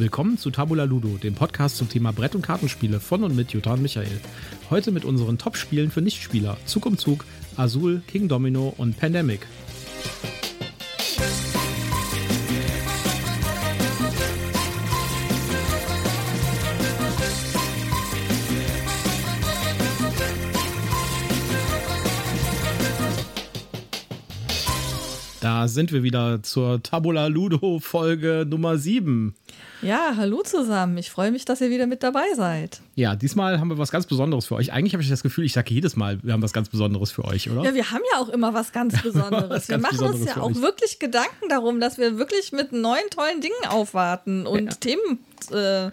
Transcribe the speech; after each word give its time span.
Willkommen 0.00 0.38
zu 0.38 0.50
Tabula 0.50 0.84
Ludo, 0.84 1.18
dem 1.18 1.34
Podcast 1.34 1.76
zum 1.76 1.90
Thema 1.90 2.10
Brett- 2.10 2.34
und 2.34 2.40
Kartenspiele 2.40 3.00
von 3.00 3.22
und 3.22 3.36
mit 3.36 3.52
Jutta 3.52 3.74
und 3.74 3.82
Michael. 3.82 4.18
Heute 4.70 4.92
mit 4.92 5.04
unseren 5.04 5.36
Top-Spielen 5.36 5.90
für 5.90 6.00
Nichtspieler: 6.00 6.56
Zug 6.64 6.86
um 6.86 6.96
Zug, 6.96 7.26
Azul, 7.56 8.00
King 8.06 8.26
Domino 8.26 8.72
und 8.78 8.98
Pandemic. 8.98 9.46
Da 25.42 25.68
sind 25.68 25.92
wir 25.92 26.02
wieder 26.02 26.42
zur 26.42 26.82
Tabula 26.82 27.26
Ludo 27.26 27.80
Folge 27.80 28.46
Nummer 28.48 28.78
7. 28.78 29.34
Ja, 29.82 30.12
hallo 30.16 30.42
zusammen. 30.42 30.98
Ich 30.98 31.10
freue 31.10 31.30
mich, 31.30 31.44
dass 31.46 31.60
ihr 31.62 31.70
wieder 31.70 31.86
mit 31.86 32.02
dabei 32.02 32.26
seid. 32.36 32.80
Ja, 32.96 33.16
diesmal 33.16 33.58
haben 33.60 33.68
wir 33.68 33.78
was 33.78 33.90
ganz 33.90 34.04
Besonderes 34.06 34.46
für 34.46 34.56
euch. 34.56 34.72
Eigentlich 34.72 34.92
habe 34.92 35.02
ich 35.02 35.08
das 35.08 35.22
Gefühl, 35.22 35.44
ich 35.44 35.54
sage 35.54 35.72
jedes 35.72 35.96
Mal, 35.96 36.18
wir 36.22 36.34
haben 36.34 36.42
was 36.42 36.52
ganz 36.52 36.68
Besonderes 36.68 37.10
für 37.10 37.24
euch, 37.24 37.50
oder? 37.50 37.62
Ja, 37.64 37.74
wir 37.74 37.90
haben 37.90 38.02
ja 38.12 38.18
auch 38.20 38.28
immer 38.28 38.52
was 38.52 38.72
ganz 38.72 39.00
Besonderes. 39.02 39.48
was 39.48 39.68
wir 39.68 39.78
ganz 39.78 39.82
machen 39.82 39.92
Besonderes 39.98 40.20
uns 40.20 40.36
ja 40.36 40.42
auch 40.42 40.50
euch. 40.50 40.60
wirklich 40.62 40.98
Gedanken 40.98 41.48
darum, 41.48 41.80
dass 41.80 41.96
wir 41.96 42.18
wirklich 42.18 42.52
mit 42.52 42.72
neuen, 42.72 43.08
tollen 43.10 43.40
Dingen 43.40 43.54
aufwarten 43.68 44.46
und 44.46 44.64
Ja. 44.66 44.70
Themen 44.80 45.18
äh, 45.52 45.90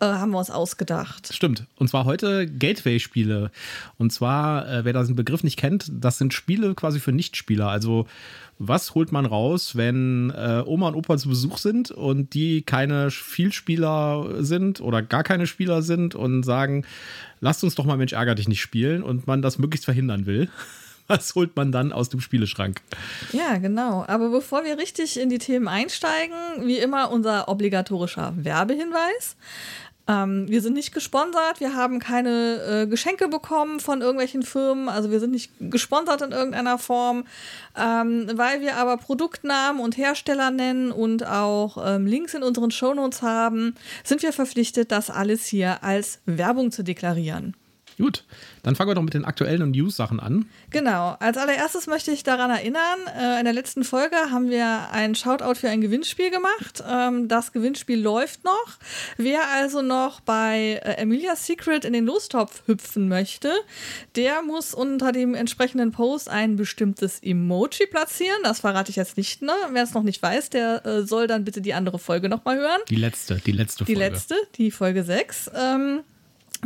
haben 0.00 0.32
wir 0.32 0.38
uns 0.38 0.50
ausgedacht. 0.50 1.32
Stimmt. 1.32 1.66
Und 1.76 1.88
zwar 1.88 2.04
heute 2.04 2.46
Gateway-Spiele. 2.46 3.50
Und 3.98 4.12
zwar, 4.12 4.68
äh, 4.68 4.84
wer 4.84 4.92
diesen 4.92 5.16
Begriff 5.16 5.44
nicht 5.44 5.58
kennt, 5.58 5.90
das 5.92 6.18
sind 6.18 6.34
Spiele 6.34 6.74
quasi 6.74 7.00
für 7.00 7.12
Nichtspieler. 7.12 7.68
Also, 7.68 8.06
was 8.58 8.94
holt 8.94 9.10
man 9.10 9.26
raus, 9.26 9.76
wenn 9.76 10.30
äh, 10.30 10.62
Oma 10.64 10.88
und 10.88 10.94
Opa 10.94 11.16
zu 11.16 11.28
Besuch 11.28 11.58
sind 11.58 11.90
und 11.90 12.34
die 12.34 12.62
keine 12.62 13.10
Vielspieler 13.10 14.42
sind 14.44 14.80
oder 14.80 15.02
gar 15.02 15.24
keine 15.24 15.46
Spieler 15.46 15.82
sind 15.82 16.14
und 16.14 16.44
sagen, 16.44 16.84
lasst 17.40 17.64
uns 17.64 17.74
doch 17.74 17.84
mal 17.84 17.96
Mensch 17.96 18.12
ärger 18.12 18.34
dich 18.34 18.48
nicht 18.48 18.60
spielen 18.60 19.02
und 19.02 19.26
man 19.26 19.42
das 19.42 19.58
möglichst 19.58 19.84
verhindern 19.84 20.26
will? 20.26 20.48
Was 21.06 21.34
holt 21.34 21.54
man 21.54 21.70
dann 21.70 21.92
aus 21.92 22.08
dem 22.08 22.20
Spieleschrank? 22.20 22.80
Ja, 23.32 23.58
genau. 23.58 24.04
Aber 24.06 24.30
bevor 24.30 24.64
wir 24.64 24.78
richtig 24.78 25.20
in 25.20 25.28
die 25.28 25.38
Themen 25.38 25.68
einsteigen, 25.68 26.34
wie 26.62 26.78
immer 26.78 27.10
unser 27.10 27.48
obligatorischer 27.48 28.32
Werbehinweis. 28.36 29.36
Ähm, 30.06 30.46
wir 30.48 30.60
sind 30.60 30.74
nicht 30.74 30.92
gesponsert, 30.92 31.60
wir 31.60 31.74
haben 31.74 31.98
keine 31.98 32.82
äh, 32.82 32.86
Geschenke 32.86 33.28
bekommen 33.28 33.80
von 33.80 34.02
irgendwelchen 34.02 34.42
Firmen, 34.42 34.90
also 34.90 35.10
wir 35.10 35.18
sind 35.18 35.30
nicht 35.30 35.50
gesponsert 35.60 36.20
in 36.20 36.32
irgendeiner 36.32 36.78
Form, 36.78 37.24
ähm, 37.74 38.28
weil 38.34 38.60
wir 38.60 38.76
aber 38.76 38.98
Produktnamen 38.98 39.80
und 39.82 39.96
Hersteller 39.96 40.50
nennen 40.50 40.92
und 40.92 41.26
auch 41.26 41.78
ähm, 41.82 42.06
Links 42.06 42.34
in 42.34 42.42
unseren 42.42 42.70
Shownotes 42.70 43.22
haben, 43.22 43.76
sind 44.04 44.22
wir 44.22 44.34
verpflichtet, 44.34 44.92
das 44.92 45.08
alles 45.08 45.46
hier 45.46 45.82
als 45.82 46.20
Werbung 46.26 46.70
zu 46.70 46.84
deklarieren. 46.84 47.56
Gut, 47.98 48.24
dann 48.62 48.74
fangen 48.76 48.90
wir 48.90 48.94
doch 48.94 49.02
mit 49.02 49.14
den 49.14 49.24
aktuellen 49.24 49.70
News-Sachen 49.70 50.18
an. 50.20 50.48
Genau. 50.70 51.16
Als 51.20 51.36
allererstes 51.36 51.86
möchte 51.86 52.10
ich 52.10 52.24
daran 52.24 52.50
erinnern, 52.50 52.98
äh, 53.18 53.38
in 53.38 53.44
der 53.44 53.52
letzten 53.54 53.84
Folge 53.84 54.16
haben 54.30 54.50
wir 54.50 54.88
ein 54.90 55.14
Shoutout 55.14 55.54
für 55.54 55.68
ein 55.68 55.80
Gewinnspiel 55.80 56.30
gemacht. 56.30 56.82
Ähm, 56.88 57.28
das 57.28 57.52
Gewinnspiel 57.52 58.00
läuft 58.00 58.44
noch. 58.44 58.78
Wer 59.16 59.40
also 59.54 59.82
noch 59.82 60.20
bei 60.20 60.80
äh, 60.82 60.96
Emilia's 60.96 61.46
Secret 61.46 61.84
in 61.84 61.92
den 61.92 62.04
Lostopf 62.04 62.62
hüpfen 62.66 63.08
möchte, 63.08 63.52
der 64.16 64.42
muss 64.42 64.74
unter 64.74 65.12
dem 65.12 65.34
entsprechenden 65.34 65.92
Post 65.92 66.28
ein 66.28 66.56
bestimmtes 66.56 67.20
Emoji 67.22 67.86
platzieren. 67.86 68.38
Das 68.42 68.60
verrate 68.60 68.90
ich 68.90 68.96
jetzt 68.96 69.16
nicht. 69.16 69.42
Ne? 69.42 69.52
Wer 69.70 69.84
es 69.84 69.94
noch 69.94 70.02
nicht 70.02 70.20
weiß, 70.22 70.50
der 70.50 70.84
äh, 70.84 71.02
soll 71.06 71.26
dann 71.26 71.44
bitte 71.44 71.60
die 71.60 71.74
andere 71.74 71.98
Folge 71.98 72.28
nochmal 72.28 72.56
hören. 72.58 72.80
Die 72.88 72.96
letzte, 72.96 73.36
die 73.36 73.52
letzte 73.52 73.84
Die 73.84 73.94
Folge. 73.94 74.10
letzte, 74.10 74.34
die 74.56 74.70
Folge 74.70 75.04
6. 75.04 75.50
Ähm, 75.54 76.00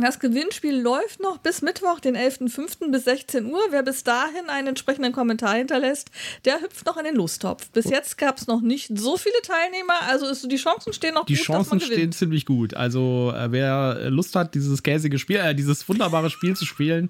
das 0.01 0.19
Gewinnspiel 0.19 0.79
läuft 0.79 1.19
noch 1.21 1.37
bis 1.37 1.61
Mittwoch, 1.61 1.99
den 1.99 2.15
11.05. 2.15 2.91
bis 2.91 3.05
16 3.05 3.45
Uhr. 3.45 3.59
Wer 3.69 3.83
bis 3.83 4.03
dahin 4.03 4.49
einen 4.49 4.69
entsprechenden 4.69 5.11
Kommentar 5.11 5.55
hinterlässt, 5.55 6.09
der 6.45 6.61
hüpft 6.61 6.85
noch 6.85 6.97
in 6.97 7.05
den 7.05 7.15
Lostopf. 7.15 7.69
Bis 7.71 7.85
jetzt 7.85 8.17
gab 8.17 8.37
es 8.37 8.47
noch 8.47 8.61
nicht 8.61 8.97
so 8.97 9.17
viele 9.17 9.41
Teilnehmer, 9.43 10.01
also 10.07 10.27
ist, 10.27 10.49
die 10.51 10.57
Chancen 10.57 10.93
stehen 10.93 11.13
noch 11.15 11.25
Die 11.25 11.35
gut, 11.35 11.41
dass 11.41 11.47
man 11.47 11.79
Chancen 11.79 11.81
stehen 11.81 12.11
ziemlich 12.11 12.45
gut. 12.45 12.73
Also, 12.73 13.33
äh, 13.35 13.51
wer 13.51 14.09
Lust 14.09 14.35
hat, 14.35 14.55
dieses 14.55 14.83
käsige 14.83 15.19
Spiel, 15.19 15.37
äh, 15.37 15.55
dieses 15.55 15.87
wunderbare 15.87 16.29
Spiel 16.29 16.55
zu 16.55 16.65
spielen, 16.65 17.09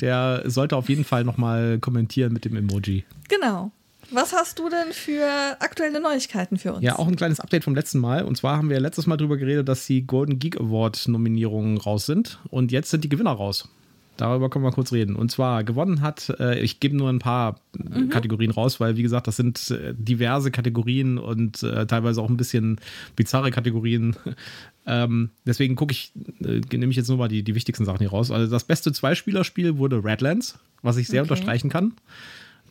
der 0.00 0.42
sollte 0.46 0.76
auf 0.76 0.88
jeden 0.88 1.04
Fall 1.04 1.24
nochmal 1.24 1.78
kommentieren 1.78 2.32
mit 2.32 2.44
dem 2.44 2.56
Emoji. 2.56 3.04
Genau. 3.28 3.72
Was 4.10 4.32
hast 4.32 4.58
du 4.58 4.68
denn 4.68 4.92
für 4.92 5.26
aktuelle 5.60 6.00
Neuigkeiten 6.00 6.58
für 6.58 6.74
uns? 6.74 6.84
Ja, 6.84 6.98
auch 6.98 7.08
ein 7.08 7.16
kleines 7.16 7.40
Update 7.40 7.64
vom 7.64 7.74
letzten 7.74 7.98
Mal. 7.98 8.22
Und 8.24 8.36
zwar 8.36 8.56
haben 8.56 8.70
wir 8.70 8.78
letztes 8.80 9.06
Mal 9.06 9.16
darüber 9.16 9.36
geredet, 9.36 9.68
dass 9.68 9.86
die 9.86 10.06
Golden 10.06 10.38
Geek 10.38 10.60
Award 10.60 11.08
Nominierungen 11.08 11.78
raus 11.78 12.06
sind. 12.06 12.38
Und 12.50 12.72
jetzt 12.72 12.90
sind 12.90 13.02
die 13.04 13.08
Gewinner 13.08 13.32
raus. 13.32 13.68
Darüber 14.16 14.48
können 14.48 14.64
wir 14.64 14.72
kurz 14.72 14.92
reden. 14.92 15.14
Und 15.14 15.30
zwar 15.30 15.62
gewonnen 15.62 16.00
hat, 16.00 16.30
äh, 16.40 16.58
ich 16.60 16.80
gebe 16.80 16.96
nur 16.96 17.10
ein 17.10 17.18
paar 17.18 17.60
äh, 17.78 18.06
Kategorien 18.06 18.50
raus, 18.50 18.80
weil 18.80 18.96
wie 18.96 19.02
gesagt, 19.02 19.26
das 19.26 19.36
sind 19.36 19.70
äh, 19.70 19.92
diverse 19.94 20.50
Kategorien 20.50 21.18
und 21.18 21.62
äh, 21.62 21.86
teilweise 21.86 22.22
auch 22.22 22.30
ein 22.30 22.38
bisschen 22.38 22.80
bizarre 23.14 23.50
Kategorien. 23.50 24.16
ähm, 24.86 25.30
deswegen 25.44 25.76
gucke 25.76 25.92
ich, 25.92 26.12
äh, 26.40 26.60
nehme 26.76 26.90
ich 26.90 26.96
jetzt 26.96 27.08
nur 27.08 27.18
mal 27.18 27.28
die, 27.28 27.42
die 27.42 27.54
wichtigsten 27.54 27.84
Sachen 27.84 27.98
hier 27.98 28.10
raus. 28.10 28.30
Also 28.30 28.50
das 28.50 28.64
beste 28.64 28.90
Zweispielerspiel 28.90 29.76
wurde 29.76 30.02
Redlands, 30.02 30.58
was 30.80 30.96
ich 30.96 31.08
sehr 31.08 31.22
Okay. 31.22 31.32
unterstreichen 31.32 31.68
kann. 31.68 31.92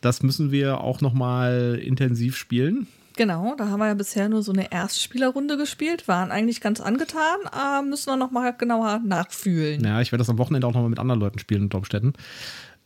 Das 0.05 0.21
müssen 0.21 0.51
wir 0.51 0.81
auch 0.81 1.01
noch 1.01 1.13
mal 1.13 1.81
intensiv 1.83 2.37
spielen. 2.37 2.85
Genau, 3.17 3.55
da 3.55 3.69
haben 3.69 3.79
wir 3.79 3.87
ja 3.87 3.95
bisher 3.95 4.29
nur 4.29 4.43
so 4.43 4.51
eine 4.51 4.71
Erstspielerrunde 4.71 5.57
gespielt, 5.57 6.07
waren 6.07 6.29
eigentlich 6.29 6.61
ganz 6.61 6.79
angetan, 6.79 7.47
aber 7.49 7.81
müssen 7.83 8.11
wir 8.11 8.15
noch 8.15 8.29
mal 8.29 8.51
genauer 8.55 8.99
nachfühlen. 9.03 9.83
Ja, 9.83 10.01
ich 10.01 10.11
werde 10.11 10.21
das 10.21 10.29
am 10.29 10.37
Wochenende 10.37 10.67
auch 10.67 10.73
nochmal 10.73 10.91
mit 10.91 10.99
anderen 10.99 11.19
Leuten 11.19 11.39
spielen 11.39 11.63
unter 11.63 11.79
Umständen. 11.79 12.13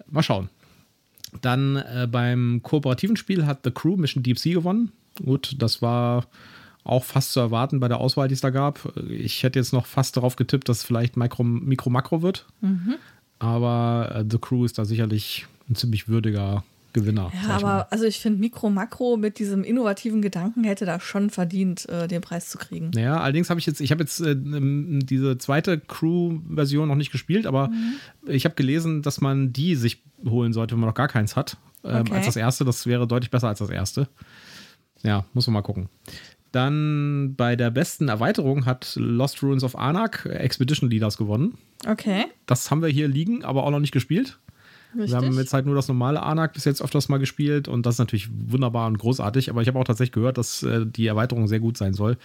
Mal 0.09 0.23
schauen. 0.23 0.47
Dann 1.41 1.75
äh, 1.75 2.07
beim 2.09 2.61
kooperativen 2.63 3.17
Spiel 3.17 3.45
hat 3.45 3.65
The 3.65 3.71
Crew 3.71 3.97
Mission 3.97 4.23
Deep 4.23 4.39
Sea 4.39 4.53
gewonnen. 4.53 4.93
Gut, 5.21 5.55
das 5.59 5.81
war 5.81 6.25
auch 6.85 7.03
fast 7.03 7.33
zu 7.33 7.41
erwarten 7.41 7.81
bei 7.81 7.89
der 7.89 7.99
Auswahl, 7.99 8.29
die 8.29 8.35
es 8.35 8.41
da 8.41 8.49
gab. 8.49 8.93
Ich 9.09 9.43
hätte 9.43 9.59
jetzt 9.59 9.73
noch 9.73 9.87
fast 9.87 10.15
darauf 10.15 10.37
getippt, 10.37 10.69
dass 10.69 10.77
es 10.77 10.83
vielleicht 10.83 11.17
Micro, 11.17 11.43
Mikro 11.43 11.89
Makro 11.89 12.21
wird. 12.21 12.45
Aber 13.39 14.15
äh, 14.15 14.25
The 14.29 14.37
Crew 14.37 14.63
ist 14.63 14.77
da 14.77 14.85
sicherlich 14.85 15.47
ein 15.69 15.75
ziemlich 15.75 16.07
würdiger 16.07 16.63
Gewinner. 16.93 17.31
Ja, 17.43 17.55
aber 17.55 17.91
also 17.91 18.05
ich 18.05 18.19
finde 18.19 18.39
Mikro 18.39 18.69
Makro 18.69 19.15
mit 19.17 19.37
diesem 19.39 19.63
innovativen 19.63 20.21
Gedanken 20.21 20.63
hätte 20.63 20.85
da 20.85 20.99
schon 20.99 21.29
verdient, 21.29 21.87
äh, 21.89 22.07
den 22.07 22.21
Preis 22.21 22.49
zu 22.49 22.57
kriegen. 22.57 22.91
Ja, 22.95 23.19
allerdings 23.19 23.49
habe 23.49 23.59
ich 23.59 23.65
jetzt, 23.65 23.79
ich 23.81 23.91
habe 23.91 24.01
jetzt 24.03 24.19
äh, 24.21 24.35
diese 24.35 25.37
zweite 25.37 25.79
Crew-Version 25.79 26.87
noch 26.87 26.95
nicht 26.95 27.11
gespielt, 27.11 27.45
aber 27.45 27.67
Mhm. 27.69 27.93
ich 28.27 28.45
habe 28.45 28.55
gelesen, 28.55 29.01
dass 29.01 29.21
man 29.21 29.53
die 29.53 29.75
sich 29.75 30.03
holen 30.25 30.51
sollte, 30.53 30.73
wenn 30.73 30.79
man 30.79 30.89
noch 30.89 30.95
gar 30.95 31.07
keins 31.07 31.35
hat, 31.35 31.57
ähm, 31.83 32.01
Okay. 32.01 32.13
als 32.15 32.25
das 32.25 32.35
erste. 32.35 32.65
Das 32.65 32.85
wäre 32.87 33.07
deutlich 33.07 33.29
besser 33.31 33.47
als 33.49 33.59
das 33.59 33.69
erste. 33.69 34.07
Ja, 35.03 35.25
muss 35.33 35.47
man 35.47 35.53
mal 35.53 35.61
gucken. 35.61 35.89
Dann 36.51 37.35
bei 37.37 37.55
der 37.55 37.69
besten 37.69 38.07
Erweiterung 38.09 38.65
hat 38.65 38.93
Lost 38.99 39.43
Ruins 39.43 39.63
of 39.63 39.75
Anak 39.77 40.25
Expedition 40.25 40.89
Leaders 40.89 41.17
gewonnen. 41.17 41.57
Okay, 41.87 42.25
Das 42.47 42.71
haben 42.71 42.81
wir 42.81 42.89
hier 42.89 43.07
liegen, 43.07 43.43
aber 43.45 43.63
auch 43.63 43.69
noch 43.71 43.79
nicht 43.79 43.91
gespielt. 43.93 44.39
Richtig. 44.95 45.11
Wir 45.11 45.17
haben 45.17 45.37
jetzt 45.37 45.53
halt 45.53 45.65
nur 45.65 45.75
das 45.75 45.87
normale 45.87 46.21
Anak 46.21 46.53
bis 46.53 46.65
jetzt 46.65 46.81
öfters 46.81 47.09
mal 47.09 47.17
gespielt 47.17 47.67
und 47.67 47.85
das 47.85 47.95
ist 47.95 47.99
natürlich 47.99 48.29
wunderbar 48.31 48.87
und 48.87 48.97
großartig, 48.97 49.49
aber 49.49 49.61
ich 49.61 49.67
habe 49.67 49.79
auch 49.79 49.83
tatsächlich 49.83 50.11
gehört, 50.11 50.37
dass 50.37 50.63
äh, 50.63 50.85
die 50.85 51.07
Erweiterung 51.07 51.47
sehr 51.47 51.59
gut 51.59 51.77
sein 51.77 51.93
soll. 51.93 52.17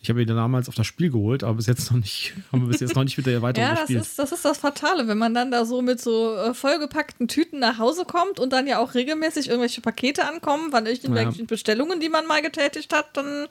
Ich 0.00 0.10
habe 0.10 0.18
die 0.18 0.26
damals 0.26 0.68
auf 0.68 0.74
das 0.74 0.86
Spiel 0.86 1.10
geholt, 1.10 1.44
aber 1.44 1.54
bis 1.54 1.66
jetzt 1.66 1.90
noch 1.92 1.98
nicht, 1.98 2.34
haben 2.52 2.62
wir 2.62 2.68
bis 2.68 2.80
jetzt 2.80 2.96
noch 2.96 3.04
nicht 3.04 3.16
mit 3.16 3.26
der 3.26 3.34
Erweiterung 3.34 3.68
ja, 3.68 3.74
das 3.74 3.86
gespielt. 3.86 4.02
ist, 4.02 4.18
das 4.18 4.32
ist 4.32 4.44
das 4.44 4.58
Fatale, 4.58 5.06
wenn 5.06 5.18
man 5.18 5.32
dann 5.34 5.50
da 5.50 5.64
so 5.64 5.82
mit 5.82 6.00
so 6.00 6.34
äh, 6.34 6.54
vollgepackten 6.54 7.28
Tüten 7.28 7.60
nach 7.60 7.78
Hause 7.78 8.04
kommt 8.04 8.40
und 8.40 8.52
dann 8.52 8.66
ja 8.66 8.78
auch 8.78 8.94
regelmäßig 8.94 9.48
irgendwelche 9.48 9.80
Pakete 9.80 10.26
ankommen, 10.28 10.70
von 10.70 10.86
irgendwelchen 10.86 11.46
Bestellungen, 11.46 12.00
die 12.00 12.08
man 12.08 12.26
mal 12.26 12.42
getätigt 12.42 12.92
hat, 12.92 13.16
dann 13.16 13.46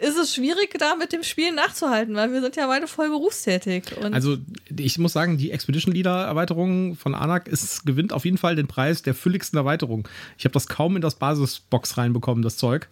ist 0.00 0.16
es 0.16 0.34
schwierig, 0.34 0.74
da 0.78 0.96
mit 0.96 1.12
dem 1.12 1.22
Spiel 1.22 1.52
nachzuhalten, 1.52 2.14
weil 2.14 2.32
wir 2.32 2.40
sind 2.40 2.56
ja 2.56 2.66
beide 2.66 2.86
voll 2.86 3.10
berufstätig. 3.10 3.84
Also 4.12 4.38
ich 4.74 4.98
muss 4.98 5.12
sagen, 5.12 5.36
die 5.36 5.50
Expedition 5.50 5.94
Leader 5.94 6.24
Erweiterung 6.24 6.96
von 6.96 7.14
Anak 7.14 7.48
ist, 7.48 7.84
gewinnt 7.84 8.12
auf 8.12 8.24
jeden 8.24 8.38
Fall 8.38 8.56
den 8.56 8.66
Preis 8.66 9.02
der 9.02 9.14
fülligsten 9.14 9.58
Erweiterung. 9.58 10.08
Ich 10.38 10.44
habe 10.44 10.52
das 10.52 10.68
kaum 10.68 10.96
in 10.96 11.02
das 11.02 11.16
Basisbox 11.16 11.98
reinbekommen, 11.98 12.42
das 12.42 12.56
Zeug. 12.56 12.88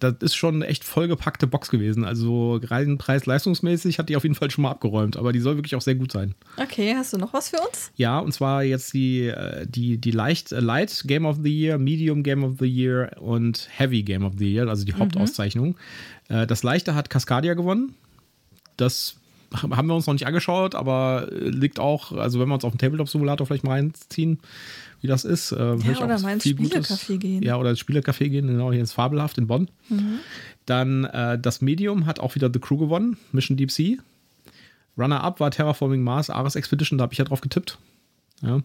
Das 0.00 0.16
ist 0.20 0.34
schon 0.34 0.56
eine 0.56 0.66
echt 0.66 0.84
vollgepackte 0.84 1.46
Box 1.46 1.70
gewesen. 1.70 2.04
Also 2.04 2.60
rein 2.62 2.98
preis-leistungsmäßig 2.98 3.98
hat 3.98 4.08
die 4.08 4.16
auf 4.16 4.22
jeden 4.22 4.34
Fall 4.34 4.50
schon 4.50 4.62
mal 4.62 4.70
abgeräumt, 4.70 5.16
aber 5.16 5.32
die 5.32 5.40
soll 5.40 5.56
wirklich 5.56 5.74
auch 5.76 5.80
sehr 5.80 5.94
gut 5.94 6.12
sein. 6.12 6.34
okay, 6.56 6.94
hast 6.94 7.12
du 7.12 7.18
noch 7.18 7.32
was 7.32 7.48
für 7.48 7.56
uns? 7.56 7.90
Ja, 7.96 8.18
und 8.18 8.32
zwar 8.32 8.62
jetzt 8.62 8.92
die, 8.92 9.26
äh, 9.28 9.66
die, 9.66 9.98
die 9.98 10.10
leicht, 10.10 10.52
äh, 10.52 10.60
Light 10.60 11.04
Game 11.06 11.24
of 11.24 11.38
the 11.42 11.50
Year, 11.50 11.78
Medium 11.78 12.22
Game 12.22 12.44
of 12.44 12.56
the 12.58 12.66
Year 12.66 13.12
und 13.20 13.66
Heavy 13.70 14.02
Game 14.02 14.24
of 14.24 14.34
the 14.38 14.52
Year, 14.52 14.68
also 14.68 14.84
die 14.84 14.94
Hauptauszeichnung. 14.94 15.76
Äh, 16.28 16.46
Das 16.46 16.62
leichte 16.62 16.94
hat 16.94 17.08
Cascadia 17.10 17.54
gewonnen. 17.54 17.94
Das 18.76 19.16
haben 19.54 19.86
wir 19.86 19.94
uns 19.94 20.06
noch 20.06 20.12
nicht 20.12 20.26
angeschaut, 20.26 20.74
aber 20.74 21.28
liegt 21.32 21.80
auch, 21.80 22.12
also 22.12 22.38
wenn 22.38 22.48
wir 22.48 22.54
uns 22.54 22.64
auf 22.64 22.72
den 22.72 22.78
Tabletop-Simulator 22.78 23.46
vielleicht 23.46 23.64
mal 23.64 23.72
reinziehen, 23.72 24.40
wie 25.00 25.06
das 25.06 25.24
ist. 25.24 25.52
Äh, 25.52 25.76
ja, 25.76 26.04
oder 26.04 26.18
mal 26.18 26.32
ins 26.34 26.44
Spielecafé 26.44 27.18
gehen. 27.18 27.42
Ja, 27.42 27.56
oder 27.56 27.70
ins 27.70 27.80
Spielecafé 27.80 28.28
gehen, 28.28 28.46
genau, 28.46 28.70
hier 28.72 28.80
ins 28.80 28.92
Fabelhaft 28.92 29.38
in 29.38 29.46
Bonn. 29.46 29.68
Mhm. 29.88 30.18
Dann 30.66 31.04
äh, 31.04 31.38
das 31.38 31.60
Medium 31.60 32.06
hat 32.06 32.20
auch 32.20 32.34
wieder 32.34 32.50
The 32.52 32.58
Crew 32.58 32.76
gewonnen, 32.76 33.16
Mission 33.32 33.56
Deep 33.56 33.70
Sea. 33.70 33.96
Runner-up 34.96 35.40
war 35.40 35.50
Terraforming 35.50 36.02
Mars, 36.02 36.28
Ares 36.28 36.56
Expedition, 36.56 36.98
da 36.98 37.04
habe 37.04 37.12
ich 37.12 37.18
ja 37.18 37.24
drauf 37.24 37.40
getippt. 37.40 37.78
Ja. 38.42 38.60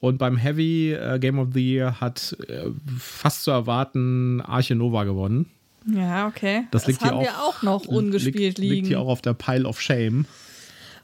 Und 0.00 0.18
beim 0.18 0.36
Heavy 0.36 0.92
äh, 0.92 1.18
Game 1.18 1.38
of 1.38 1.48
the 1.52 1.60
Year 1.60 2.00
hat 2.00 2.36
äh, 2.48 2.70
fast 2.98 3.44
zu 3.44 3.50
erwarten 3.50 4.40
Arche 4.40 4.74
Nova 4.74 5.04
gewonnen. 5.04 5.46
Ja, 5.86 6.26
okay. 6.26 6.64
Das, 6.70 6.82
das 6.82 6.88
liegt 6.88 7.02
haben 7.02 7.20
hier 7.20 7.30
auch, 7.30 7.32
wir 7.32 7.42
auch 7.42 7.62
noch 7.62 7.86
ungespielt 7.86 8.34
liegt, 8.36 8.58
liegen. 8.58 8.74
Liegt 8.74 8.86
hier 8.88 9.00
auch 9.00 9.08
auf 9.08 9.22
der 9.22 9.34
Pile 9.34 9.66
of 9.66 9.80
Shame. 9.80 10.26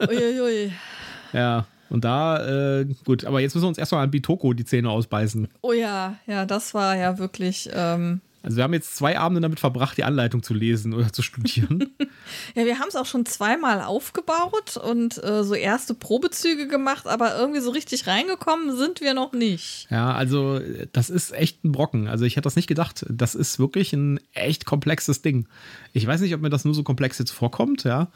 Uiuiui. 0.00 0.72
ja, 1.32 1.66
und 1.90 2.04
da, 2.04 2.80
äh, 2.80 2.86
gut, 3.04 3.24
aber 3.24 3.40
jetzt 3.40 3.54
müssen 3.54 3.64
wir 3.64 3.68
uns 3.68 3.78
erstmal 3.78 4.04
an 4.04 4.10
Bitoko 4.10 4.52
die 4.52 4.64
Zähne 4.64 4.90
ausbeißen. 4.90 5.48
Oh 5.62 5.72
ja, 5.72 6.16
ja, 6.26 6.46
das 6.46 6.74
war 6.74 6.96
ja 6.96 7.18
wirklich. 7.18 7.68
Ähm 7.72 8.20
also 8.46 8.58
wir 8.58 8.64
haben 8.64 8.74
jetzt 8.74 8.94
zwei 8.94 9.18
Abende 9.18 9.40
damit 9.40 9.58
verbracht, 9.58 9.98
die 9.98 10.04
Anleitung 10.04 10.40
zu 10.40 10.54
lesen 10.54 10.94
oder 10.94 11.12
zu 11.12 11.22
studieren. 11.22 11.90
ja, 12.54 12.64
wir 12.64 12.78
haben 12.78 12.86
es 12.86 12.94
auch 12.94 13.04
schon 13.04 13.26
zweimal 13.26 13.82
aufgebaut 13.82 14.76
und 14.76 15.20
äh, 15.24 15.42
so 15.42 15.54
erste 15.54 15.94
Probezüge 15.94 16.68
gemacht, 16.68 17.08
aber 17.08 17.36
irgendwie 17.36 17.58
so 17.58 17.70
richtig 17.70 18.06
reingekommen 18.06 18.76
sind 18.76 19.00
wir 19.00 19.14
noch 19.14 19.32
nicht. 19.32 19.88
Ja, 19.90 20.12
also 20.12 20.60
das 20.92 21.10
ist 21.10 21.32
echt 21.32 21.64
ein 21.64 21.72
Brocken. 21.72 22.06
Also 22.06 22.24
ich 22.24 22.36
hätte 22.36 22.44
das 22.46 22.54
nicht 22.54 22.68
gedacht. 22.68 23.04
Das 23.08 23.34
ist 23.34 23.58
wirklich 23.58 23.92
ein 23.92 24.20
echt 24.32 24.64
komplexes 24.64 25.22
Ding. 25.22 25.48
Ich 25.92 26.06
weiß 26.06 26.20
nicht, 26.20 26.32
ob 26.32 26.40
mir 26.40 26.50
das 26.50 26.64
nur 26.64 26.74
so 26.74 26.84
komplex 26.84 27.18
jetzt 27.18 27.32
vorkommt, 27.32 27.82
ja. 27.82 28.12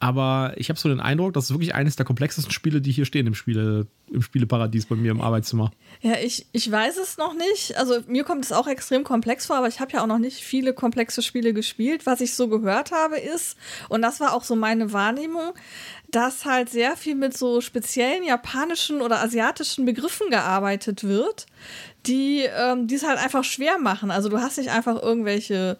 Aber 0.00 0.52
ich 0.56 0.68
habe 0.68 0.78
so 0.78 0.88
den 0.88 1.00
Eindruck, 1.00 1.32
das 1.32 1.44
ist 1.44 1.50
wirklich 1.50 1.74
eines 1.74 1.96
der 1.96 2.06
komplexesten 2.06 2.52
Spiele, 2.52 2.80
die 2.80 2.92
hier 2.92 3.04
stehen 3.04 3.26
im, 3.26 3.34
Spiele, 3.34 3.88
im 4.12 4.22
Spieleparadies 4.22 4.86
bei 4.86 4.94
mir 4.94 5.10
im 5.10 5.20
Arbeitszimmer. 5.20 5.72
Ja, 6.02 6.14
ich, 6.22 6.46
ich 6.52 6.70
weiß 6.70 6.98
es 6.98 7.18
noch 7.18 7.34
nicht. 7.34 7.76
Also 7.76 8.00
mir 8.06 8.22
kommt 8.22 8.44
es 8.44 8.52
auch 8.52 8.68
extrem 8.68 9.02
komplex 9.02 9.46
vor, 9.46 9.56
aber 9.56 9.66
ich 9.66 9.80
habe 9.80 9.92
ja 9.92 10.02
auch 10.02 10.06
noch 10.06 10.18
nicht 10.18 10.44
viele 10.44 10.72
komplexe 10.72 11.20
Spiele 11.20 11.52
gespielt. 11.52 12.06
Was 12.06 12.20
ich 12.20 12.34
so 12.34 12.48
gehört 12.48 12.92
habe 12.92 13.18
ist, 13.18 13.56
und 13.88 14.02
das 14.02 14.20
war 14.20 14.34
auch 14.34 14.44
so 14.44 14.54
meine 14.54 14.92
Wahrnehmung, 14.92 15.52
dass 16.10 16.44
halt 16.44 16.70
sehr 16.70 16.96
viel 16.96 17.16
mit 17.16 17.36
so 17.36 17.60
speziellen 17.60 18.22
japanischen 18.22 19.00
oder 19.00 19.20
asiatischen 19.20 19.84
Begriffen 19.84 20.30
gearbeitet 20.30 21.02
wird, 21.02 21.46
die 22.06 22.44
ähm, 22.56 22.86
es 22.90 23.04
halt 23.04 23.18
einfach 23.18 23.42
schwer 23.42 23.78
machen. 23.78 24.12
Also 24.12 24.28
du 24.28 24.38
hast 24.38 24.58
nicht 24.58 24.70
einfach 24.70 25.02
irgendwelche 25.02 25.78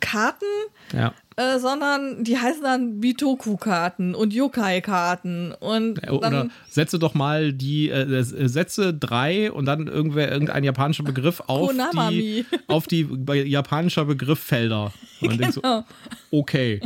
Karten, 0.00 0.46
ja. 0.92 1.14
Äh, 1.40 1.58
sondern 1.58 2.22
die 2.22 2.38
heißen 2.38 2.62
dann 2.62 3.00
Bitoku-Karten 3.00 4.14
und 4.14 4.34
Yokai-Karten. 4.34 5.52
Und 5.52 6.06
Oder 6.10 6.48
setze 6.68 6.98
doch 6.98 7.14
mal 7.14 7.54
die 7.54 7.88
äh, 7.88 8.02
äh, 8.02 8.22
Sätze 8.22 8.92
drei 8.92 9.50
und 9.50 9.64
dann 9.64 9.86
irgendwer, 9.86 10.30
irgendein 10.30 10.64
japanischer 10.64 11.02
Begriff 11.02 11.42
auf 11.46 11.72
die, 12.10 12.44
auf 12.66 12.86
die 12.88 13.08
japanischer 13.24 14.04
Begriffelder. 14.04 14.92
Und 15.22 15.38
genau. 15.38 15.50
so, 15.50 15.84
okay. 16.30 16.80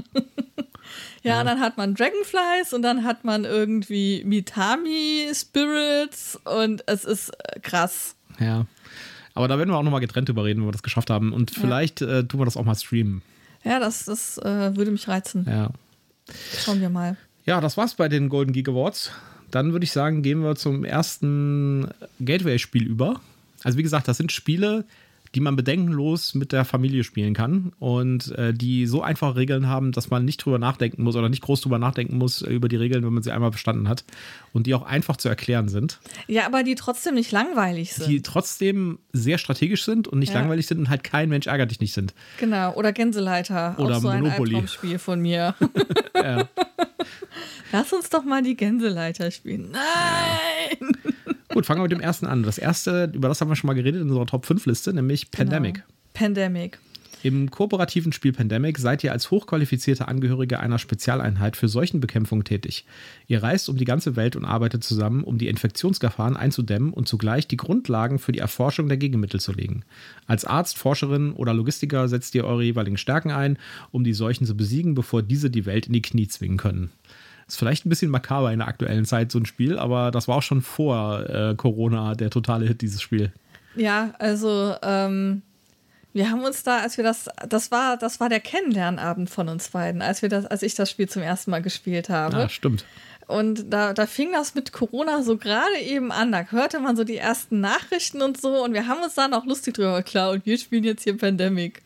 Ja, 1.25 1.39
ja, 1.39 1.45
dann 1.45 1.59
hat 1.59 1.77
man 1.77 1.95
Dragonflies 1.95 2.73
und 2.75 2.83
dann 2.83 3.03
hat 3.03 3.25
man 3.25 3.45
irgendwie 3.45 4.23
Mitami 4.25 5.31
Spirits 5.35 6.39
und 6.45 6.85
es 6.87 7.05
ist 7.05 7.31
äh, 7.31 7.59
krass. 7.59 8.15
Ja. 8.39 8.67
Aber 9.33 9.49
da 9.49 9.59
werden 9.59 9.71
wir 9.71 9.79
auch 9.79 9.83
nochmal 9.83 10.01
getrennt 10.01 10.29
drüber 10.29 10.45
reden, 10.45 10.61
wenn 10.61 10.69
wir 10.69 10.73
das 10.73 10.85
geschafft 10.85 11.11
haben. 11.11 11.33
Und 11.33 11.51
vielleicht 11.51 12.03
ja. 12.03 12.19
äh, 12.19 12.25
tun 12.25 12.41
wir 12.41 12.45
das 12.45 12.57
auch 12.57 12.65
mal 12.65 12.77
streamen. 12.77 13.23
Ja, 13.65 13.79
das, 13.79 14.05
das 14.05 14.39
äh, 14.39 14.77
würde 14.77 14.91
mich 14.91 15.09
reizen. 15.09 15.47
Ja. 15.49 15.71
Schauen 16.59 16.81
wir 16.81 16.91
mal. 16.91 17.17
Ja, 17.47 17.61
das 17.61 17.77
war's 17.77 17.95
bei 17.95 18.09
den 18.09 18.29
Golden 18.29 18.53
Geek 18.53 18.69
Awards. 18.69 19.11
Dann 19.51 19.73
würde 19.73 19.85
ich 19.85 19.93
sagen, 19.93 20.23
gehen 20.23 20.43
wir 20.43 20.57
zum 20.57 20.85
ersten 20.85 21.89
Gateway-Spiel 22.21 22.87
über. 22.87 23.21
Also 23.63 23.79
wie 23.79 23.83
gesagt, 23.83 24.09
das 24.09 24.17
sind 24.17 24.33
Spiele, 24.33 24.85
die 25.35 25.41
man 25.41 25.57
bedenkenlos 25.57 26.35
mit 26.35 26.53
der 26.53 26.65
Familie 26.65 27.05
spielen 27.05 27.35
kann 27.35 27.73
und 27.79 28.31
äh, 28.33 28.55
die 28.55 28.87
so 28.87 29.03
einfache 29.03 29.37
Regeln 29.37 29.69
haben, 29.69 29.93
dass 29.93 30.11
man 30.11 30.25
nicht 30.25 30.39
drüber 30.39 30.59
nachdenken 30.59 31.03
muss 31.03 31.17
oder 31.17 31.29
nicht 31.29 31.43
groß 31.43 31.61
drüber 31.61 31.79
nachdenken 31.79 32.19
muss 32.19 32.43
über 32.43 32.69
die 32.69 32.77
Regeln, 32.77 33.05
wenn 33.05 33.13
man 33.13 33.23
sie 33.23 33.33
einmal 33.33 33.51
bestanden 33.51 33.89
hat 33.89 34.05
und 34.53 34.67
die 34.67 34.75
auch 34.75 34.83
einfach 34.83 35.17
zu 35.17 35.29
erklären 35.29 35.69
sind. 35.69 35.99
Ja, 36.29 36.47
aber 36.47 36.63
die 36.63 36.77
trotzdem 36.77 37.15
nicht 37.15 37.33
langweilig 37.33 37.95
sind. 37.95 38.09
Die 38.09 38.23
trotzdem 38.23 38.99
sehr 39.13 39.39
strategisch 39.39 39.85
sind 39.85 40.07
und 40.07 40.21
nicht 40.21 40.33
ja. 40.33 40.41
langweilig 40.41 40.67
sind 40.67 40.79
und 40.79 40.89
halt 40.89 41.03
kein 41.05 41.29
Mensch 41.29 41.47
ärgert 41.47 41.71
dich 41.71 41.81
nicht 41.81 41.93
sind. 41.93 42.15
Genau, 42.39 42.75
oder 42.75 42.93
Gänseleiter. 42.93 43.75
Oder 43.79 43.97
auch 43.97 44.01
so 44.01 44.13
Monopoly. 44.13 44.57
ein 44.57 44.69
Spiel 44.69 44.99
von 44.99 45.21
mir. 45.21 45.55
ja. 46.15 46.49
Lass 47.73 47.93
uns 47.93 48.09
doch 48.09 48.25
mal 48.25 48.43
die 48.43 48.57
Gänseleiter 48.57 49.31
spielen. 49.31 49.73
Nein! 49.73 50.95
Gut, 51.55 51.67
fangen 51.67 51.79
wir 51.79 51.85
mit 51.85 51.93
dem 51.93 52.01
ersten 52.01 52.27
an. 52.27 52.43
Das 52.43 52.59
erste, 52.59 53.13
über 53.15 53.29
das 53.29 53.41
haben 53.41 53.49
wir 53.49 53.55
schon 53.55 53.69
mal 53.69 53.75
geredet 53.75 54.03
in 54.03 54.09
unserer 54.09 54.27
Top 54.27 54.45
5 54.45 54.67
Liste, 54.67 54.93
nämlich 54.93 55.31
genau. 55.31 55.45
Pandemic. 55.45 55.75
Genau. 55.75 55.87
Pandemic. 56.13 56.79
Im 57.23 57.49
kooperativen 57.49 58.11
Spiel 58.11 58.33
Pandemic 58.33 58.77
seid 58.77 59.05
ihr 59.05 59.13
als 59.13 59.31
hochqualifizierte 59.31 60.09
Angehörige 60.09 60.59
einer 60.59 60.81
Spezialeinheit 60.81 61.57
für 61.57 61.69
Seuchenbekämpfung 61.69 62.43
tätig. 62.43 62.85
Ihr 63.29 63.45
reist 63.45 63.69
um 63.69 63.77
die 63.77 63.85
ganze 63.85 64.17
Welt 64.17 64.35
und 64.35 64.45
arbeitet 64.45 64.83
zusammen, 64.83 65.23
um 65.23 65.39
die 65.39 65.47
Infektionsgefahren 65.47 66.37
einzudämmen 66.37 66.93
und 66.93 67.07
zugleich 67.07 67.47
die 67.47 67.57
Grundlagen 67.57 68.19
für 68.19 68.33
die 68.33 68.41
Erforschung 68.41 68.89
der 68.89 68.99
Gegenmittel 68.99 69.39
zu 69.39 69.53
legen. 69.53 69.85
Als 70.27 70.45
Arzt, 70.45 70.77
Forscherin 70.77 71.35
oder 71.35 71.55
Logistiker 71.55 72.09
setzt 72.09 72.35
ihr 72.35 72.45
eure 72.45 72.65
jeweiligen 72.65 72.99
Stärken 72.99 73.31
ein, 73.31 73.59
um 73.93 74.03
die 74.03 74.13
Seuchen 74.13 74.45
zu 74.45 74.57
besiegen, 74.57 74.97
bevor 74.97 75.23
diese 75.23 75.51
die 75.51 75.67
Welt 75.67 75.87
in 75.87 75.93
die 75.93 76.03
Knie 76.03 76.27
zwingen 76.27 76.59
können. 76.59 76.91
Ist 77.47 77.59
vielleicht 77.59 77.85
ein 77.87 77.89
bisschen 77.89 78.11
makaber 78.11 78.53
in 78.53 78.61
der 78.61 78.69
aktuellen 78.69 79.05
Zeit, 79.05 79.31
so 79.31 79.39
ein 79.39 79.47
Spiel, 79.47 79.79
aber 79.79 80.11
das 80.11 80.29
war 80.29 80.37
auch 80.37 80.43
schon 80.43 80.63
vor 80.63 81.29
äh, 81.29 81.55
Corona 81.57 82.15
der 82.15 82.31
totale 82.31 82.67
Hit, 82.67 82.81
dieses 82.83 83.03
Spiel. 83.03 83.33
Ja, 83.77 84.15
also 84.19 84.75
ähm, 84.83 85.43
wir 86.15 86.31
haben 86.31 86.45
uns 86.45 86.63
da, 86.63 86.79
als 86.79 86.97
wir 86.97 87.03
das, 87.05 87.29
das 87.49 87.73
war, 87.73 87.97
das 87.97 88.21
war 88.21 88.29
der 88.29 88.41
Kennenlernabend 88.41 89.29
von 89.29 89.49
uns 89.49 89.71
beiden, 89.71 90.01
als 90.01 90.23
wir 90.23 90.29
das, 90.29 90.47
als 90.47 90.63
ich 90.63 90.75
das 90.75 90.89
Spiel 90.89 91.09
zum 91.09 91.23
ersten 91.23 91.51
Mal 91.51 91.61
gespielt 91.61 92.09
habe. 92.09 92.37
Ja, 92.37 92.49
stimmt. 92.49 92.85
Und 93.27 93.73
da, 93.73 93.95
da 93.95 94.07
fing 94.07 94.33
das 94.33 94.55
mit 94.55 94.73
Corona 94.73 95.23
so 95.23 95.37
gerade 95.37 95.79
eben 95.83 96.13
an. 96.13 96.33
Da 96.33 96.45
hörte 96.51 96.79
man 96.81 96.97
so 96.97 97.05
die 97.05 97.17
ersten 97.17 97.61
Nachrichten 97.61 98.21
und 98.21 98.41
so. 98.41 98.63
Und 98.63 98.75
wir 98.75 98.87
haben 98.87 99.03
uns 99.03 99.15
dann 99.15 99.33
auch 99.33 99.47
lustig 99.47 99.75
drüber, 99.75 100.03
klar. 100.03 100.33
Und 100.33 100.45
wir 100.45 100.59
spielen 100.59 100.85
jetzt 100.85 101.05
hier 101.05 101.17
Pandemic. 101.17 101.83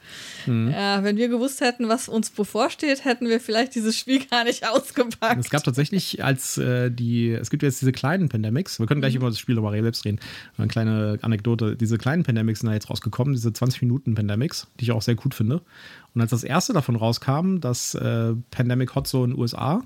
Mhm. 0.46 0.70
Ja, 0.70 1.04
wenn 1.04 1.16
wir 1.16 1.28
gewusst 1.28 1.60
hätten, 1.60 1.88
was 1.88 2.08
uns 2.08 2.30
bevorsteht, 2.30 3.04
hätten 3.04 3.28
wir 3.28 3.40
vielleicht 3.40 3.74
dieses 3.74 3.96
Spiel 3.96 4.24
gar 4.26 4.44
nicht 4.44 4.68
ausgepackt. 4.68 5.38
Es 5.38 5.50
gab 5.50 5.62
tatsächlich 5.62 6.24
als 6.24 6.58
äh, 6.58 6.90
die, 6.90 7.30
es 7.30 7.50
gibt 7.50 7.62
jetzt 7.62 7.80
diese 7.80 7.92
kleinen 7.92 8.28
Pandemics. 8.28 8.80
Wir 8.80 8.86
können 8.86 9.00
gleich 9.00 9.14
mhm. 9.14 9.20
über 9.20 9.28
das 9.28 9.38
Spiel 9.38 9.58
aber 9.58 9.70
selbst 9.70 10.04
reden. 10.04 10.18
Eine 10.56 10.68
kleine 10.68 11.18
Anekdote. 11.22 11.76
Diese 11.76 11.98
kleinen 11.98 12.24
Pandemics 12.24 12.60
sind 12.60 12.68
da 12.68 12.74
jetzt 12.74 12.90
rausgekommen, 12.90 13.34
diese 13.34 13.52
20 13.52 13.82
Minuten 13.82 14.14
Pandemics, 14.14 14.66
die 14.80 14.84
ich 14.84 14.92
auch 14.92 15.02
sehr 15.02 15.14
gut 15.14 15.34
finde. 15.34 15.62
Und 16.14 16.20
als 16.20 16.30
das 16.30 16.42
erste 16.42 16.72
davon 16.72 16.96
rauskam, 16.96 17.58
das 17.60 17.94
äh, 17.94 18.34
Pandemic 18.50 18.94
Hot 18.94 19.06
Zone 19.06 19.36
USA, 19.36 19.82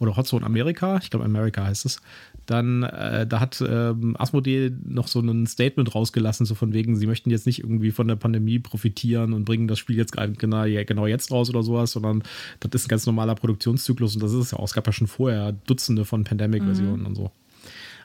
oder 0.00 0.16
Hotzone 0.16 0.44
Amerika, 0.44 0.98
ich 1.02 1.10
glaube 1.10 1.26
America 1.26 1.64
heißt 1.64 1.84
es, 1.84 2.00
dann 2.46 2.82
äh, 2.82 3.26
da 3.26 3.38
hat 3.38 3.62
ähm, 3.66 4.16
Asmodee 4.18 4.72
noch 4.84 5.06
so 5.06 5.20
ein 5.20 5.46
Statement 5.46 5.94
rausgelassen, 5.94 6.46
so 6.46 6.54
von 6.54 6.72
wegen, 6.72 6.96
sie 6.96 7.06
möchten 7.06 7.30
jetzt 7.30 7.46
nicht 7.46 7.60
irgendwie 7.60 7.90
von 7.90 8.08
der 8.08 8.16
Pandemie 8.16 8.58
profitieren 8.58 9.34
und 9.34 9.44
bringen 9.44 9.68
das 9.68 9.78
Spiel 9.78 9.96
jetzt 9.96 10.16
genau, 10.16 10.64
genau 10.64 11.06
jetzt 11.06 11.30
raus 11.30 11.50
oder 11.50 11.62
sowas, 11.62 11.92
sondern 11.92 12.22
das 12.60 12.70
ist 12.74 12.86
ein 12.86 12.88
ganz 12.88 13.06
normaler 13.06 13.34
Produktionszyklus 13.34 14.16
und 14.16 14.22
das 14.22 14.32
ist 14.32 14.38
es 14.38 14.50
ja 14.52 14.58
auch. 14.58 14.64
Es 14.64 14.74
gab 14.74 14.86
ja 14.86 14.92
schon 14.92 15.06
vorher 15.06 15.52
Dutzende 15.52 16.04
von 16.04 16.24
Pandemic-Versionen 16.24 17.00
mhm. 17.00 17.06
und 17.06 17.14
so. 17.14 17.30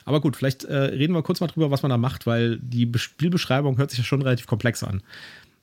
Aber 0.04 0.20
gut, 0.20 0.36
vielleicht 0.36 0.64
äh, 0.64 0.76
reden 0.76 1.14
wir 1.14 1.22
kurz 1.22 1.40
mal 1.40 1.48
drüber, 1.48 1.70
was 1.70 1.82
man 1.82 1.90
da 1.90 1.96
macht, 1.96 2.26
weil 2.26 2.58
die 2.58 2.90
Spielbeschreibung 2.94 3.78
hört 3.78 3.90
sich 3.90 3.98
ja 3.98 4.04
schon 4.04 4.22
relativ 4.22 4.46
komplex 4.46 4.84
an. 4.84 5.02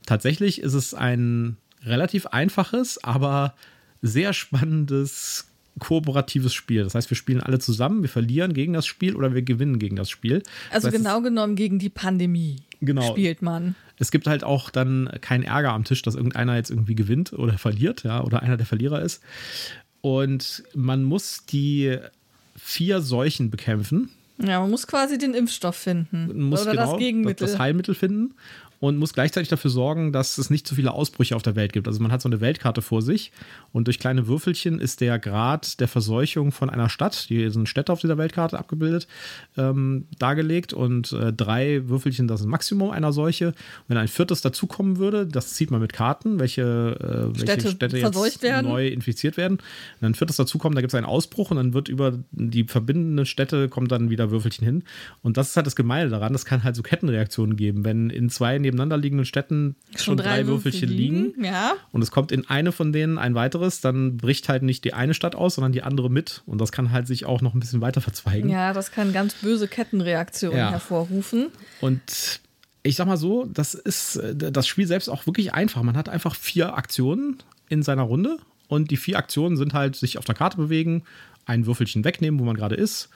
Tatsächlich 0.05 0.59
ist 0.59 0.73
es 0.73 0.93
ein 0.93 1.57
relativ 1.85 2.25
einfaches, 2.27 3.01
aber 3.03 3.53
sehr 4.01 4.33
spannendes 4.33 5.52
kooperatives 5.79 6.53
Spiel. 6.53 6.83
Das 6.83 6.95
heißt, 6.95 7.09
wir 7.09 7.17
spielen 7.17 7.41
alle 7.41 7.59
zusammen, 7.59 8.01
wir 8.01 8.09
verlieren 8.09 8.53
gegen 8.53 8.73
das 8.73 8.85
Spiel 8.85 9.15
oder 9.15 9.33
wir 9.33 9.41
gewinnen 9.41 9.79
gegen 9.79 9.95
das 9.95 10.09
Spiel. 10.09 10.43
Also 10.69 10.87
das 10.87 10.93
heißt, 10.93 11.03
genau 11.03 11.21
genommen 11.21 11.55
gegen 11.55 11.79
die 11.79 11.89
Pandemie 11.89 12.57
genau. 12.81 13.01
spielt 13.09 13.41
man. 13.41 13.75
Es 13.97 14.11
gibt 14.11 14.27
halt 14.27 14.43
auch 14.43 14.69
dann 14.69 15.09
keinen 15.21 15.43
Ärger 15.43 15.71
am 15.73 15.83
Tisch, 15.83 16.01
dass 16.01 16.15
irgendeiner 16.15 16.55
jetzt 16.55 16.69
irgendwie 16.69 16.95
gewinnt 16.95 17.33
oder 17.33 17.57
verliert, 17.57 18.03
ja, 18.03 18.23
oder 18.23 18.41
einer 18.41 18.57
der 18.57 18.65
Verlierer 18.65 19.01
ist. 19.01 19.21
Und 20.01 20.63
man 20.75 21.03
muss 21.03 21.45
die 21.45 21.97
vier 22.55 23.01
Seuchen 23.01 23.49
bekämpfen. 23.49 24.09
Ja, 24.39 24.59
man 24.59 24.71
muss 24.71 24.87
quasi 24.87 25.17
den 25.17 25.33
Impfstoff 25.33 25.75
finden. 25.75 26.49
Muss 26.49 26.63
oder 26.63 26.71
genau, 26.71 26.91
das 26.91 26.99
Gegenmittel. 26.99 27.47
Das 27.47 27.59
Heilmittel 27.59 27.95
finden. 27.95 28.33
Und 28.83 28.97
muss 28.97 29.13
gleichzeitig 29.13 29.47
dafür 29.47 29.71
sorgen, 29.71 30.11
dass 30.11 30.37
es 30.37 30.49
nicht 30.49 30.67
zu 30.67 30.75
viele 30.75 30.91
Ausbrüche 30.91 31.37
auf 31.37 31.41
der 31.41 31.55
Welt 31.55 31.71
gibt. 31.71 31.87
Also 31.87 32.01
man 32.01 32.11
hat 32.11 32.21
so 32.21 32.27
eine 32.27 32.41
Weltkarte 32.41 32.81
vor 32.81 33.01
sich 33.01 33.31
und 33.71 33.87
durch 33.87 33.97
kleine 33.97 34.27
Würfelchen 34.27 34.81
ist 34.81 34.99
der 34.99 35.19
Grad 35.19 35.79
der 35.79 35.87
Verseuchung 35.87 36.51
von 36.51 36.69
einer 36.69 36.89
Stadt, 36.89 37.15
hier 37.15 37.49
sind 37.49 37.69
Städte 37.69 37.93
auf 37.93 38.01
dieser 38.01 38.17
Weltkarte 38.17 38.59
abgebildet, 38.59 39.07
ähm, 39.55 40.07
dargelegt 40.19 40.73
und 40.73 41.13
äh, 41.13 41.31
drei 41.31 41.87
Würfelchen, 41.87 42.27
das 42.27 42.41
ist 42.41 42.45
ein 42.45 42.49
Maximum 42.49 42.91
einer 42.91 43.13
Seuche. 43.13 43.53
Wenn 43.87 43.95
ein 43.95 44.09
viertes 44.09 44.41
dazukommen 44.41 44.97
würde, 44.97 45.27
das 45.27 45.53
zieht 45.53 45.71
man 45.71 45.79
mit 45.79 45.93
Karten, 45.93 46.41
welche, 46.41 46.61
äh, 46.61 47.39
welche 47.39 47.39
Städte 47.39 47.69
Städte, 47.69 47.97
jetzt 47.99 48.43
werden. 48.43 48.67
neu 48.67 48.89
infiziert 48.89 49.37
werden. 49.37 49.59
Wenn 50.01 50.11
ein 50.11 50.15
viertes 50.15 50.35
dazukommt, 50.35 50.75
da 50.75 50.81
gibt 50.81 50.91
es 50.91 50.95
einen 50.95 51.05
Ausbruch 51.05 51.51
und 51.51 51.55
dann 51.55 51.73
wird 51.73 51.87
über 51.87 52.19
die 52.31 52.65
verbindenden 52.65 53.25
Städte 53.25 53.69
kommt 53.69 53.93
dann 53.93 54.09
wieder 54.09 54.29
Würfelchen 54.29 54.65
hin. 54.65 54.83
Und 55.21 55.37
das 55.37 55.51
ist 55.51 55.55
halt 55.55 55.67
das 55.67 55.77
Gemeine 55.77 56.09
daran, 56.09 56.33
das 56.33 56.43
kann 56.43 56.65
halt 56.65 56.75
so 56.75 56.83
Kettenreaktionen 56.83 57.55
geben. 57.55 57.85
Wenn 57.85 58.09
in 58.09 58.29
zwei 58.29 58.59
nebeneinander 58.73 59.25
Städten 59.25 59.75
schon, 59.95 60.17
drei, 60.17 60.47
Würfelchen 60.47 60.89
liegen, 60.89 61.33
Ja. 61.43 61.73
und 61.91 62.01
es 62.01 62.11
kommt 62.11 62.31
in 62.31 62.47
eine 62.49 62.71
von 62.71 62.91
denen 62.91 63.17
ein 63.17 63.35
weiteres, 63.35 63.81
dann 63.81 64.17
bricht 64.17 64.49
halt 64.49 64.63
nicht 64.63 64.83
die 64.83 64.93
eine 64.93 65.13
Stadt 65.13 65.35
aus, 65.35 65.55
sondern 65.55 65.71
die 65.71 65.83
andere 65.83 66.09
mit. 66.09 66.41
Und 66.45 66.59
das 66.59 66.71
kann 66.71 66.91
halt 66.91 67.07
sich 67.07 67.25
auch 67.25 67.41
noch 67.41 67.53
ein 67.53 67.59
bisschen 67.59 67.81
weiter 67.81 68.01
verzweigen. 68.01 68.49
ja, 68.49 68.73
das 68.73 68.91
kann 68.91 69.13
ganz 69.13 69.33
böse 69.35 69.67
Kettenreaktionen 69.67 70.57
Ja. 70.57 70.71
hervorrufen. 70.71 71.47
Und 71.81 72.41
ich 72.83 72.95
sag 72.95 73.07
mal 73.07 73.17
so, 73.17 73.45
das 73.45 73.73
ist 73.75 74.17
äh, 74.17 74.35
das 74.35 74.67
Spiel 74.67 74.87
selbst 74.87 75.07
auch 75.09 75.25
wirklich 75.25 75.53
einfach. 75.53 75.81
Man 75.83 75.95
hat 75.95 76.09
einfach 76.09 76.35
vier 76.35 76.75
Aktionen 76.75 77.37
in 77.69 77.81
seiner 77.83 78.03
Runde 78.03 78.37
und 78.67 78.91
die 78.91 78.97
vier 78.97 79.17
Aktionen 79.17 79.55
sind 79.57 79.73
halt 79.73 79.95
sich 79.95 80.17
auf 80.17 80.25
der 80.25 80.35
Karte 80.35 80.57
bewegen, 80.57 81.03
ein 81.45 81.65
Würfelchen 81.65 82.03
wegnehmen, 82.03 82.39
wo 82.39 82.43
man 82.45 82.55
gerade 82.55 82.75
ist, 82.75 83.09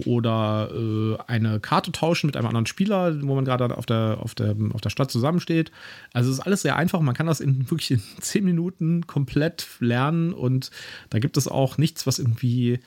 oder 0.00 0.70
äh, 0.72 1.16
eine 1.26 1.60
Karte 1.60 1.92
tauschen 1.92 2.26
mit 2.26 2.36
einem 2.36 2.46
anderen 2.46 2.66
Spieler, 2.66 3.20
wo 3.22 3.34
man 3.34 3.44
gerade 3.44 3.76
auf 3.76 3.86
der, 3.86 4.18
auf, 4.20 4.34
der, 4.34 4.54
auf 4.72 4.80
der 4.80 4.90
Stadt 4.90 5.10
zusammensteht. 5.10 5.70
Also 6.12 6.30
es 6.30 6.38
ist 6.38 6.44
alles 6.44 6.62
sehr 6.62 6.76
einfach. 6.76 7.00
Man 7.00 7.14
kann 7.14 7.26
das 7.26 7.40
in 7.40 7.70
wirklich 7.70 7.90
in 7.92 8.02
zehn 8.20 8.44
Minuten 8.44 9.06
komplett 9.06 9.66
lernen 9.80 10.32
und 10.32 10.70
da 11.10 11.18
gibt 11.18 11.36
es 11.36 11.48
auch 11.48 11.78
nichts, 11.78 12.06
was 12.06 12.18
irgendwie 12.18 12.80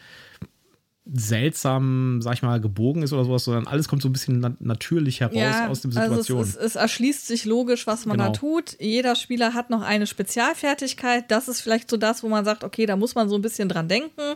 seltsam, 1.13 2.19
sag 2.21 2.33
ich 2.33 2.41
mal, 2.41 2.59
gebogen 2.59 3.03
ist 3.03 3.13
oder 3.13 3.25
sowas, 3.25 3.43
sondern 3.43 3.67
alles 3.67 3.87
kommt 3.87 4.01
so 4.01 4.09
ein 4.09 4.13
bisschen 4.13 4.39
na 4.39 4.55
natürlich 4.59 5.21
heraus 5.21 5.69
aus 5.69 5.81
der 5.81 5.91
Situation. 5.91 6.39
Also 6.39 6.41
es, 6.41 6.55
ist, 6.55 6.61
es 6.61 6.75
erschließt 6.75 7.27
sich 7.27 7.45
logisch, 7.45 7.85
was 7.85 8.05
man 8.05 8.17
Genau. 8.17 8.31
da 8.31 8.37
tut. 8.37 8.75
Jeder 8.79 9.15
Spieler 9.15 9.53
hat 9.53 9.69
noch 9.69 9.81
eine 9.81 10.07
Spezialfertigkeit. 10.07 11.29
Das 11.29 11.47
ist 11.47 11.61
vielleicht 11.61 11.89
so 11.89 11.97
das, 11.97 12.23
wo 12.23 12.29
man 12.29 12.43
sagt, 12.43 12.63
okay, 12.63 12.85
da 12.85 12.95
muss 12.95 13.13
man 13.13 13.29
so 13.29 13.35
ein 13.35 13.41
bisschen 13.41 13.69
dran 13.69 13.87
denken, 13.87 14.35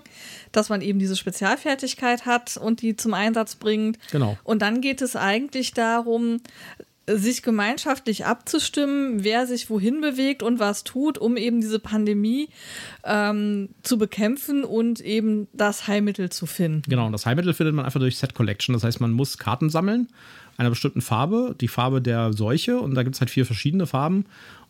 dass 0.52 0.70
man 0.70 0.82
eben 0.82 1.00
diese 1.00 1.16
Spezialfertigkeit 1.16 2.26
hat 2.26 2.58
und 2.58 2.82
die 2.82 2.96
zum 2.96 3.14
Einsatz 3.14 3.56
bringt. 3.56 3.98
Genau. 4.12 4.38
Und 4.44 4.62
dann 4.62 4.82
geht 4.82 5.02
es 5.02 5.16
eigentlich 5.16 5.74
darum, 5.74 6.42
sich 7.18 7.44
gemeinschaftlich 7.44 8.26
abzustimmen, 8.26 9.24
wer 9.24 9.48
sich 9.48 9.70
wohin 9.70 10.02
bewegt 10.02 10.44
und 10.44 10.60
was 10.60 10.84
tut, 10.84 11.18
um 11.18 11.38
eben 11.38 11.62
diese 11.62 11.80
Pandemie 11.80 12.50
ähm, 13.04 13.70
zu 13.84 13.98
bekämpfen 13.98 14.64
und 14.64 15.00
eben 15.00 15.48
das 15.54 15.88
Heilmittel 15.88 16.30
zu 16.30 16.46
finden. 16.46 16.84
Genau, 16.88 17.06
und 17.06 17.12
das 17.12 17.26
Heilmittel 17.26 17.54
findet 17.54 17.76
man 17.76 17.86
einfach 17.86 18.00
durch 18.00 18.18
Set 18.18 18.34
Collection. 18.34 18.74
Das 18.74 18.84
heißt, 18.84 19.02
man 19.02 19.12
muss 19.12 19.38
Karten 19.38 19.70
sammeln, 19.70 20.08
einer 20.58 20.70
bestimmten 20.70 21.02
Farbe, 21.02 21.56
die 21.60 21.68
Farbe 21.68 22.02
der 22.02 22.34
Seuche, 22.34 22.80
und 22.80 22.96
da 22.96 23.04
gibt 23.04 23.16
es 23.16 23.22
halt 23.22 23.30
vier 23.30 23.46
verschiedene 23.46 23.88
Farben. 23.88 24.26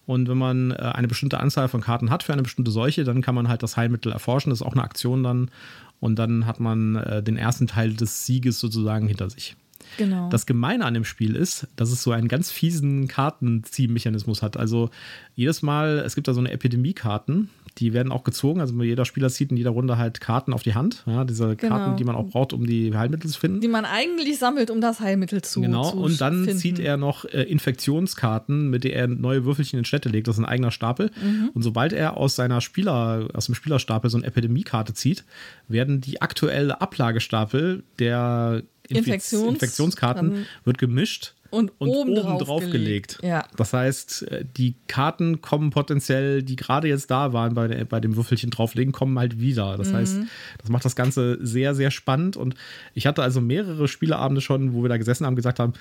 Und 0.05 0.27
wenn 0.27 0.38
man 0.38 0.72
äh, 0.72 0.75
eine 0.75 1.08
bestimmte 1.08 1.39
Anzahl 1.39 1.67
von 1.67 1.81
Karten 1.81 2.10
hat 2.10 2.24
für 2.24 2.34
eine 2.34 2.41
bestimmte 2.41 2.72
Seuche, 2.72 3.03
dann 3.03 3.22
kann 3.22 3.36
man 3.36 3.48
halt 3.48 3.62
das 3.62 3.77
Heilmittel 3.77 4.12
erforschen. 4.12 4.50
Das 4.50 4.62
ist 4.62 4.65
auch 4.65 4.74
eine 4.74 4.84
Aktion 4.84 5.24
dann. 5.24 5.51
Und 6.00 6.17
dann 6.17 6.48
hat 6.48 6.60
man 6.60 6.96
äh, 6.96 7.22
den 7.22 7.38
ersten 7.38 7.67
Teil 7.67 7.93
des 7.93 8.25
Sieges 8.25 8.60
sozusagen 8.60 9.08
hinter 9.08 9.29
sich. 9.29 9.55
Genau. 9.98 10.30
Das 10.30 10.46
Gemeine 10.46 10.86
an 10.86 10.94
dem 10.94 11.06
Spiel 11.06 11.36
ist, 11.36 11.68
dass 11.76 11.92
es 11.92 12.04
so 12.04 12.12
einen 12.12 12.28
ganz 12.28 12.52
fiesen 12.52 13.08
Kartenziehmechanismus 13.08 14.42
hat. 14.42 14.58
Also 14.58 14.90
jedes 15.36 15.62
Mal, 15.62 16.00
es 16.06 16.16
gibt 16.16 16.28
da 16.28 16.34
so 16.34 16.40
eine 16.40 16.52
Epidemie-Karten, 16.52 17.50
die 17.78 17.94
werden 17.94 18.12
auch 18.12 18.24
gezogen. 18.24 18.60
Also 18.62 18.82
jeder 18.84 19.06
Spieler 19.06 19.30
zieht 19.30 19.52
in 19.52 19.58
jeder 19.58 19.70
Runde 19.70 19.98
halt 19.98 20.20
Karten 20.20 20.54
auf 20.54 20.64
die 20.64 20.74
Hand. 20.74 21.04
Ja, 21.06 21.24
diese 21.24 21.56
Genau. 21.56 21.76
Karten, 21.78 21.98
die 21.98 22.04
man 22.04 22.16
auch 22.16 22.28
braucht, 22.28 22.52
um 22.54 22.66
die 22.66 22.96
Heilmittel 22.96 23.30
zu 23.30 23.40
finden. 23.40 23.62
die 23.62 23.68
man 23.68 23.86
eigentlich 23.86 24.38
sammelt, 24.38 24.70
um 24.70 24.82
das 24.82 25.00
Heilmittel 25.00 25.42
zu 25.42 25.62
Genau, 25.62 25.90
zu 25.92 25.98
und 25.98 26.20
dann 26.20 26.44
finden. 26.44 26.60
zieht 26.60 26.80
er 26.80 26.98
noch 26.98 27.26
äh, 27.26 27.44
Infektionskarten, 27.44 28.70
mit 28.70 28.84
denen 28.84 28.94
er 28.96 29.08
neue 29.08 29.46
Würfelchen 29.46 29.80
in 29.80 29.86
Städte 29.86 30.10
legt. 30.10 30.28
Das 30.28 30.36
ist 30.36 30.40
ein 30.40 30.46
eigener 30.50 30.72
Stapel. 30.72 31.12
Mhm. 31.24 31.50
Und 31.54 31.62
sobald 31.62 31.94
er 31.94 32.18
aus 32.18 32.36
seiner 32.36 32.60
Spieler, 32.62 33.28
aus 33.34 33.46
dem 33.46 33.56
Spielerstapel 33.56 34.10
so 34.10 34.18
eine 34.18 34.28
Epidemiekarte 34.28 34.94
zieht, 34.94 35.24
werden 35.68 36.02
die 36.02 36.22
aktuelle 36.22 36.82
Ablagestapel 36.82 37.84
der 38.00 38.64
Infektions- 38.98 39.48
Infektionskarten 39.50 40.31
dann- 40.31 40.46
wird 40.63 40.77
gemischt 40.77 41.36
und, 41.51 41.72
oben, 41.79 42.13
drauf 42.15 42.41
drauf 42.43 42.69
gelegt. 42.69 43.19
Ja. 43.24 43.46
Das 43.58 43.74
heißt, 43.74 44.27
äh, 44.31 44.46
die 44.58 44.75
Karten 44.88 45.41
kommen 45.41 45.72
potenziell, 45.72 46.43
die 46.43 46.55
gerade 46.55 46.88
jetzt 46.88 47.10
da 47.10 47.34
waren 47.34 47.55
bei, 47.55 47.86
bei 47.86 48.00
dem 48.00 48.15
Würfelchen 48.15 48.51
drauflegen, 48.51 48.91
kommen 48.93 49.17
halt 49.17 49.39
wieder. 49.39 49.75
Das 49.77 49.91
heißt, 49.91 50.19
das 50.60 50.69
macht 50.69 50.86
das 50.86 50.96
Ganze 50.96 51.39
sehr, 51.41 51.74
sehr 51.74 51.89
spannend. 51.91 52.38
Und 52.38 52.55
ich 52.93 53.08
hatte 53.08 53.24
also 53.24 53.41
mehrere 53.41 53.88
Spieleabende 53.88 54.41
schon, 54.41 54.74
wo 54.74 54.84
wir 54.84 54.89
da 54.89 54.98
gesessen 54.98 55.25
haben, 55.25 55.36
gesagt 55.36 55.60
haben, 55.60 55.74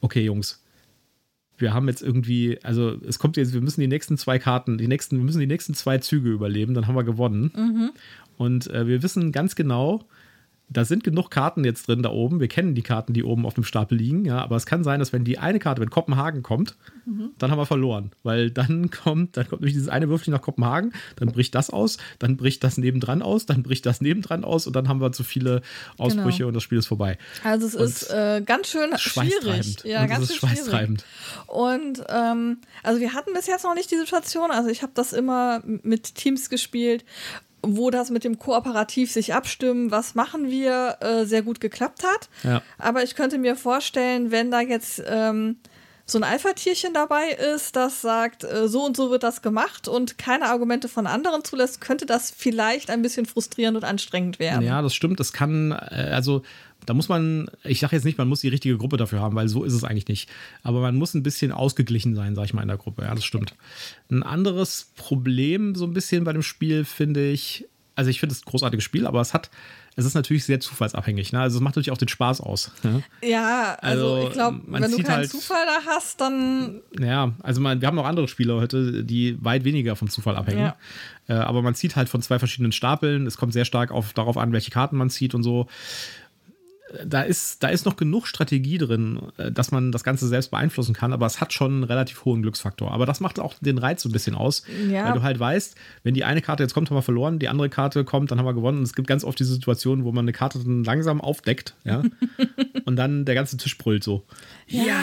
okay, 0.00 0.24
Jungs, 0.24 0.62
wir 1.58 1.72
haben 1.74 1.88
jetzt 1.88 2.02
irgendwie, 2.02 2.58
also 2.62 2.96
es 3.08 3.18
kommt 3.18 3.36
jetzt, 3.36 3.52
wir 3.54 3.62
müssen 3.62 3.80
die 3.80 3.88
nächsten 3.88 4.18
zwei 4.18 4.38
Karten, 4.38 4.78
die 4.78 4.88
nächsten, 4.88 5.16
wir 5.16 5.24
müssen 5.24 5.40
die 5.40 5.46
nächsten 5.46 5.74
zwei 5.74 5.98
Züge 5.98 6.28
überleben, 6.28 6.74
dann 6.74 6.86
haben 6.86 6.94
wir 6.96 7.02
gewonnen. 7.04 7.92
Und 8.36 8.70
äh, 8.70 8.86
wir 8.86 9.02
wissen 9.02 9.32
ganz 9.32 9.56
genau, 9.56 10.04
da 10.68 10.84
sind 10.84 11.04
genug 11.04 11.30
Karten 11.30 11.64
jetzt 11.64 11.86
drin 11.86 12.02
da 12.02 12.10
oben. 12.10 12.40
Wir 12.40 12.48
kennen 12.48 12.74
die 12.74 12.82
Karten, 12.82 13.12
die 13.12 13.22
oben 13.22 13.46
auf 13.46 13.54
dem 13.54 13.62
Stapel 13.64 13.96
liegen, 13.98 14.24
ja, 14.24 14.38
aber 14.40 14.56
es 14.56 14.66
kann 14.66 14.82
sein, 14.82 14.98
dass 14.98 15.12
wenn 15.12 15.24
die 15.24 15.38
eine 15.38 15.58
Karte, 15.60 15.80
wenn 15.80 15.90
Kopenhagen 15.90 16.42
kommt, 16.42 16.74
dann 17.38 17.50
haben 17.52 17.58
wir 17.58 17.66
verloren. 17.66 18.10
Weil 18.24 18.50
dann 18.50 18.90
kommt, 19.04 19.36
dann 19.36 19.46
kommt 19.48 19.60
nämlich 19.62 19.74
dieses 19.74 19.88
eine 19.88 20.08
Würfelchen 20.08 20.32
nach 20.34 20.42
Kopenhagen, 20.42 20.92
dann 21.16 21.28
bricht 21.30 21.54
das 21.54 21.70
aus, 21.70 21.98
dann 22.18 22.36
bricht 22.36 22.64
das 22.64 22.78
nebendran 22.78 23.22
aus, 23.22 23.46
dann 23.46 23.62
bricht 23.62 23.86
das 23.86 24.00
nebendran 24.00 24.42
aus 24.44 24.66
und 24.66 24.74
dann 24.74 24.88
haben 24.88 25.00
wir 25.00 25.12
zu 25.12 25.22
viele 25.22 25.62
Ausbrüche 25.98 26.38
Genau. 26.38 26.48
und 26.48 26.54
das 26.54 26.64
Spiel 26.64 26.78
ist 26.78 26.86
vorbei. 26.86 27.16
Also 27.44 27.66
es 27.66 27.74
Und 27.76 27.84
ist 27.84 28.10
äh, 28.10 28.42
ganz 28.44 28.68
schön 28.68 28.90
schwierig. 28.98 29.84
Ja, 29.84 30.02
und 30.02 30.08
ganz 30.08 30.26
schön 30.28 30.36
schweißtreibend. 30.48 31.04
Und 31.46 32.02
ähm, 32.08 32.58
also 32.82 33.00
wir 33.00 33.12
hatten 33.12 33.32
bis 33.34 33.46
jetzt 33.46 33.62
noch 33.64 33.74
nicht 33.74 33.90
die 33.90 33.96
Situation, 33.96 34.50
also 34.50 34.68
ich 34.68 34.82
habe 34.82 34.92
das 34.94 35.12
immer 35.12 35.62
mit 35.64 36.16
Teams 36.16 36.50
gespielt, 36.50 37.04
wo 37.68 37.90
das 37.90 38.10
mit 38.10 38.24
dem 38.24 38.38
Kooperativ 38.38 39.12
sich 39.12 39.34
abstimmen, 39.34 39.90
was 39.90 40.14
machen 40.14 40.50
wir, 40.50 40.98
äh, 41.00 41.24
sehr 41.24 41.42
gut 41.42 41.60
geklappt 41.60 42.04
hat. 42.04 42.28
Ja. 42.42 42.62
Aber 42.78 43.02
ich 43.02 43.14
könnte 43.14 43.38
mir 43.38 43.56
vorstellen, 43.56 44.30
wenn 44.30 44.50
da 44.50 44.60
jetzt 44.60 45.02
ähm, 45.06 45.56
so 46.08 46.18
ein 46.18 46.24
Alpha-Tierchen 46.24 46.94
dabei 46.94 47.30
ist, 47.30 47.74
das 47.74 48.00
sagt, 48.00 48.44
äh, 48.44 48.68
so 48.68 48.84
und 48.84 48.96
so 48.96 49.10
wird 49.10 49.24
das 49.24 49.42
gemacht 49.42 49.88
und 49.88 50.18
keine 50.18 50.46
Argumente 50.46 50.88
von 50.88 51.08
anderen 51.08 51.42
zulässt, 51.42 51.80
könnte 51.80 52.06
das 52.06 52.30
vielleicht 52.30 52.90
ein 52.90 53.02
bisschen 53.02 53.26
frustrierend 53.26 53.76
und 53.76 53.84
anstrengend 53.84 54.38
werden. 54.38 54.62
Ja, 54.62 54.80
das 54.82 54.94
stimmt. 54.94 55.18
Das 55.18 55.32
kann, 55.32 55.72
äh, 55.72 56.10
also 56.12 56.42
da 56.86 56.94
muss 56.94 57.08
man, 57.08 57.50
ich 57.64 57.80
sage 57.80 57.94
jetzt 57.96 58.04
nicht, 58.04 58.16
man 58.18 58.28
muss 58.28 58.40
die 58.40 58.48
richtige 58.48 58.78
Gruppe 58.78 58.96
dafür 58.96 59.20
haben, 59.20 59.34
weil 59.36 59.48
so 59.48 59.64
ist 59.64 59.72
es 59.74 59.84
eigentlich 59.84 60.08
nicht. 60.08 60.28
Aber 60.62 60.80
man 60.80 60.96
muss 60.96 61.14
ein 61.14 61.22
bisschen 61.22 61.52
ausgeglichen 61.52 62.14
sein, 62.14 62.34
sag 62.34 62.44
ich 62.46 62.54
mal, 62.54 62.62
in 62.62 62.68
der 62.68 62.76
Gruppe. 62.78 63.02
Ja, 63.02 63.14
das 63.14 63.24
stimmt. 63.24 63.54
Ein 64.10 64.22
anderes 64.22 64.92
Problem 64.96 65.74
so 65.74 65.84
ein 65.84 65.92
bisschen 65.92 66.24
bei 66.24 66.32
dem 66.32 66.42
Spiel 66.42 66.84
finde 66.84 67.28
ich, 67.30 67.66
also 67.94 68.10
ich 68.10 68.20
finde 68.20 68.34
es 68.34 68.42
ein 68.42 68.50
großartiges 68.50 68.84
Spiel, 68.84 69.06
aber 69.06 69.20
es 69.20 69.32
hat, 69.34 69.50
es 69.98 70.04
ist 70.04 70.12
natürlich 70.14 70.44
sehr 70.44 70.60
zufallsabhängig. 70.60 71.32
Ne? 71.32 71.40
Also 71.40 71.56
es 71.56 71.62
macht 71.62 71.74
natürlich 71.76 71.90
auch 71.90 71.96
den 71.96 72.08
Spaß 72.08 72.42
aus. 72.42 72.70
Ja, 72.84 73.00
Ja, 73.26 73.78
also, 73.80 74.14
Also, 74.16 74.26
ich 74.28 74.32
glaube, 74.34 74.60
wenn 74.66 74.82
du 74.90 74.96
keinen 74.98 75.16
halt- 75.16 75.30
Zufall 75.30 75.64
da 75.64 75.90
hast, 75.90 76.20
dann 76.20 76.82
ja 77.00 77.32
also 77.42 77.62
man, 77.62 77.80
wir 77.80 77.88
haben 77.88 77.96
noch 77.96 78.04
andere 78.04 78.28
Spiele 78.28 78.54
heute, 78.56 79.02
die 79.02 79.42
weit 79.42 79.64
weniger 79.64 79.96
vom 79.96 80.10
Zufall 80.10 80.36
abhängen. 80.36 80.72
Äh, 81.28 81.32
aber 81.32 81.62
man 81.62 81.74
zieht 81.74 81.96
halt 81.96 82.08
von 82.10 82.20
zwei 82.20 82.38
verschiedenen 82.38 82.72
Stapeln. 82.72 83.26
Es 83.26 83.38
kommt 83.38 83.54
sehr 83.54 83.64
stark 83.64 83.90
auf, 83.90 84.12
darauf 84.12 84.36
an, 84.36 84.52
welche 84.52 84.70
Karten 84.70 84.96
man 84.98 85.08
zieht 85.10 85.34
und 85.34 85.42
so. 85.42 85.66
Da 87.04 87.22
ist, 87.22 87.64
da 87.64 87.68
ist 87.68 87.84
noch 87.84 87.96
genug 87.96 88.28
Strategie 88.28 88.78
drin, 88.78 89.18
äh, 89.38 89.50
dass 89.50 89.72
man 89.72 89.90
das 89.90 90.04
Ganze 90.04 90.28
selbst 90.28 90.52
beeinflussen 90.52 90.94
kann, 90.94 91.12
aber 91.12 91.26
es 91.26 91.40
hat 91.40 91.52
schon 91.52 91.72
einen 91.72 91.82
relativ 91.84 92.24
hohen 92.24 92.42
Glücksfaktor. 92.42 92.92
Aber 92.92 93.06
das 93.06 93.18
macht 93.18 93.40
auch 93.40 93.54
den 93.60 93.78
Reiz 93.78 94.02
so 94.02 94.08
ein 94.08 94.12
bisschen 94.12 94.36
aus, 94.36 94.62
Ja. 94.88 95.06
weil 95.06 95.14
du 95.14 95.22
halt 95.22 95.40
weißt, 95.40 95.74
wenn 96.04 96.14
die 96.14 96.22
eine 96.24 96.42
Karte 96.42 96.62
jetzt 96.62 96.74
kommt, 96.74 96.88
haben 96.90 96.96
wir 96.96 97.02
verloren, 97.02 97.40
die 97.40 97.48
andere 97.48 97.68
Karte 97.68 98.04
kommt, 98.04 98.30
dann 98.30 98.38
haben 98.38 98.46
wir 98.46 98.54
gewonnen. 98.54 98.78
Und 98.78 98.84
es 98.84 98.94
gibt 98.94 99.08
ganz 99.08 99.24
oft 99.24 99.38
diese 99.38 99.52
Situation, 99.54 100.04
wo 100.04 100.12
man 100.12 100.24
eine 100.24 100.32
Karte 100.32 100.60
dann 100.62 100.84
langsam 100.84 101.20
aufdeckt, 101.20 101.74
ja, 101.84 102.02
und 102.86 102.96
dann 102.96 103.24
der 103.26 103.34
ganze 103.34 103.56
Tisch 103.58 103.76
brüllt 103.76 104.02
so. 104.02 104.22
Ja, 104.66 104.94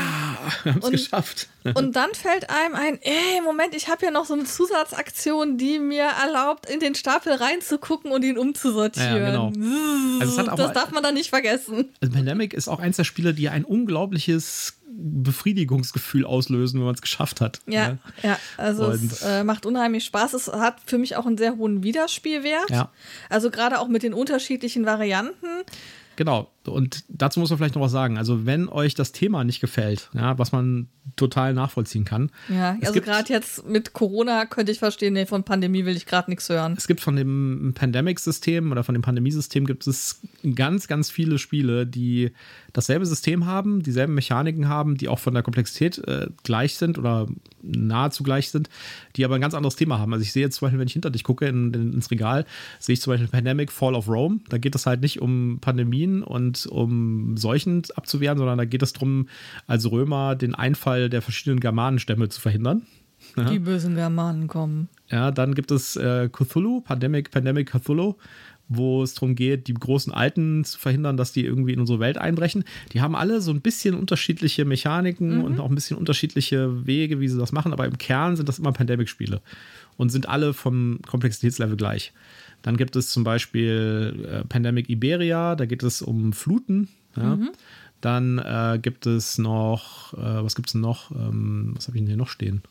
wir 0.63 0.74
haben 0.74 0.82
es 0.82 0.90
geschafft. 0.90 1.48
Und 1.75 1.96
dann 1.96 2.13
fällt 2.13 2.50
einem 2.50 2.75
ein, 2.75 3.00
ey, 3.02 3.40
Moment, 3.46 3.74
ich 3.74 3.88
habe 3.88 4.04
ja 4.06 4.12
noch 4.12 4.25
so 4.25 4.34
eine 4.34 4.44
Zusatzaktion, 4.44 5.58
die 5.58 5.80
mir 5.80 6.04
erlaubt, 6.22 6.70
in 6.70 6.82
den 6.82 6.94
Stapel 6.96 7.32
reinzugucken 7.32 8.12
und 8.12 8.24
ihn 8.25 8.38
umzusortieren. 8.38 9.16
Ja, 9.18 9.32
genau. 9.32 9.54
Also 10.20 10.36
das 10.44 10.58
mal- 10.58 10.74
darf 10.74 10.92
man 10.92 11.02
dann 11.04 11.13
nicht 11.13 11.30
vergessen. 11.30 11.90
Also 12.02 12.13
Pandemic 12.13 12.54
ist 12.54 12.68
auch 12.68 12.80
eins 12.80 12.98
der 12.98 13.06
Spiele, 13.06 13.34
die 13.34 13.48
ein 13.48 13.63
unglaubliches 13.63 14.74
Befriedigungsgefühl 14.88 16.25
auslösen, 16.25 16.80
wenn 16.80 16.86
man 16.86 16.96
es 16.96 17.02
geschafft 17.02 17.42
hat. 17.42 17.60
Ja, 17.66 17.98
ja, 18.22 18.38
also 18.58 18.88
Und- 18.88 19.12
es 19.12 19.22
äh, 19.22 19.44
macht 19.44 19.66
unheimlich 19.66 20.04
Spaß. 20.06 20.34
Es 20.34 20.48
hat 20.48 20.78
für 20.86 20.98
mich 20.98 21.16
auch 21.16 21.25
einen 21.25 21.38
sehr 21.38 21.56
hohen 21.58 21.84
Wiederspielwert. 21.84 22.70
Ja. 22.70 22.92
Also 23.30 23.50
gerade 23.52 23.80
auch 23.80 23.88
mit 23.88 24.04
den 24.04 24.13
unterschiedlichen 24.13 24.86
Varianten. 24.86 25.48
Genau. 26.16 26.50
Und 26.67 27.03
dazu 27.10 27.39
muss 27.39 27.50
man 27.50 27.58
vielleicht 27.58 27.75
noch 27.75 27.82
was 27.82 27.91
sagen. 27.91 28.17
Also, 28.17 28.46
wenn 28.46 28.70
euch 28.70 28.96
das 28.96 29.12
Thema 29.12 29.43
nicht 29.43 29.60
gefällt, 29.60 30.10
ja, 30.13 30.38
was 30.38 30.51
man 30.51 30.88
total 31.15 31.53
nachvollziehen 31.53 32.05
kann. 32.05 32.32
Ja, 32.48 32.77
also 32.82 33.01
gerade 33.01 33.32
jetzt 33.32 33.67
mit 33.67 33.93
Corona 33.93 34.46
könnte 34.46 34.72
ich 34.72 34.79
verstehen, 34.79 35.13
nee, 35.13 35.25
von 35.25 35.43
Pandemie 35.43 35.86
will 35.86 35.98
ich 35.98 36.05
gerade 36.05 36.29
nichts 36.29 36.48
hören. 36.48 36.75
Es 36.77 36.88
gibt 36.88 37.01
von 37.01 37.15
dem 37.15 37.74
Pandemic-System 37.75 38.72
oder 38.72 38.84
von 38.84 38.93
dem 38.93 39.01
Pandemiesystem 39.01 39.65
gibt 39.65 39.86
es 39.86 40.22
ganz, 40.55 40.88
ganz 40.88 41.10
viele 41.10 41.38
Spiele, 41.38 41.86
die 41.86 42.32
dasselbe 42.72 43.05
System 43.05 43.46
haben, 43.46 43.84
dieselben 43.84 44.13
Mechaniken 44.13 44.70
haben, 44.70 44.98
die 44.98 45.10
auch 45.10 45.20
von 45.20 45.34
der 45.34 45.43
Komplexität 45.43 46.00
äh, 46.08 46.27
gleich 46.43 46.75
sind 46.75 46.98
oder 46.98 47.27
nahezu 47.62 48.24
gleich 48.24 48.50
sind, 48.50 48.70
die 49.15 49.25
aber 49.25 49.36
ein 49.36 49.41
ganz 49.41 49.53
anderes 49.53 49.75
Thema 49.75 50.00
haben. 50.00 50.13
Also 50.13 50.24
ich 50.24 50.32
sehe 50.32 50.43
jetzt 50.43 50.58
zum 50.58 50.65
Beispiel, 50.65 50.79
wenn 50.79 50.88
ich 50.88 50.93
hinter 50.93 51.12
dich 51.12 51.24
gucke 51.24 51.46
in, 51.46 51.74
in, 51.74 51.93
ins 51.93 52.12
Regal, 52.12 52.46
sehe 52.79 52.93
ich 52.93 53.01
zum 53.01 53.12
Beispiel 53.12 53.27
Pandemic 53.29 53.72
Fall 53.72 53.96
of 53.96 54.08
Rome. 54.08 54.39
Da 54.50 54.58
geht 54.58 54.75
es 54.75 54.86
halt 54.86 55.01
nicht 55.01 55.22
um 55.22 55.60
Pandemien 55.62 56.24
und 56.24 56.53
um 56.66 57.38
Seuchen 57.38 57.84
abzuwehren, 57.96 58.38
sondern 58.38 58.58
da 58.58 58.66
geht 58.66 58.82
es 58.84 58.94
darum, 58.94 59.28
als 59.68 59.90
Römer 59.90 60.36
den 60.36 60.56
Einfall 60.56 61.10
der 61.10 61.22
verschiedenen 61.22 61.60
Germanenstämme 61.60 62.30
zu 62.30 62.42
verhindern. 62.42 62.84
Ja. 63.38 63.46
Die 63.46 63.60
bösen 63.60 63.96
Germanen 63.96 64.48
kommen. 64.48 64.90
Ja, 65.10 65.32
dann 65.32 65.56
gibt 65.56 65.72
es 65.72 65.96
äh, 65.96 66.30
Cthulhu, 66.30 66.82
Pandemic, 66.82 67.32
Pandemic 67.32 67.72
Cthulhu 67.72 68.16
wo 68.70 69.04
es 69.04 69.14
darum 69.14 69.36
geht, 69.36 69.68
die 69.68 69.74
großen 69.74 70.14
Alten 70.14 70.64
zu 70.64 70.80
verhindern, 70.80 71.18
dass 71.18 71.32
die 71.32 71.46
irgendwie 71.46 71.74
in 71.74 71.80
unsere 71.80 72.00
Welt 72.00 72.18
einbrechen. 72.18 72.64
Die 72.94 73.02
haben 73.02 73.16
alle 73.16 73.42
so 73.42 73.52
ein 73.52 73.62
bisschen 73.62 73.96
unterschiedliche 73.96 74.66
Mechaniken 74.66 75.40
mhm. 75.40 75.44
und 75.44 75.60
auch 75.60 75.70
ein 75.70 75.76
bisschen 75.76 75.98
unterschiedliche 75.98 76.86
Wege, 76.86 77.20
wie 77.20 77.28
sie 77.28 77.38
das 77.38 77.52
machen, 77.52 77.74
aber 77.74 77.86
im 77.86 77.98
Kern 77.98 78.36
sind 78.36 78.50
das 78.50 78.60
immer 78.60 78.72
Pandemic-Spiele 78.72 79.42
und 79.98 80.10
sind 80.10 80.30
alle 80.30 80.54
vom 80.54 81.00
Komplexitätslevel 81.08 81.78
gleich. 81.78 82.14
Dann 82.63 82.77
gibt 82.77 82.96
es 82.96 83.12
zum 83.12 83.24
Beispiel 83.24 84.27
äh, 84.27 84.46
Pandemic 84.46 84.89
Iberia, 84.89 85.55
da 85.55 85.65
geht 85.65 85.84
es 85.84 86.01
um 86.01 86.34
Fluten. 86.34 86.89
Ja. 87.15 87.36
Mhm. 87.36 87.51
Dann 88.01 88.39
äh, 88.39 88.79
gibt 88.82 89.05
es 89.05 89.38
noch, 89.38 90.13
äh, 90.13 90.43
was 90.43 90.55
gibt 90.55 90.70
es 90.70 90.74
noch? 90.74 91.12
Ähm, 91.12 91.74
was 91.75 91.88
habe 91.88 91.98
ich 91.98 92.01
denn 92.01 92.08
hier 92.08 92.17
noch 92.17 92.27
stehen? 92.27 92.63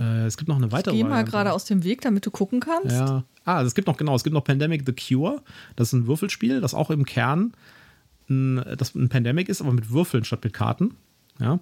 Äh, 0.00 0.26
es 0.26 0.36
gibt 0.36 0.48
noch 0.48 0.56
eine 0.56 0.72
weitere. 0.72 0.94
Ich 0.94 1.02
geh 1.02 1.08
mal 1.08 1.24
gerade 1.24 1.52
aus 1.52 1.64
dem 1.64 1.84
Weg, 1.84 2.00
damit 2.00 2.24
du 2.26 2.30
gucken 2.30 2.60
kannst. 2.60 2.96
Ja. 2.96 3.24
Ah, 3.44 3.62
es 3.62 3.74
gibt 3.74 3.86
noch, 3.86 3.96
genau, 3.96 4.14
es 4.14 4.24
gibt 4.24 4.34
noch 4.34 4.44
Pandemic 4.44 4.82
The 4.86 4.92
Cure. 4.92 5.42
Das 5.76 5.88
ist 5.88 5.92
ein 5.92 6.06
Würfelspiel, 6.06 6.60
das 6.60 6.74
auch 6.74 6.90
im 6.90 7.04
Kern 7.04 7.52
ein, 8.28 8.64
das 8.76 8.94
ein 8.94 9.08
Pandemic 9.08 9.48
ist, 9.48 9.60
aber 9.60 9.72
mit 9.72 9.90
Würfeln 9.90 10.24
statt 10.24 10.42
mit 10.44 10.52
Karten. 10.52 10.94
Ja. 11.38 11.60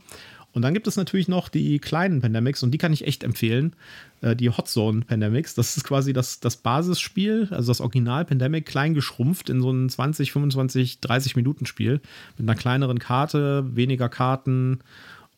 Und 0.55 0.63
dann 0.63 0.73
gibt 0.73 0.87
es 0.87 0.97
natürlich 0.97 1.27
noch 1.27 1.49
die 1.49 1.81
kleinen 1.81 2.21
Pandemics 2.21 2.63
und 2.63 2.71
die 2.71 2.79
kann 2.79 2.93
ich 2.93 3.07
echt 3.07 3.25
empfehlen. 3.25 3.75
Äh, 4.21 4.37
die 4.37 4.51
Hot 4.51 4.69
Zone 4.69 5.03
Pandemics. 5.03 5.55
Das 5.55 5.77
ist 5.77 5.85
quasi 5.85 6.13
das, 6.13 6.41
das 6.41 6.57
Basisspiel, 6.57 7.49
also 7.51 7.71
das 7.71 7.81
Original 7.81 8.25
Pandemic, 8.25 8.65
klein 8.65 8.95
geschrumpft 8.95 9.51
in 9.51 9.61
so 9.61 9.71
ein 9.71 9.89
20, 9.89 10.33
25, 10.33 11.01
30 11.01 11.37
Minuten 11.37 11.67
Spiel. 11.67 12.01
Mit 12.39 12.49
einer 12.49 12.59
kleineren 12.59 13.01
Karte, 13.01 13.65
weniger 13.75 14.09
Karten 14.09 14.79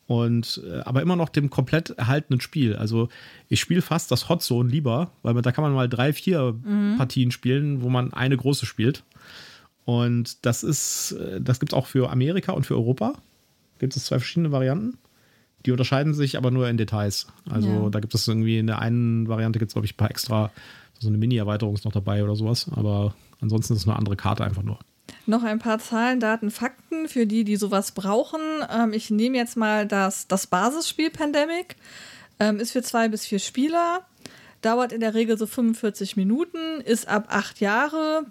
und 0.05 0.61
äh, 0.65 0.81
aber 0.81 1.01
immer 1.01 1.15
noch 1.15 1.29
dem 1.29 1.49
komplett 1.49 1.89
erhaltenen 1.91 2.39
Spiel. 2.39 2.75
Also 2.75 3.09
ich 3.49 3.59
spiele 3.59 3.81
fast 3.81 4.11
das 4.11 4.29
Hot 4.29 4.41
Zone 4.41 4.69
lieber, 4.69 5.11
weil 5.23 5.33
man, 5.33 5.43
da 5.43 5.51
kann 5.51 5.63
man 5.63 5.73
mal 5.73 5.89
drei, 5.89 6.13
vier 6.13 6.55
mhm. 6.63 6.95
Partien 6.97 7.31
spielen, 7.31 7.81
wo 7.81 7.89
man 7.89 8.13
eine 8.13 8.37
große 8.37 8.65
spielt. 8.65 9.03
Und 9.83 10.45
das 10.45 10.63
ist, 10.63 11.13
äh, 11.13 11.41
das 11.41 11.59
gibt 11.59 11.73
es 11.73 11.77
auch 11.77 11.87
für 11.87 12.09
Amerika 12.09 12.53
und 12.53 12.65
für 12.65 12.75
Europa. 12.75 13.15
Gibt 13.79 13.95
es 13.95 14.05
zwei 14.05 14.19
verschiedene 14.19 14.51
Varianten. 14.51 14.97
Die 15.65 15.71
unterscheiden 15.71 16.13
sich 16.13 16.37
aber 16.37 16.51
nur 16.51 16.69
in 16.69 16.77
Details. 16.77 17.27
Also 17.49 17.67
ja. 17.67 17.89
da 17.89 17.99
gibt 17.99 18.13
es 18.15 18.27
irgendwie 18.27 18.59
in 18.59 18.67
der 18.67 18.79
einen 18.79 19.27
Variante 19.27 19.59
gibt 19.59 19.69
es, 19.69 19.73
glaube 19.73 19.85
ich, 19.85 19.93
ein 19.93 19.97
paar 19.97 20.11
extra, 20.11 20.51
so 20.99 21.07
eine 21.07 21.17
Mini-Erweiterung 21.17 21.75
ist 21.75 21.85
noch 21.85 21.91
dabei 21.91 22.23
oder 22.23 22.35
sowas. 22.35 22.67
Aber 22.75 23.13
ansonsten 23.41 23.73
ist 23.73 23.81
es 23.81 23.87
eine 23.87 23.97
andere 23.97 24.15
Karte 24.15 24.43
einfach 24.43 24.63
nur. 24.63 24.79
Noch 25.25 25.43
ein 25.43 25.59
paar 25.59 25.79
Zahlen, 25.79 26.19
Daten, 26.19 26.51
Fakten 26.51 27.07
für 27.07 27.25
die, 27.25 27.43
die 27.43 27.57
sowas 27.57 27.91
brauchen. 27.91 28.39
Ähm, 28.73 28.93
ich 28.93 29.09
nehme 29.09 29.37
jetzt 29.37 29.57
mal 29.57 29.85
das, 29.85 30.27
das 30.27 30.47
Basisspiel 30.47 31.09
Pandemic. 31.09 31.75
Ähm, 32.39 32.59
ist 32.59 32.71
für 32.71 32.81
zwei 32.81 33.09
bis 33.09 33.25
vier 33.25 33.39
Spieler. 33.39 34.01
Dauert 34.61 34.91
in 34.91 35.01
der 35.01 35.13
Regel 35.13 35.37
so 35.37 35.45
45 35.45 36.17
Minuten, 36.17 36.81
ist 36.83 37.07
ab 37.07 37.27
acht 37.29 37.59
Jahre 37.59 38.25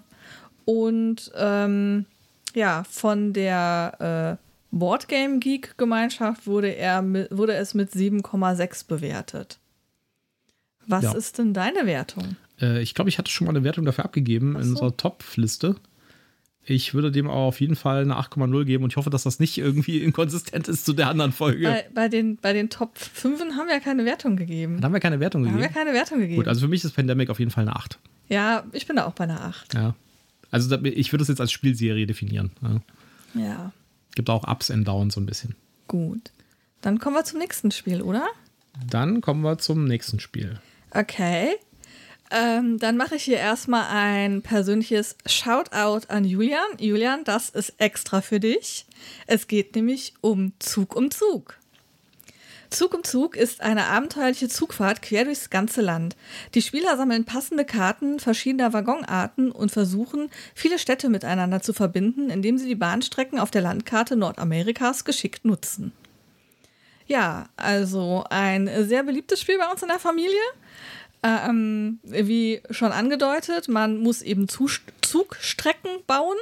und 0.65 1.31
ähm, 1.35 2.05
ja, 2.53 2.83
von 2.89 3.31
der 3.31 4.37
äh, 4.39 4.46
Boardgame 4.79 5.39
Geek 5.39 5.77
Gemeinschaft 5.77 6.47
wurde, 6.47 6.75
er 6.75 7.03
wurde 7.31 7.53
es 7.53 7.73
mit 7.73 7.91
7,6 7.91 8.87
bewertet. 8.87 9.59
Was 10.85 11.03
ja. 11.03 11.11
ist 11.13 11.37
denn 11.37 11.53
deine 11.53 11.85
Wertung? 11.85 12.37
Äh, 12.61 12.81
ich 12.81 12.93
glaube, 12.93 13.09
ich 13.09 13.17
hatte 13.17 13.29
schon 13.29 13.45
mal 13.45 13.55
eine 13.55 13.63
Wertung 13.63 13.85
dafür 13.85 14.05
abgegeben 14.05 14.53
so. 14.53 14.59
in 14.59 14.69
unserer 14.69 14.95
Top-Liste. 14.95 15.75
Ich 16.69 16.93
würde 16.93 17.11
dem 17.11 17.29
auch 17.29 17.47
auf 17.47 17.61
jeden 17.61 17.77
Fall 17.77 18.01
eine 18.01 18.15
8,0 18.15 18.65
geben 18.65 18.83
und 18.83 18.91
ich 18.91 18.97
hoffe, 18.97 19.09
dass 19.09 19.23
das 19.23 19.39
nicht 19.39 19.57
irgendwie 19.57 19.99
inkonsistent 19.99 20.67
ist 20.67 20.85
zu 20.85 20.91
der 20.91 21.07
anderen 21.07 21.31
Folge. 21.31 21.63
Bei, 21.63 21.85
bei 21.93 22.09
den, 22.09 22.35
bei 22.37 22.51
den 22.51 22.69
Top 22.69 22.97
5 22.97 23.39
haben 23.39 23.67
wir 23.67 23.75
ja 23.75 23.79
keine 23.79 24.03
Wertung 24.03 24.35
gegeben. 24.35 24.81
Da 24.81 24.85
haben 24.85 24.93
wir 24.93 24.99
keine 24.99 25.21
Wertung 25.21 25.43
da 25.43 25.49
gegeben. 25.49 25.63
Haben 25.63 25.73
wir 25.73 25.81
keine 25.81 25.93
Wertung 25.93 26.19
gegeben. 26.19 26.37
Gut, 26.37 26.47
also 26.49 26.61
für 26.61 26.67
mich 26.67 26.83
ist 26.83 26.93
Pandemic 26.93 27.29
auf 27.29 27.39
jeden 27.39 27.51
Fall 27.51 27.63
eine 27.63 27.75
8. 27.75 27.99
Ja, 28.27 28.65
ich 28.73 28.85
bin 28.85 28.97
da 28.97 29.05
auch 29.05 29.13
bei 29.13 29.23
einer 29.23 29.41
8. 29.41 29.75
Ja. 29.75 29.95
Also 30.51 30.77
ich 30.83 31.13
würde 31.13 31.21
es 31.21 31.29
jetzt 31.29 31.39
als 31.39 31.53
Spielserie 31.53 32.05
definieren. 32.05 32.51
Ja. 32.61 33.41
ja. 33.41 33.71
Gibt 34.17 34.31
auch 34.31 34.47
Ups 34.47 34.71
und 34.71 34.83
Downs 34.83 35.13
so 35.13 35.21
ein 35.21 35.27
bisschen. 35.27 35.55
Gut. 35.87 36.31
Dann 36.81 36.97
kommen 36.97 37.15
wir 37.15 37.23
zum 37.23 37.37
nächsten 37.37 37.69
Spiel, 37.69 38.01
oder? 38.01 38.25
Dann 38.89 39.21
kommen 39.21 39.43
wir 39.43 39.59
zum 39.59 39.85
nächsten 39.85 40.19
Spiel. 40.19 40.59
Okay. 40.89 41.57
Ähm, 42.31 42.79
dann 42.79 42.97
mache 42.97 43.17
ich 43.17 43.23
hier 43.25 43.37
erstmal 43.37 43.85
ein 43.89 44.41
persönliches 44.41 45.17
Shoutout 45.27 46.07
an 46.07 46.25
Julian. 46.25 46.65
Julian, 46.79 47.25
das 47.25 47.51
ist 47.51 47.75
extra 47.77 48.21
für 48.21 48.39
dich. 48.39 48.87
Es 49.27 49.47
geht 49.47 49.75
nämlich 49.75 50.15
um 50.21 50.51
Zug 50.57 50.95
um 50.95 51.11
Zug. 51.11 51.59
Zug 52.69 52.93
um 52.93 53.03
Zug 53.03 53.35
ist 53.35 53.61
eine 53.61 53.85
abenteuerliche 53.85 54.49
Zugfahrt 54.49 55.01
quer 55.01 55.25
durchs 55.25 55.49
ganze 55.49 55.81
Land. 55.81 56.15
Die 56.53 56.61
Spieler 56.61 56.97
sammeln 56.97 57.25
passende 57.25 57.65
Karten 57.65 58.19
verschiedener 58.19 58.73
Waggonarten 58.73 59.51
und 59.51 59.71
versuchen, 59.71 60.29
viele 60.53 60.79
Städte 60.79 61.09
miteinander 61.09 61.61
zu 61.61 61.73
verbinden, 61.73 62.29
indem 62.29 62.57
sie 62.57 62.67
die 62.67 62.75
Bahnstrecken 62.75 63.39
auf 63.39 63.51
der 63.51 63.61
Landkarte 63.61 64.15
Nordamerikas 64.15 65.05
geschickt 65.05 65.45
nutzen. 65.45 65.93
Ja, 67.07 67.47
also 67.55 68.25
ein 68.29 68.69
sehr 68.85 69.03
beliebtes 69.03 69.39
Spiel 69.39 69.57
bei 69.57 69.71
uns 69.71 69.81
in 69.81 69.87
der 69.87 69.99
Familie. 69.99 70.41
Ähm, 71.23 71.99
wie 72.03 72.61
schon 72.69 72.91
angedeutet, 72.91 73.69
man 73.69 73.97
muss 73.97 74.21
eben 74.21 74.47
Zugstrecken 74.47 75.91
bauen. 76.05 76.37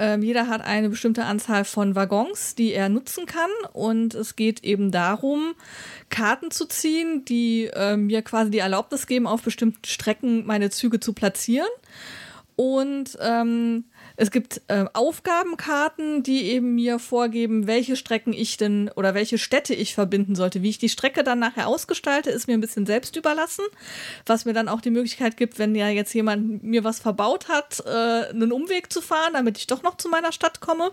Ähm, 0.00 0.22
jeder 0.22 0.46
hat 0.46 0.60
eine 0.60 0.88
bestimmte 0.88 1.24
Anzahl 1.24 1.64
von 1.64 1.96
Waggons, 1.96 2.54
die 2.54 2.72
er 2.72 2.88
nutzen 2.88 3.26
kann. 3.26 3.50
Und 3.72 4.14
es 4.14 4.36
geht 4.36 4.62
eben 4.62 4.92
darum, 4.92 5.54
Karten 6.08 6.52
zu 6.52 6.66
ziehen, 6.66 7.24
die 7.24 7.64
äh, 7.64 7.96
mir 7.96 8.22
quasi 8.22 8.52
die 8.52 8.58
Erlaubnis 8.58 9.08
geben, 9.08 9.26
auf 9.26 9.42
bestimmten 9.42 9.84
Strecken 9.84 10.46
meine 10.46 10.70
Züge 10.70 11.00
zu 11.00 11.12
platzieren. 11.12 11.68
Und 12.54 13.18
ähm, 13.20 13.84
es 14.20 14.32
gibt 14.32 14.62
äh, 14.66 14.84
Aufgabenkarten, 14.94 16.24
die 16.24 16.50
eben 16.50 16.74
mir 16.74 16.98
vorgeben, 16.98 17.68
welche 17.68 17.94
Strecken 17.94 18.32
ich 18.32 18.56
denn 18.56 18.90
oder 18.96 19.14
welche 19.14 19.38
Städte 19.38 19.74
ich 19.74 19.94
verbinden 19.94 20.34
sollte. 20.34 20.60
Wie 20.60 20.70
ich 20.70 20.78
die 20.78 20.88
Strecke 20.88 21.22
dann 21.22 21.38
nachher 21.38 21.68
ausgestalte, 21.68 22.28
ist 22.28 22.48
mir 22.48 22.54
ein 22.54 22.60
bisschen 22.60 22.84
selbst 22.84 23.14
überlassen. 23.14 23.64
Was 24.26 24.44
mir 24.44 24.54
dann 24.54 24.68
auch 24.68 24.80
die 24.80 24.90
Möglichkeit 24.90 25.36
gibt, 25.36 25.60
wenn 25.60 25.76
ja 25.76 25.88
jetzt 25.88 26.12
jemand 26.14 26.64
mir 26.64 26.82
was 26.82 26.98
verbaut 26.98 27.48
hat, 27.48 27.80
äh, 27.86 28.30
einen 28.30 28.50
Umweg 28.50 28.92
zu 28.92 29.00
fahren, 29.02 29.34
damit 29.34 29.56
ich 29.56 29.68
doch 29.68 29.84
noch 29.84 29.96
zu 29.98 30.08
meiner 30.08 30.32
Stadt 30.32 30.58
komme. 30.58 30.90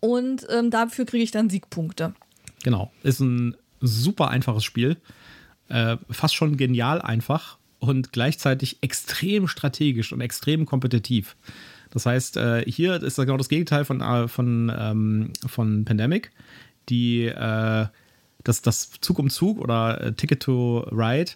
Und 0.00 0.46
ähm, 0.48 0.70
dafür 0.70 1.04
kriege 1.04 1.24
ich 1.24 1.30
dann 1.30 1.50
Siegpunkte. 1.50 2.14
Genau. 2.62 2.90
Ist 3.02 3.20
ein 3.20 3.54
super 3.82 4.28
einfaches 4.28 4.64
Spiel. 4.64 4.96
Äh, 5.68 5.98
fast 6.08 6.34
schon 6.34 6.56
genial 6.56 7.02
einfach 7.02 7.58
und 7.80 8.12
gleichzeitig 8.12 8.78
extrem 8.80 9.46
strategisch 9.46 10.10
und 10.14 10.22
extrem 10.22 10.64
kompetitiv. 10.64 11.36
Das 11.94 12.06
heißt, 12.06 12.36
äh, 12.36 12.64
hier 12.66 13.02
ist 13.02 13.16
genau 13.16 13.36
das 13.36 13.48
Gegenteil 13.48 13.84
von, 13.84 14.00
äh, 14.00 14.28
von, 14.28 14.70
ähm, 14.76 15.32
von 15.46 15.84
Pandemic. 15.84 16.30
Die, 16.90 17.24
äh, 17.26 17.86
das, 18.42 18.60
das 18.60 18.90
Zug 19.00 19.18
um 19.18 19.30
Zug 19.30 19.58
oder 19.58 20.00
äh, 20.00 20.12
Ticket 20.12 20.42
to 20.42 20.80
Ride, 20.90 21.32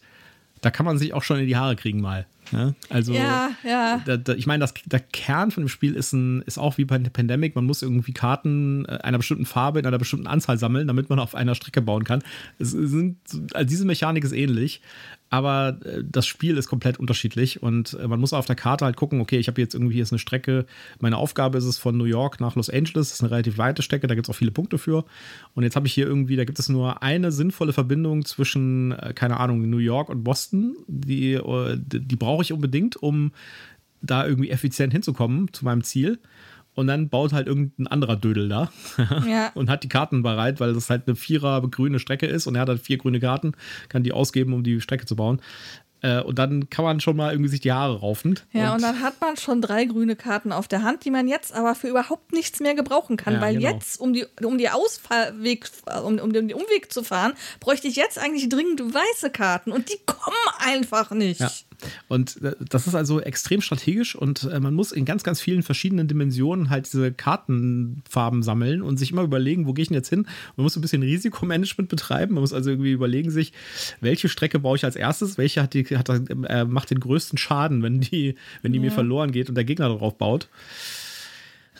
da 0.60 0.70
kann 0.70 0.84
man 0.84 0.98
sich 0.98 1.14
auch 1.14 1.22
schon 1.22 1.38
in 1.38 1.46
die 1.46 1.56
Haare 1.56 1.76
kriegen 1.76 2.00
mal. 2.00 2.26
Ne? 2.50 2.74
Also, 2.88 3.12
ja, 3.12 3.50
ja. 3.64 4.02
Da, 4.04 4.16
da, 4.16 4.34
ich 4.34 4.46
meine, 4.46 4.66
der 4.86 5.00
Kern 5.00 5.50
von 5.50 5.64
dem 5.64 5.68
Spiel 5.68 5.94
ist, 5.94 6.12
ein, 6.12 6.42
ist 6.42 6.58
auch 6.58 6.78
wie 6.78 6.84
bei 6.84 6.98
Pandemic, 6.98 7.54
man 7.54 7.64
muss 7.64 7.82
irgendwie 7.82 8.12
Karten 8.12 8.84
äh, 8.86 8.98
einer 9.02 9.18
bestimmten 9.18 9.46
Farbe 9.46 9.78
in 9.78 9.86
einer 9.86 9.98
bestimmten 9.98 10.26
Anzahl 10.26 10.58
sammeln, 10.58 10.88
damit 10.88 11.10
man 11.10 11.18
auf 11.18 11.34
einer 11.34 11.54
Strecke 11.54 11.82
bauen 11.82 12.04
kann. 12.04 12.22
Es 12.58 12.70
sind, 12.70 13.18
also 13.52 13.68
diese 13.68 13.84
Mechanik 13.84 14.24
ist 14.24 14.32
ähnlich, 14.32 14.80
aber 15.30 15.78
äh, 15.84 16.02
das 16.04 16.26
Spiel 16.26 16.56
ist 16.56 16.68
komplett 16.68 16.98
unterschiedlich 16.98 17.62
und 17.62 17.94
äh, 17.94 18.08
man 18.08 18.20
muss 18.20 18.32
auf 18.32 18.46
der 18.46 18.56
Karte 18.56 18.84
halt 18.84 18.96
gucken, 18.96 19.20
okay, 19.20 19.38
ich 19.38 19.48
habe 19.48 19.60
jetzt 19.60 19.74
irgendwie 19.74 19.98
jetzt 19.98 20.12
eine 20.12 20.18
Strecke, 20.18 20.66
meine 21.00 21.16
Aufgabe 21.16 21.58
ist 21.58 21.64
es 21.64 21.78
von 21.78 21.96
New 21.96 22.04
York 22.04 22.40
nach 22.40 22.56
Los 22.56 22.70
Angeles, 22.70 23.08
das 23.08 23.14
ist 23.14 23.22
eine 23.22 23.30
relativ 23.30 23.58
weite 23.58 23.82
Strecke, 23.82 24.06
da 24.06 24.14
gibt 24.14 24.26
es 24.26 24.30
auch 24.30 24.38
viele 24.38 24.50
Punkte 24.50 24.78
für. 24.78 25.04
Und 25.54 25.62
jetzt 25.64 25.76
habe 25.76 25.86
ich 25.86 25.94
hier 25.94 26.06
irgendwie, 26.06 26.36
da 26.36 26.44
gibt 26.44 26.58
es 26.58 26.68
nur 26.68 27.02
eine 27.02 27.32
sinnvolle 27.32 27.72
Verbindung 27.72 28.24
zwischen, 28.24 28.92
äh, 28.92 29.12
keine 29.14 29.38
Ahnung, 29.38 29.68
New 29.68 29.78
York 29.78 30.08
und 30.08 30.24
Boston, 30.24 30.76
die, 30.86 31.38
die 31.84 32.16
brauche 32.16 32.42
ich 32.42 32.52
unbedingt, 32.52 32.96
um 32.96 33.32
da 34.00 34.26
irgendwie 34.26 34.50
effizient 34.50 34.92
hinzukommen 34.92 35.52
zu 35.52 35.64
meinem 35.64 35.82
Ziel 35.82 36.18
und 36.78 36.86
dann 36.86 37.08
baut 37.08 37.32
halt 37.32 37.46
irgendein 37.48 37.88
anderer 37.88 38.16
Dödel 38.16 38.48
da 38.48 38.70
Ja. 39.28 39.50
und 39.54 39.68
hat 39.68 39.82
die 39.82 39.88
Karten 39.88 40.22
bereit, 40.22 40.60
weil 40.60 40.72
das 40.74 40.88
halt 40.90 41.02
eine 41.06 41.16
vierer 41.16 41.60
grüne 41.68 41.98
Strecke 41.98 42.26
ist 42.26 42.46
und 42.46 42.54
er 42.54 42.62
hat 42.62 42.68
halt 42.68 42.80
vier 42.80 42.98
grüne 42.98 43.20
Karten, 43.20 43.52
kann 43.88 44.02
die 44.04 44.12
ausgeben, 44.12 44.52
um 44.52 44.62
die 44.62 44.80
Strecke 44.80 45.04
zu 45.04 45.16
bauen. 45.16 45.42
Äh, 46.00 46.20
und 46.22 46.38
dann 46.38 46.70
kann 46.70 46.84
man 46.84 47.00
schon 47.00 47.16
mal 47.16 47.32
irgendwie 47.32 47.50
sich 47.50 47.58
die 47.60 47.72
Haare 47.72 47.98
raufen. 47.98 48.38
Ja, 48.52 48.74
und, 48.74 48.82
dann 48.82 49.00
hat 49.02 49.20
man 49.20 49.36
schon 49.36 49.60
drei 49.60 49.84
grüne 49.84 50.14
Karten 50.14 50.52
auf 50.52 50.68
der 50.68 50.84
Hand, 50.84 51.04
die 51.04 51.10
man 51.10 51.26
jetzt 51.26 51.52
aber 51.52 51.74
für 51.74 51.88
überhaupt 51.88 52.32
nichts 52.32 52.60
mehr 52.60 52.76
gebrauchen 52.76 53.16
kann, 53.16 53.34
Ja, 53.34 53.40
weil 53.40 53.56
genau. 53.56 53.68
jetzt, 53.68 54.00
um 54.00 54.12
die, 54.12 54.24
um 54.44 54.58
die 54.58 54.68
Ausfallweg, 54.70 55.68
um, 56.04 56.18
um 56.20 56.32
den 56.32 56.52
Umweg 56.54 56.92
zu 56.92 57.02
fahren, 57.02 57.32
bräuchte 57.58 57.88
ich 57.88 57.96
jetzt 57.96 58.16
eigentlich 58.16 58.48
dringend 58.48 58.80
weiße 58.80 59.30
Karten 59.30 59.72
und 59.72 59.88
die 59.88 59.98
kommen 60.06 60.36
einfach 60.60 61.10
nicht. 61.10 61.40
Ja. 61.40 61.50
Und 62.08 62.42
äh, 62.42 62.54
das 62.68 62.86
ist 62.86 62.94
also 62.94 63.20
extrem 63.20 63.60
strategisch 63.60 64.14
und 64.14 64.44
äh, 64.44 64.60
man 64.60 64.74
muss 64.74 64.92
in 64.92 65.04
ganz, 65.04 65.22
ganz 65.22 65.40
vielen 65.40 65.62
verschiedenen 65.62 66.08
Dimensionen 66.08 66.70
halt 66.70 66.86
diese 66.92 67.12
Kartenfarben 67.12 68.42
sammeln 68.42 68.82
und 68.82 68.98
sich 68.98 69.12
immer 69.12 69.22
überlegen, 69.22 69.66
wo 69.66 69.72
gehe 69.72 69.82
ich 69.82 69.88
denn 69.88 69.96
jetzt 69.96 70.08
hin? 70.08 70.26
Man 70.56 70.64
muss 70.64 70.76
ein 70.76 70.82
bisschen 70.82 71.02
Risikomanagement 71.02 71.88
betreiben. 71.88 72.34
Man 72.34 72.42
muss 72.42 72.52
also 72.52 72.70
irgendwie 72.70 72.92
überlegen 72.92 73.30
sich, 73.30 73.52
welche 74.00 74.28
Strecke 74.28 74.58
baue 74.58 74.76
ich 74.76 74.84
als 74.84 74.96
erstes, 74.96 75.38
welche 75.38 75.62
hat 75.62 75.74
die, 75.74 75.84
hat, 75.84 76.08
äh, 76.08 76.64
macht 76.64 76.90
den 76.90 77.00
größten 77.00 77.38
Schaden, 77.38 77.82
wenn 77.82 78.00
die, 78.00 78.34
wenn 78.62 78.72
die 78.72 78.80
mir 78.80 78.92
verloren 78.92 79.32
geht 79.32 79.48
und 79.48 79.54
der 79.54 79.64
Gegner 79.64 79.88
darauf 79.88 80.16
baut. 80.18 80.48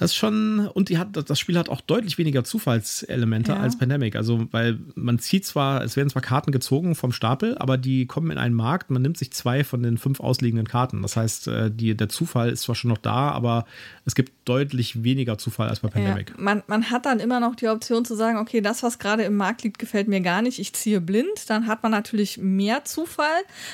Das 0.01 0.11
ist 0.13 0.17
schon, 0.17 0.69
und 0.69 0.89
die 0.89 0.99
hat, 0.99 1.09
das 1.29 1.39
Spiel 1.39 1.59
hat 1.59 1.69
auch 1.69 1.81
deutlich 1.81 2.19
weniger 2.19 2.45
Zufallselemente 2.45 3.53
Ja. 3.53 3.59
als 3.61 3.79
Pandemic. 3.79 4.17
Also, 4.17 4.47
weil 4.53 4.79
man 4.95 5.19
zieht 5.19 5.45
zwar, 5.47 5.83
es 5.83 5.97
werden 5.97 6.09
zwar 6.11 6.23
Karten 6.23 6.53
gezogen 6.53 6.95
vom 6.95 7.13
Stapel, 7.13 7.57
aber 7.59 7.77
die 7.79 8.07
kommen 8.07 8.31
in 8.31 8.39
einen 8.39 8.55
Markt, 8.55 8.91
man 8.91 9.03
nimmt 9.03 9.19
sich 9.19 9.33
zwei 9.33 9.65
von 9.65 9.83
den 9.83 9.99
fünf 9.99 10.21
ausliegenden 10.21 10.67
Karten. 10.69 11.03
Das 11.03 11.17
heißt, 11.17 11.49
äh, 11.49 11.71
die, 11.71 11.97
der 11.97 12.09
Zufall 12.09 12.51
ist 12.51 12.63
zwar 12.63 12.75
schon 12.75 12.91
noch 12.91 12.99
da, 12.99 13.31
aber 13.31 13.67
es 14.05 14.15
gibt 14.15 14.33
deutlich 14.45 15.03
weniger 15.03 15.39
Zufall 15.39 15.69
als 15.69 15.81
bei 15.81 15.89
Ja, 15.89 15.95
Pandemic. 15.95 16.39
man, 16.39 16.63
man 16.67 16.91
hat 16.91 17.07
dann 17.07 17.21
immer 17.21 17.41
noch 17.41 17.55
die 17.57 17.69
Option 17.69 18.05
zu 18.05 18.15
sagen, 18.15 18.39
okay, 18.39 18.61
das, 18.61 18.83
was 18.83 18.99
gerade 18.99 19.23
im 19.25 19.37
Markt 19.37 19.63
liegt, 19.63 19.79
gefällt 19.79 20.09
mir 20.09 20.21
gar 20.21 20.43
nicht, 20.43 20.59
ich 20.59 20.73
ziehe 20.73 21.01
blind. 21.01 21.49
Dann 21.49 21.67
hat 21.67 21.83
man 21.83 21.93
natürlich 21.93 22.39
mehr 22.39 22.85
Zufall, 22.85 23.27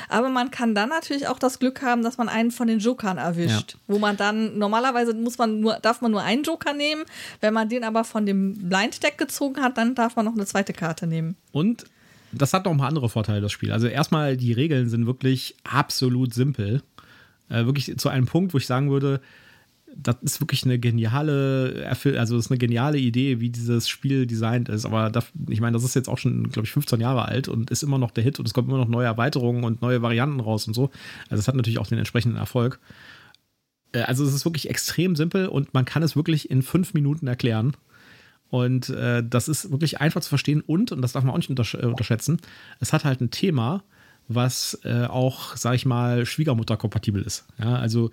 aber 0.08 0.28
man 0.30 0.50
kann 0.50 0.74
dann 0.74 0.88
natürlich 0.88 1.28
auch 1.28 1.38
das 1.38 1.58
Glück 1.58 1.82
haben, 1.82 2.02
dass 2.02 2.18
man 2.18 2.28
einen 2.28 2.50
von 2.50 2.66
den 2.66 2.78
Jokern 2.78 3.18
erwischt. 3.18 3.76
Wo 3.86 3.98
man 3.98 4.16
dann, 4.16 4.58
normalerweise 4.58 5.14
muss 5.14 5.38
man 5.38 5.60
nur, 5.60 5.74
darf 5.82 6.00
man 6.00 6.13
nur 6.14 6.22
einen 6.22 6.42
Joker 6.42 6.72
nehmen. 6.72 7.04
Wenn 7.40 7.54
man 7.54 7.68
den 7.68 7.84
aber 7.84 8.04
von 8.04 8.26
dem 8.26 8.54
Blind 8.68 9.02
Deck 9.02 9.18
gezogen 9.18 9.60
hat, 9.60 9.76
dann 9.76 9.94
darf 9.94 10.16
man 10.16 10.24
noch 10.24 10.34
eine 10.34 10.46
zweite 10.46 10.72
Karte 10.72 11.06
nehmen. 11.06 11.36
Und 11.52 11.84
das 12.32 12.52
hat 12.52 12.64
noch 12.64 12.72
ein 12.72 12.78
paar 12.78 12.88
andere 12.88 13.08
Vorteile, 13.08 13.40
das 13.40 13.52
Spiel. 13.52 13.72
Also 13.72 13.86
erstmal, 13.86 14.36
die 14.36 14.52
Regeln 14.52 14.88
sind 14.88 15.06
wirklich 15.06 15.54
absolut 15.62 16.34
simpel. 16.34 16.82
Äh, 17.48 17.66
wirklich 17.66 17.96
zu 17.98 18.08
einem 18.08 18.26
Punkt, 18.26 18.54
wo 18.54 18.58
ich 18.58 18.66
sagen 18.66 18.90
würde, 18.90 19.20
das 19.96 20.16
ist 20.22 20.40
wirklich 20.40 20.64
eine 20.64 20.78
geniale, 20.78 21.86
also 21.88 22.36
das 22.36 22.46
ist 22.46 22.50
eine 22.50 22.58
geniale 22.58 22.98
Idee, 22.98 23.40
wie 23.40 23.50
dieses 23.50 23.88
Spiel 23.88 24.26
designt 24.26 24.68
ist. 24.68 24.84
Aber 24.84 25.10
da, 25.10 25.22
ich 25.48 25.60
meine, 25.60 25.74
das 25.74 25.84
ist 25.84 25.94
jetzt 25.94 26.08
auch 26.08 26.18
schon, 26.18 26.50
glaube 26.50 26.66
ich, 26.66 26.72
15 26.72 27.00
Jahre 27.00 27.26
alt 27.26 27.48
und 27.48 27.70
ist 27.70 27.82
immer 27.82 27.98
noch 27.98 28.10
der 28.10 28.24
Hit 28.24 28.38
und 28.38 28.46
es 28.46 28.54
kommen 28.54 28.68
immer 28.68 28.78
noch 28.78 28.88
neue 28.88 29.06
Erweiterungen 29.06 29.64
und 29.64 29.82
neue 29.82 30.02
Varianten 30.02 30.40
raus 30.40 30.66
und 30.66 30.74
so. 30.74 30.90
Also 31.30 31.40
es 31.40 31.48
hat 31.48 31.54
natürlich 31.54 31.78
auch 31.78 31.86
den 31.86 31.98
entsprechenden 31.98 32.36
Erfolg. 32.36 32.80
Äh, 33.94 34.02
Also 34.02 34.24
es 34.24 34.34
ist 34.34 34.44
wirklich 34.44 34.68
extrem 34.68 35.16
simpel 35.16 35.48
und 35.48 35.72
man 35.72 35.84
kann 35.84 36.02
es 36.02 36.16
wirklich 36.16 36.50
in 36.50 36.62
fünf 36.62 36.92
Minuten 36.92 37.26
erklären. 37.26 37.76
Und 38.50 38.90
äh, 38.90 39.22
das 39.26 39.48
ist 39.48 39.70
wirklich 39.70 40.00
einfach 40.00 40.20
zu 40.20 40.28
verstehen 40.28 40.60
und, 40.60 40.92
und 40.92 41.02
das 41.02 41.12
darf 41.12 41.24
man 41.24 41.32
auch 41.32 41.38
nicht 41.38 41.50
untersch 41.50 41.74
äh, 41.74 41.86
unterschätzen, 41.86 42.40
es 42.78 42.92
hat 42.92 43.04
halt 43.04 43.20
ein 43.20 43.30
Thema, 43.30 43.82
was 44.28 44.78
äh, 44.84 45.06
auch, 45.06 45.56
sag 45.56 45.74
ich 45.74 45.86
mal, 45.86 46.24
Schwiegermutter-kompatibel 46.24 47.22
ist. 47.22 47.46
Ja, 47.58 47.76
also 47.76 48.10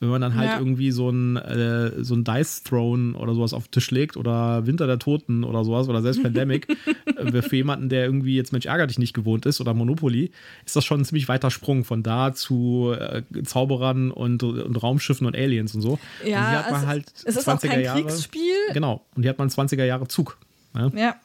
wenn 0.00 0.08
man 0.10 0.20
dann 0.20 0.34
halt 0.36 0.48
Ja. 0.50 0.58
irgendwie 0.58 0.90
so 0.90 1.10
ein, 1.10 1.36
äh, 1.36 2.04
so 2.04 2.14
ein 2.14 2.24
Dice 2.24 2.62
Throne 2.62 3.14
oder 3.16 3.34
sowas 3.34 3.52
auf 3.52 3.66
den 3.68 3.72
Tisch 3.72 3.90
legt 3.90 4.16
oder 4.16 4.66
Winter 4.66 4.86
der 4.86 4.98
Toten 4.98 5.42
oder 5.44 5.64
sowas 5.64 5.88
oder 5.88 6.02
selbst 6.02 6.22
Pandemic, 6.22 6.68
äh, 7.16 7.42
für 7.42 7.56
jemanden, 7.56 7.88
der 7.88 8.04
irgendwie 8.04 8.36
jetzt 8.36 8.52
Mensch 8.52 8.66
ärger 8.66 8.86
dich 8.86 8.98
nicht 8.98 9.12
gewohnt 9.14 9.44
ist 9.46 9.60
oder 9.60 9.74
Monopoly, 9.74 10.30
ist 10.64 10.76
das 10.76 10.84
schon 10.84 11.00
ein 11.00 11.04
ziemlich 11.04 11.28
weiter 11.28 11.50
Sprung 11.50 11.84
von 11.84 12.02
da 12.02 12.32
zu 12.32 12.94
äh, 12.98 13.22
Zauberern 13.44 14.10
und, 14.10 14.42
und 14.42 14.76
Raumschiffen 14.82 15.26
und 15.26 15.34
Aliens 15.36 15.74
und 15.74 15.80
so. 15.80 15.92
und 15.92 16.00
hier 16.22 16.30
Ja, 16.32 16.52
hat 16.64 16.70
man 16.70 16.80
es, 16.82 16.86
halt 16.86 17.12
es 17.24 17.36
ist 17.36 17.48
auch 17.48 17.58
20er 17.58 17.68
kein 17.68 17.80
Jahre. 17.82 18.02
Kriegsspiel. 18.02 18.54
Genau. 18.72 19.04
Und 19.16 19.22
hier 19.22 19.30
hat 19.30 19.38
man 19.38 19.48
20er 19.48 19.84
Jahre 19.84 20.06
Zug. 20.08 20.38
Ja? 20.74 20.90
Ja. 20.94 21.16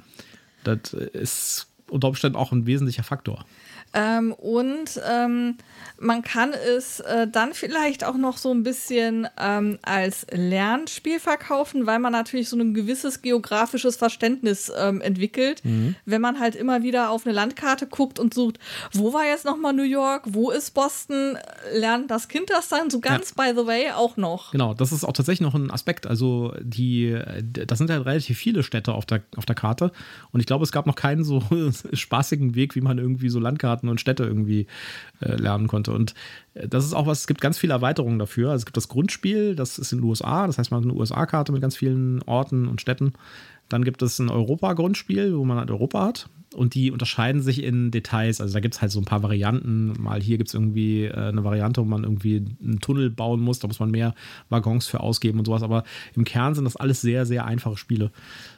Das 0.64 0.94
ist 0.94 1.68
unter 1.93 2.08
Umständen 2.08 2.38
auch 2.38 2.51
ein 2.51 2.65
wesentlicher 2.65 3.03
Faktor. 3.03 3.45
Ähm, 3.93 4.34
und 4.34 4.99
ähm, 5.08 5.58
man 5.99 6.23
kann 6.23 6.51
es 6.51 6.99
äh, 7.01 7.27
dann 7.27 7.53
vielleicht 7.53 8.03
auch 8.03 8.17
noch 8.17 8.38
so 8.38 8.51
ein 8.51 8.63
bisschen 8.63 9.27
ähm, 9.39 9.77
als 9.84 10.25
Lernspiel 10.32 11.19
verkaufen, 11.19 11.86
weil 11.86 11.99
man 11.99 12.12
natürlich 12.12 12.49
so 12.49 12.58
ein 12.58 12.73
gewisses 12.73 13.21
geografisches 13.21 13.95
Verständnis 13.95 14.71
ähm, 14.75 15.01
entwickelt, 15.01 15.62
wenn 16.06 16.21
man 16.21 16.39
halt 16.39 16.56
immer 16.56 16.82
wieder 16.82 17.10
auf 17.10 17.25
eine 17.25 17.34
Landkarte 17.34 17.88
guckt 17.88 18.19
und 18.19 18.34
sucht, 18.34 18.58
wo 18.91 19.13
war 19.13 19.25
jetzt 19.25 19.45
nochmal 19.45 19.73
New 19.73 19.84
York, 19.84 20.23
wo 20.25 20.49
ist 20.49 20.71
Boston, 20.73 21.38
lernt 21.73 22.10
das 22.10 22.27
Kind 22.27 22.49
das 22.49 22.69
dann 22.69 22.89
so 22.89 22.99
ganz 22.99 23.34
by 23.34 23.51
the 23.56 23.67
way 23.67 23.91
auch 23.91 24.17
noch. 24.17 24.51
Genau, 24.51 24.73
das 24.73 24.91
ist 24.91 25.03
auch 25.03 25.13
tatsächlich 25.13 25.41
noch 25.41 25.53
ein 25.53 25.71
Aspekt. 25.71 26.08
Also, 26.08 26.53
die, 26.62 27.17
das 27.41 27.77
sind 27.77 27.89
halt 27.89 28.06
relativ 28.06 28.38
viele 28.38 28.63
Städte 28.63 28.93
auf 28.93 29.06
der, 29.06 29.21
auf 29.38 29.45
der 29.45 29.56
Karte. 29.56 29.91
Und 30.32 30.39
ich 30.39 30.45
glaube, 30.45 30.63
es 30.63 30.71
gab 30.71 30.88
noch 30.88 30.95
keinen 30.95 31.23
so 31.23 31.43
spaßigen 31.91 32.56
Weg, 32.56 32.76
wie 32.76 32.82
man 32.82 32.98
irgendwie 32.98 33.30
so 33.30 33.39
Landkarten 33.39 33.89
und 33.89 34.00
Städte 34.00 34.24
irgendwie 34.24 34.67
äh, 35.19 35.36
lernen 35.36 35.67
konnte. 35.67 35.91
Und 35.91 36.13
äh, 36.54 36.67
das 36.67 36.86
ist 36.86 36.93
auch 36.93 37.08
was, 37.08 37.22
es 37.22 37.28
gibt 37.28 37.41
ganz 37.41 37.58
viele 37.58 37.74
Erweiterungen 37.74 38.19
dafür. 38.19 38.52
Also, 38.52 38.62
es 38.62 38.65
gibt 38.65 38.78
das 38.78 38.88
Grundspiel, 38.88 39.56
das 39.56 39.78
ist 39.80 39.91
in 39.91 40.00
den 40.00 40.06
USA. 40.06 40.48
Das 40.48 40.58
heißt, 40.58 40.72
man 40.72 40.82
hat 40.82 40.89
eine 40.89 40.98
USA-Karte 40.98 41.52
mit 41.52 41.62
ganz 41.62 41.76
vielen 41.76 42.22
Orten 42.24 42.67
und 42.67 42.82
Städten. 42.82 43.13
Dann 43.69 43.84
gibt 43.84 44.02
es 44.02 44.19
ein 44.19 44.30
Europa-Grundspiel, 44.30 45.38
wo 45.38 45.46
man 45.46 45.58
halt 45.58 45.72
Europa 45.72 46.06
hat. 46.06 46.30
Und 46.54 46.76
die 46.76 46.91
unterscheiden 46.91 47.41
sich 47.41 47.63
in 47.63 47.89
Details. 47.89 48.39
Also 48.39 48.54
da 48.54 48.60
gibt 48.60 48.76
es 48.76 48.82
halt 48.82 48.91
so 48.91 49.00
ein 49.00 49.06
paar 49.06 49.24
Varianten. 49.24 49.93
Mal 50.00 50.22
hier 50.22 50.38
gibt 50.38 50.50
es 50.50 50.54
irgendwie 50.54 51.06
äh, 51.06 51.13
eine 51.13 51.43
Variante, 51.43 51.82
wo 51.82 51.86
man 51.86 52.04
irgendwie 52.04 52.46
einen 52.63 52.80
Tunnel 52.80 53.10
bauen 53.10 53.41
muss. 53.41 53.60
Da 53.60 53.67
muss 53.67 53.80
man 53.80 53.89
mehr 53.89 54.13
Waggons 54.50 54.88
für 54.88 55.00
ausgeben 55.00 55.39
und 55.39 55.46
sowas. 55.46 55.63
Aber 55.63 55.84
im 56.15 56.24
Kern 56.24 56.54
sind 56.54 56.65
das 56.65 56.76
alles 56.76 57.02
sehr, 57.02 57.26
sehr 57.26 57.46
einfache 57.46 57.78
Spiele. 57.78 58.12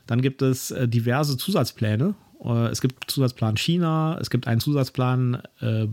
Dann 0.08 0.22
gibt 0.22 0.42
es 0.42 0.72
äh, 0.72 0.88
diverse 0.88 1.38
Zusatzpläne. 1.38 2.16
Äh, 2.44 2.68
Es 2.68 2.82
gibt 2.82 3.10
Zusatzplan 3.10 3.56
China, 3.58 4.18
es 4.22 4.30
gibt 4.30 4.48
einen 4.48 4.60
Zusatzplan 4.60 5.42
äh, 5.62 5.84
äh, 5.84 5.90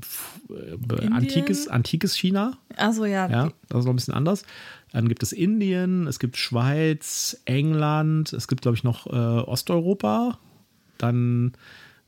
antikes, 1.10 1.68
antikes 1.68 2.14
China. 2.16 2.58
Also 2.76 3.04
ja, 3.04 3.28
Ja, 3.28 3.52
das 3.68 3.80
ist 3.80 3.84
noch 3.86 3.92
ein 3.92 3.96
bisschen 3.96 4.14
anders. 4.14 4.44
Dann 4.92 5.08
gibt 5.08 5.22
es 5.22 5.32
Indien, 5.32 6.06
es 6.06 6.18
gibt 6.18 6.36
Schweiz, 6.36 7.40
England, 7.46 8.32
es 8.32 8.46
gibt, 8.48 8.62
glaube 8.62 8.76
ich, 8.76 8.84
noch 8.84 9.06
äh, 9.06 9.10
Osteuropa. 9.10 10.38
Dann 10.98 11.52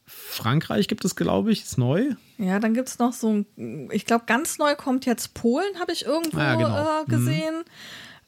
Frankreich 0.06 0.86
gibt 0.88 1.04
es, 1.06 1.16
glaube 1.16 1.50
ich, 1.50 1.62
ist 1.62 1.78
neu. 1.78 2.10
Ja, 2.36 2.58
dann 2.60 2.74
gibt 2.74 2.88
es 2.88 2.98
noch 2.98 3.14
so 3.14 3.32
ein, 3.56 3.88
ich 3.90 4.04
glaube, 4.04 4.24
ganz 4.26 4.58
neu 4.58 4.74
kommt 4.76 5.06
jetzt 5.06 5.32
Polen, 5.32 5.78
habe 5.80 5.92
ich 5.92 6.04
irgendwo 6.04 6.38
Ah, 6.38 6.56
genau. 6.56 7.02
äh, 7.02 7.04
gesehen. 7.06 7.64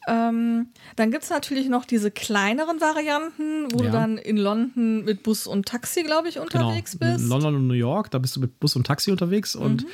Ähm, 0.09 0.69
dann 0.95 1.11
gibt 1.11 1.25
es 1.25 1.31
natürlich 1.31 1.69
noch 1.69 1.85
diese 1.85 2.13
kleineren 2.13 2.81
Varianten, 2.81 3.73
wo 3.73 3.79
Ja. 3.79 3.87
du 3.87 3.91
dann 3.93 4.19
in 4.19 4.37
London 4.37 5.05
mit 5.05 5.25
Bus 5.25 5.47
und 5.49 5.67
Taxi, 5.67 6.05
glaube 6.05 6.29
ich, 6.29 6.39
unterwegs 6.39 6.97
genau. 6.99 7.13
bist. 7.13 7.25
In 7.25 7.29
London 7.31 7.57
und 7.57 7.67
New 7.67 7.75
York, 7.75 8.11
da 8.13 8.19
bist 8.19 8.37
du 8.37 8.41
mit 8.41 8.61
Bus 8.61 8.77
und 8.77 8.87
Taxi 8.87 9.11
unterwegs. 9.11 9.57
Und 9.57 9.85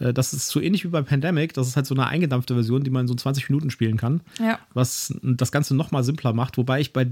äh, 0.00 0.12
das 0.12 0.32
ist 0.32 0.48
so 0.48 0.60
ähnlich 0.60 0.84
wie 0.84 0.88
bei 0.88 1.02
Pandemic. 1.02 1.54
Das 1.54 1.68
ist 1.68 1.76
halt 1.76 1.86
so 1.86 1.94
eine 1.94 2.06
eingedampfte 2.08 2.54
Version, 2.54 2.82
die 2.82 2.90
man 2.90 3.02
in 3.02 3.08
so 3.08 3.14
20 3.14 3.48
Minuten 3.48 3.70
spielen 3.70 3.96
kann. 3.96 4.22
Ja. 4.40 4.58
Was 4.74 5.14
das 5.22 5.52
Ganze 5.52 5.76
noch 5.76 5.92
mal 5.92 6.02
simpler 6.02 6.32
macht. 6.32 6.56
Wobei 6.58 6.80
ich 6.80 6.92
bei 6.92 7.06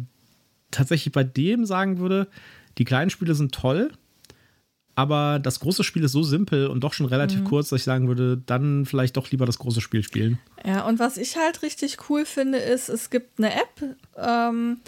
tatsächlich 0.70 1.12
bei 1.12 1.24
dem 1.24 1.64
sagen 1.64 1.98
würde, 1.98 2.26
die 2.78 2.84
kleinen 2.84 3.10
Spiele 3.10 3.34
sind 3.34 3.52
toll. 3.54 3.92
Aber 4.98 5.38
das 5.38 5.60
große 5.60 5.84
Spiel 5.84 6.02
ist 6.02 6.10
so 6.10 6.24
simpel 6.24 6.66
und 6.66 6.82
doch 6.82 6.92
schon 6.92 7.06
relativ 7.06 7.44
kurz, 7.44 7.68
dass 7.68 7.78
ich 7.78 7.84
sagen 7.84 8.08
würde, 8.08 8.42
dann 8.46 8.84
vielleicht 8.84 9.16
doch 9.16 9.30
lieber 9.30 9.46
das 9.46 9.60
große 9.60 9.80
Spiel 9.80 10.02
spielen. 10.02 10.40
Ja, 10.64 10.84
und 10.88 10.98
was 10.98 11.18
ich 11.18 11.36
halt 11.36 11.62
richtig 11.62 12.10
cool 12.10 12.24
finde, 12.24 12.58
ist, 12.58 12.88
es 12.88 13.08
gibt 13.08 13.38
eine 13.38 13.54
App, 13.54 13.96
ähm, 14.16 14.80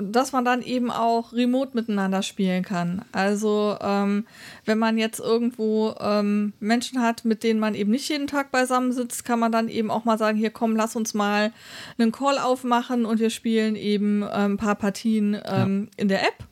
dass 0.00 0.32
man 0.32 0.44
dann 0.44 0.60
eben 0.60 0.90
auch 0.90 1.32
remote 1.32 1.70
miteinander 1.74 2.22
spielen 2.22 2.64
kann. 2.64 3.04
Also 3.12 3.78
ähm, 3.80 4.26
wenn 4.64 4.78
man 4.78 4.98
jetzt 4.98 5.20
irgendwo 5.20 5.94
ähm, 6.00 6.52
Menschen 6.58 7.00
hat, 7.00 7.24
mit 7.24 7.44
denen 7.44 7.60
man 7.60 7.76
eben 7.76 7.92
nicht 7.92 8.08
jeden 8.08 8.26
Tag 8.26 8.50
beisammen 8.50 8.90
sitzt, 8.90 9.24
kann 9.24 9.38
man 9.38 9.52
dann 9.52 9.68
eben 9.68 9.88
auch 9.88 10.04
mal 10.04 10.18
sagen, 10.18 10.36
hier 10.36 10.50
komm, 10.50 10.74
lass 10.74 10.96
uns 10.96 11.14
mal 11.14 11.52
einen 11.96 12.10
Call 12.10 12.40
aufmachen 12.40 13.04
und 13.04 13.20
wir 13.20 13.30
spielen 13.30 13.76
eben 13.76 14.22
ähm, 14.22 14.54
ein 14.54 14.56
paar 14.56 14.74
Partien 14.74 15.40
ähm, 15.46 15.90
in 15.96 16.08
der 16.08 16.22
App. 16.22 16.44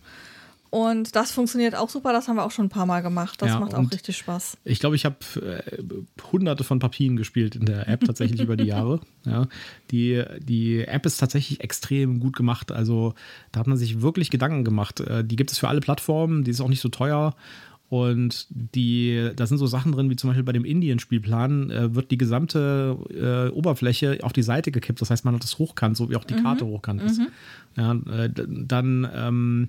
Und 0.72 1.16
das 1.16 1.32
funktioniert 1.32 1.74
auch 1.74 1.90
super, 1.90 2.14
das 2.14 2.28
haben 2.28 2.36
wir 2.36 2.44
auch 2.44 2.50
schon 2.50 2.64
ein 2.64 2.70
paar 2.70 2.86
Mal 2.86 3.02
gemacht. 3.02 3.42
Das 3.42 3.50
Ja, 3.50 3.60
macht 3.60 3.74
auch 3.74 3.92
richtig 3.92 4.16
Spaß. 4.16 4.56
Ich 4.64 4.80
glaube, 4.80 4.96
ich 4.96 5.04
habe 5.04 5.18
äh, 5.36 5.82
hunderte 6.32 6.64
von 6.64 6.78
Papien 6.78 7.16
gespielt 7.16 7.56
in 7.56 7.66
der 7.66 7.88
App 7.88 8.02
tatsächlich 8.06 8.40
über 8.40 8.56
die 8.56 8.64
Jahre. 8.64 9.00
Ja, 9.24 9.46
die, 9.92 10.20
die 10.40 10.80
App 10.80 11.06
ist 11.06 11.18
tatsächlich 11.18 11.60
extrem 11.60 12.18
gut 12.18 12.34
gemacht. 12.34 12.72
Also 12.72 13.14
da 13.52 13.60
hat 13.60 13.68
man 13.68 13.76
sich 13.76 14.00
wirklich 14.00 14.30
Gedanken 14.30 14.64
gemacht. 14.64 14.98
Äh, 14.98 15.24
die 15.24 15.36
gibt 15.36 15.52
es 15.52 15.58
für 15.58 15.68
alle 15.68 15.78
Plattformen, 15.78 16.42
die 16.42 16.50
ist 16.50 16.60
auch 16.60 16.68
nicht 16.68 16.80
so 16.80 16.88
teuer. 16.88 17.36
Und 17.88 18.46
die, 18.48 19.30
da 19.36 19.46
sind 19.46 19.58
so 19.58 19.66
Sachen 19.66 19.92
drin, 19.92 20.08
wie 20.08 20.16
zum 20.16 20.30
Beispiel 20.30 20.42
bei 20.42 20.52
dem 20.52 20.64
Indien-Spielplan, 20.64 21.70
äh, 21.70 21.94
wird 21.94 22.10
die 22.10 22.18
gesamte 22.18 22.96
äh, 23.10 23.52
Oberfläche 23.52 24.20
auf 24.22 24.32
die 24.32 24.42
Seite 24.42 24.72
gekippt. 24.72 25.02
Das 25.02 25.10
heißt, 25.10 25.26
man 25.26 25.34
hat 25.34 25.44
das 25.44 25.58
hochkant, 25.58 25.98
so 25.98 26.08
wie 26.08 26.16
auch 26.16 26.24
die 26.24 26.34
mhm. 26.34 26.42
Karte 26.42 26.66
hochkant 26.66 27.02
ist. 27.02 27.18
Mhm. 27.18 27.28
Ja, 27.76 27.92
äh, 27.92 28.30
dann 28.34 29.08
ähm, 29.14 29.68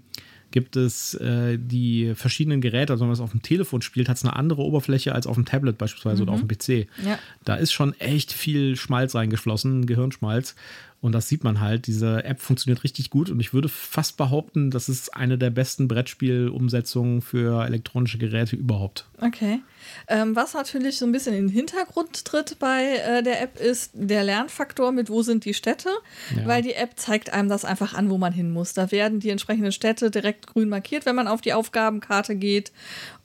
gibt 0.54 0.76
es 0.76 1.16
äh, 1.16 1.58
die 1.60 2.14
verschiedenen 2.14 2.62
Geräte, 2.62 2.94
also 2.94 3.02
wenn 3.02 3.10
man 3.10 3.16
es 3.16 3.20
auf 3.20 3.32
dem 3.32 3.42
Telefon 3.42 3.82
spielt, 3.82 4.08
hat 4.08 4.18
es 4.18 4.24
eine 4.24 4.36
andere 4.36 4.62
Oberfläche 4.62 5.14
als 5.14 5.26
auf 5.26 5.36
dem 5.36 5.46
Tablet 5.46 5.80
beispielsweise 5.80 6.22
mhm. 6.22 6.30
oder 6.30 6.34
auf 6.34 6.46
dem 6.46 6.48
PC. 6.48 6.88
Ja. 7.04 7.18
Da 7.44 7.56
ist 7.56 7.74
schon 7.74 7.94
echt 8.00 8.32
viel 8.32 8.76
Schmalz 8.76 9.16
reingeflossen, 9.16 9.88
Gehirnschmalz. 9.88 10.56
Und 11.04 11.12
das 11.12 11.28
sieht 11.28 11.44
man 11.44 11.60
halt. 11.60 11.86
Diese 11.88 12.24
App 12.24 12.40
funktioniert 12.40 12.86
richtig 12.86 13.10
gut 13.10 13.30
und 13.30 13.42
ich 13.42 13.54
würde 13.54 13.68
fast 13.68 14.16
behaupten, 14.16 14.72
das 14.72 14.88
ist 14.88 15.14
eine 15.14 15.38
der 15.38 15.50
besten 15.50 15.90
Brettspielumsetzungen 15.90 17.22
für 17.22 17.66
elektronische 17.66 18.18
Geräte 18.18 18.56
überhaupt. 18.56 19.06
Okay. 19.20 19.60
Ähm, 20.08 20.34
was 20.34 20.54
natürlich 20.54 20.98
so 20.98 21.06
ein 21.06 21.12
bisschen 21.12 21.34
in 21.34 21.48
den 21.48 21.54
Hintergrund 21.54 22.24
tritt 22.24 22.58
bei 22.58 23.02
äh, 23.06 23.22
der 23.22 23.42
App 23.42 23.60
ist 23.60 23.92
der 23.96 24.24
Lernfaktor 24.24 24.94
mit 24.94 25.10
wo 25.10 25.24
sind 25.24 25.44
die 25.44 25.54
Städte, 25.54 25.90
ja. 26.38 26.48
weil 26.48 26.62
die 26.62 26.74
App 26.74 26.92
zeigt 26.96 27.34
einem 27.34 27.50
das 27.50 27.66
einfach 27.66 27.94
an, 27.94 28.10
wo 28.10 28.18
man 28.18 28.32
hin 28.32 28.52
muss. 28.52 28.72
Da 28.72 28.90
werden 28.90 29.20
die 29.20 29.30
entsprechenden 29.30 29.74
Städte 29.74 30.10
direkt 30.10 30.48
grün 30.48 30.70
markiert, 30.70 31.06
wenn 31.06 31.18
man 31.18 31.28
auf 31.28 31.42
die 31.42 31.52
Aufgabenkarte 31.52 32.38
geht 32.38 32.72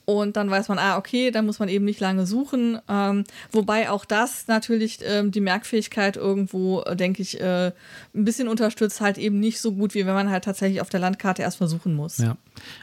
und 0.08 0.38
dann 0.38 0.48
weiß 0.48 0.68
man, 0.68 0.78
ah, 0.78 0.96
okay, 0.96 1.30
dann 1.30 1.44
muss 1.44 1.58
man 1.58 1.68
eben 1.68 1.84
nicht 1.84 2.00
lange 2.00 2.24
suchen. 2.24 2.78
Ähm, 2.88 3.24
wobei 3.52 3.90
auch 3.90 4.06
das 4.06 4.46
natürlich 4.46 5.00
ähm, 5.02 5.32
die 5.32 5.42
Merkfähigkeit 5.42 6.16
irgendwo, 6.16 6.80
äh, 6.80 6.96
denke 6.96 7.20
ich, 7.20 7.38
äh, 7.38 7.72
ein 8.14 8.24
bisschen 8.24 8.48
unterstützt, 8.48 9.02
halt 9.02 9.18
eben 9.18 9.38
nicht 9.38 9.60
so 9.60 9.72
gut, 9.72 9.92
wie 9.94 10.06
wenn 10.06 10.14
man 10.14 10.30
halt 10.30 10.44
tatsächlich 10.44 10.80
auf 10.80 10.88
der 10.88 11.00
Landkarte 11.00 11.42
erst 11.42 11.58
versuchen 11.58 11.92
muss. 11.92 12.16
Ja. 12.16 12.38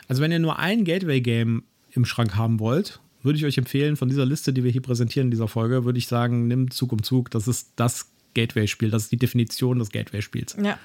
Also 0.07 0.21
wenn 0.21 0.31
ihr 0.31 0.38
nur 0.38 0.59
ein 0.59 0.85
Gateway-Game 0.85 1.63
im 1.93 2.05
Schrank 2.05 2.35
haben 2.35 2.59
wollt, 2.59 2.99
würde 3.23 3.39
ich 3.39 3.45
euch 3.45 3.57
empfehlen, 3.57 3.95
von 3.95 4.07
dieser 4.07 4.27
Liste, 4.27 4.53
die 4.53 4.63
wir 4.63 4.69
hier 4.69 4.83
präsentieren 4.83 5.25
in 5.25 5.31
dieser 5.31 5.47
Folge, 5.47 5.83
würde 5.83 5.97
ich 5.97 6.05
sagen, 6.05 6.47
nimm 6.47 6.69
Zug 6.69 6.91
um 6.91 7.01
Zug. 7.01 7.31
Das 7.31 7.47
ist 7.47 7.71
das 7.75 8.05
Gateway-Spiel. 8.35 8.91
Das 8.91 9.01
ist 9.01 9.11
die 9.11 9.17
Definition 9.17 9.79
des 9.79 9.89
Gateway-Spiels. 9.89 10.57
Ja. 10.63 10.77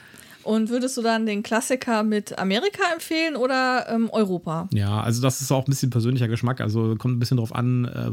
Und 0.43 0.71
würdest 0.71 0.97
du 0.97 1.03
dann 1.03 1.27
den 1.27 1.43
Klassiker 1.43 2.03
mit 2.03 2.39
Amerika 2.39 2.83
empfehlen 2.93 3.37
oder 3.37 3.87
ähm, 3.89 4.09
Europa? 4.11 4.69
Ja, 4.73 5.01
also 5.01 5.21
das 5.21 5.41
ist 5.41 5.53
auch 5.53 5.67
ein 5.67 5.71
bisschen 5.71 5.91
persönlicher 5.91 6.29
Geschmack. 6.29 6.61
Also 6.61 6.97
kommt 6.97 7.17
ein 7.17 7.19
bisschen 7.19 7.37
darauf 7.37 7.55
an, 7.55 7.85
äh, 7.85 8.11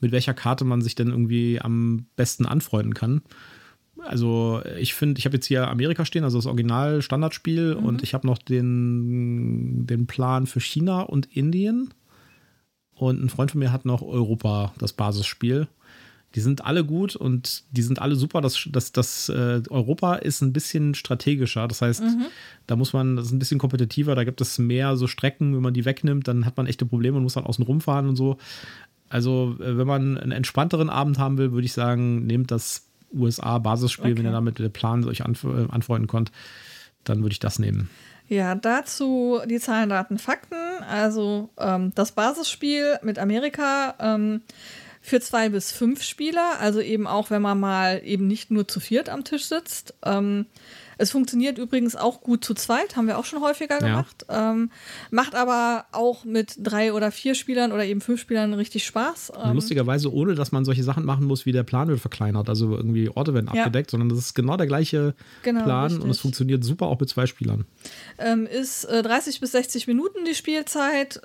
mit 0.00 0.12
welcher 0.12 0.34
Karte 0.34 0.64
man 0.64 0.82
sich 0.82 0.94
denn 0.94 1.08
irgendwie 1.08 1.60
am 1.60 2.06
besten 2.16 2.46
anfreunden 2.46 2.94
kann. 2.94 3.22
Also 4.04 4.62
ich 4.78 4.94
finde, 4.94 5.18
ich 5.18 5.26
habe 5.26 5.36
jetzt 5.36 5.46
hier 5.46 5.68
Amerika 5.68 6.04
stehen, 6.04 6.24
also 6.24 6.38
das 6.38 6.46
Original 6.46 7.02
Standardspiel 7.02 7.76
mhm. 7.76 7.84
und 7.84 8.02
ich 8.02 8.14
habe 8.14 8.26
noch 8.26 8.38
den, 8.38 9.86
den 9.86 10.06
Plan 10.06 10.46
für 10.46 10.60
China 10.60 11.02
und 11.02 11.26
Indien. 11.36 11.92
Und 12.94 13.22
ein 13.22 13.28
Freund 13.28 13.50
von 13.50 13.58
mir 13.58 13.72
hat 13.72 13.84
noch 13.84 14.02
Europa, 14.02 14.72
das 14.78 14.92
Basisspiel. 14.92 15.68
Die 16.34 16.40
sind 16.40 16.64
alle 16.64 16.84
gut 16.84 17.14
und 17.14 17.64
die 17.70 17.82
sind 17.82 18.00
alle 18.00 18.16
super. 18.16 18.40
Das, 18.40 18.68
das, 18.70 18.92
das 18.92 19.28
äh, 19.28 19.62
Europa 19.68 20.14
ist 20.16 20.40
ein 20.40 20.52
bisschen 20.52 20.94
strategischer. 20.94 21.68
Das 21.68 21.82
heißt, 21.82 22.02
mhm. 22.02 22.26
da 22.66 22.76
muss 22.76 22.92
man, 22.92 23.16
das 23.16 23.26
ist 23.26 23.32
ein 23.32 23.38
bisschen 23.38 23.58
kompetitiver. 23.58 24.14
Da 24.14 24.24
gibt 24.24 24.40
es 24.40 24.58
mehr 24.58 24.96
so 24.96 25.06
Strecken. 25.06 25.54
Wenn 25.54 25.62
man 25.62 25.74
die 25.74 25.84
wegnimmt, 25.84 26.26
dann 26.28 26.46
hat 26.46 26.56
man 26.56 26.66
echte 26.66 26.86
Probleme 26.86 27.16
und 27.16 27.22
muss 27.22 27.34
dann 27.34 27.44
außen 27.44 27.64
rumfahren 27.64 28.08
und 28.08 28.16
so. 28.16 28.38
Also, 29.08 29.56
äh, 29.60 29.76
wenn 29.76 29.86
man 29.86 30.16
einen 30.16 30.32
entspannteren 30.32 30.88
Abend 30.88 31.18
haben 31.18 31.36
will, 31.36 31.52
würde 31.52 31.66
ich 31.66 31.74
sagen, 31.74 32.26
nehmt 32.26 32.50
das 32.50 32.86
USA-Basisspiel, 33.12 34.12
okay. 34.12 34.18
wenn 34.18 34.24
ihr 34.24 34.32
damit 34.32 34.58
den 34.58 34.72
Plan 34.72 35.04
euch 35.04 35.24
anf 35.24 35.44
äh, 35.44 35.66
anfreunden 35.68 36.08
könnt, 36.08 36.32
dann 37.04 37.22
würde 37.22 37.32
ich 37.32 37.40
das 37.40 37.58
nehmen. 37.58 37.90
Ja, 38.28 38.54
dazu 38.54 39.40
die 39.44 39.58
Zahlen, 39.58 39.90
Daten, 39.90 40.18
Fakten. 40.18 40.56
Also 40.88 41.50
ähm, 41.58 41.92
das 41.94 42.12
Basisspiel 42.12 42.98
mit 43.02 43.18
Amerika 43.18 43.94
ähm, 44.00 44.40
für 45.04 45.20
zwei 45.20 45.48
bis 45.48 45.72
fünf 45.72 46.02
Spieler, 46.02 46.60
also 46.60 46.80
eben 46.80 47.08
auch, 47.08 47.30
wenn 47.30 47.42
man 47.42 47.58
mal 47.58 48.00
eben 48.04 48.28
nicht 48.28 48.52
nur 48.52 48.68
zu 48.68 48.78
viert 48.78 49.08
am 49.08 49.24
Tisch 49.24 49.46
sitzt. 49.46 49.94
Ähm, 50.04 50.46
es 50.96 51.10
funktioniert 51.10 51.58
übrigens 51.58 51.96
auch 51.96 52.20
gut 52.20 52.44
zu 52.44 52.54
zweit, 52.54 52.94
haben 52.94 53.08
wir 53.08 53.18
auch 53.18 53.24
schon 53.24 53.40
häufiger 53.40 53.78
gemacht. 53.78 54.24
Ja. 54.28 54.52
Ähm, 54.52 54.70
macht 55.10 55.34
aber 55.34 55.86
auch 55.90 56.24
mit 56.24 56.54
drei 56.58 56.92
oder 56.92 57.10
vier 57.10 57.34
Spielern 57.34 57.72
oder 57.72 57.84
eben 57.84 58.00
fünf 58.00 58.20
Spielern 58.20 58.54
richtig 58.54 58.86
Spaß. 58.86 59.32
Ähm, 59.42 59.54
Lustigerweise, 59.54 60.12
ohne 60.12 60.36
dass 60.36 60.52
man 60.52 60.64
solche 60.64 60.84
Sachen 60.84 61.04
machen 61.04 61.26
muss, 61.26 61.44
wie 61.46 61.52
der 61.52 61.64
Plan 61.64 61.88
wird 61.88 61.98
verkleinert, 61.98 62.48
also 62.48 62.76
irgendwie 62.76 63.08
Orte 63.08 63.34
werden 63.34 63.50
ja. 63.52 63.64
abgedeckt, 63.64 63.90
sondern 63.90 64.08
das 64.08 64.18
ist 64.18 64.34
genau 64.34 64.56
der 64.56 64.68
gleiche 64.68 65.14
genau, 65.42 65.64
Plan 65.64 65.86
richtig. 65.86 66.04
und 66.04 66.10
es 66.10 66.20
funktioniert 66.20 66.62
super 66.62 66.86
auch 66.86 67.00
mit 67.00 67.08
zwei 67.08 67.26
Spielern. 67.26 67.64
Ähm, 68.18 68.46
ist 68.46 68.84
äh, 68.84 69.02
30 69.02 69.40
bis 69.40 69.50
60 69.50 69.88
Minuten 69.88 70.24
die 70.24 70.36
Spielzeit. 70.36 71.20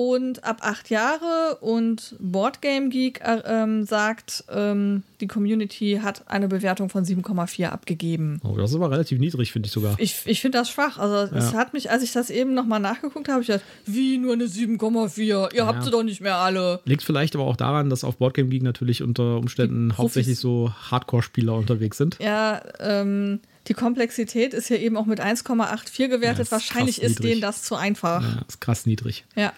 Und 0.00 0.44
ab 0.44 0.58
acht 0.60 0.90
Jahre 0.90 1.58
und 1.60 2.14
Boardgame 2.20 2.88
Geek 2.88 3.20
äh, 3.20 3.42
ähm, 3.44 3.84
sagt, 3.84 4.44
ähm, 4.48 5.02
die 5.20 5.26
Community 5.26 5.98
hat 6.00 6.22
eine 6.28 6.46
Bewertung 6.46 6.88
von 6.88 7.04
7,4 7.04 7.66
abgegeben. 7.66 8.40
Oh, 8.44 8.56
das 8.56 8.70
ist 8.70 8.76
aber 8.76 8.92
relativ 8.92 9.18
niedrig, 9.18 9.50
finde 9.50 9.66
ich 9.66 9.72
sogar. 9.72 9.96
Ich, 9.98 10.22
ich 10.24 10.40
finde 10.40 10.58
das 10.58 10.70
schwach. 10.70 10.98
Also 10.98 11.34
es 11.34 11.52
hat 11.52 11.72
mich, 11.72 11.90
als 11.90 12.04
ich 12.04 12.12
das 12.12 12.30
eben 12.30 12.54
nochmal 12.54 12.78
nachgeguckt 12.78 13.28
habe, 13.28 13.40
ich 13.40 13.48
gedacht, 13.48 13.64
wie 13.86 14.18
nur 14.18 14.34
eine 14.34 14.44
7,4? 14.44 15.18
Ihr 15.18 15.48
ja. 15.52 15.66
habt 15.66 15.82
sie 15.82 15.90
doch 15.90 16.04
nicht 16.04 16.20
mehr 16.20 16.36
alle. 16.36 16.78
Liegt 16.84 17.02
vielleicht 17.02 17.34
aber 17.34 17.46
auch 17.46 17.56
daran, 17.56 17.90
dass 17.90 18.04
auf 18.04 18.18
Boardgame 18.18 18.50
Geek 18.50 18.62
natürlich 18.62 19.02
unter 19.02 19.38
Umständen 19.38 19.98
hauptsächlich 19.98 20.38
so 20.38 20.72
Hardcore-Spieler 20.92 21.54
unterwegs 21.54 21.96
sind. 21.96 22.18
Ja, 22.20 22.62
ähm, 22.78 23.40
die 23.68 23.74
Komplexität 23.74 24.54
ist 24.54 24.70
ja 24.70 24.76
eben 24.76 24.96
auch 24.96 25.06
mit 25.06 25.20
1,84 25.20 26.08
gewertet. 26.08 26.46
Ja, 26.46 26.52
Wahrscheinlich 26.52 27.02
ist 27.02 27.22
denen 27.22 27.40
das 27.40 27.62
zu 27.62 27.74
einfach. 27.74 28.22
Ja, 28.22 28.42
ist 28.48 28.60
krass 28.60 28.86
niedrig. 28.86 29.24
Ja. 29.36 29.52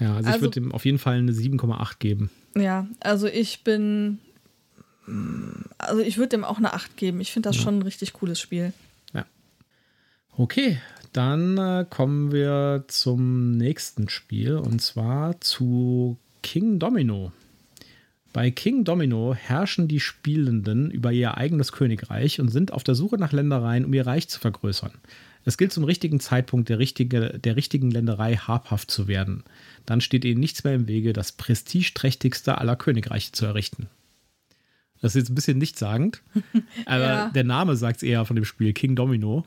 Ja, 0.00 0.14
also, 0.14 0.28
also 0.28 0.36
ich 0.36 0.42
würde 0.42 0.60
ihm 0.60 0.72
auf 0.72 0.84
jeden 0.84 0.98
Fall 0.98 1.18
eine 1.18 1.32
7,8 1.32 1.98
geben. 1.98 2.30
Ja, 2.56 2.86
also 3.00 3.26
ich 3.26 3.64
bin. 3.64 4.18
Also 5.78 6.02
ich 6.02 6.18
würde 6.18 6.30
dem 6.30 6.44
auch 6.44 6.58
eine 6.58 6.74
8 6.74 6.96
geben. 6.96 7.20
Ich 7.20 7.32
finde 7.32 7.48
das 7.48 7.56
ja. 7.56 7.62
schon 7.62 7.78
ein 7.78 7.82
richtig 7.82 8.12
cooles 8.12 8.40
Spiel. 8.40 8.72
Ja. 9.14 9.24
Okay, 10.36 10.78
dann 11.12 11.56
äh, 11.56 11.86
kommen 11.88 12.30
wir 12.32 12.84
zum 12.88 13.52
nächsten 13.52 14.08
Spiel 14.08 14.56
und 14.56 14.80
zwar 14.82 15.40
zu 15.40 16.18
King 16.42 16.78
Domino. 16.78 17.32
Bei 18.32 18.50
King 18.50 18.84
Domino 18.84 19.34
herrschen 19.34 19.88
die 19.88 20.00
Spielenden 20.00 20.90
über 20.90 21.10
ihr 21.10 21.36
eigenes 21.36 21.72
Königreich 21.72 22.40
und 22.40 22.50
sind 22.50 22.72
auf 22.72 22.84
der 22.84 22.94
Suche 22.94 23.16
nach 23.16 23.32
Ländereien, 23.32 23.84
um 23.84 23.94
ihr 23.94 24.06
Reich 24.06 24.28
zu 24.28 24.38
vergrößern. 24.38 24.92
Es 25.48 25.56
gilt 25.56 25.72
zum 25.72 25.84
richtigen 25.84 26.20
Zeitpunkt 26.20 26.68
der, 26.68 26.78
richtige, 26.78 27.38
der 27.38 27.56
richtigen 27.56 27.90
Länderei 27.90 28.36
habhaft 28.36 28.90
zu 28.90 29.08
werden. 29.08 29.44
Dann 29.86 30.02
steht 30.02 30.26
ihnen 30.26 30.40
nichts 30.40 30.62
mehr 30.62 30.74
im 30.74 30.88
Wege, 30.88 31.14
das 31.14 31.32
prestigeträchtigste 31.32 32.58
aller 32.58 32.76
Königreiche 32.76 33.32
zu 33.32 33.46
errichten. 33.46 33.88
Das 35.00 35.14
ist 35.14 35.22
jetzt 35.22 35.30
ein 35.30 35.34
bisschen 35.34 35.56
nichtssagend, 35.56 36.20
aber 36.84 37.02
ja. 37.02 37.30
der 37.30 37.44
Name 37.44 37.76
sagt 37.76 37.96
es 37.96 38.02
eher 38.02 38.26
von 38.26 38.36
dem 38.36 38.44
Spiel, 38.44 38.74
King 38.74 38.94
Domino. 38.94 39.46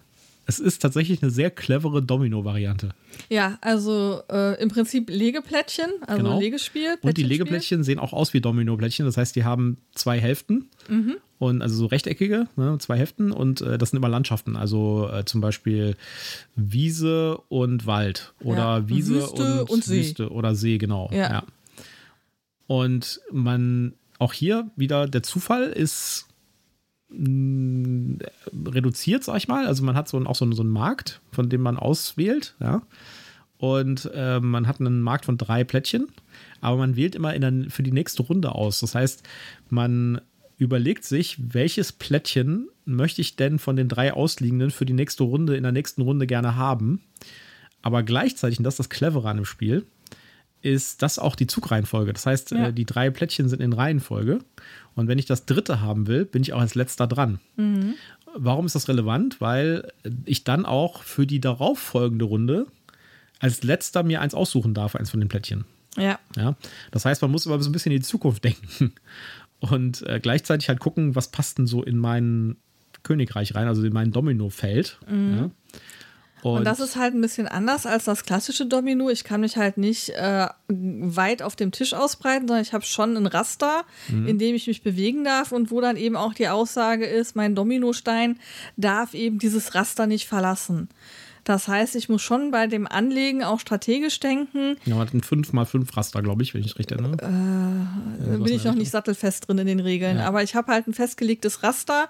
Es 0.52 0.60
ist 0.60 0.82
tatsächlich 0.82 1.24
eine 1.24 1.32
sehr 1.32 1.50
clevere 1.50 2.04
Domino-Variante. 2.04 2.90
Ja, 3.30 3.58
also 3.62 4.22
äh, 4.30 4.62
im 4.62 4.68
Prinzip 4.68 5.10
Legeplättchen, 5.10 5.90
also 6.06 6.24
genau. 6.24 6.40
Legespiel. 6.42 6.98
Und 7.02 7.16
die 7.16 7.24
Legeplättchen 7.24 7.86
sehen 7.86 8.00
auch 8.00 8.12
aus 8.12 8.34
wie 8.34 8.42
Domino-Plättchen. 8.42 9.06
Das 9.06 9.16
heißt, 9.16 9.34
die 9.38 9.46
haben 9.46 9.78
zwei 9.96 10.20
Hälften 10.20 10.68
mhm. 10.90 11.16
und 11.40 11.62
also 11.62 11.78
so 11.78 11.86
rechteckige, 11.86 12.48
ne, 12.58 12.78
zwei 12.80 12.98
Hälften 12.98 13.32
und 13.32 13.62
äh, 13.62 13.78
das 13.78 13.92
sind 13.92 13.98
immer 13.98 14.10
Landschaften. 14.10 14.58
Also 14.58 15.10
äh, 15.10 15.24
zum 15.24 15.40
Beispiel 15.40 15.96
Wiese 16.58 17.38
und 17.48 17.86
Wald 17.86 18.34
oder 18.42 18.80
ja. 18.80 18.90
Wiese 18.90 19.16
Wüste 19.16 19.62
und, 19.62 19.70
und 19.70 19.84
See. 19.86 20.00
Wüste 20.00 20.32
oder 20.32 20.54
See, 20.54 20.80
genau. 20.80 21.10
Ja. 21.14 21.32
ja. 21.32 21.44
Und 22.68 23.22
man 23.32 23.94
auch 24.20 24.34
hier 24.34 24.70
wieder 24.76 25.08
der 25.08 25.24
Zufall 25.24 25.64
ist 25.64 26.28
reduziert, 27.14 29.24
sag 29.24 29.38
ich 29.38 29.48
mal. 29.48 29.66
Also 29.66 29.84
man 29.84 29.96
hat 29.96 30.08
so, 30.08 30.18
auch 30.26 30.36
so, 30.36 30.52
so 30.52 30.64
einen 30.64 30.72
Markt, 30.72 31.22
von 31.32 31.50
dem 31.50 31.62
man 31.62 31.78
auswählt, 31.78 32.56
ja. 32.60 32.82
Und 33.58 34.10
äh, 34.16 34.40
man 34.40 34.68
hat 34.68 34.80
einen 34.80 35.02
Markt 35.02 35.26
von 35.26 35.38
drei 35.38 35.64
Plättchen, 35.64 36.08
aber 36.62 36.78
man 36.78 36.96
wählt 36.96 37.14
immer 37.14 37.38
der, 37.38 37.70
für 37.70 37.84
die 37.84 37.92
nächste 37.92 38.24
Runde 38.24 38.56
aus. 38.56 38.80
Das 38.80 38.96
heißt, 38.96 39.22
man 39.70 40.20
überlegt 40.58 41.04
sich, 41.04 41.38
welches 41.54 41.92
Plättchen 41.92 42.70
möchte 42.86 43.22
ich 43.22 43.36
denn 43.36 43.60
von 43.60 43.76
den 43.76 43.88
drei 43.88 44.14
ausliegenden 44.14 44.72
für 44.72 44.86
die 44.86 44.94
nächste 44.94 45.24
Runde 45.24 45.56
in 45.56 45.64
der 45.64 45.72
nächsten 45.72 46.02
Runde 46.02 46.26
gerne 46.26 46.56
haben. 46.56 47.02
Aber 47.84 48.02
gleichzeitig, 48.02 48.60
und 48.60 48.64
das 48.64 48.76
ist 48.76 48.80
das 48.80 48.90
Clevere 48.90 49.30
an 49.30 49.38
dem 49.38 49.46
Spiel, 49.46 49.86
ist 50.62 51.02
das 51.02 51.20
auch 51.20 51.36
die 51.36 51.48
Zugreihenfolge. 51.48 52.14
Das 52.14 52.26
heißt, 52.26 52.52
ja. 52.52 52.68
äh, 52.68 52.74
die 52.74 52.86
drei 52.86 53.10
Plättchen 53.10 53.50
sind 53.50 53.62
in 53.62 53.74
Reihenfolge. 53.74 54.40
Und 54.96 55.08
wenn 55.08 55.18
ich 55.18 55.26
das 55.26 55.46
dritte 55.46 55.82
haben 55.82 56.08
will, 56.08 56.26
bin 56.26 56.42
ich 56.42 56.54
auch 56.54 56.60
als 56.60 56.76
letzter 56.76 57.08
dran. 57.08 57.40
Mhm. 57.56 57.96
Warum 58.36 58.66
ist 58.66 58.76
das 58.76 58.88
relevant? 58.88 59.42
Weil 59.42 59.92
ich 60.26 60.44
dann 60.44 60.66
auch 60.66 61.04
für 61.04 61.26
die 61.26 61.40
darauffolgende 61.40 62.26
Runde 62.26 62.68
als 63.40 63.64
letzter 63.64 64.04
mir 64.04 64.22
eins 64.22 64.36
aussuchen 64.36 64.74
darf, 64.74 64.96
eins 64.96 65.10
von 65.10 65.20
den 65.20 65.30
Plättchen. 65.30 65.66
Ja. 65.98 66.20
ja? 66.38 66.56
Das 66.92 67.06
heißt, 67.06 67.22
man 67.22 67.32
muss 67.32 67.48
aber 67.48 67.62
so 67.62 67.70
ein 67.70 67.74
bisschen 67.74 67.92
in 67.92 68.00
die 68.00 68.06
Zukunft 68.06 68.44
denken 68.44 68.94
und 69.60 70.06
äh, 70.08 70.20
gleichzeitig 70.20 70.70
halt 70.70 70.80
gucken, 70.80 71.16
was 71.16 71.30
passt 71.30 71.58
denn 71.58 71.68
so 71.68 71.84
in 71.84 71.98
mein 71.98 72.58
Königreich 73.04 73.56
rein, 73.56 73.68
also 73.68 73.84
in 73.84 73.94
mein 73.94 74.12
Domino-Feld. 74.12 75.00
Mhm. 75.10 75.38
Ja? 75.38 75.52
Und, 76.44 76.60
und, 76.60 76.64
das 76.66 76.80
ist 76.80 76.96
halt 76.96 77.14
ein 77.14 77.22
bisschen 77.22 77.48
anders 77.48 77.86
als 77.86 78.06
das 78.06 78.24
klassische 78.24 78.66
Domino. 78.66 79.10
Ich 79.10 79.24
kann 79.24 79.42
mich 79.42 79.58
halt 79.58 79.78
nicht 79.78 80.10
äh, 80.10 80.48
weit 80.68 81.42
auf 81.42 81.56
dem 81.56 81.72
Tisch 81.72 81.94
ausbreiten, 81.94 82.48
sondern 82.48 82.64
ich 82.64 82.74
habe 82.74 82.84
schon 82.84 83.16
ein 83.16 83.28
Raster, 83.28 83.86
mhm. 84.08 84.28
in 84.28 84.40
dem 84.40 84.56
ich 84.56 84.68
mich 84.68 84.82
bewegen 84.82 85.24
darf 85.24 85.52
und 85.52 85.72
wo 85.72 85.82
dann 85.82 85.98
eben 85.98 86.16
auch 86.16 86.34
die 86.34 86.48
Aussage 86.48 87.06
ist, 87.06 87.36
mein 87.36 87.56
Dominostein 87.56 88.40
darf 88.78 89.14
eben 89.14 89.40
dieses 89.40 89.76
Raster 89.76 90.08
nicht 90.08 90.28
verlassen. 90.28 90.90
Das 91.44 91.68
heißt, 91.68 91.96
ich 91.96 92.10
muss 92.10 92.22
schon 92.22 92.52
bei 92.52 92.68
dem 92.68 92.88
Anlegen 92.88 93.44
auch 93.44 93.60
strategisch 93.60 94.20
denken. 94.20 94.78
Ja, 94.86 94.96
man 94.96 95.08
hat 95.08 95.14
ein 95.14 95.22
5x5 95.22 95.98
Raster, 95.98 96.22
glaube 96.22 96.44
ich, 96.44 96.54
wenn 96.54 96.64
ich 96.64 96.78
recht 96.78 96.92
erinnere. 96.92 97.18
Äh, 97.22 98.32
ja, 98.32 98.38
bin 98.38 98.54
ich 98.54 98.64
noch 98.64 98.76
nicht 98.76 98.92
sattelfest 98.92 99.48
drin 99.48 99.58
in 99.58 99.68
den 99.68 99.80
Regeln. 99.80 100.18
Ja. 100.18 100.28
Aber 100.28 100.44
ich 100.44 100.56
habe 100.56 100.72
halt 100.72 100.88
ein 100.88 100.94
festgelegtes 100.94 101.64
Raster, 101.64 102.10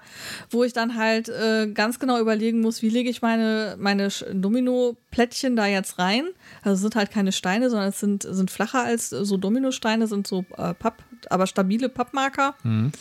wo 0.50 0.64
ich 0.64 0.72
dann 0.72 0.96
halt 0.96 1.28
äh, 1.28 1.66
ganz 1.72 1.98
genau 1.98 2.20
überlegen 2.20 2.60
muss, 2.60 2.82
wie 2.82 2.90
lege 2.90 3.08
ich 3.08 3.22
meine, 3.22 3.76
meine 3.78 4.08
Domino-Plättchen 4.32 5.56
da 5.56 5.66
jetzt 5.66 5.98
rein. 5.98 6.24
Also 6.62 6.74
es 6.74 6.80
sind 6.80 6.96
halt 6.96 7.10
keine 7.10 7.32
Steine, 7.32 7.70
sondern 7.70 7.88
es 7.88 8.00
sind, 8.00 8.24
sind 8.28 8.50
flacher 8.50 8.82
als 8.82 9.10
so 9.10 9.36
Dominosteine, 9.36 10.06
sind 10.06 10.26
so 10.26 10.44
äh, 10.58 10.74
Papp, 10.74 11.02
aber 11.30 11.46
stabile 11.46 11.88
Pappmarker. 11.88 12.54
Mhm. 12.64 12.92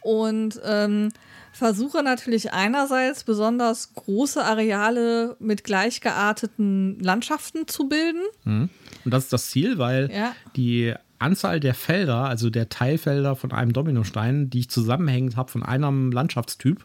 Und 0.00 0.60
ähm, 0.64 1.10
versuche 1.52 2.02
natürlich 2.02 2.52
einerseits 2.52 3.24
besonders 3.24 3.94
große 3.94 4.42
Areale 4.42 5.36
mit 5.38 5.64
gleichgearteten 5.64 6.98
Landschaften 6.98 7.68
zu 7.68 7.88
bilden. 7.88 8.22
Mhm. 8.44 8.70
Und 9.04 9.14
das 9.14 9.24
ist 9.24 9.32
das 9.32 9.50
Ziel, 9.50 9.78
weil 9.78 10.10
ja. 10.12 10.34
die 10.56 10.94
Anzahl 11.18 11.60
der 11.60 11.74
Felder, 11.74 12.24
also 12.24 12.50
der 12.50 12.68
Teilfelder 12.68 13.36
von 13.36 13.52
einem 13.52 13.72
Dominostein, 13.72 14.50
die 14.50 14.60
ich 14.60 14.70
zusammenhängend 14.70 15.36
habe 15.36 15.50
von 15.50 15.62
einem 15.62 16.10
Landschaftstyp, 16.10 16.84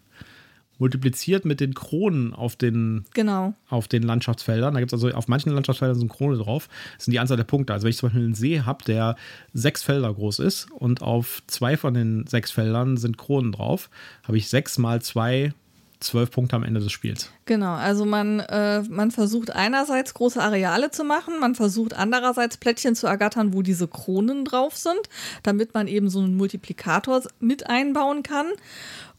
multipliziert 0.79 1.45
mit 1.45 1.59
den 1.59 1.73
Kronen 1.73 2.33
auf 2.33 2.55
den, 2.55 3.05
genau. 3.13 3.53
auf 3.69 3.87
den 3.87 4.03
Landschaftsfeldern. 4.03 4.73
Da 4.73 4.79
gibt 4.79 4.91
es 4.91 5.01
also 5.01 5.15
auf 5.15 5.27
manchen 5.27 5.53
Landschaftsfeldern 5.53 5.95
so 5.95 6.01
eine 6.01 6.09
Krone 6.09 6.37
drauf. 6.37 6.69
Das 6.95 7.05
sind 7.05 7.11
die 7.11 7.19
Anzahl 7.19 7.37
der 7.37 7.43
Punkte. 7.43 7.73
Also 7.73 7.83
wenn 7.83 7.89
ich 7.89 7.97
zum 7.97 8.09
Beispiel 8.09 8.25
einen 8.25 8.35
See 8.35 8.61
habe, 8.61 8.83
der 8.85 9.15
sechs 9.53 9.83
Felder 9.83 10.13
groß 10.13 10.39
ist 10.39 10.71
und 10.71 11.01
auf 11.01 11.41
zwei 11.47 11.77
von 11.77 11.93
den 11.93 12.25
sechs 12.27 12.51
Feldern 12.51 12.97
sind 12.97 13.17
Kronen 13.17 13.51
drauf, 13.51 13.89
habe 14.23 14.37
ich 14.37 14.49
sechs 14.49 14.77
mal 14.77 15.01
zwei 15.01 15.53
zwölf 15.99 16.31
Punkte 16.31 16.55
am 16.55 16.63
Ende 16.63 16.79
des 16.79 16.91
Spiels. 16.91 17.31
Genau, 17.45 17.73
also 17.73 18.05
man, 18.05 18.39
äh, 18.39 18.81
man 18.83 19.11
versucht 19.11 19.51
einerseits 19.51 20.13
große 20.13 20.41
Areale 20.41 20.91
zu 20.91 21.03
machen, 21.03 21.39
man 21.39 21.55
versucht 21.55 21.95
andererseits 21.95 22.57
Plättchen 22.57 22.95
zu 22.95 23.07
ergattern, 23.07 23.53
wo 23.53 23.61
diese 23.61 23.87
Kronen 23.87 24.45
drauf 24.45 24.75
sind, 24.75 25.01
damit 25.43 25.73
man 25.73 25.87
eben 25.87 26.09
so 26.09 26.19
einen 26.19 26.35
Multiplikator 26.35 27.23
mit 27.39 27.67
einbauen 27.67 28.23
kann. 28.23 28.47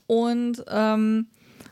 Und 0.06 0.64
ähm, 0.68 1.26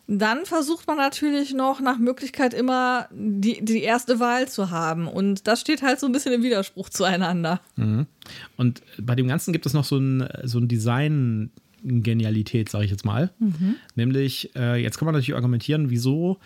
dann 0.06 0.46
versucht 0.46 0.86
man 0.86 0.96
natürlich 0.96 1.52
noch 1.52 1.80
nach 1.80 1.98
Möglichkeit 1.98 2.54
immer 2.54 3.08
die, 3.10 3.64
die 3.64 3.82
erste 3.82 4.20
Wahl 4.20 4.48
zu 4.48 4.70
haben. 4.70 5.08
Und 5.08 5.48
das 5.48 5.60
steht 5.60 5.82
halt 5.82 5.98
so 5.98 6.06
ein 6.06 6.12
bisschen 6.12 6.32
im 6.32 6.42
Widerspruch 6.42 6.88
zueinander. 6.88 7.60
Mhm. 7.76 8.06
Und 8.56 8.82
bei 9.00 9.14
dem 9.14 9.26
Ganzen 9.26 9.52
gibt 9.52 9.66
es 9.66 9.74
noch 9.74 9.84
so 9.84 9.98
ein, 9.98 10.28
so 10.44 10.58
ein 10.58 10.68
Design. 10.68 11.50
Genialität, 11.88 12.68
sage 12.68 12.84
ich 12.84 12.90
jetzt 12.90 13.04
mal. 13.04 13.30
Mhm. 13.38 13.76
Nämlich, 13.94 14.50
äh, 14.56 14.82
jetzt 14.82 14.98
kann 14.98 15.06
man 15.06 15.14
natürlich 15.14 15.36
argumentieren, 15.36 15.88
wieso, 15.88 16.38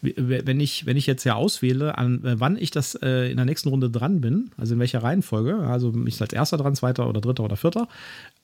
wenn 0.00 0.60
ich, 0.60 0.86
wenn 0.86 0.96
ich 0.96 1.06
jetzt 1.06 1.24
ja 1.24 1.34
auswähle, 1.34 1.98
an 1.98 2.24
äh, 2.24 2.40
wann 2.40 2.56
ich 2.56 2.70
das 2.70 2.94
äh, 2.94 3.30
in 3.30 3.36
der 3.36 3.44
nächsten 3.44 3.68
Runde 3.68 3.90
dran 3.90 4.22
bin, 4.22 4.50
also 4.56 4.74
in 4.74 4.80
welcher 4.80 5.02
Reihenfolge, 5.02 5.58
also 5.58 5.92
ich 6.06 6.18
als 6.22 6.32
erster 6.32 6.56
dran, 6.56 6.74
zweiter 6.74 7.06
oder 7.06 7.20
dritter 7.20 7.44
oder 7.44 7.56
vierter, 7.56 7.86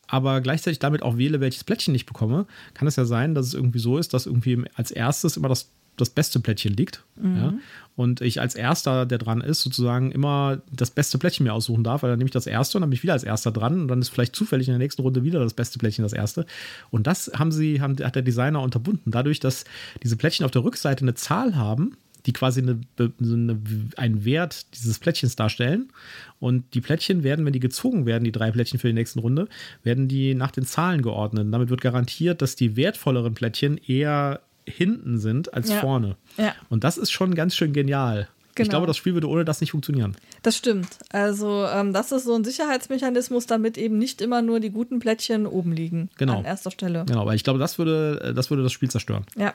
aber 0.06 0.40
gleichzeitig 0.40 0.78
damit 0.78 1.02
auch 1.02 1.16
wähle, 1.16 1.40
welches 1.40 1.64
Plättchen 1.64 1.94
ich 1.94 2.06
bekomme, 2.06 2.46
kann 2.74 2.88
es 2.88 2.96
ja 2.96 3.04
sein, 3.04 3.34
dass 3.34 3.46
es 3.46 3.54
irgendwie 3.54 3.78
so 3.78 3.98
ist, 3.98 4.14
dass 4.14 4.26
irgendwie 4.26 4.64
als 4.74 4.90
erstes 4.90 5.36
immer 5.36 5.48
das, 5.48 5.70
das 5.96 6.10
beste 6.10 6.40
Plättchen 6.40 6.74
liegt. 6.74 7.04
Mhm. 7.16 7.36
Ja? 7.36 7.54
Und 7.96 8.20
ich 8.20 8.40
als 8.40 8.54
erster, 8.56 9.06
der 9.06 9.18
dran 9.18 9.40
ist, 9.40 9.62
sozusagen 9.62 10.10
immer 10.10 10.62
das 10.72 10.90
beste 10.90 11.18
Plättchen 11.18 11.44
mir 11.44 11.52
aussuchen 11.52 11.84
darf, 11.84 12.02
weil 12.02 12.10
dann 12.10 12.18
nehme 12.18 12.28
ich 12.28 12.32
das 12.32 12.46
erste 12.46 12.76
und 12.76 12.82
dann 12.82 12.90
bin 12.90 12.96
ich 12.96 13.02
wieder 13.04 13.12
als 13.12 13.24
erster 13.24 13.52
dran 13.52 13.82
und 13.82 13.88
dann 13.88 14.00
ist 14.00 14.08
vielleicht 14.08 14.34
zufällig 14.34 14.68
in 14.68 14.72
der 14.72 14.78
nächsten 14.78 15.02
Runde 15.02 15.22
wieder 15.22 15.40
das 15.40 15.54
beste 15.54 15.78
Plättchen 15.78 16.02
das 16.02 16.12
erste. 16.12 16.44
Und 16.90 17.06
das 17.06 17.30
haben 17.36 17.52
sie, 17.52 17.80
haben, 17.80 17.96
hat 18.02 18.16
der 18.16 18.22
Designer 18.22 18.62
unterbunden. 18.62 19.12
Dadurch, 19.12 19.38
dass 19.38 19.64
diese 20.02 20.16
Plättchen 20.16 20.44
auf 20.44 20.50
der 20.50 20.64
Rückseite 20.64 21.02
eine 21.02 21.14
Zahl 21.14 21.54
haben, 21.54 21.96
die 22.26 22.32
quasi 22.32 22.60
eine, 22.60 22.80
eine, 22.98 23.60
einen 23.96 24.24
Wert 24.24 24.74
dieses 24.74 24.98
Plättchens 24.98 25.36
darstellen. 25.36 25.92
Und 26.40 26.74
die 26.74 26.80
Plättchen 26.80 27.22
werden, 27.22 27.44
wenn 27.44 27.52
die 27.52 27.60
gezogen 27.60 28.06
werden, 28.06 28.24
die 28.24 28.32
drei 28.32 28.50
Plättchen 28.50 28.78
für 28.78 28.88
die 28.88 28.94
nächsten 28.94 29.18
Runde, 29.18 29.48
werden 29.82 30.08
die 30.08 30.34
nach 30.34 30.50
den 30.50 30.64
Zahlen 30.64 31.02
geordnet. 31.02 31.44
Und 31.44 31.52
damit 31.52 31.70
wird 31.70 31.80
garantiert, 31.80 32.42
dass 32.42 32.56
die 32.56 32.76
wertvolleren 32.76 33.34
Plättchen 33.34 33.78
eher 33.78 34.40
hinten 34.66 35.18
sind 35.18 35.52
als 35.52 35.70
ja. 35.70 35.80
vorne. 35.80 36.16
Ja. 36.38 36.54
Und 36.70 36.84
das 36.84 36.96
ist 36.96 37.10
schon 37.10 37.34
ganz 37.34 37.54
schön 37.54 37.72
genial. 37.72 38.28
Genau. 38.54 38.64
Ich 38.64 38.70
glaube, 38.70 38.86
das 38.86 38.96
Spiel 38.96 39.14
würde 39.14 39.28
ohne 39.28 39.44
das 39.44 39.60
nicht 39.60 39.72
funktionieren. 39.72 40.16
Das 40.42 40.56
stimmt. 40.56 40.86
Also, 41.10 41.66
ähm, 41.66 41.92
das 41.92 42.12
ist 42.12 42.24
so 42.24 42.34
ein 42.34 42.44
Sicherheitsmechanismus, 42.44 43.46
damit 43.46 43.76
eben 43.76 43.98
nicht 43.98 44.22
immer 44.22 44.42
nur 44.42 44.60
die 44.60 44.70
guten 44.70 45.00
Plättchen 45.00 45.46
oben 45.46 45.72
liegen. 45.72 46.08
Genau. 46.18 46.38
An 46.38 46.44
erster 46.44 46.70
Stelle. 46.70 47.04
Genau, 47.06 47.26
weil 47.26 47.34
ich 47.34 47.42
glaube, 47.42 47.58
das 47.58 47.78
würde, 47.78 48.32
das 48.34 48.50
würde 48.50 48.62
das 48.62 48.72
Spiel 48.72 48.90
zerstören. 48.90 49.24
Ja. 49.36 49.54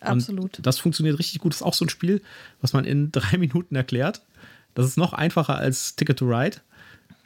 Absolut. 0.00 0.58
Und 0.58 0.66
das 0.66 0.78
funktioniert 0.78 1.18
richtig 1.18 1.40
gut. 1.40 1.52
Das 1.52 1.60
ist 1.60 1.66
auch 1.66 1.74
so 1.74 1.84
ein 1.84 1.88
Spiel, 1.88 2.22
was 2.60 2.72
man 2.72 2.84
in 2.84 3.12
drei 3.12 3.38
Minuten 3.38 3.74
erklärt. 3.74 4.22
Das 4.74 4.86
ist 4.86 4.96
noch 4.96 5.12
einfacher 5.12 5.56
als 5.56 5.96
Ticket 5.96 6.18
to 6.18 6.26
Ride. 6.26 6.58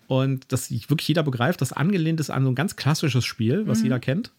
Und 0.07 0.53
dass 0.53 0.71
wirklich 0.71 1.09
jeder 1.09 1.23
begreift, 1.23 1.61
das 1.61 1.73
angelehnt 1.73 2.21
ist 2.21 2.31
an 2.31 2.45
so 2.45 2.51
ein 2.51 2.55
ganz 2.55 2.77
klassisches 2.77 3.25
Spiel, 3.25 3.67
was 3.67 3.79
mhm. 3.79 3.85
jeder 3.85 4.01
kennt. 4.01 4.33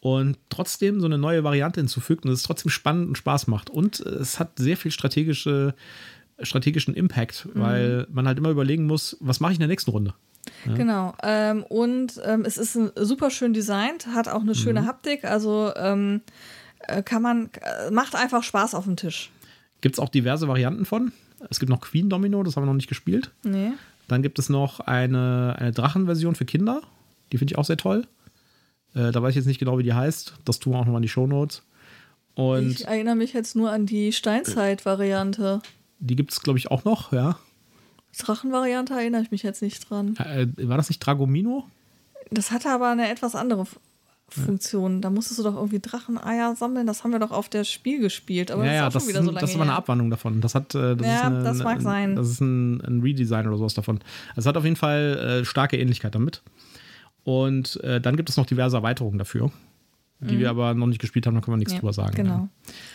Und 0.00 0.36
trotzdem 0.48 1.00
so 1.00 1.06
eine 1.06 1.18
neue 1.18 1.44
Variante 1.44 1.80
hinzufügt 1.80 2.24
und 2.24 2.32
es 2.32 2.42
trotzdem 2.42 2.70
spannend 2.70 3.08
und 3.08 3.18
Spaß 3.18 3.46
macht. 3.46 3.70
Und 3.70 4.00
es 4.00 4.40
hat 4.40 4.58
sehr 4.58 4.76
viel 4.76 4.90
strategische, 4.90 5.74
strategischen 6.40 6.94
Impact, 6.94 7.46
mhm. 7.46 7.60
weil 7.60 8.06
man 8.10 8.26
halt 8.26 8.38
immer 8.38 8.50
überlegen 8.50 8.86
muss, 8.86 9.16
was 9.20 9.38
mache 9.38 9.52
ich 9.52 9.58
in 9.58 9.60
der 9.60 9.68
nächsten 9.68 9.90
Runde? 9.90 10.14
Ja. 10.66 10.74
Genau. 10.74 11.14
Ähm, 11.22 11.62
und 11.64 12.20
ähm, 12.24 12.44
es 12.44 12.58
ist 12.58 12.78
super 12.96 13.30
schön 13.30 13.52
designt, 13.52 14.08
hat 14.08 14.28
auch 14.28 14.40
eine 14.40 14.54
schöne 14.54 14.82
mhm. 14.82 14.86
Haptik. 14.86 15.24
Also 15.24 15.72
ähm, 15.76 16.22
äh, 16.26 16.30
kann 17.02 17.22
man, 17.22 17.50
äh, 17.60 17.90
macht 17.90 18.14
einfach 18.14 18.42
Spaß 18.42 18.74
auf 18.74 18.84
dem 18.84 18.96
Tisch. 18.96 19.30
Gibt 19.80 19.96
es 19.96 19.98
auch 19.98 20.08
diverse 20.08 20.48
Varianten 20.48 20.84
von. 20.84 21.12
Es 21.50 21.58
gibt 21.58 21.70
noch 21.70 21.80
Queen 21.80 22.08
Domino, 22.08 22.42
das 22.42 22.56
haben 22.56 22.62
wir 22.62 22.66
noch 22.66 22.74
nicht 22.74 22.88
gespielt. 22.88 23.30
Nee. 23.42 23.72
Dann 24.08 24.22
gibt 24.22 24.38
es 24.38 24.48
noch 24.48 24.80
eine, 24.80 25.56
eine 25.58 25.72
Drachenversion 25.72 26.34
für 26.34 26.44
Kinder. 26.44 26.82
Die 27.32 27.38
finde 27.38 27.52
ich 27.52 27.58
auch 27.58 27.64
sehr 27.64 27.76
toll. 27.76 28.06
Äh, 28.94 29.10
da 29.10 29.22
weiß 29.22 29.30
ich 29.30 29.36
jetzt 29.36 29.46
nicht 29.46 29.58
genau, 29.58 29.78
wie 29.78 29.82
die 29.82 29.94
heißt. 29.94 30.34
Das 30.44 30.58
tun 30.58 30.72
wir 30.72 30.78
auch 30.78 30.84
nochmal 30.84 30.98
in 30.98 31.02
die 31.02 31.08
Show 31.08 31.26
Notes. 31.26 31.62
ich 32.36 32.86
erinnere 32.86 33.16
mich 33.16 33.32
jetzt 33.32 33.56
nur 33.56 33.70
an 33.70 33.86
die 33.86 34.12
Steinzeit-Variante. 34.12 35.62
Die 35.98 36.16
gibt 36.16 36.32
es, 36.32 36.40
glaube 36.40 36.58
ich, 36.58 36.70
auch 36.70 36.84
noch, 36.84 37.12
ja. 37.12 37.38
Drachenvariante 38.18 38.92
erinnere 38.92 39.22
ich 39.22 39.30
mich 39.30 39.42
jetzt 39.42 39.62
nicht 39.62 39.88
dran. 39.88 40.16
Äh, 40.16 40.46
war 40.68 40.76
das 40.76 40.88
nicht 40.88 40.98
Dragomino? 40.98 41.66
Das 42.30 42.50
hatte 42.50 42.70
aber 42.70 42.90
eine 42.90 43.10
etwas 43.10 43.34
andere 43.34 43.66
Funktion. 44.40 45.00
Da 45.00 45.10
musstest 45.10 45.38
du 45.38 45.42
doch 45.42 45.56
irgendwie 45.56 45.80
Dracheneier 45.80 46.56
sammeln. 46.56 46.86
Das 46.86 47.04
haben 47.04 47.12
wir 47.12 47.18
doch 47.18 47.30
auf 47.30 47.48
der 47.48 47.64
Spiel 47.64 48.00
gespielt. 48.00 48.50
Aber 48.50 48.64
ja, 48.64 48.88
das 48.88 49.04
ist, 49.04 49.12
ja, 49.12 49.18
das, 49.18 49.26
so 49.26 49.32
das 49.32 49.50
ist 49.50 49.54
aber 49.54 49.64
eine 49.64 49.74
Abwandlung 49.74 50.10
davon. 50.10 50.40
Das 50.40 50.54
hat, 50.54 50.74
äh, 50.74 50.96
das 50.96 51.06
ja, 51.06 51.16
ist 51.16 51.24
eine, 51.24 51.42
das 51.42 51.58
mag 51.58 51.76
ein, 51.76 51.80
sein. 51.82 52.16
Das 52.16 52.28
ist 52.28 52.40
ein, 52.40 52.80
ein, 52.80 53.00
Redesign 53.00 53.46
oder 53.46 53.58
sowas 53.58 53.74
davon. 53.74 54.00
Also 54.30 54.40
es 54.40 54.46
hat 54.46 54.56
auf 54.56 54.64
jeden 54.64 54.76
Fall 54.76 55.40
äh, 55.42 55.44
starke 55.44 55.78
Ähnlichkeit 55.78 56.14
damit. 56.14 56.42
Und 57.24 57.82
äh, 57.84 58.00
dann 58.00 58.16
gibt 58.16 58.30
es 58.30 58.36
noch 58.36 58.46
diverse 58.46 58.76
Erweiterungen 58.76 59.18
dafür 59.18 59.52
die 60.22 60.36
mhm. 60.36 60.40
wir 60.40 60.50
aber 60.50 60.74
noch 60.74 60.86
nicht 60.86 61.00
gespielt 61.00 61.26
haben, 61.26 61.34
da 61.34 61.40
können 61.40 61.54
wir 61.54 61.58
nichts 61.58 61.72
ja, 61.72 61.80
drüber 61.80 61.92
sagen. 61.92 62.14
Genau. 62.14 62.30
Ja. 62.30 62.48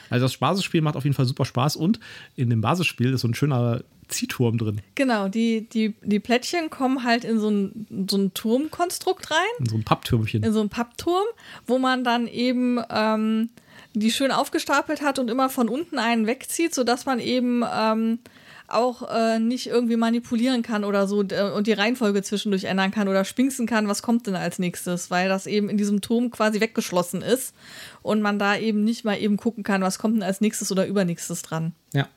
Also 0.10 0.26
das 0.26 0.38
Basisspiel 0.38 0.82
macht 0.82 0.96
auf 0.96 1.04
jeden 1.04 1.16
Fall 1.16 1.26
super 1.26 1.46
Spaß 1.46 1.76
und 1.76 2.00
in 2.36 2.50
dem 2.50 2.62
Basisspiel 2.62 3.14
ist 3.14 3.22
so 3.22 3.28
ein 3.28 3.34
schöner 3.34 3.82
Ziehturm 4.08 4.58
drin. 4.58 4.82
Genau, 4.96 5.28
die, 5.28 5.68
die, 5.68 5.96
die 6.02 6.20
Plättchen 6.20 6.70
kommen 6.70 7.04
halt 7.04 7.24
in 7.24 7.40
so 7.40 7.50
ein, 7.50 8.08
so 8.10 8.18
ein 8.18 8.34
Turmkonstrukt 8.34 9.32
rein. 9.32 9.38
In 9.60 9.66
so 9.68 9.76
ein 9.76 9.84
Papptürmchen. 9.84 10.44
In 10.44 10.54
so 10.54 10.62
ein 10.62 10.70
Pappturm, 10.70 11.26
wo 11.66 11.78
man 11.78 12.04
dann 12.04 12.28
eben 12.28 12.80
ähm, 12.90 13.50
die 13.94 14.12
schön 14.12 14.32
aufgestapelt 14.32 15.02
hat 15.02 15.20
und 15.20 15.30
immer 15.30 15.50
von 15.50 15.70
unten 15.70 16.00
einen 16.00 16.28
wegzieht, 16.28 16.74
sodass 16.74 17.06
man 17.06 17.20
eben 17.20 17.64
ähm, 17.74 18.20
auch 18.68 19.10
äh, 19.10 19.40
nicht 19.40 19.68
irgendwie 19.68 19.96
manipulieren 19.96 20.62
kann 20.62 20.84
oder 20.84 21.08
so 21.08 21.24
äh, 21.24 21.52
und 21.52 21.68
die 21.68 21.74
Reihenfolge 21.74 22.22
zwischendurch 22.22 22.66
ändern 22.66 22.92
kann 22.92 23.08
oder 23.08 23.24
spinksen 23.24 23.66
kann, 23.66 23.88
was 23.88 24.02
kommt 24.02 24.28
denn 24.28 24.36
als 24.36 24.60
nächstes, 24.60 25.10
weil 25.10 25.30
das 25.30 25.48
eben 25.48 25.70
in 25.70 25.78
diesem 25.78 26.02
Turm 26.02 26.32
quasi 26.32 26.60
weggeschlossen 26.60 27.22
ist 27.22 27.56
und 28.02 28.22
man 28.22 28.40
da 28.40 28.58
eben 28.58 28.84
nicht 28.84 29.06
mal 29.06 29.16
eben 29.16 29.38
gucken 29.38 29.64
kann, 29.64 29.82
was 29.82 30.00
kommt 30.00 30.16
denn 30.16 30.24
als 30.24 30.42
nächstes 30.42 30.72
oder 30.72 30.86
übernächstes 30.86 31.42
dran. 31.42 31.74
Ja. 31.94 32.08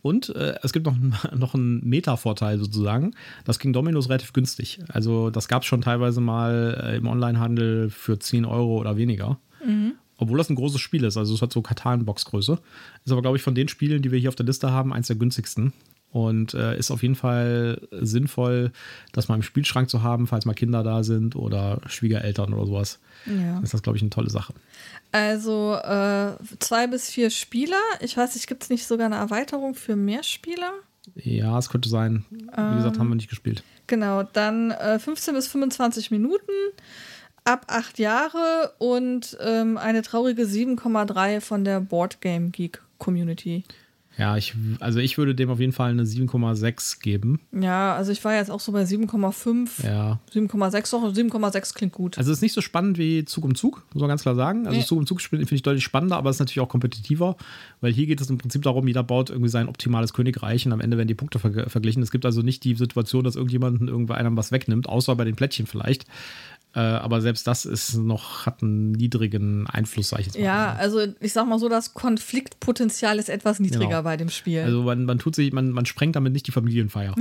Und 0.00 0.28
äh, 0.36 0.54
es 0.62 0.72
gibt 0.72 0.86
noch, 0.86 0.96
noch 1.36 1.54
einen 1.54 1.86
Meta-Vorteil 1.88 2.58
sozusagen. 2.58 3.14
Das 3.44 3.58
ging 3.58 3.72
Dominos 3.72 4.08
relativ 4.08 4.32
günstig. 4.32 4.78
Also 4.88 5.30
das 5.30 5.48
gab 5.48 5.62
es 5.62 5.68
schon 5.68 5.82
teilweise 5.82 6.20
mal 6.20 6.80
äh, 6.82 6.96
im 6.96 7.06
Onlinehandel 7.06 7.90
für 7.90 8.18
10 8.18 8.44
Euro 8.44 8.78
oder 8.78 8.96
weniger. 8.96 9.38
Mhm. 9.64 9.94
Obwohl 10.18 10.38
das 10.38 10.50
ein 10.50 10.56
großes 10.56 10.80
Spiel 10.80 11.04
ist. 11.04 11.16
Also 11.16 11.34
es 11.34 11.42
hat 11.42 11.52
so 11.52 11.62
Katan-Box-Größe. 11.62 12.58
Ist 13.04 13.12
aber, 13.12 13.22
glaube 13.22 13.36
ich, 13.36 13.42
von 13.42 13.54
den 13.54 13.68
Spielen, 13.68 14.02
die 14.02 14.10
wir 14.10 14.18
hier 14.18 14.28
auf 14.28 14.34
der 14.34 14.46
Liste 14.46 14.70
haben, 14.70 14.92
eins 14.92 15.06
der 15.06 15.16
günstigsten. 15.16 15.72
Und 16.10 16.54
äh, 16.54 16.76
ist 16.78 16.90
auf 16.90 17.02
jeden 17.02 17.14
Fall 17.14 17.86
sinnvoll, 17.92 18.72
das 19.12 19.28
mal 19.28 19.34
im 19.34 19.42
Spielschrank 19.42 19.90
zu 19.90 20.02
haben, 20.02 20.26
falls 20.26 20.46
mal 20.46 20.54
Kinder 20.54 20.82
da 20.82 21.04
sind 21.04 21.36
oder 21.36 21.80
Schwiegereltern 21.86 22.54
oder 22.54 22.66
sowas. 22.66 22.98
Ja. 23.26 23.60
Ist 23.60 23.74
das, 23.74 23.82
glaube 23.82 23.96
ich, 23.96 24.02
eine 24.02 24.10
tolle 24.10 24.30
Sache. 24.30 24.54
Also 25.12 25.74
äh, 25.74 26.32
zwei 26.60 26.86
bis 26.86 27.10
vier 27.10 27.30
Spieler. 27.30 27.80
Ich 28.00 28.16
weiß 28.16 28.34
nicht, 28.34 28.46
gibt 28.46 28.62
es 28.62 28.70
nicht 28.70 28.86
sogar 28.86 29.06
eine 29.06 29.16
Erweiterung 29.16 29.74
für 29.74 29.96
mehr 29.96 30.22
Spieler? 30.22 30.72
Ja, 31.14 31.58
es 31.58 31.68
könnte 31.68 31.88
sein. 31.88 32.24
Wie 32.30 32.46
ähm, 32.56 32.76
gesagt, 32.76 32.98
haben 32.98 33.08
wir 33.08 33.14
nicht 33.14 33.30
gespielt. 33.30 33.62
Genau, 33.86 34.22
dann 34.22 34.70
äh, 34.70 34.98
15 34.98 35.34
bis 35.34 35.48
25 35.48 36.10
Minuten, 36.10 36.52
ab 37.48 37.64
acht 37.68 37.98
Jahre 37.98 38.72
und 38.78 39.36
ähm, 39.40 39.78
eine 39.78 40.02
traurige 40.02 40.42
7,3 40.42 41.40
von 41.40 41.64
der 41.64 41.80
Board 41.80 42.20
Game 42.20 42.52
Geek 42.52 42.82
Community. 42.98 43.64
Ja, 44.18 44.36
ich, 44.36 44.54
also 44.80 44.98
ich 44.98 45.16
würde 45.16 45.32
dem 45.36 45.48
auf 45.48 45.60
jeden 45.60 45.72
Fall 45.72 45.92
eine 45.92 46.02
7,6 46.02 47.00
geben. 47.00 47.40
Ja, 47.52 47.94
also 47.94 48.10
ich 48.10 48.24
war 48.24 48.34
jetzt 48.34 48.50
auch 48.50 48.58
so 48.58 48.72
bei 48.72 48.82
7,5. 48.82 49.86
Ja. 49.86 50.18
7,6 50.34 50.90
doch, 50.90 51.04
7,6 51.04 51.74
klingt 51.74 51.92
gut. 51.92 52.18
Also 52.18 52.32
es 52.32 52.38
ist 52.38 52.42
nicht 52.42 52.52
so 52.52 52.60
spannend 52.60 52.98
wie 52.98 53.24
Zug 53.24 53.44
um 53.44 53.54
Zug, 53.54 53.84
muss 53.94 54.00
man 54.00 54.08
ganz 54.08 54.22
klar 54.22 54.34
sagen. 54.34 54.66
Also 54.66 54.76
nee. 54.76 54.84
Zug 54.84 54.98
um 54.98 55.06
Zug 55.06 55.22
finde 55.22 55.46
ich 55.48 55.62
deutlich 55.62 55.84
spannender, 55.84 56.16
aber 56.16 56.30
es 56.30 56.36
ist 56.36 56.40
natürlich 56.40 56.60
auch 56.60 56.68
kompetitiver, 56.68 57.36
weil 57.80 57.92
hier 57.92 58.06
geht 58.06 58.20
es 58.20 58.28
im 58.28 58.38
Prinzip 58.38 58.62
darum, 58.62 58.88
jeder 58.88 59.04
baut 59.04 59.30
irgendwie 59.30 59.50
sein 59.50 59.68
optimales 59.68 60.12
Königreich 60.12 60.66
und 60.66 60.72
am 60.72 60.80
Ende 60.80 60.96
werden 60.96 61.08
die 61.08 61.14
Punkte 61.14 61.38
ver 61.38 61.70
verglichen. 61.70 62.02
Es 62.02 62.10
gibt 62.10 62.26
also 62.26 62.42
nicht 62.42 62.64
die 62.64 62.74
Situation, 62.74 63.22
dass 63.22 63.36
irgendjemand 63.36 63.80
irgendwo 63.82 64.14
einem 64.14 64.36
was 64.36 64.50
wegnimmt, 64.50 64.88
außer 64.88 65.14
bei 65.14 65.24
den 65.24 65.36
Plättchen 65.36 65.66
vielleicht. 65.66 66.06
Äh, 66.74 66.80
aber 66.80 67.20
selbst 67.20 67.46
das 67.46 67.64
ist 67.64 67.96
noch, 67.96 68.46
hat 68.46 68.62
einen 68.62 68.92
niedrigen 68.92 69.66
Einfluss, 69.66 70.10
sag 70.10 70.20
ich 70.20 70.26
jetzt 70.26 70.38
mal. 70.38 70.44
Ja, 70.44 70.74
also 70.74 71.06
ich 71.20 71.32
sag 71.32 71.46
mal 71.46 71.58
so, 71.58 71.68
das 71.68 71.94
Konfliktpotenzial 71.94 73.18
ist 73.18 73.30
etwas 73.30 73.58
niedriger 73.58 73.88
genau. 73.88 74.02
bei 74.02 74.16
dem 74.16 74.28
Spiel. 74.28 74.60
Also 74.60 74.82
man, 74.82 75.04
man 75.04 75.18
tut 75.18 75.34
sich, 75.34 75.52
man, 75.52 75.70
man 75.70 75.86
sprengt 75.86 76.14
damit 76.14 76.34
nicht 76.34 76.46
die 76.46 76.52
Familienfeier. 76.52 77.14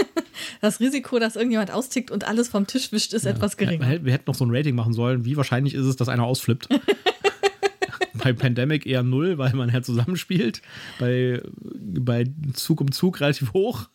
das 0.60 0.80
Risiko, 0.80 1.18
dass 1.18 1.36
irgendjemand 1.36 1.70
austickt 1.70 2.10
und 2.10 2.28
alles 2.28 2.48
vom 2.48 2.66
Tisch 2.66 2.92
wischt, 2.92 3.14
ist 3.14 3.24
ja. 3.24 3.30
etwas 3.30 3.56
geringer. 3.56 4.04
Wir 4.04 4.12
hätten 4.12 4.24
noch 4.26 4.34
so 4.34 4.44
ein 4.44 4.54
Rating 4.54 4.74
machen 4.74 4.92
sollen. 4.92 5.24
Wie 5.24 5.36
wahrscheinlich 5.36 5.74
ist 5.74 5.86
es, 5.86 5.96
dass 5.96 6.08
einer 6.08 6.24
ausflippt? 6.24 6.68
bei 8.22 8.32
Pandemic 8.32 8.86
eher 8.86 9.02
null, 9.02 9.38
weil 9.38 9.54
man 9.54 9.70
ja 9.70 9.82
zusammenspielt. 9.82 10.62
Bei, 10.98 11.42
bei 11.54 12.26
Zug 12.52 12.80
um 12.80 12.92
Zug 12.92 13.20
relativ 13.20 13.52
hoch. 13.52 13.88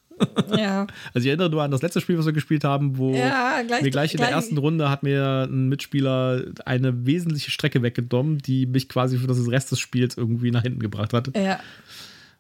Ja. 0.55 0.87
Also 1.13 1.25
ich 1.25 1.27
erinnere 1.27 1.49
nur 1.49 1.63
an 1.63 1.71
das 1.71 1.81
letzte 1.81 2.01
Spiel, 2.01 2.17
was 2.17 2.25
wir 2.25 2.33
gespielt 2.33 2.63
haben, 2.63 2.97
wo 2.97 3.13
ja, 3.13 3.61
gleich, 3.63 3.81
mir 3.81 3.91
gleich 3.91 4.13
in 4.13 4.17
gleich. 4.17 4.29
der 4.29 4.35
ersten 4.35 4.57
Runde 4.57 4.89
hat 4.89 5.03
mir 5.03 5.47
ein 5.49 5.67
Mitspieler 5.69 6.43
eine 6.65 7.05
wesentliche 7.05 7.51
Strecke 7.51 7.81
weggenommen, 7.81 8.39
die 8.39 8.65
mich 8.65 8.89
quasi 8.89 9.17
für 9.17 9.27
das 9.27 9.47
Rest 9.49 9.71
des 9.71 9.79
Spiels 9.79 10.17
irgendwie 10.17 10.51
nach 10.51 10.63
hinten 10.63 10.79
gebracht 10.79 11.13
hat. 11.13 11.35
Ja. 11.35 11.59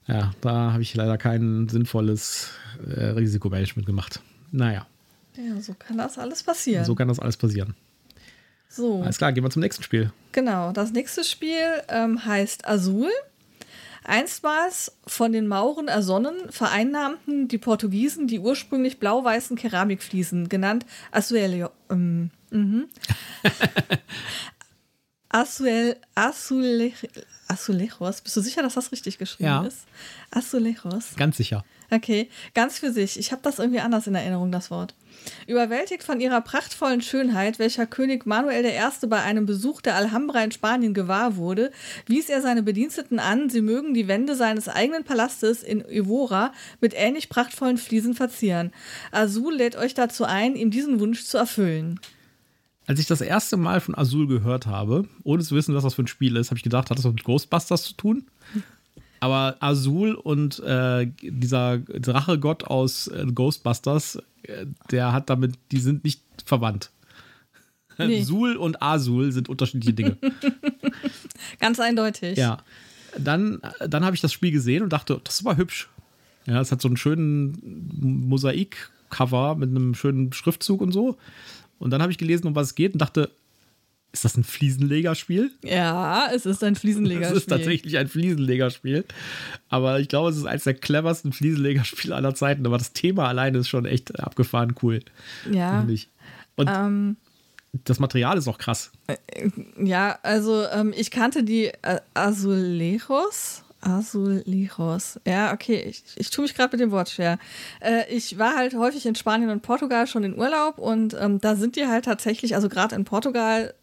Ja, 0.07 0.31
da 0.41 0.73
habe 0.73 0.81
ich 0.81 0.95
leider 0.95 1.17
kein 1.17 1.67
sinnvolles 1.67 2.51
äh, 2.87 3.05
Risikomanagement 3.05 3.85
gemacht. 3.85 4.21
Naja. 4.51 4.87
Ja, 5.35 5.61
so 5.61 5.73
kann 5.77 5.97
das 5.97 6.17
alles 6.17 6.43
passieren. 6.43 6.85
So 6.85 6.95
kann 6.95 7.07
das 7.07 7.19
alles 7.19 7.37
passieren. 7.37 7.75
So. 8.69 9.01
Alles 9.01 9.17
klar, 9.17 9.33
gehen 9.33 9.43
wir 9.43 9.49
zum 9.49 9.61
nächsten 9.61 9.83
Spiel. 9.83 10.11
Genau, 10.31 10.71
das 10.71 10.91
nächste 10.91 11.23
Spiel 11.23 11.65
ähm, 11.89 12.25
heißt 12.25 12.67
Azul. 12.67 13.09
Einstmals 14.03 14.97
von 15.05 15.31
den 15.31 15.47
Mauren 15.47 15.87
ersonnen, 15.87 16.35
vereinnahmten 16.49 17.47
die 17.47 17.57
Portugiesen 17.57 18.27
die 18.27 18.39
ursprünglich 18.39 18.99
blau-weißen 18.99 19.57
Keramikfliesen, 19.57 20.49
genannt 20.49 20.85
Asuelio. 21.11 21.69
Ähm, 21.89 22.31
mhm. 22.51 22.87
Azulejos. 27.47 28.21
Bist 28.21 28.35
du 28.35 28.41
sicher, 28.41 28.61
dass 28.61 28.75
das 28.75 28.91
richtig 28.91 29.17
geschrieben 29.17 29.49
ja. 29.49 29.63
ist? 29.63 29.85
Azulejos. 30.31 31.15
Ganz 31.15 31.37
sicher. 31.37 31.63
Okay, 31.89 32.29
ganz 32.53 32.79
für 32.79 32.91
sich. 32.91 33.17
Ich 33.17 33.31
habe 33.31 33.41
das 33.43 33.59
irgendwie 33.59 33.79
anders 33.79 34.07
in 34.07 34.15
Erinnerung, 34.15 34.51
das 34.51 34.69
Wort. 34.71 34.93
Überwältigt 35.47 36.03
von 36.03 36.19
ihrer 36.19 36.41
prachtvollen 36.41 37.01
Schönheit, 37.01 37.59
welcher 37.59 37.85
König 37.85 38.25
Manuel 38.25 38.65
I. 38.65 39.07
bei 39.07 39.21
einem 39.21 39.45
Besuch 39.45 39.81
der 39.81 39.95
Alhambra 39.95 40.43
in 40.43 40.51
Spanien 40.51 40.93
gewahr 40.93 41.37
wurde, 41.37 41.71
wies 42.05 42.29
er 42.29 42.41
seine 42.41 42.61
Bediensteten 42.61 43.19
an, 43.19 43.49
sie 43.49 43.61
mögen 43.61 43.93
die 43.93 44.07
Wände 44.07 44.35
seines 44.35 44.67
eigenen 44.67 45.05
Palastes 45.05 45.63
in 45.63 45.83
Evora 45.85 46.53
mit 46.81 46.93
ähnlich 46.95 47.29
prachtvollen 47.29 47.77
Fliesen 47.77 48.13
verzieren. 48.13 48.71
Azul 49.11 49.55
lädt 49.55 49.75
euch 49.77 49.93
dazu 49.93 50.25
ein, 50.25 50.55
ihm 50.55 50.71
diesen 50.71 50.99
Wunsch 50.99 51.23
zu 51.23 51.37
erfüllen. 51.37 51.99
Als 52.85 52.99
ich 52.99 53.07
das 53.07 53.21
erste 53.21 53.57
Mal 53.57 53.81
von 53.81 53.97
Azul 53.97 54.27
gehört 54.27 54.65
habe, 54.65 55.07
ohne 55.23 55.43
zu 55.43 55.55
wissen, 55.55 55.75
was 55.75 55.83
das 55.83 55.95
für 55.95 56.03
ein 56.03 56.07
Spiel 56.07 56.37
ist, 56.37 56.51
habe 56.51 56.57
ich 56.57 56.63
gedacht, 56.63 56.89
hat 56.89 56.97
das 56.97 57.05
was 57.05 57.13
mit 57.13 57.23
Ghostbusters 57.23 57.83
zu 57.83 57.93
tun? 57.93 58.25
Aber 59.19 59.57
Azul 59.59 60.13
und 60.13 60.59
äh, 60.59 61.07
dieser 61.21 61.79
Drachegott 61.79 62.65
aus 62.65 63.07
äh, 63.07 63.25
Ghostbusters, 63.25 64.19
äh, 64.43 64.65
der 64.91 65.13
hat 65.13 65.29
damit, 65.29 65.55
die 65.71 65.79
sind 65.79 66.03
nicht 66.03 66.21
verwandt. 66.45 66.91
Nee. 67.99 68.21
Sul 68.21 68.57
und 68.57 68.83
Azul 68.83 69.31
sind 69.31 69.49
unterschiedliche 69.49 69.91
Dinge. 69.91 70.17
Ganz 71.59 71.79
eindeutig. 71.79 72.37
Ja. 72.37 72.59
Dann, 73.17 73.59
dann 73.79 74.05
habe 74.05 74.15
ich 74.15 74.21
das 74.21 74.31
Spiel 74.31 74.51
gesehen 74.51 74.83
und 74.83 74.93
dachte, 74.93 75.19
das 75.23 75.43
war 75.43 75.57
hübsch. 75.57 75.89
Ja, 76.45 76.61
es 76.61 76.71
hat 76.71 76.79
so 76.79 76.87
einen 76.87 76.97
schönen 76.97 77.57
Mosaik-Cover 78.29 79.55
mit 79.55 79.71
einem 79.71 79.95
schönen 79.95 80.31
Schriftzug 80.31 80.81
und 80.81 80.91
so. 80.91 81.17
Und 81.79 81.89
dann 81.89 82.03
habe 82.03 82.11
ich 82.11 82.19
gelesen, 82.19 82.45
um 82.45 82.53
was 82.53 82.67
es 82.67 82.75
geht 82.75 82.93
und 82.93 83.01
dachte, 83.01 83.31
ist 84.17 84.25
das 84.25 84.37
ein 84.37 84.43
Fliesenlegerspiel? 84.43 85.51
Ja, 85.63 86.29
es 86.33 86.45
ist 86.45 86.63
ein 86.63 86.75
Fliesenlegerspiel. 86.75 87.27
Es 87.37 87.43
ist 87.43 87.49
tatsächlich 87.49 87.97
ein 87.97 88.07
Fliesenlegerspiel. 88.07 89.05
Aber 89.69 89.99
ich 89.99 90.09
glaube, 90.09 90.29
es 90.29 90.37
ist 90.37 90.45
eines 90.45 90.63
der 90.63 90.73
cleversten 90.73 91.33
Fliesenlegerspiele 91.33 92.15
aller 92.15 92.33
Zeiten. 92.35 92.65
Aber 92.65 92.77
das 92.77 92.93
Thema 92.93 93.27
alleine 93.27 93.59
ist 93.59 93.67
schon 93.67 93.85
echt 93.85 94.19
abgefahren 94.19 94.75
cool. 94.81 95.01
Ja. 95.51 95.85
Und 96.55 96.69
ähm, 96.69 97.17
das 97.83 97.99
Material 97.99 98.37
ist 98.37 98.47
auch 98.47 98.57
krass. 98.57 98.91
Äh, 99.07 99.17
ja, 99.79 100.17
also 100.23 100.65
ähm, 100.67 100.93
ich 100.95 101.11
kannte 101.11 101.43
die 101.43 101.67
äh, 101.67 101.99
Azulejos. 102.13 103.63
Azulejos. 103.81 105.19
Ja, 105.25 105.53
okay, 105.53 105.83
ich, 105.87 106.03
ich 106.15 106.29
tue 106.29 106.43
mich 106.43 106.55
gerade 106.55 106.75
mit 106.75 106.81
dem 106.81 106.91
Wort 106.91 107.09
schwer. 107.09 107.37
Äh, 107.79 108.11
ich 108.13 108.37
war 108.39 108.55
halt 108.55 108.73
häufig 108.75 109.05
in 109.05 109.15
Spanien 109.15 109.49
und 109.49 109.61
Portugal 109.61 110.07
schon 110.07 110.23
in 110.23 110.37
Urlaub 110.37 110.79
und 110.79 111.15
ähm, 111.19 111.39
da 111.39 111.55
sind 111.55 111.75
die 111.75 111.87
halt 111.87 112.05
tatsächlich, 112.05 112.55
also 112.55 112.69
gerade 112.69 112.95
in 112.95 113.05
Portugal, 113.05 113.73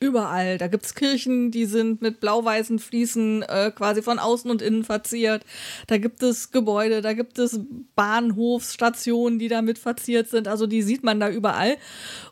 überall. 0.00 0.58
Da 0.58 0.68
gibt 0.68 0.84
es 0.84 0.94
Kirchen, 0.94 1.50
die 1.50 1.66
sind 1.66 2.02
mit 2.02 2.20
blau-weißen 2.20 2.78
Fliesen 2.78 3.42
äh, 3.42 3.70
quasi 3.74 4.02
von 4.02 4.18
außen 4.18 4.50
und 4.50 4.62
innen 4.62 4.84
verziert. 4.84 5.44
Da 5.86 5.98
gibt 5.98 6.22
es 6.22 6.50
Gebäude, 6.50 7.02
da 7.02 7.12
gibt 7.12 7.38
es 7.38 7.60
Bahnhofsstationen, 7.94 9.38
die 9.38 9.48
damit 9.48 9.78
verziert 9.78 10.28
sind. 10.28 10.48
Also 10.48 10.66
die 10.66 10.82
sieht 10.82 11.02
man 11.02 11.20
da 11.20 11.30
überall. 11.30 11.76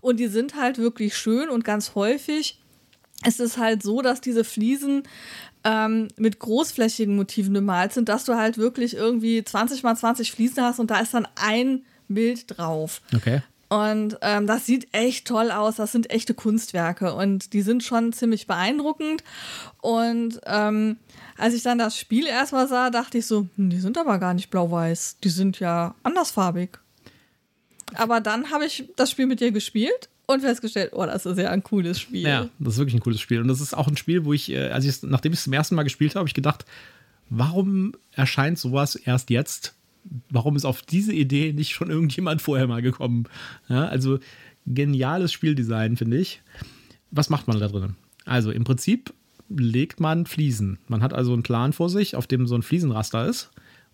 Und 0.00 0.20
die 0.20 0.28
sind 0.28 0.54
halt 0.56 0.78
wirklich 0.78 1.16
schön 1.16 1.48
und 1.48 1.64
ganz 1.64 1.94
häufig 1.94 2.60
ist 3.24 3.40
es 3.40 3.56
halt 3.56 3.82
so, 3.82 4.02
dass 4.02 4.20
diese 4.20 4.44
Fliesen 4.44 5.04
ähm, 5.64 6.08
mit 6.16 6.38
großflächigen 6.38 7.16
Motiven 7.16 7.52
bemalt 7.52 7.92
sind, 7.92 8.08
dass 8.08 8.24
du 8.24 8.36
halt 8.36 8.58
wirklich 8.58 8.94
irgendwie 8.94 9.42
20 9.42 9.82
mal 9.82 9.96
20 9.96 10.30
Fliesen 10.30 10.62
hast 10.62 10.78
und 10.78 10.90
da 10.90 11.00
ist 11.00 11.14
dann 11.14 11.26
ein 11.34 11.84
Bild 12.08 12.44
drauf. 12.56 13.00
Okay. 13.14 13.42
Und 13.68 14.18
ähm, 14.22 14.46
das 14.46 14.66
sieht 14.66 14.88
echt 14.92 15.26
toll 15.26 15.50
aus. 15.50 15.76
Das 15.76 15.92
sind 15.92 16.10
echte 16.10 16.34
Kunstwerke 16.34 17.14
und 17.14 17.52
die 17.52 17.62
sind 17.62 17.82
schon 17.82 18.12
ziemlich 18.12 18.46
beeindruckend. 18.46 19.24
Und 19.80 20.40
ähm, 20.46 20.96
als 21.36 21.54
ich 21.54 21.62
dann 21.62 21.78
das 21.78 21.98
Spiel 21.98 22.26
erstmal 22.26 22.68
sah, 22.68 22.90
dachte 22.90 23.18
ich 23.18 23.26
so, 23.26 23.48
hm, 23.56 23.70
die 23.70 23.80
sind 23.80 23.98
aber 23.98 24.18
gar 24.18 24.34
nicht 24.34 24.50
blau-weiß. 24.50 25.18
Die 25.24 25.30
sind 25.30 25.58
ja 25.58 25.94
andersfarbig. 26.02 26.78
Aber 27.94 28.20
dann 28.20 28.50
habe 28.50 28.66
ich 28.66 28.88
das 28.96 29.10
Spiel 29.10 29.26
mit 29.26 29.40
dir 29.40 29.52
gespielt 29.52 30.08
und 30.26 30.40
festgestellt, 30.40 30.92
oh, 30.92 31.06
das 31.06 31.26
ist 31.26 31.38
ja 31.38 31.50
ein 31.50 31.62
cooles 31.62 32.00
Spiel. 32.00 32.26
Ja, 32.26 32.48
das 32.58 32.74
ist 32.74 32.78
wirklich 32.78 32.94
ein 32.94 33.00
cooles 33.00 33.20
Spiel. 33.20 33.40
Und 33.40 33.48
das 33.48 33.60
ist 33.60 33.74
auch 33.74 33.88
ein 33.88 33.96
Spiel, 33.96 34.24
wo 34.24 34.32
ich, 34.32 34.50
äh, 34.50 34.68
als 34.68 34.84
ich 34.84 35.02
nachdem 35.02 35.32
ich 35.32 35.38
es 35.38 35.44
zum 35.44 35.52
ersten 35.52 35.74
Mal 35.74 35.84
gespielt 35.84 36.12
habe, 36.12 36.20
habe 36.20 36.28
ich 36.28 36.34
gedacht, 36.34 36.64
warum 37.30 37.94
erscheint 38.12 38.58
sowas 38.58 38.96
erst 38.96 39.30
jetzt? 39.30 39.75
Warum 40.30 40.56
ist 40.56 40.64
auf 40.64 40.82
diese 40.82 41.12
Idee 41.12 41.52
nicht 41.52 41.70
schon 41.70 41.90
irgendjemand 41.90 42.42
vorher 42.42 42.66
mal 42.66 42.82
gekommen? 42.82 43.24
Ja, 43.68 43.86
also 43.86 44.18
geniales 44.66 45.32
Spieldesign, 45.32 45.96
finde 45.96 46.18
ich. 46.18 46.42
Was 47.10 47.30
macht 47.30 47.48
man 47.48 47.60
da 47.60 47.68
drin? 47.68 47.96
Also 48.24 48.50
im 48.50 48.64
Prinzip 48.64 49.12
legt 49.48 50.00
man 50.00 50.26
Fliesen. 50.26 50.78
Man 50.88 51.02
hat 51.02 51.12
also 51.12 51.32
einen 51.32 51.42
Plan 51.42 51.72
vor 51.72 51.88
sich, 51.88 52.16
auf 52.16 52.26
dem 52.26 52.46
so 52.46 52.56
ein 52.56 52.62
Fliesenraster 52.62 53.26
ist. 53.26 53.50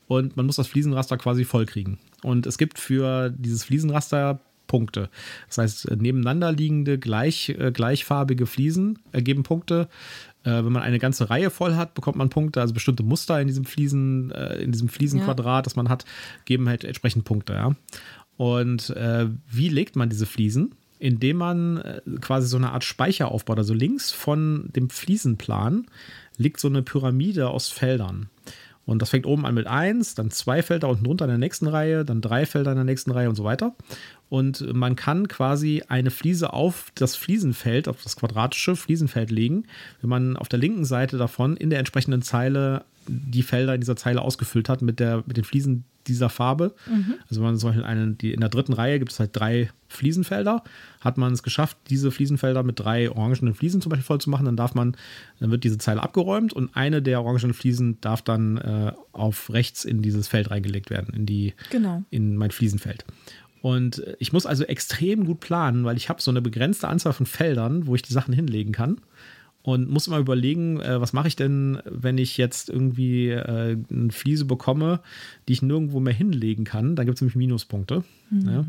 Und 0.09 0.37
man 0.37 0.47
muss 0.47 0.57
das 0.57 0.67
Fliesenraster 0.67 1.17
quasi 1.17 1.45
vollkriegen. 1.45 1.99
Und 2.23 2.47
es 2.47 2.59
gibt 2.59 2.79
für 2.79 3.31
dieses 3.31 3.65
Fliesenraster 3.65 4.41
Punkte. 4.73 5.11
Das 5.49 5.59
heißt, 5.59 5.91
nebeneinander 6.01 6.51
liegende, 6.51 6.99
gleich, 6.99 7.51
äh, 7.51 7.73
gleichfarbige 7.73 8.47
Fliesen 8.47 9.01
ergeben 9.12 9.43
Punkte. 9.43 9.91
Äh, 10.45 10.64
wenn 10.64 10.73
man 10.73 10.81
eine 10.81 10.99
ganze 10.99 11.29
Reihe 11.29 11.51
voll 11.51 11.75
hat, 11.75 11.93
bekommt 11.93 12.16
man 12.16 12.31
Punkte, 12.31 12.62
also 12.62 12.73
bestimmte 12.73 13.03
Muster 13.03 13.39
in 13.39 13.49
diesem 13.49 13.66
Fliesen, 13.66 14.31
äh, 14.31 14.62
in 14.62 14.73
diesem 14.73 14.89
Fliesenquadrat, 14.89 15.59
ja. 15.59 15.62
das 15.62 15.77
man 15.77 15.91
hat, 15.91 16.07
geben 16.47 16.70
halt 16.70 16.85
entsprechend 16.85 17.27
Punkte, 17.27 17.53
ja. 17.53 17.77
Und 18.39 18.89
äh, 18.97 19.27
wie 19.51 19.68
legt 19.68 19.95
man 19.95 20.09
diese 20.09 20.25
Fliesen? 20.25 20.75
Indem 20.99 21.37
man 21.37 21.77
äh, 21.77 22.01
quasi 22.23 22.49
so 22.49 22.57
eine 22.57 22.73
Art 22.73 22.83
Speicher 22.85 23.31
aufbaut. 23.31 23.59
Also 23.59 23.75
links 23.75 24.11
von 24.11 24.70
dem 24.75 24.89
Fliesenplan 24.89 25.85
liegt 26.39 26.61
so 26.61 26.68
eine 26.68 26.83
Pyramide 26.83 27.51
aus 27.51 27.68
Feldern. 27.68 28.31
Und 28.85 29.01
das 29.01 29.11
fängt 29.11 29.27
oben 29.27 29.47
an 29.47 29.55
mit 29.55 29.66
1, 29.66 30.16
dann 30.16 30.31
zwei 30.31 30.62
Felder 30.62 30.89
unten 30.89 31.05
drunter 31.05 31.27
in 31.27 31.31
der 31.31 31.39
nächsten 31.39 31.68
Reihe, 31.68 32.05
dann 32.05 32.20
drei 32.20 32.47
Felder 32.47 32.73
in 32.73 32.77
der 32.77 32.85
nächsten 32.85 33.12
Reihe 33.12 33.29
und 33.29 33.37
so 33.37 33.45
weiter. 33.45 33.75
Und 34.33 34.72
man 34.72 34.97
kann 34.97 35.28
quasi 35.28 35.83
eine 35.89 36.11
Fliese 36.11 36.55
auf 36.55 36.91
das 36.95 37.16
Fliesenfeld, 37.16 37.87
auf 37.87 38.03
das 38.03 38.16
quadratische 38.16 38.76
Fliesenfeld 38.76 39.30
legen, 39.30 39.64
wenn 40.01 40.09
man 40.09 40.39
auf 40.39 40.49
der 40.49 40.59
linken 40.59 40.87
Seite 40.87 41.18
davon 41.18 41.55
in 41.55 41.68
der 41.68 41.78
entsprechenden 41.78 42.22
Zeile 42.22 42.87
die 43.07 43.43
Felder 43.43 43.74
in 43.74 43.83
dieser 43.83 43.95
Zeile 43.95 44.22
ausgefüllt 44.22 44.70
hat 44.70 44.80
mit, 44.80 45.01
der, 45.01 45.22
mit 45.26 45.37
den 45.37 45.45
Fliesen 45.45 45.85
dieser 46.07 46.30
Farbe. 46.30 46.74
Mhm. 46.89 47.14
Also 47.28 47.41
wenn 47.43 47.49
man 47.49 47.59
zum 47.59 47.70
Beispiel 47.70 47.85
eine, 47.85 48.12
die, 48.12 48.33
in 48.33 48.41
der 48.41 48.49
dritten 48.49 48.72
Reihe 48.72 48.99
gibt 48.99 49.12
es 49.12 49.20
halt 49.20 49.30
drei 49.35 49.68
Fliesenfelder. 49.89 50.64
Hat 51.01 51.18
man 51.18 51.33
es 51.33 51.43
geschafft, 51.43 51.76
diese 51.91 52.11
Fliesenfelder 52.11 52.62
mit 52.62 52.80
drei 52.80 53.11
orangenen 53.11 53.55
Fliesen 53.55 53.83
zum 53.83 53.91
Beispiel 53.91 54.05
voll 54.05 54.20
zu 54.20 54.30
machen, 54.30 54.47
dann 54.47 54.57
darf 54.57 54.74
man, 54.74 54.97
dann 55.41 55.51
wird 55.51 55.64
diese 55.64 55.78
Zeile 55.78 56.03
abgeräumt 56.03 56.53
und 56.53 56.74
eine 56.74 57.03
der 57.03 57.20
orangenen 57.20 57.53
Fliesen 57.53 58.01
darf 58.01 58.22
dann 58.22 58.57
äh, 58.57 58.93
auf 59.12 59.53
rechts 59.53 59.85
in 59.85 60.01
dieses 60.01 60.28
Feld 60.28 60.51
reingelegt 60.51 60.89
werden, 60.91 61.14
in 61.14 61.26
die, 61.26 61.55
genau. 61.70 62.03
in 62.11 62.37
mein 62.37 62.51
Fliesenfeld. 62.51 63.05
Und 63.63 64.03
ich 64.19 64.33
muss 64.33 64.45
also 64.45 64.65
extrem 64.65 65.25
gut 65.25 65.41
planen, 65.41 65.85
weil 65.85 65.97
ich 65.97 66.09
habe 66.09 66.21
so 66.21 66.31
eine 66.31 66.43
begrenzte 66.43 66.89
Anzahl 66.89 67.13
von 67.13 67.27
Feldern, 67.27 67.87
wo 67.87 67.95
ich 67.95 68.03
die 68.03 68.13
Sachen 68.13 68.35
hinlegen 68.35 68.73
kann 68.73 69.01
und 69.63 69.89
muss 69.89 70.09
immer 70.09 70.19
überlegen, 70.19 70.81
äh, 70.81 71.01
was 71.01 71.13
mache 71.13 71.29
ich 71.29 71.37
denn, 71.37 71.81
wenn 71.85 72.19
ich 72.19 72.37
jetzt 72.37 72.69
irgendwie 72.69 73.31
äh, 73.31 73.77
eine 73.91 74.11
Fliese 74.11 74.45
bekomme, 74.45 75.01
die 75.49 75.53
ich 75.53 75.63
nirgendwo 75.63 76.01
mehr 76.01 76.13
hinlegen 76.13 76.65
kann. 76.65 76.97
Da 76.97 77.05
gibt 77.05 77.17
es 77.17 77.21
nämlich 77.21 77.37
Minuspunkte. 77.37 78.03
Mhm. 78.31 78.49
Ja. 78.49 78.65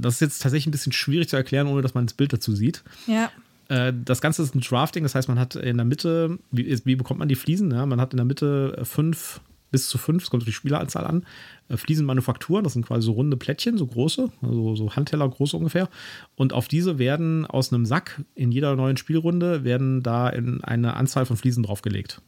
Das 0.00 0.14
ist 0.14 0.20
jetzt 0.20 0.42
tatsächlich 0.42 0.66
ein 0.66 0.72
bisschen 0.72 0.92
schwierig 0.92 1.28
zu 1.28 1.36
erklären, 1.36 1.66
ohne 1.66 1.82
dass 1.82 1.94
man 1.94 2.06
das 2.06 2.14
Bild 2.14 2.32
dazu 2.32 2.54
sieht. 2.54 2.82
Ja. 3.06 3.30
Äh, 3.68 3.92
das 4.04 4.22
Ganze 4.22 4.42
ist 4.42 4.54
ein 4.54 4.60
Drafting, 4.60 5.02
das 5.02 5.14
heißt, 5.14 5.28
man 5.28 5.38
hat 5.38 5.54
in 5.54 5.76
der 5.76 5.84
Mitte, 5.84 6.38
wie, 6.50 6.78
wie 6.84 6.96
bekommt 6.96 7.18
man 7.18 7.28
die 7.28 7.36
Fliesen? 7.36 7.70
Ja? 7.70 7.84
Man 7.84 8.00
hat 8.00 8.14
in 8.14 8.16
der 8.16 8.26
Mitte 8.26 8.80
fünf 8.84 9.40
bis 9.70 9.88
zu 9.88 9.98
fünf, 9.98 10.22
es 10.24 10.30
kommt 10.30 10.42
auf 10.42 10.46
die 10.46 10.52
Spieleranzahl 10.52 11.06
an, 11.06 11.26
äh, 11.68 11.76
Fliesenmanufakturen, 11.76 12.64
das 12.64 12.72
sind 12.72 12.86
quasi 12.86 13.02
so 13.02 13.12
runde 13.12 13.36
Plättchen, 13.36 13.78
so 13.78 13.86
große, 13.86 14.30
also 14.42 14.76
so 14.76 14.96
Handteller 14.96 15.28
groß 15.28 15.54
ungefähr. 15.54 15.88
Und 16.36 16.52
auf 16.52 16.68
diese 16.68 16.98
werden 16.98 17.46
aus 17.46 17.72
einem 17.72 17.86
Sack 17.86 18.22
in 18.34 18.52
jeder 18.52 18.76
neuen 18.76 18.96
Spielrunde 18.96 19.64
werden 19.64 20.02
da 20.02 20.28
in 20.28 20.62
eine 20.64 20.94
Anzahl 20.94 21.26
von 21.26 21.36
Fliesen 21.36 21.62
draufgelegt. 21.62 22.20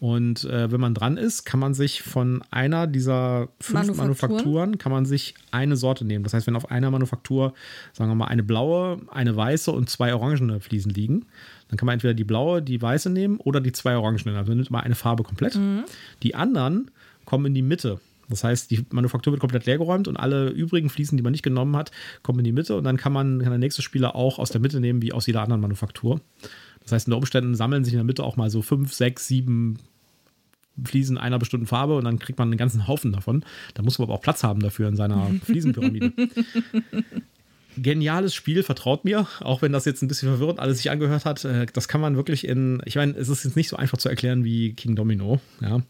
Und 0.00 0.44
äh, 0.44 0.72
wenn 0.72 0.80
man 0.80 0.94
dran 0.94 1.18
ist, 1.18 1.44
kann 1.44 1.60
man 1.60 1.74
sich 1.74 2.00
von 2.00 2.42
einer 2.50 2.86
dieser 2.86 3.48
fünf 3.60 3.74
Manufakturen. 3.74 3.98
Manufakturen, 3.98 4.78
kann 4.78 4.92
man 4.92 5.04
sich 5.04 5.34
eine 5.50 5.76
Sorte 5.76 6.06
nehmen. 6.06 6.24
Das 6.24 6.32
heißt, 6.32 6.46
wenn 6.46 6.56
auf 6.56 6.70
einer 6.70 6.90
Manufaktur, 6.90 7.52
sagen 7.92 8.10
wir 8.10 8.14
mal, 8.14 8.24
eine 8.24 8.42
blaue, 8.42 9.02
eine 9.10 9.36
weiße 9.36 9.70
und 9.70 9.90
zwei 9.90 10.14
orangene 10.14 10.60
Fliesen 10.60 10.90
liegen, 10.90 11.26
dann 11.68 11.76
kann 11.76 11.84
man 11.84 11.92
entweder 11.92 12.14
die 12.14 12.24
blaue, 12.24 12.62
die 12.62 12.80
weiße 12.80 13.10
nehmen 13.10 13.36
oder 13.36 13.60
die 13.60 13.72
zwei 13.72 13.94
orangenen. 13.94 14.36
Also 14.36 14.50
man 14.50 14.56
nimmt 14.56 14.70
mal 14.70 14.80
eine 14.80 14.94
Farbe 14.94 15.22
komplett. 15.22 15.56
Mhm. 15.56 15.84
Die 16.22 16.34
anderen 16.34 16.90
kommen 17.26 17.44
in 17.46 17.54
die 17.54 17.62
Mitte. 17.62 18.00
Das 18.30 18.42
heißt, 18.42 18.70
die 18.70 18.86
Manufaktur 18.90 19.32
wird 19.32 19.40
komplett 19.40 19.66
leergeräumt 19.66 20.08
und 20.08 20.16
alle 20.16 20.48
übrigen 20.48 20.88
Fliesen, 20.88 21.18
die 21.18 21.22
man 21.22 21.32
nicht 21.32 21.42
genommen 21.42 21.76
hat, 21.76 21.90
kommen 22.22 22.38
in 22.38 22.44
die 22.44 22.52
Mitte 22.52 22.76
und 22.76 22.84
dann 22.84 22.96
kann 22.96 23.12
man 23.12 23.40
kann 23.40 23.50
der 23.50 23.58
nächste 23.58 23.82
Spieler 23.82 24.14
auch 24.14 24.38
aus 24.38 24.50
der 24.50 24.60
Mitte 24.60 24.80
nehmen, 24.80 25.02
wie 25.02 25.12
aus 25.12 25.26
jeder 25.26 25.42
anderen 25.42 25.60
Manufaktur. 25.60 26.20
Das 26.90 26.96
heißt, 26.96 27.06
unter 27.06 27.18
Umständen 27.18 27.54
sammeln 27.54 27.84
sich 27.84 27.94
in 27.94 27.98
der 27.98 28.04
Mitte 28.04 28.24
auch 28.24 28.36
mal 28.36 28.50
so 28.50 28.62
fünf, 28.62 28.92
sechs, 28.92 29.28
sieben 29.28 29.78
Fliesen 30.84 31.18
einer 31.18 31.38
bestimmten 31.38 31.66
Farbe 31.66 31.96
und 31.96 32.04
dann 32.04 32.18
kriegt 32.18 32.38
man 32.38 32.48
einen 32.48 32.56
ganzen 32.56 32.88
Haufen 32.88 33.12
davon. 33.12 33.44
Da 33.74 33.82
muss 33.82 33.98
man 33.98 34.08
aber 34.08 34.14
auch 34.14 34.22
Platz 34.22 34.42
haben 34.42 34.60
dafür 34.60 34.88
in 34.88 34.96
seiner 34.96 35.26
Fliesenpyramide. 35.44 36.12
Geniales 37.76 38.34
Spiel, 38.34 38.62
vertraut 38.62 39.04
mir, 39.04 39.26
auch 39.40 39.62
wenn 39.62 39.72
das 39.72 39.84
jetzt 39.84 40.02
ein 40.02 40.08
bisschen 40.08 40.28
verwirrend 40.28 40.60
alles 40.60 40.78
sich 40.78 40.90
angehört 40.90 41.24
hat. 41.24 41.44
Äh, 41.44 41.66
das 41.72 41.88
kann 41.88 42.00
man 42.00 42.16
wirklich 42.16 42.46
in, 42.46 42.82
ich 42.84 42.96
meine, 42.96 43.16
es 43.16 43.28
ist 43.28 43.44
jetzt 43.44 43.56
nicht 43.56 43.68
so 43.68 43.76
einfach 43.76 43.98
zu 43.98 44.08
erklären 44.08 44.44
wie 44.44 44.74
King 44.74 44.96
Domino, 44.96 45.40
ja. 45.60 45.80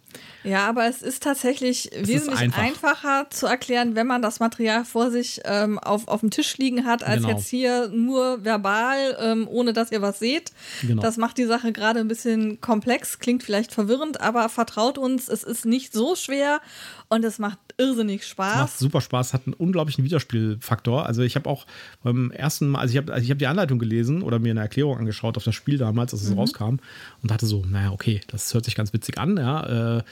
Ja, 0.42 0.68
aber 0.68 0.86
es 0.86 1.02
ist 1.02 1.22
tatsächlich 1.22 1.92
es 1.92 2.08
wesentlich 2.08 2.34
ist 2.34 2.40
einfach. 2.40 2.62
einfacher 2.62 3.26
zu 3.30 3.46
erklären, 3.46 3.94
wenn 3.94 4.06
man 4.06 4.22
das 4.22 4.40
Material 4.40 4.84
vor 4.84 5.10
sich 5.10 5.40
ähm, 5.44 5.78
auf, 5.78 6.08
auf 6.08 6.20
dem 6.20 6.30
Tisch 6.30 6.56
liegen 6.58 6.86
hat, 6.86 7.02
als 7.02 7.22
genau. 7.22 7.36
jetzt 7.36 7.48
hier 7.48 7.88
nur 7.88 8.44
verbal, 8.44 9.16
ähm, 9.20 9.48
ohne 9.48 9.72
dass 9.72 9.92
ihr 9.92 10.02
was 10.02 10.18
seht. 10.18 10.52
Genau. 10.82 11.02
Das 11.02 11.16
macht 11.16 11.38
die 11.38 11.44
Sache 11.44 11.72
gerade 11.72 12.00
ein 12.00 12.08
bisschen 12.08 12.60
komplex, 12.60 13.18
klingt 13.18 13.42
vielleicht 13.42 13.72
verwirrend, 13.72 14.20
aber 14.20 14.48
vertraut 14.48 14.98
uns, 14.98 15.28
es 15.28 15.42
ist 15.42 15.66
nicht 15.66 15.92
so 15.92 16.16
schwer 16.16 16.60
und 17.10 17.24
es 17.24 17.38
macht 17.40 17.58
irrsinnig 17.76 18.24
Spaß. 18.24 18.54
Es 18.54 18.60
macht 18.60 18.78
super 18.78 19.00
Spaß, 19.00 19.34
hat 19.34 19.42
einen 19.46 19.54
unglaublichen 19.54 20.04
Wiederspielfaktor. 20.04 21.06
Also 21.06 21.22
ich 21.22 21.34
habe 21.34 21.50
auch 21.50 21.66
beim 22.04 22.30
ersten 22.30 22.68
Mal, 22.68 22.78
also 22.78 22.92
ich 22.92 22.98
habe 22.98 23.12
also 23.12 23.28
hab 23.28 23.38
die 23.38 23.48
Anleitung 23.48 23.80
gelesen 23.80 24.22
oder 24.22 24.38
mir 24.38 24.52
eine 24.52 24.60
Erklärung 24.60 24.96
angeschaut 24.96 25.36
auf 25.36 25.42
das 25.42 25.54
Spiel 25.54 25.76
damals, 25.76 26.14
als 26.14 26.22
es 26.22 26.30
mhm. 26.30 26.38
rauskam 26.38 26.76
und 27.20 27.30
dachte 27.30 27.46
so, 27.46 27.64
naja, 27.66 27.90
okay, 27.90 28.20
das 28.28 28.54
hört 28.54 28.64
sich 28.64 28.76
ganz 28.76 28.92
witzig 28.92 29.18
an, 29.18 29.36
ja. 29.36 29.98
Äh, 29.98 30.02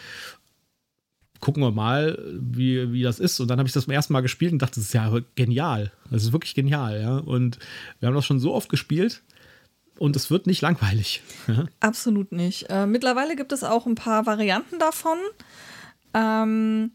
gucken 1.39 1.63
wir 1.63 1.71
mal, 1.71 2.19
wie, 2.37 2.93
wie 2.93 3.03
das 3.05 3.21
ist. 3.21 3.39
Und 3.39 3.49
dann 3.49 3.61
habe 3.61 3.69
ich 3.69 3.73
das 3.73 3.85
zum 3.85 3.93
ersten 3.93 4.13
Mal 4.13 4.23
gespielt 4.23 4.53
und 4.53 4.61
dachte, 4.61 4.75
das 4.75 4.87
ist 4.87 4.95
ja 4.95 5.17
genial. 5.37 5.93
Das 6.11 6.25
ist 6.25 6.33
wirklich 6.33 6.57
genial, 6.57 7.01
ja. 7.01 7.19
Und 7.19 7.61
wir 8.01 8.09
haben 8.09 8.15
das 8.17 8.27
schon 8.27 8.41
so 8.41 8.53
oft 8.55 8.69
gespielt 8.69 9.23
und 9.99 10.17
es 10.17 10.33
wird 10.33 10.49
nicht 10.49 10.63
langweilig. 10.63 11.23
Absolut 11.79 12.33
nicht. 12.33 12.67
Äh, 12.71 12.87
mittlerweile 12.87 13.37
gibt 13.37 13.53
es 13.53 13.63
auch 13.63 13.87
ein 13.87 13.95
paar 13.95 14.27
Varianten 14.27 14.81
davon. 14.81 15.19
Ähm, 16.15 16.91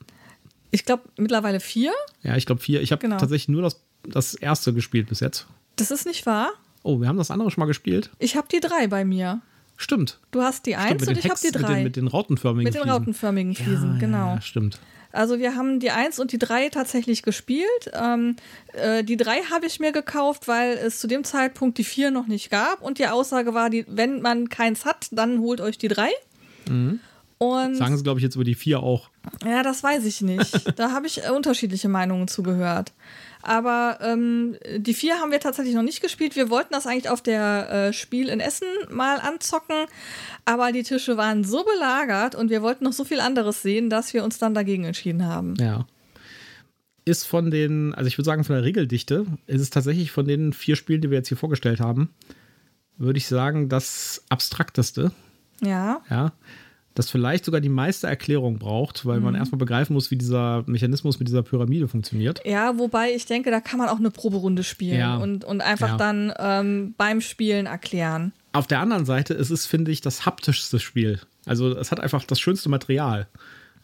ich 0.71 0.85
glaube 0.85 1.03
mittlerweile 1.17 1.59
vier. 1.59 1.91
Ja, 2.23 2.35
ich 2.35 2.45
glaube 2.45 2.61
vier. 2.61 2.81
Ich 2.81 2.91
habe 2.91 3.01
genau. 3.01 3.17
tatsächlich 3.17 3.49
nur 3.49 3.61
das, 3.61 3.81
das 4.03 4.33
erste 4.33 4.73
gespielt 4.73 5.07
bis 5.07 5.19
jetzt. 5.19 5.47
Das 5.75 5.91
ist 5.91 6.05
nicht 6.05 6.25
wahr? 6.25 6.49
Oh, 6.83 6.99
wir 6.99 7.07
haben 7.07 7.17
das 7.17 7.31
andere 7.31 7.49
schon 7.51 7.61
mal 7.61 7.67
gespielt. 7.67 8.09
Ich 8.19 8.35
habe 8.35 8.47
die 8.51 8.59
drei 8.59 8.87
bei 8.87 9.05
mir. 9.05 9.41
Stimmt. 9.77 10.19
Du 10.31 10.41
hast 10.41 10.65
die 10.65 10.75
eins 10.75 11.07
und 11.07 11.17
ich 11.17 11.29
habe 11.29 11.39
die 11.41 11.51
drei. 11.51 11.67
Mit 11.67 11.77
den, 11.77 11.83
mit 11.83 11.95
den 11.95 12.07
rautenförmigen 12.07 12.71
Mit 12.71 12.75
den 12.75 12.89
rautenförmigen 12.89 13.55
Fliesen, 13.55 13.93
ja, 13.93 13.99
genau. 13.99 14.35
Ja, 14.35 14.41
stimmt. 14.41 14.79
Also 15.11 15.37
wir 15.37 15.55
haben 15.55 15.79
die 15.79 15.91
eins 15.91 16.19
und 16.19 16.31
die 16.31 16.39
drei 16.39 16.69
tatsächlich 16.69 17.21
gespielt. 17.21 17.91
Ähm, 17.93 18.35
äh, 18.73 19.03
die 19.03 19.15
drei 19.15 19.41
habe 19.51 19.67
ich 19.67 19.79
mir 19.79 19.91
gekauft, 19.91 20.47
weil 20.47 20.73
es 20.77 20.99
zu 20.99 21.07
dem 21.07 21.23
Zeitpunkt 21.23 21.77
die 21.77 21.83
vier 21.83 22.09
noch 22.09 22.25
nicht 22.25 22.49
gab 22.49 22.81
und 22.81 22.97
die 22.97 23.07
Aussage 23.07 23.53
war, 23.53 23.69
die, 23.69 23.85
wenn 23.87 24.21
man 24.21 24.49
keins 24.49 24.85
hat, 24.85 25.07
dann 25.11 25.39
holt 25.39 25.61
euch 25.61 25.77
die 25.77 25.87
drei. 25.87 26.09
Mhm. 26.67 26.99
Und 27.43 27.75
Sagen 27.75 27.97
sie, 27.97 28.03
glaube 28.03 28.19
ich, 28.19 28.23
jetzt 28.23 28.35
über 28.35 28.45
die 28.45 28.55
vier 28.55 28.81
auch. 28.81 29.09
Ja, 29.45 29.63
das 29.63 29.83
weiß 29.83 30.05
ich 30.05 30.21
nicht. 30.21 30.77
da 30.79 30.91
habe 30.91 31.07
ich 31.07 31.25
äh, 31.25 31.29
unterschiedliche 31.29 31.89
Meinungen 31.89 32.29
zugehört. 32.29 32.93
Aber 33.41 33.97
ähm, 34.01 34.55
die 34.77 34.93
vier 34.93 35.15
haben 35.15 35.31
wir 35.31 35.41
tatsächlich 35.41 35.75
noch 35.75 35.83
nicht 35.83 36.01
gespielt. 36.01 36.37
Wir 36.37 36.49
wollten 36.49 36.71
das 36.71 36.87
eigentlich 36.87 37.09
auf 37.09 37.21
der 37.21 37.69
äh, 37.69 37.93
Spiel 37.93 38.29
in 38.29 38.39
Essen 38.39 38.67
mal 38.89 39.19
anzocken, 39.19 39.75
aber 40.45 40.71
die 40.71 40.83
Tische 40.83 41.17
waren 41.17 41.43
so 41.43 41.65
belagert 41.65 42.35
und 42.35 42.49
wir 42.49 42.61
wollten 42.61 42.85
noch 42.85 42.93
so 42.93 43.03
viel 43.03 43.19
anderes 43.19 43.61
sehen, 43.61 43.89
dass 43.89 44.13
wir 44.13 44.23
uns 44.23 44.37
dann 44.37 44.53
dagegen 44.53 44.85
entschieden 44.85 45.25
haben. 45.25 45.55
Ja. 45.59 45.85
Ist 47.03 47.25
von 47.25 47.51
den, 47.51 47.93
also 47.93 48.07
ich 48.07 48.17
würde 48.17 48.27
sagen, 48.27 48.45
von 48.45 48.55
der 48.55 48.63
Regeldichte, 48.63 49.25
ist 49.45 49.59
es 49.59 49.69
tatsächlich 49.69 50.11
von 50.11 50.25
den 50.25 50.53
vier 50.53 50.77
Spielen, 50.77 51.01
die 51.01 51.09
wir 51.09 51.17
jetzt 51.17 51.27
hier 51.27 51.37
vorgestellt 51.37 51.81
haben, 51.81 52.13
würde 52.97 53.17
ich 53.17 53.27
sagen, 53.27 53.67
das 53.67 54.23
abstrakteste. 54.29 55.11
Ja. 55.61 56.01
Ja 56.09 56.31
das 56.93 57.09
vielleicht 57.09 57.45
sogar 57.45 57.61
die 57.61 57.69
meiste 57.69 58.07
Erklärung 58.07 58.59
braucht, 58.59 59.05
weil 59.05 59.17
mhm. 59.17 59.25
man 59.25 59.35
erstmal 59.35 59.59
begreifen 59.59 59.93
muss, 59.93 60.11
wie 60.11 60.15
dieser 60.15 60.63
Mechanismus 60.67 61.19
mit 61.19 61.27
dieser 61.27 61.43
Pyramide 61.43 61.87
funktioniert. 61.87 62.41
Ja, 62.45 62.77
wobei 62.77 63.13
ich 63.13 63.25
denke, 63.25 63.51
da 63.51 63.61
kann 63.61 63.79
man 63.79 63.89
auch 63.89 63.99
eine 63.99 64.11
Proberunde 64.11 64.63
spielen 64.63 64.99
ja. 64.99 65.17
und, 65.17 65.43
und 65.43 65.61
einfach 65.61 65.89
ja. 65.89 65.97
dann 65.97 66.33
ähm, 66.37 66.93
beim 66.97 67.21
Spielen 67.21 67.65
erklären. 67.65 68.33
Auf 68.51 68.67
der 68.67 68.79
anderen 68.79 69.05
Seite 69.05 69.33
ist 69.33 69.49
es, 69.49 69.65
finde 69.65 69.91
ich, 69.91 70.01
das 70.01 70.25
haptischste 70.25 70.79
Spiel. 70.79 71.19
Also 71.45 71.75
es 71.75 71.91
hat 71.91 71.99
einfach 71.99 72.23
das 72.23 72.39
schönste 72.39 72.69
Material. 72.69 73.27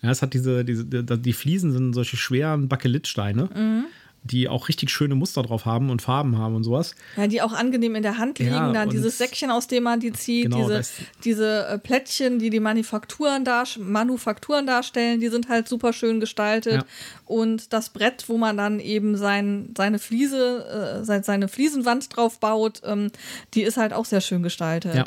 Ja, 0.02 0.12
es 0.12 0.22
hat 0.22 0.34
diese, 0.34 0.64
diese 0.64 0.86
die 0.86 1.34
Fliesen 1.34 1.72
sind 1.72 1.94
solche 1.94 2.16
schweren 2.16 2.70
Bakelitsteine. 2.70 3.50
Mhm 3.54 3.86
die 4.24 4.50
auch 4.50 4.68
richtig 4.68 4.90
schöne 4.90 5.16
Muster 5.16 5.44
drauf 5.44 5.66
haben 5.66 5.90
und 5.90 6.02
Farben 6.02 6.38
haben 6.38 6.56
und 6.56 6.64
sowas. 6.64 6.96
Ja, 7.16 7.28
die 7.28 7.42
auch 7.42 7.54
angenehm 7.54 7.96
in 7.96 8.04
der 8.04 8.18
Hand 8.18 8.40
liegen. 8.40 8.52
Ja, 8.52 8.72
dann 8.72 8.90
dieses 8.90 9.18
Säckchen, 9.18 9.50
aus 9.52 9.68
dem 9.68 9.84
man 9.84 10.00
die 10.00 10.12
zieht, 10.12 10.46
genau, 10.46 10.68
diese, 10.68 10.82
diese 11.24 11.68
äh, 11.68 11.78
Plättchen, 11.80 12.40
die 12.40 12.50
die 12.50 12.60
Manufakturen, 12.60 13.46
dar 13.46 13.66
Manufakturen 13.78 14.66
darstellen, 14.66 15.20
die 15.20 15.30
sind 15.30 15.50
halt 15.50 15.68
super 15.68 15.94
schön 15.94 16.20
gestaltet. 16.20 16.74
Ja. 16.74 16.86
Und 17.26 17.74
das 17.74 17.90
Brett, 17.90 18.26
wo 18.28 18.38
man 18.38 18.58
dann 18.58 18.80
eben 18.80 19.16
sein, 19.16 19.74
seine 19.78 20.00
Fliese, 20.00 21.04
äh, 21.06 21.22
seine 21.24 21.48
Fliesenwand 21.48 22.16
drauf 22.16 22.40
baut, 22.40 22.82
ähm, 22.86 23.12
die 23.54 23.62
ist 23.62 23.78
halt 23.78 23.94
auch 23.94 24.06
sehr 24.06 24.22
schön 24.22 24.44
gestaltet. 24.44 24.96
Ja. 24.96 25.04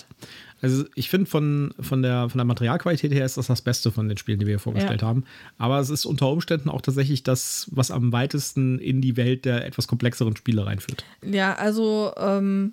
Also 0.63 0.85
ich 0.95 1.11
finde 1.11 1.29
von, 1.29 1.75
von, 1.81 2.03
der, 2.03 2.29
von 2.29 2.39
der 2.39 2.45
Materialqualität 2.45 3.13
her 3.13 3.27
ist 3.27 3.37
das 3.37 3.49
das 3.49 3.61
Beste 3.61 3.91
von 3.91 4.09
den 4.09 4.17
Spielen, 4.17 4.39
die 4.39 4.47
wir 4.47 4.53
hier 4.53 4.61
vorgestellt 4.61 5.03
ja. 5.03 5.09
haben. 5.09 5.25
Aber 5.59 5.81
es 5.81 5.91
ist 5.91 6.07
unter 6.07 6.29
Umständen 6.29 6.71
auch 6.71 6.81
tatsächlich 6.81 7.25
das, 7.25 7.69
was 7.73 7.91
am 7.91 8.13
weitesten 8.13 8.79
in 8.79 9.01
die 9.01 9.17
Welt 9.17 9.45
der 9.45 9.67
etwas 9.67 9.89
komplexeren 9.89 10.37
Spiele 10.37 10.65
reinführt. 10.65 11.05
Ja, 11.23 11.55
also 11.55 12.13
ähm, 12.17 12.73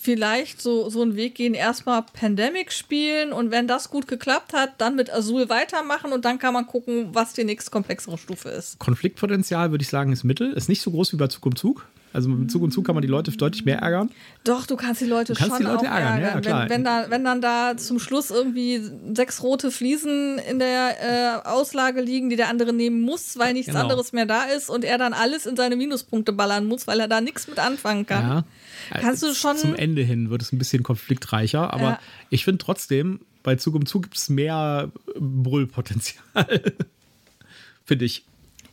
vielleicht 0.00 0.62
so, 0.62 0.88
so 0.88 1.02
einen 1.02 1.16
Weg 1.16 1.34
gehen, 1.34 1.54
erstmal 1.54 2.02
Pandemic 2.12 2.72
spielen 2.72 3.32
und 3.32 3.50
wenn 3.50 3.66
das 3.66 3.90
gut 3.90 4.08
geklappt 4.08 4.52
hat, 4.52 4.80
dann 4.80 4.96
mit 4.96 5.12
Azul 5.12 5.48
weitermachen 5.48 6.12
und 6.12 6.24
dann 6.24 6.38
kann 6.38 6.54
man 6.54 6.66
gucken, 6.66 7.08
was 7.12 7.32
die 7.34 7.44
nächste 7.44 7.70
komplexere 7.70 8.18
Stufe 8.18 8.48
ist. 8.48 8.78
Konfliktpotenzial 8.78 9.70
würde 9.70 9.82
ich 9.82 9.88
sagen 9.88 10.12
ist 10.12 10.24
Mittel, 10.24 10.52
ist 10.52 10.68
nicht 10.68 10.80
so 10.80 10.90
groß 10.90 11.12
wie 11.12 11.16
bei 11.16 11.26
Zug 11.26 11.44
um 11.44 11.56
Zug. 11.56 11.86
Also 12.12 12.28
mit 12.30 12.50
Zug 12.50 12.62
und 12.62 12.72
Zug 12.72 12.86
kann 12.86 12.94
man 12.94 13.02
die 13.02 13.08
Leute 13.08 13.30
deutlich 13.32 13.64
mehr 13.64 13.78
ärgern. 13.80 14.10
Doch, 14.44 14.66
du 14.66 14.76
kannst 14.76 15.00
die 15.00 15.04
Leute 15.06 15.34
kannst 15.34 15.50
schon 15.56 15.58
die 15.58 15.64
Leute 15.64 15.80
auch 15.90 15.94
ärgern, 15.94 16.20
ja, 16.20 16.26
ärgern. 16.28 16.42
klar. 16.42 16.62
wenn, 16.62 16.70
wenn, 16.70 16.84
da, 16.84 17.06
wenn 17.10 17.24
dann 17.24 17.40
da 17.40 17.76
zum 17.76 17.98
Schluss 17.98 18.30
irgendwie 18.30 18.80
sechs 19.14 19.42
rote 19.42 19.70
Fliesen 19.70 20.38
in 20.38 20.58
der 20.58 21.42
äh, 21.44 21.48
Auslage 21.48 22.00
liegen, 22.00 22.30
die 22.30 22.36
der 22.36 22.48
andere 22.48 22.72
nehmen 22.72 23.02
muss, 23.02 23.38
weil 23.38 23.52
nichts 23.52 23.68
Genau. 23.68 23.80
anderes 23.82 24.12
mehr 24.12 24.24
da 24.26 24.44
ist 24.44 24.70
und 24.70 24.84
er 24.84 24.96
dann 24.98 25.12
alles 25.12 25.44
in 25.46 25.56
seine 25.56 25.76
Minuspunkte 25.76 26.32
ballern 26.32 26.64
muss, 26.66 26.86
weil 26.86 26.98
er 27.00 27.08
da 27.08 27.20
nichts 27.20 27.46
mit 27.46 27.58
anfangen 27.58 28.06
kann. 28.06 28.44
Ja. 28.92 29.00
Kannst 29.00 29.22
du 29.22 29.34
schon- 29.34 29.56
Zum 29.58 29.74
Ende 29.74 30.02
hin 30.02 30.30
wird 30.30 30.40
es 30.42 30.52
ein 30.52 30.58
bisschen 30.58 30.82
konfliktreicher, 30.82 31.72
aber 31.74 31.82
Ja. 31.82 31.98
ich 32.30 32.44
finde 32.44 32.64
trotzdem, 32.64 33.20
bei 33.42 33.56
Zug 33.56 33.74
um 33.74 33.84
Zug 33.86 34.04
gibt 34.04 34.16
es 34.16 34.28
mehr 34.30 34.90
Brüllpotenzial. 35.18 36.24
finde 37.84 38.04
ich. 38.04 38.24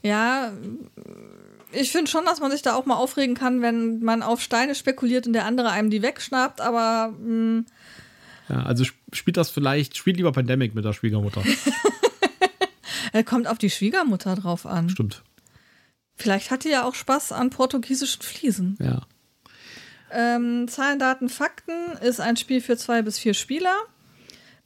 Ja, 0.04 0.52
ich 1.76 1.92
finde 1.92 2.10
schon, 2.10 2.26
dass 2.26 2.40
man 2.40 2.52
sich 2.52 2.62
da 2.62 2.76
auch 2.76 2.86
mal 2.86 2.96
aufregen 2.96 3.36
kann, 3.36 3.62
wenn 3.62 4.00
man 4.00 4.24
auf 4.24 4.42
Steine 4.42 4.76
spekuliert 4.76 5.28
und 5.28 5.34
der 5.34 5.46
andere 5.46 5.70
einem 5.72 5.90
die 5.90 6.02
wegschnappt, 6.02 6.62
aber 6.62 7.14
mh, 7.20 7.64
Ja, 8.50 8.64
also 8.64 8.84
sp- 8.86 8.98
spielt 9.14 9.38
das 9.38 9.50
vielleicht, 9.50 9.96
spielt 9.98 10.18
lieber 10.18 10.32
Pandemic 10.32 10.76
mit 10.76 10.86
der 10.86 10.94
Schwiegermutter. 10.94 11.44
er 13.14 13.24
kommt 13.24 13.48
auf 13.48 13.58
die 13.58 13.70
Schwiegermutter 13.70 14.36
drauf 14.36 14.66
an. 14.66 14.90
Stimmt. 14.90 15.24
Vielleicht 16.16 16.52
hat 16.52 16.64
die 16.64 16.70
ja 16.70 16.84
auch 16.84 16.96
Spaß 16.96 17.32
an 17.34 17.50
portugiesischen 17.50 18.22
Fliesen. 18.22 18.78
Ja. 18.82 19.02
Ähm, 20.12 20.68
Zahlen, 20.68 21.00
Daten, 21.00 21.28
Fakten 21.30 21.74
ist 22.02 22.22
ein 22.22 22.38
Spiel 22.38 22.62
für 22.62 22.78
zwei 22.78 23.02
bis 23.02 23.20
vier 23.20 23.34
Spieler. 23.34 23.76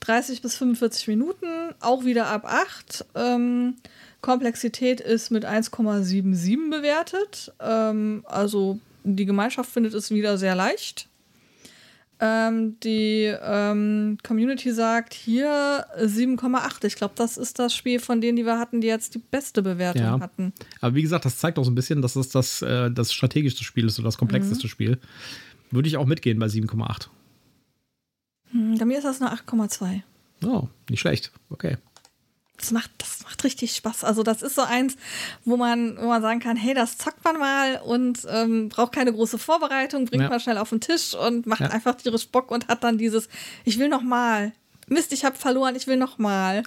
30 0.01 0.41
bis 0.41 0.55
45 0.55 1.07
Minuten, 1.09 1.47
auch 1.81 2.05
wieder 2.05 2.27
ab 2.27 2.45
8. 2.45 3.05
Ähm, 3.15 3.75
Komplexität 4.21 4.99
ist 5.01 5.31
mit 5.31 5.45
1,77 5.45 6.69
bewertet. 6.69 7.51
Ähm, 7.59 8.23
also 8.27 8.79
die 9.03 9.25
Gemeinschaft 9.25 9.69
findet 9.71 9.93
es 9.93 10.11
wieder 10.11 10.37
sehr 10.37 10.55
leicht. 10.55 11.07
Ähm, 12.21 12.77
die 12.81 13.33
ähm, 13.41 14.17
Community 14.23 14.73
sagt 14.73 15.13
hier 15.13 15.85
7,8. 15.97 16.83
Ich 16.83 16.95
glaube, 16.95 17.13
das 17.15 17.37
ist 17.37 17.59
das 17.59 17.73
Spiel 17.73 17.99
von 18.01 18.19
denen, 18.19 18.35
die 18.35 18.45
wir 18.45 18.59
hatten, 18.59 18.81
die 18.81 18.87
jetzt 18.87 19.15
die 19.15 19.19
beste 19.19 19.61
Bewertung 19.61 20.01
Ja. 20.03 20.19
hatten. 20.19 20.51
Aber 20.81 20.95
wie 20.95 21.01
gesagt, 21.01 21.23
das 21.23 21.37
zeigt 21.37 21.57
auch 21.57 21.63
so 21.63 21.71
ein 21.71 21.75
bisschen, 21.75 22.01
dass 22.01 22.17
es 22.17 22.27
das, 22.27 22.61
äh, 22.61 22.91
das 22.91 23.13
strategischste 23.13 23.63
Spiel 23.63 23.85
ist 23.85 23.97
oder 23.99 24.07
das 24.09 24.17
komplexeste 24.17 24.67
Mhm. 24.67 24.69
Spiel. 24.69 24.97
Würde 25.71 25.87
ich 25.87 25.95
auch 25.95 26.05
mitgehen 26.05 26.39
bei 26.39 26.47
7,8. 26.47 27.09
Hm, 28.51 28.77
bei 28.77 28.83
mir 28.83 28.97
ist 28.97 29.05
das 29.05 29.21
eine 29.21 29.31
8,2. 29.31 30.03
Oh, 30.43 30.67
nicht 30.89 30.99
schlecht. 30.99 31.31
Okay. 31.49 31.77
Das 32.59 32.71
macht, 32.71 32.91
das 32.97 33.23
macht 33.23 33.43
richtig 33.43 33.73
Spaß. 33.75 34.03
Also, 34.03 34.21
das 34.21 34.41
ist 34.41 34.55
so 34.55 34.61
eins, 34.63 34.97
wo 35.45 35.55
man, 35.57 35.97
wo 35.97 36.07
man 36.07 36.21
sagen 36.21 36.39
kann, 36.41 36.57
hey, 36.57 36.73
das 36.73 36.97
zockt 36.97 37.23
man 37.23 37.39
mal 37.39 37.79
und 37.85 38.19
ähm, 38.29 38.69
braucht 38.69 38.91
keine 38.93 39.13
große 39.13 39.37
Vorbereitung, 39.37 40.05
bringt 40.05 40.23
Ja. 40.23 40.29
man 40.29 40.39
schnell 40.39 40.57
auf 40.57 40.69
den 40.69 40.81
Tisch 40.81 41.13
und 41.15 41.45
macht 41.47 41.61
Ja. 41.61 41.67
einfach 41.69 41.95
tierisch 41.95 42.27
Bock 42.27 42.51
und 42.51 42.67
hat 42.67 42.83
dann 42.83 42.97
dieses, 42.97 43.29
ich 43.63 43.79
will 43.79 43.87
noch 43.87 44.01
mal. 44.01 44.51
Mist, 44.87 45.13
ich 45.13 45.23
habe 45.23 45.35
verloren, 45.37 45.75
ich 45.75 45.87
will 45.87 45.97
noch 45.97 46.17
mal. 46.17 46.63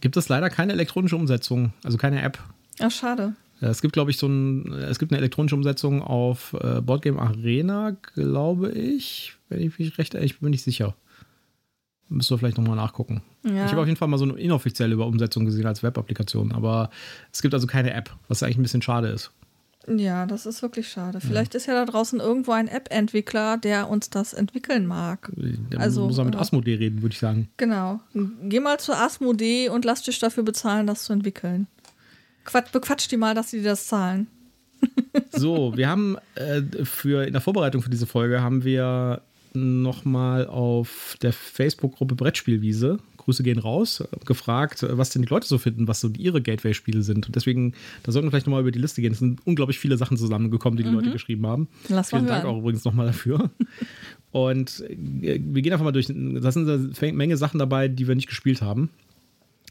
Gibt 0.00 0.16
es 0.16 0.28
leider 0.28 0.50
keine 0.50 0.72
elektronische 0.74 1.16
Umsetzung, 1.16 1.72
also 1.82 1.96
keine 1.98 2.22
App. 2.22 2.38
Ja, 2.78 2.90
schade. 2.90 3.34
Äh, 3.60 3.66
Es 3.66 3.80
gibt, 3.82 3.94
glaube 3.94 4.10
ich, 4.10 4.18
so 4.18 4.26
ein, 4.28 4.70
es 4.72 4.98
gibt 4.98 5.10
eine 5.12 5.18
elektronische 5.18 5.54
Umsetzung 5.56 6.02
auf 6.02 6.54
äh, 6.60 6.80
Boardgame 6.80 7.20
Arena, 7.20 7.96
glaube 8.14 8.70
ich. 8.70 9.34
Wenn 9.48 9.60
ich 9.62 9.78
mich 9.78 9.96
recht, 9.98 10.14
ich 10.14 10.38
bin 10.40 10.50
nicht 10.50 10.62
sicher. 10.62 10.94
Müsst 12.08 12.30
ihr 12.30 12.38
vielleicht 12.38 12.58
nochmal 12.58 12.76
nachgucken. 12.76 13.22
Ja. 13.44 13.64
Ich 13.64 13.72
habe 13.72 13.80
auf 13.80 13.86
jeden 13.86 13.96
Fall 13.96 14.08
mal 14.08 14.18
so 14.18 14.24
eine 14.24 14.34
inoffizielle 14.34 14.96
Umsetzung 14.98 15.44
gesehen 15.46 15.66
als 15.66 15.82
Web-Applikation, 15.82 16.52
aber 16.52 16.90
es 17.32 17.42
gibt 17.42 17.54
also 17.54 17.66
keine 17.66 17.92
App, 17.94 18.10
was 18.28 18.42
eigentlich 18.42 18.58
ein 18.58 18.62
bisschen 18.62 18.82
schade 18.82 19.08
ist. 19.08 19.30
Ja, 19.86 20.24
das 20.24 20.46
ist 20.46 20.62
wirklich 20.62 20.88
schade. 20.88 21.20
Vielleicht 21.20 21.54
ist 21.54 21.66
ja 21.66 21.74
da 21.74 21.84
draußen 21.84 22.18
irgendwo 22.18 22.52
ein 22.52 22.68
App-Entwickler, 22.68 23.58
der 23.58 23.90
uns 23.90 24.08
das 24.08 24.32
entwickeln 24.32 24.86
mag. 24.86 25.30
Da 25.70 25.78
Also, 25.78 26.06
muss 26.06 26.16
man 26.16 26.26
mit 26.26 26.36
Asmodee 26.36 26.76
reden, 26.76 27.02
würde 27.02 27.12
ich 27.12 27.18
sagen. 27.18 27.50
Genau. 27.58 28.00
Geh 28.44 28.60
mal 28.60 28.80
zur 28.80 28.96
Asmodee 28.96 29.68
und 29.68 29.84
lass 29.84 30.02
dich 30.02 30.18
dafür 30.18 30.42
bezahlen, 30.42 30.86
das 30.86 31.04
zu 31.04 31.12
entwickeln. 31.12 31.66
Quatsch, 32.44 32.72
bequatsch 32.72 33.10
die 33.10 33.18
mal, 33.18 33.34
dass 33.34 33.50
sie 33.50 33.58
dir 33.58 33.70
das 33.70 33.86
zahlen. 33.86 34.26
So, 35.30 35.76
wir 35.76 35.88
haben 35.88 36.16
äh, 36.34 36.62
für 36.84 37.24
in 37.26 37.32
der 37.32 37.40
Vorbereitung 37.40 37.82
für 37.82 37.90
diese 37.90 38.06
Folge 38.06 38.40
haben 38.42 38.64
wir 38.64 39.22
nochmal 39.54 40.46
auf 40.46 41.16
der 41.22 41.32
Facebook-Gruppe 41.32 42.14
Brettspielwiese, 42.14 42.98
Grüße 43.16 43.42
gehen 43.42 43.58
raus, 43.58 44.04
gefragt, 44.26 44.84
was 44.88 45.10
denn 45.10 45.22
die 45.22 45.28
Leute 45.28 45.46
so 45.46 45.58
finden, 45.58 45.88
was 45.88 46.00
so 46.00 46.10
ihre 46.18 46.42
Gateway-Spiele 46.42 47.02
sind. 47.02 47.26
Und 47.26 47.36
deswegen, 47.36 47.72
da 48.02 48.12
sollten 48.12 48.26
wir 48.26 48.32
vielleicht 48.32 48.46
nochmal 48.46 48.60
über 48.60 48.72
die 48.72 48.78
Liste 48.78 49.00
gehen. 49.00 49.12
Es 49.12 49.20
sind 49.20 49.40
unglaublich 49.46 49.78
viele 49.78 49.96
Sachen 49.96 50.16
zusammengekommen, 50.16 50.76
die 50.76 50.82
die 50.82 50.90
Leute 50.90 51.10
geschrieben 51.10 51.46
haben. 51.46 51.62
Mhm. 51.88 51.94
Lass 51.94 52.10
Vielen 52.10 52.26
Dank 52.26 52.44
auch 52.44 52.58
übrigens 52.58 52.84
nochmal 52.84 53.06
dafür. 53.06 53.50
Und 54.32 54.80
äh, 54.88 55.40
wir 55.40 55.62
gehen 55.62 55.72
einfach 55.72 55.84
mal 55.84 55.92
durch. 55.92 56.06
Da 56.08 56.52
sind 56.52 56.68
eine 56.68 57.12
Menge 57.12 57.36
Sachen 57.36 57.58
dabei, 57.58 57.88
die 57.88 58.08
wir 58.08 58.14
nicht 58.14 58.28
gespielt 58.28 58.60
haben. 58.60 58.90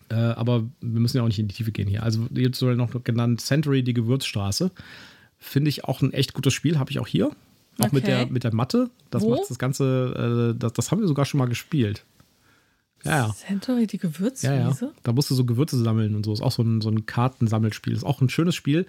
Äh, 0.09 0.15
aber 0.15 0.63
wir 0.81 0.99
müssen 0.99 1.17
ja 1.17 1.23
auch 1.23 1.27
nicht 1.27 1.39
in 1.39 1.47
die 1.47 1.55
Tiefe 1.55 1.71
gehen 1.71 1.87
hier. 1.87 2.03
Also 2.03 2.27
jetzt 2.33 2.59
soll 2.59 2.75
noch 2.75 3.03
genannt 3.03 3.41
Century, 3.41 3.83
die 3.83 3.93
Gewürzstraße. 3.93 4.71
Finde 5.37 5.69
ich 5.69 5.83
auch 5.83 6.01
ein 6.01 6.13
echt 6.13 6.33
gutes 6.33 6.53
Spiel, 6.53 6.79
habe 6.79 6.91
ich 6.91 6.99
auch 6.99 7.07
hier. 7.07 7.31
Auch 7.79 7.91
mit, 7.91 8.03
Okay. 8.03 8.15
der, 8.17 8.27
mit 8.27 8.43
der 8.43 8.53
Matte. 8.53 8.89
Das 9.09 9.23
Wo? 9.23 9.31
macht 9.31 9.49
das 9.49 9.57
Ganze, 9.59 10.53
äh, 10.53 10.59
das, 10.59 10.73
das 10.73 10.91
haben 10.91 11.01
wir 11.01 11.07
sogar 11.07 11.25
schon 11.25 11.39
mal 11.39 11.47
gespielt. 11.47 12.05
Ja, 13.03 13.27
ja. 13.27 13.33
Century, 13.33 13.87
die 13.87 13.97
Ja, 13.97 14.01
Gewürzwiese? 14.01 14.85
ja. 14.85 14.91
Da 15.03 15.11
musst 15.11 15.29
du 15.29 15.35
so 15.35 15.45
Gewürze 15.45 15.77
sammeln 15.81 16.15
und 16.15 16.25
so. 16.25 16.33
Ist 16.33 16.41
auch 16.41 16.51
so 16.51 16.61
ein, 16.63 16.81
so 16.81 16.89
ein 16.89 17.05
Kartensammelspiel. 17.05 17.93
Ist 17.93 18.03
auch 18.05 18.21
ein 18.21 18.29
schönes 18.29 18.55
Spiel. 18.55 18.85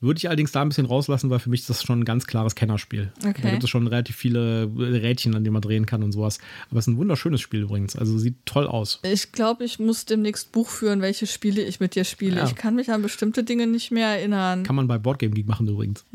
Würde 0.00 0.18
ich 0.18 0.26
allerdings 0.28 0.52
da 0.52 0.62
ein 0.62 0.68
bisschen 0.68 0.86
rauslassen, 0.86 1.28
weil 1.30 1.38
für 1.38 1.50
mich 1.50 1.60
ist 1.60 1.70
das 1.70 1.82
schon 1.82 2.00
ein 2.00 2.04
ganz 2.04 2.26
klares 2.26 2.54
Kennerspiel. 2.54 3.12
Okay. 3.26 3.42
Da 3.42 3.50
gibt 3.50 3.64
es 3.64 3.70
schon 3.70 3.86
relativ 3.86 4.16
viele 4.16 4.70
Rädchen, 4.76 5.34
an 5.34 5.44
denen 5.44 5.52
man 5.52 5.62
drehen 5.62 5.86
kann 5.86 6.02
und 6.02 6.12
sowas. 6.12 6.38
Aber 6.70 6.78
es 6.78 6.86
ist 6.86 6.94
ein 6.94 6.96
wunderschönes 6.96 7.40
Spiel 7.40 7.62
übrigens. 7.62 7.96
Also 7.96 8.16
sieht 8.18 8.36
toll 8.46 8.66
aus. 8.66 9.00
Ich 9.02 9.32
glaube, 9.32 9.64
ich 9.64 9.78
muss 9.78 10.04
demnächst 10.06 10.52
Buch 10.52 10.68
führen, 10.70 11.02
welche 11.02 11.26
Spiele 11.26 11.62
ich 11.62 11.80
mit 11.80 11.94
dir 11.94 12.04
spiele. 12.04 12.36
Ja. 12.38 12.44
Ich 12.46 12.54
kann 12.54 12.74
mich 12.74 12.90
an 12.90 13.02
bestimmte 13.02 13.44
Dinge 13.44 13.66
nicht 13.66 13.90
mehr 13.90 14.08
erinnern. 14.08 14.62
Kann 14.62 14.76
man 14.76 14.88
bei 14.88 14.98
Boardgame 14.98 15.32
Geek 15.34 15.46
machen 15.46 15.68
übrigens. 15.68 16.04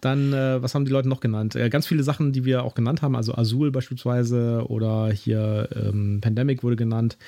Dann, 0.00 0.32
äh, 0.32 0.62
was 0.62 0.74
haben 0.74 0.84
die 0.84 0.92
Leute 0.92 1.08
noch 1.08 1.18
genannt? 1.20 1.56
Äh, 1.56 1.68
ganz 1.70 1.86
viele 1.86 2.04
Sachen, 2.04 2.32
die 2.32 2.44
wir 2.44 2.62
auch 2.62 2.74
genannt 2.74 3.02
haben, 3.02 3.16
also 3.16 3.34
Azul 3.34 3.72
beispielsweise 3.72 4.64
oder 4.68 5.10
hier 5.10 5.68
ähm, 5.86 6.20
Pandemic 6.20 6.62
wurde 6.62 6.76
genannt. 6.76 7.18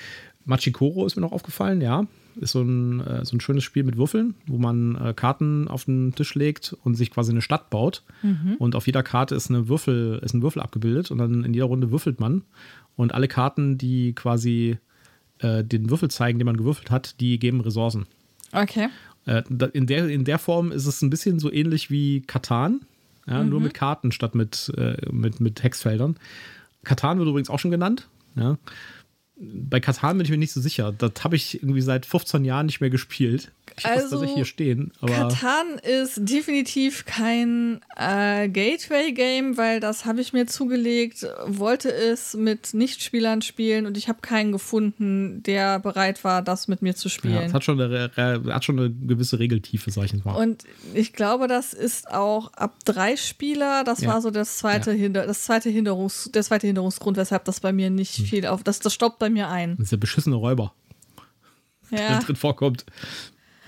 Machikoro 0.45 1.07
ist 1.07 1.17
mir 1.17 1.23
noch 1.23 1.33
aufgefallen, 1.33 1.81
ja. 1.81 2.07
Ist 2.37 2.53
so 2.53 2.63
ein, 2.63 3.01
äh, 3.01 3.25
so 3.25 3.37
ein 3.37 3.41
schönes 3.41 3.65
Spiel 3.65 3.83
mit 3.83 3.97
Würfeln, 3.97 4.35
wo 4.47 4.59
man 4.59 4.97
äh, 4.97 5.13
Karten 5.15 5.69
auf 5.69 5.85
den 5.85 6.15
Tisch 6.15 6.35
legt 6.35 6.77
und 6.85 6.95
sich 6.95 7.11
quasi 7.11 7.33
eine 7.33 7.43
Stadt 7.43 7.71
baut. 7.71 8.03
Und 8.59 8.75
auf 8.77 8.87
jeder 8.87 9.03
Karte 9.03 9.35
ist, 9.35 9.51
eine 9.51 9.69
Würfel, 9.69 10.21
ist 10.23 10.35
ein 10.35 10.43
Würfel 10.43 10.63
abgebildet 10.63 11.11
und 11.11 11.19
dann 11.19 11.45
in 11.45 11.53
jeder 11.53 11.67
Runde 11.67 11.91
würfelt 11.91 12.21
man. 12.21 12.43
Und 12.97 13.15
alle 13.15 13.29
Karten, 13.29 13.79
die 13.79 14.15
quasi 14.15 14.79
äh, 15.39 15.65
den 15.65 15.91
Würfel 15.91 16.11
zeigen, 16.11 16.39
den 16.39 16.47
man 16.47 16.57
gewürfelt 16.57 16.91
hat, 16.91 17.21
die 17.21 17.39
geben 17.39 17.61
Ressourcen. 17.61 18.07
Okay. 18.53 18.89
Äh, 19.27 19.43
in, 19.73 19.87
der, 19.87 20.09
in 20.09 20.25
der 20.25 20.39
Form 20.39 20.73
ist 20.73 20.87
es 20.87 21.03
ein 21.03 21.11
bisschen 21.11 21.39
so 21.39 21.53
ähnlich 21.53 21.91
wie 21.91 22.23
Katan, 22.23 22.81
ja, 23.27 23.45
nur 23.45 23.61
mit 23.61 23.75
Karten 23.75 24.13
statt 24.13 24.35
mit, 24.35 24.73
äh, 24.77 24.97
mit, 25.13 25.41
mit 25.41 25.63
Hexfeldern. 25.63 26.17
Katan 26.85 27.19
wird 27.19 27.29
übrigens 27.29 27.51
auch 27.51 27.59
schon 27.59 27.71
genannt. 27.71 28.09
Ja. 28.35 28.57
Bei 29.43 29.81
Katan 29.81 30.19
bin 30.19 30.27
ich 30.27 30.31
mir 30.31 30.37
nicht 30.37 30.53
so 30.53 30.61
sicher. 30.61 30.93
Das 30.93 31.13
habe 31.25 31.35
ich 31.35 31.63
irgendwie 31.63 31.81
seit 31.81 32.05
15 32.05 32.45
Jahren 32.45 32.67
nicht 32.67 32.81
mehr 32.83 32.91
gespielt. 32.91 33.51
Ich 33.79 33.87
Also, 33.87 34.09
tatsächlich 34.11 34.35
hier 34.35 34.45
stehen. 34.45 34.93
Katan 35.01 35.79
ist 35.79 36.17
definitiv 36.29 37.07
kein 37.07 37.81
äh, 37.97 38.49
Gateway-Game, 38.49 39.57
weil 39.57 39.81
das 39.81 40.05
habe 40.05 40.21
ich 40.21 40.33
mir 40.35 40.47
zugelegt, 40.47 41.27
wollte 41.47 41.91
es 41.93 42.35
mit 42.35 42.75
Nichtspielern 42.75 43.41
spielen 43.43 43.87
und 43.87 43.97
ich 43.97 44.09
habe 44.09 44.19
keinen 44.21 44.53
gefunden, 44.53 45.43
der 45.43 45.79
bereit 45.79 46.23
war, 46.25 46.43
das 46.43 46.69
mit 46.69 46.83
mir 46.83 46.95
zu 46.95 47.09
ja, 47.09 47.15
spielen. 47.15 47.37
es 47.47 47.55
hat 47.55 47.65
schon, 47.65 47.81
eine, 47.81 48.11
hat 48.17 48.65
schon 48.65 48.79
eine 48.79 48.91
gewisse 48.91 49.39
Regeltiefe, 49.39 49.91
sag 49.91 50.05
ich 50.05 50.13
jetzt 50.13 50.25
mal. 50.27 50.35
Und 50.35 50.65
ich 50.93 51.13
glaube, 51.15 51.47
das 51.47 51.73
ist 51.73 52.11
auch 52.11 52.53
ab 52.55 52.75
drei 52.85 53.17
Spieler. 53.17 53.85
Das 53.85 54.01
Ja. 54.03 54.09
war 54.11 54.21
so 54.21 54.31
das 54.31 54.59
zweite, 54.59 54.93
Hinder, 54.93 55.27
das 55.27 55.45
zweite 55.45 55.71
Hinderungs, 55.71 56.31
der 56.35 56.43
zweite 56.43 56.67
Hinderungsgrund, 56.67 57.17
weshalb 57.17 57.45
das 57.47 57.61
bei 57.61 57.73
mir 57.73 57.89
nicht 57.89 58.19
Hm. 58.19 58.25
viel 58.27 58.47
auf. 58.47 58.63
Das, 58.65 58.81
das 58.81 58.93
staubt 58.93 59.19
bei 59.19 59.30
mir 59.31 59.49
ein. 59.49 59.77
Das 59.77 59.85
ist 59.85 59.93
der 59.93 59.97
beschissene 59.99 60.37
Räuber, 60.37 60.75
der 61.91 62.01
Ja. 62.11 62.19
drin 62.21 62.37
vorkommt. 62.37 62.85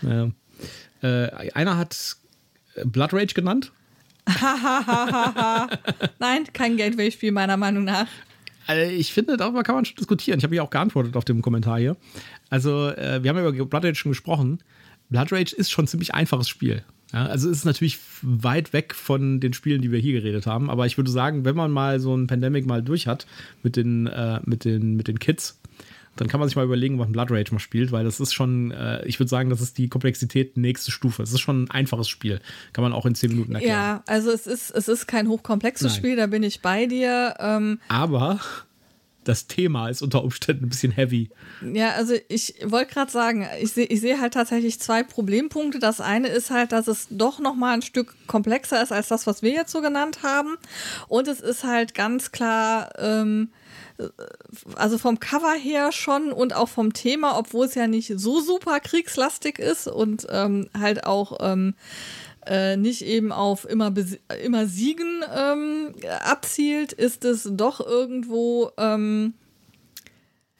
Ja. 0.02 0.30
Äh, 1.02 1.30
einer 1.52 1.76
hat 1.76 2.16
Blood 2.84 3.12
Rage 3.12 3.34
genannt. 3.34 3.72
Nein, 6.18 6.44
kein 6.52 6.76
Gateway-Spiel, 6.76 7.32
meiner 7.32 7.56
Meinung 7.56 7.84
nach. 7.84 8.06
Also 8.66 8.90
ich 8.92 9.12
finde, 9.12 9.36
darüber 9.36 9.62
kann 9.64 9.74
man 9.74 9.84
schon 9.84 9.96
diskutieren. 9.96 10.38
Ich 10.38 10.44
habe 10.44 10.54
ja 10.54 10.62
auch 10.62 10.70
geantwortet 10.70 11.16
auf 11.16 11.24
dem 11.24 11.42
Kommentar 11.42 11.78
hier. 11.78 11.96
Also, 12.48 12.88
äh, 12.90 13.22
wir 13.22 13.30
haben 13.30 13.36
ja 13.38 13.48
über 13.48 13.66
Blood 13.66 13.84
Rage 13.84 13.96
schon 13.96 14.12
gesprochen. 14.12 14.62
Blood 15.10 15.32
Rage 15.32 15.54
ist 15.56 15.70
schon 15.72 15.84
ein 15.84 15.88
ziemlich 15.88 16.14
einfaches 16.14 16.48
Spiel. 16.48 16.84
Ja, 17.12 17.26
also 17.26 17.50
es 17.50 17.58
ist 17.58 17.64
natürlich 17.64 17.98
weit 18.22 18.72
weg 18.72 18.94
von 18.94 19.40
den 19.40 19.52
Spielen, 19.52 19.82
die 19.82 19.92
wir 19.92 19.98
hier 19.98 20.14
geredet 20.14 20.46
haben. 20.46 20.70
Aber 20.70 20.86
ich 20.86 20.96
würde 20.96 21.10
sagen, 21.10 21.44
wenn 21.44 21.56
man 21.56 21.70
mal 21.70 22.00
so 22.00 22.16
ein 22.16 22.26
Pandemic 22.26 22.66
mal 22.66 22.82
durch 22.82 23.06
hat 23.06 23.26
mit 23.62 23.76
den, 23.76 24.06
äh, 24.06 24.40
mit 24.44 24.64
den, 24.64 24.96
mit 24.96 25.08
den 25.08 25.18
Kids 25.18 25.58
dann 26.16 26.28
kann 26.28 26.40
man 26.40 26.48
sich 26.48 26.56
mal 26.56 26.64
überlegen, 26.64 26.98
was 26.98 27.08
ein 27.08 27.12
Blood 27.12 27.30
Rage 27.30 27.52
mal 27.52 27.58
spielt, 27.58 27.90
weil 27.90 28.04
das 28.04 28.20
ist 28.20 28.34
schon, 28.34 28.70
äh, 28.70 29.04
ich 29.06 29.18
würde 29.18 29.30
sagen, 29.30 29.48
das 29.50 29.60
ist 29.60 29.78
die 29.78 29.88
Komplexität 29.88 30.56
nächste 30.56 30.90
Stufe. 30.90 31.22
Es 31.22 31.32
ist 31.32 31.40
schon 31.40 31.64
ein 31.64 31.70
einfaches 31.70 32.08
Spiel. 32.08 32.40
Kann 32.72 32.82
man 32.82 32.92
auch 32.92 33.06
in 33.06 33.14
zehn 33.14 33.30
Minuten 33.30 33.54
erklären. 33.54 33.78
Ja, 33.78 34.02
also 34.06 34.30
es 34.30 34.46
ist, 34.46 34.70
es 34.70 34.88
ist 34.88 35.06
kein 35.06 35.28
hochkomplexes 35.28 35.92
Nein. 35.92 35.96
Spiel, 35.96 36.16
da 36.16 36.26
bin 36.26 36.42
ich 36.42 36.60
bei 36.60 36.86
dir. 36.86 37.34
Ähm, 37.38 37.78
Aber 37.88 38.40
das 39.24 39.46
Thema 39.46 39.88
ist 39.88 40.02
unter 40.02 40.24
Umständen 40.24 40.66
ein 40.66 40.68
bisschen 40.68 40.92
heavy. 40.92 41.30
Ja, 41.72 41.90
also 41.90 42.14
ich 42.28 42.54
wollte 42.64 42.92
gerade 42.92 43.10
sagen, 43.10 43.46
ich 43.60 43.72
sehe 43.72 43.86
ich 43.86 44.00
seh 44.00 44.18
halt 44.18 44.34
tatsächlich 44.34 44.80
zwei 44.80 45.02
Problempunkte. 45.02 45.78
Das 45.78 46.00
eine 46.00 46.28
ist 46.28 46.50
halt, 46.50 46.72
dass 46.72 46.88
es 46.88 47.06
doch 47.10 47.38
noch 47.38 47.54
mal 47.54 47.74
ein 47.74 47.82
Stück 47.82 48.14
komplexer 48.26 48.82
ist 48.82 48.92
als 48.92 49.08
das, 49.08 49.26
was 49.26 49.42
wir 49.42 49.52
jetzt 49.52 49.72
so 49.72 49.80
genannt 49.80 50.22
haben. 50.22 50.56
Und 51.08 51.28
es 51.28 51.40
ist 51.40 51.64
halt 51.64 51.94
ganz 51.94 52.32
klar, 52.32 52.90
ähm, 52.98 53.50
also 54.74 54.98
vom 54.98 55.20
Cover 55.20 55.52
her 55.52 55.92
schon 55.92 56.32
und 56.32 56.54
auch 56.54 56.68
vom 56.68 56.92
Thema, 56.92 57.38
obwohl 57.38 57.66
es 57.66 57.74
ja 57.74 57.86
nicht 57.86 58.12
so 58.16 58.40
super 58.40 58.80
kriegslastig 58.80 59.58
ist 59.58 59.86
und 59.86 60.26
ähm, 60.30 60.68
halt 60.78 61.06
auch 61.06 61.38
ähm, 61.40 61.74
äh, 62.46 62.76
nicht 62.76 63.02
eben 63.02 63.32
auf 63.32 63.68
immer, 63.68 63.92
immer 64.42 64.66
Siegen 64.66 65.22
ähm, 65.34 65.92
abzielt, 66.24 66.92
ist 66.92 67.24
es 67.24 67.48
doch 67.52 67.80
irgendwo. 67.80 68.70
Ähm, 68.76 69.34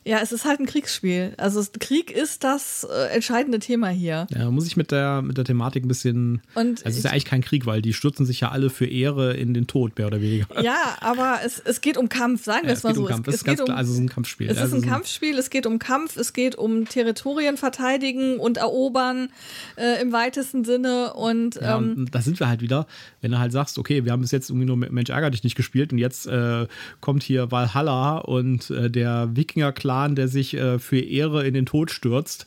ja, 0.05 0.19
es 0.23 0.33
ist 0.33 0.45
halt 0.45 0.59
ein 0.61 0.67
Kriegsspiel. 0.67 1.35
Also 1.37 1.61
es- 1.61 1.73
Krieg 1.79 2.11
ist 2.11 2.43
das 2.45 2.85
äh, 2.91 3.15
entscheidende 3.15 3.59
Thema 3.59 3.89
hier. 3.89 4.27
Ja, 4.31 4.51
muss 4.51 4.67
ich 4.67 4.77
mit 4.77 4.91
der, 4.91 5.23
mit 5.23 5.37
der 5.39 5.45
Thematik 5.45 5.85
ein 5.85 5.89
bisschen. 5.89 6.43
Und 6.55 6.79
Also 6.85 6.89
es 6.89 6.97
ist 6.99 7.05
ja 7.05 7.11
eigentlich 7.13 7.25
kein 7.25 7.43
Krieg, 7.43 7.67
weil 7.67 7.83
die 7.83 7.93
stürzen 7.93 8.27
sich 8.27 8.41
ja 8.41 8.51
alle 8.51 8.69
für 8.71 8.87
Ehre 8.87 9.35
in 9.35 9.55
den 9.55 9.67
Tod, 9.67 9.97
mehr 9.99 10.09
oder 10.09 10.21
weniger. 10.21 10.47
Ja, 10.63 10.97
aber 11.01 11.39
es, 11.45 11.61
es 11.65 11.81
geht 11.81 11.97
um 11.97 12.09
Kampf, 12.09 12.45
sagen 12.45 12.63
wir 12.63 12.69
Ja, 12.69 12.73
es 12.73 12.79
es 12.79 12.85
mal 12.85 12.95
so. 12.95 13.03
um 13.03 13.07
Kampf. 13.09 13.29
Es 13.29 13.35
Es, 13.35 13.41
ist 13.41 13.45
ganz 13.45 13.59
geht 13.59 13.61
um, 13.61 13.67
klar, 13.67 13.79
also 13.79 13.93
es 13.93 13.99
ist 13.99 14.05
ein 14.05 14.09
Kampfspiel. 14.09 14.47
es 14.49 14.57
ist 14.57 14.63
Also 14.63 14.77
ein 14.77 14.83
Kampfspiel, 14.83 15.39
es 15.39 15.51
geht 15.51 15.67
um 15.67 15.79
Kampf, 15.79 16.17
es 16.17 16.33
geht 16.33 16.57
um 16.57 16.89
Territorien 16.89 17.57
verteidigen 17.57 18.39
und 18.39 18.57
erobern 18.57 19.29
äh, 19.77 20.01
im 20.03 20.13
weitesten 20.13 20.65
Sinne. 20.65 21.15
Und 21.15 21.55
Ja, 21.57 21.79
ähm, 21.79 21.95
und 21.97 22.15
da 22.15 22.21
sind 22.23 22.41
wir 22.41 22.49
halt 22.49 22.61
wieder, 22.61 22.87
wenn 23.21 23.31
du 23.31 23.39
halt 23.39 23.53
sagst, 23.53 23.79
okay, 23.79 24.05
wir 24.05 24.13
haben 24.13 24.23
bis 24.23 24.31
jetzt 24.33 24.51
irgendwie 24.51 24.67
nur 24.67 24.77
Mensch 24.77 25.11
ärger 25.11 25.31
dich 25.31 25.45
nicht 25.45 25.55
gespielt 25.57 25.93
und 25.93 25.99
jetzt 25.99 26.27
äh, 26.27 26.67
kommt 27.01 27.23
hier 27.23 27.51
Valhalla 27.53 28.19
und 28.19 28.71
äh, 28.71 28.91
der 28.91 29.31
Wikinger-Clan, 29.35 29.92
der 30.17 30.29
sich 30.29 30.55
äh, 30.55 30.79
für 30.79 30.99
Ehre 30.99 31.47
in 31.47 31.55
den 31.55 31.67
Tod 31.67 31.91
stürzt, 31.91 32.47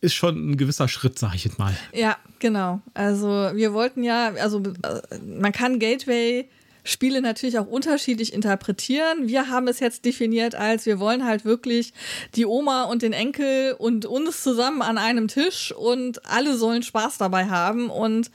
ist 0.00 0.14
schon 0.14 0.50
ein 0.50 0.56
gewisser 0.56 0.88
Schritt, 0.88 1.18
sag 1.18 1.34
ich 1.34 1.44
jetzt 1.44 1.58
mal. 1.58 1.76
Ja, 1.92 2.16
genau. 2.38 2.80
Also 2.94 3.28
wir 3.28 3.72
wollten 3.72 4.02
ja, 4.02 4.32
also 4.40 4.62
äh, 4.82 5.18
man 5.24 5.52
kann 5.52 5.78
Gateway 5.78 6.48
Spiele 6.88 7.20
natürlich 7.20 7.58
auch 7.58 7.66
unterschiedlich 7.66 8.32
interpretieren. 8.32 9.28
Wir 9.28 9.50
haben 9.50 9.68
es 9.68 9.78
jetzt 9.78 10.06
definiert 10.06 10.54
als, 10.54 10.86
wir 10.86 10.98
wollen 10.98 11.26
halt 11.26 11.44
wirklich 11.44 11.92
die 12.34 12.46
Oma 12.46 12.84
und 12.84 13.02
den 13.02 13.12
Enkel 13.12 13.74
und 13.78 14.06
uns 14.06 14.42
zusammen 14.42 14.80
an 14.80 14.96
einem 14.96 15.28
Tisch 15.28 15.70
und 15.72 16.24
alle 16.24 16.56
sollen 16.56 16.82
Spaß 16.82 17.18
dabei 17.18 17.48
haben. 17.48 17.90
Und 17.90 18.30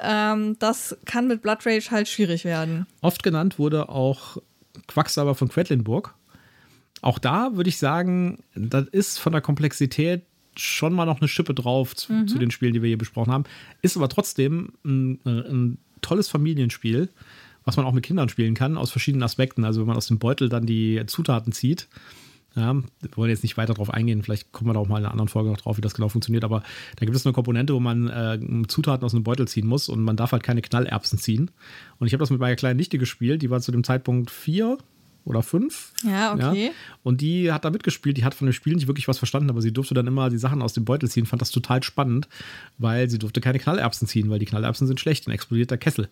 ähm, 0.00 0.56
das 0.58 0.96
kann 1.04 1.28
mit 1.28 1.42
Blood 1.42 1.64
Rage 1.64 1.92
halt 1.92 2.08
schwierig 2.08 2.44
werden. 2.44 2.86
Oft 3.02 3.22
genannt 3.22 3.60
wurde 3.60 3.88
auch 3.88 4.38
Quacksalber 4.88 5.36
von 5.36 5.48
Quedlinburg. 5.48 6.12
Auch 7.02 7.18
da 7.18 7.56
würde 7.56 7.68
ich 7.68 7.76
sagen, 7.76 8.38
das 8.54 8.86
ist 8.88 9.18
von 9.18 9.32
der 9.32 9.42
Komplexität 9.42 10.22
schon 10.56 10.94
mal 10.94 11.04
noch 11.04 11.20
eine 11.20 11.28
Schippe 11.28 11.52
drauf 11.52 11.96
zu, 11.96 12.26
zu 12.26 12.38
den 12.38 12.50
Spielen, 12.50 12.74
die 12.74 12.82
wir 12.82 12.88
hier 12.88 12.98
besprochen 12.98 13.32
haben. 13.32 13.44
Ist 13.82 13.96
aber 13.96 14.08
trotzdem 14.08 14.72
ein, 14.84 15.18
ein 15.24 15.78
tolles 16.00 16.28
Familienspiel, 16.28 17.08
was 17.64 17.76
man 17.76 17.86
auch 17.86 17.92
mit 17.92 18.04
Kindern 18.04 18.28
spielen 18.28 18.54
kann, 18.54 18.76
aus 18.78 18.90
verschiedenen 18.90 19.22
Aspekten. 19.22 19.64
Also 19.64 19.80
wenn 19.80 19.88
man 19.88 19.96
aus 19.96 20.06
dem 20.06 20.18
Beutel 20.18 20.48
dann 20.48 20.64
die 20.64 21.02
Zutaten 21.06 21.52
zieht. 21.52 21.88
Ja, 22.54 22.74
wir 22.74 23.16
wollen 23.16 23.30
jetzt 23.30 23.42
nicht 23.42 23.56
weiter 23.56 23.72
drauf 23.72 23.88
eingehen, 23.88 24.22
vielleicht 24.22 24.52
kommen 24.52 24.68
wir 24.68 24.74
da 24.74 24.80
auch 24.80 24.86
mal 24.86 24.98
in 24.98 25.04
einer 25.04 25.12
anderen 25.12 25.28
Folge 25.28 25.48
noch 25.48 25.56
drauf, 25.56 25.78
wie 25.78 25.80
das 25.80 25.94
genau 25.94 26.10
funktioniert, 26.10 26.44
aber 26.44 26.62
da 26.96 27.06
gibt 27.06 27.16
es 27.16 27.24
eine 27.24 27.32
Komponente, 27.32 27.72
wo 27.72 27.80
man 27.80 28.08
äh, 28.10 28.38
Zutaten 28.68 29.06
aus 29.06 29.14
einem 29.14 29.24
Beutel 29.24 29.48
ziehen 29.48 29.66
muss 29.66 29.88
und 29.88 30.02
man 30.02 30.18
darf 30.18 30.32
halt 30.32 30.42
keine 30.42 30.60
Knallerbsen 30.60 31.18
ziehen. 31.18 31.50
Und 31.98 32.08
ich 32.08 32.12
habe 32.12 32.20
das 32.20 32.28
mit 32.28 32.40
meiner 32.40 32.56
kleinen 32.56 32.76
Nichte 32.76 32.98
gespielt, 32.98 33.40
die 33.40 33.48
war 33.48 33.62
zu 33.62 33.72
dem 33.72 33.84
Zeitpunkt 33.84 34.30
vier 34.30 34.76
oder 35.24 35.42
fünf. 35.42 35.92
Ja, 36.04 36.34
okay. 36.34 36.72
Und 37.02 37.20
die 37.20 37.52
hat 37.52 37.64
da 37.64 37.70
mitgespielt, 37.70 38.16
die 38.16 38.24
hat 38.24 38.34
von 38.34 38.46
dem 38.46 38.52
Spiel 38.52 38.74
nicht 38.74 38.86
wirklich 38.86 39.08
was 39.08 39.18
verstanden, 39.18 39.50
aber 39.50 39.62
sie 39.62 39.72
durfte 39.72 39.94
dann 39.94 40.06
immer 40.06 40.30
die 40.30 40.38
Sachen 40.38 40.62
aus 40.62 40.72
dem 40.72 40.84
Beutel 40.84 41.08
ziehen, 41.08 41.26
fand 41.26 41.42
das 41.42 41.50
total 41.50 41.82
spannend, 41.82 42.28
weil 42.78 43.08
sie 43.08 43.18
durfte 43.18 43.40
keine 43.40 43.58
Knallerbsen 43.58 44.08
ziehen, 44.08 44.30
weil 44.30 44.38
die 44.38 44.46
Knallerbsen 44.46 44.86
sind 44.86 45.00
schlecht, 45.00 45.26
dann 45.26 45.34
explodiert 45.34 45.70
der 45.70 45.78
Kessel. 45.78 46.08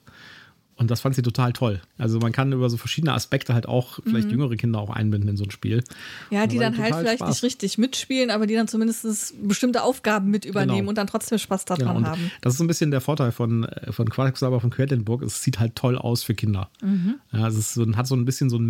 Und 0.81 0.91
das 0.91 1.03
fand 1.03 1.14
sie 1.14 1.20
total 1.20 1.53
toll. 1.53 1.83
Also 1.99 2.18
man 2.20 2.33
kann 2.33 2.51
über 2.53 2.70
so 2.70 2.78
verschiedene 2.78 3.12
Aspekte 3.12 3.53
halt 3.53 3.68
auch 3.68 3.99
vielleicht 4.03 4.31
jüngere 4.31 4.57
Kinder 4.57 4.78
auch 4.81 4.89
einbinden 4.89 5.28
in 5.28 5.37
so 5.37 5.45
ein 5.45 5.51
Spiel. 5.51 5.85
Ja, 6.31 6.47
die 6.47 6.57
dann 6.59 6.78
halt 6.78 6.95
vielleicht 6.95 7.18
Spaß. 7.18 7.28
nicht 7.28 7.43
richtig 7.43 7.76
mitspielen, 7.76 8.31
aber 8.31 8.47
die 8.47 8.55
dann 8.55 8.66
zumindest 8.66 9.35
bestimmte 9.47 9.83
Aufgaben 9.83 10.31
mit 10.31 10.47
übernehmen 10.47 10.78
Genau. 10.78 10.89
und 10.89 10.97
dann 10.97 11.07
trotzdem 11.07 11.37
Spaß 11.37 11.66
daran 11.66 11.97
Genau, 11.99 12.09
haben. 12.09 12.31
das 12.41 12.55
ist 12.55 12.59
so 12.59 12.64
ein 12.64 12.66
bisschen 12.66 12.91
der 12.91 13.03
Vorteil 13.03 13.31
von, 13.31 13.64
äh, 13.64 13.93
von 13.93 14.09
Quacksalber 14.09 14.59
von 14.59 14.70
Quedlinburg. 14.70 15.20
Es 15.22 15.43
sieht 15.43 15.61
halt 15.61 15.76
toll 15.76 15.99
aus 15.99 16.22
für 16.22 16.35
Kinder. 16.35 16.70
Mhm. 16.81 17.16
Ja, 17.31 17.47
es 17.49 17.57
ist 17.59 17.74
so, 17.74 17.87
hat 17.95 18.07
so 18.07 18.16
ein 18.16 18.24
bisschen 18.24 18.49
so 18.49 18.57
ein 18.57 18.64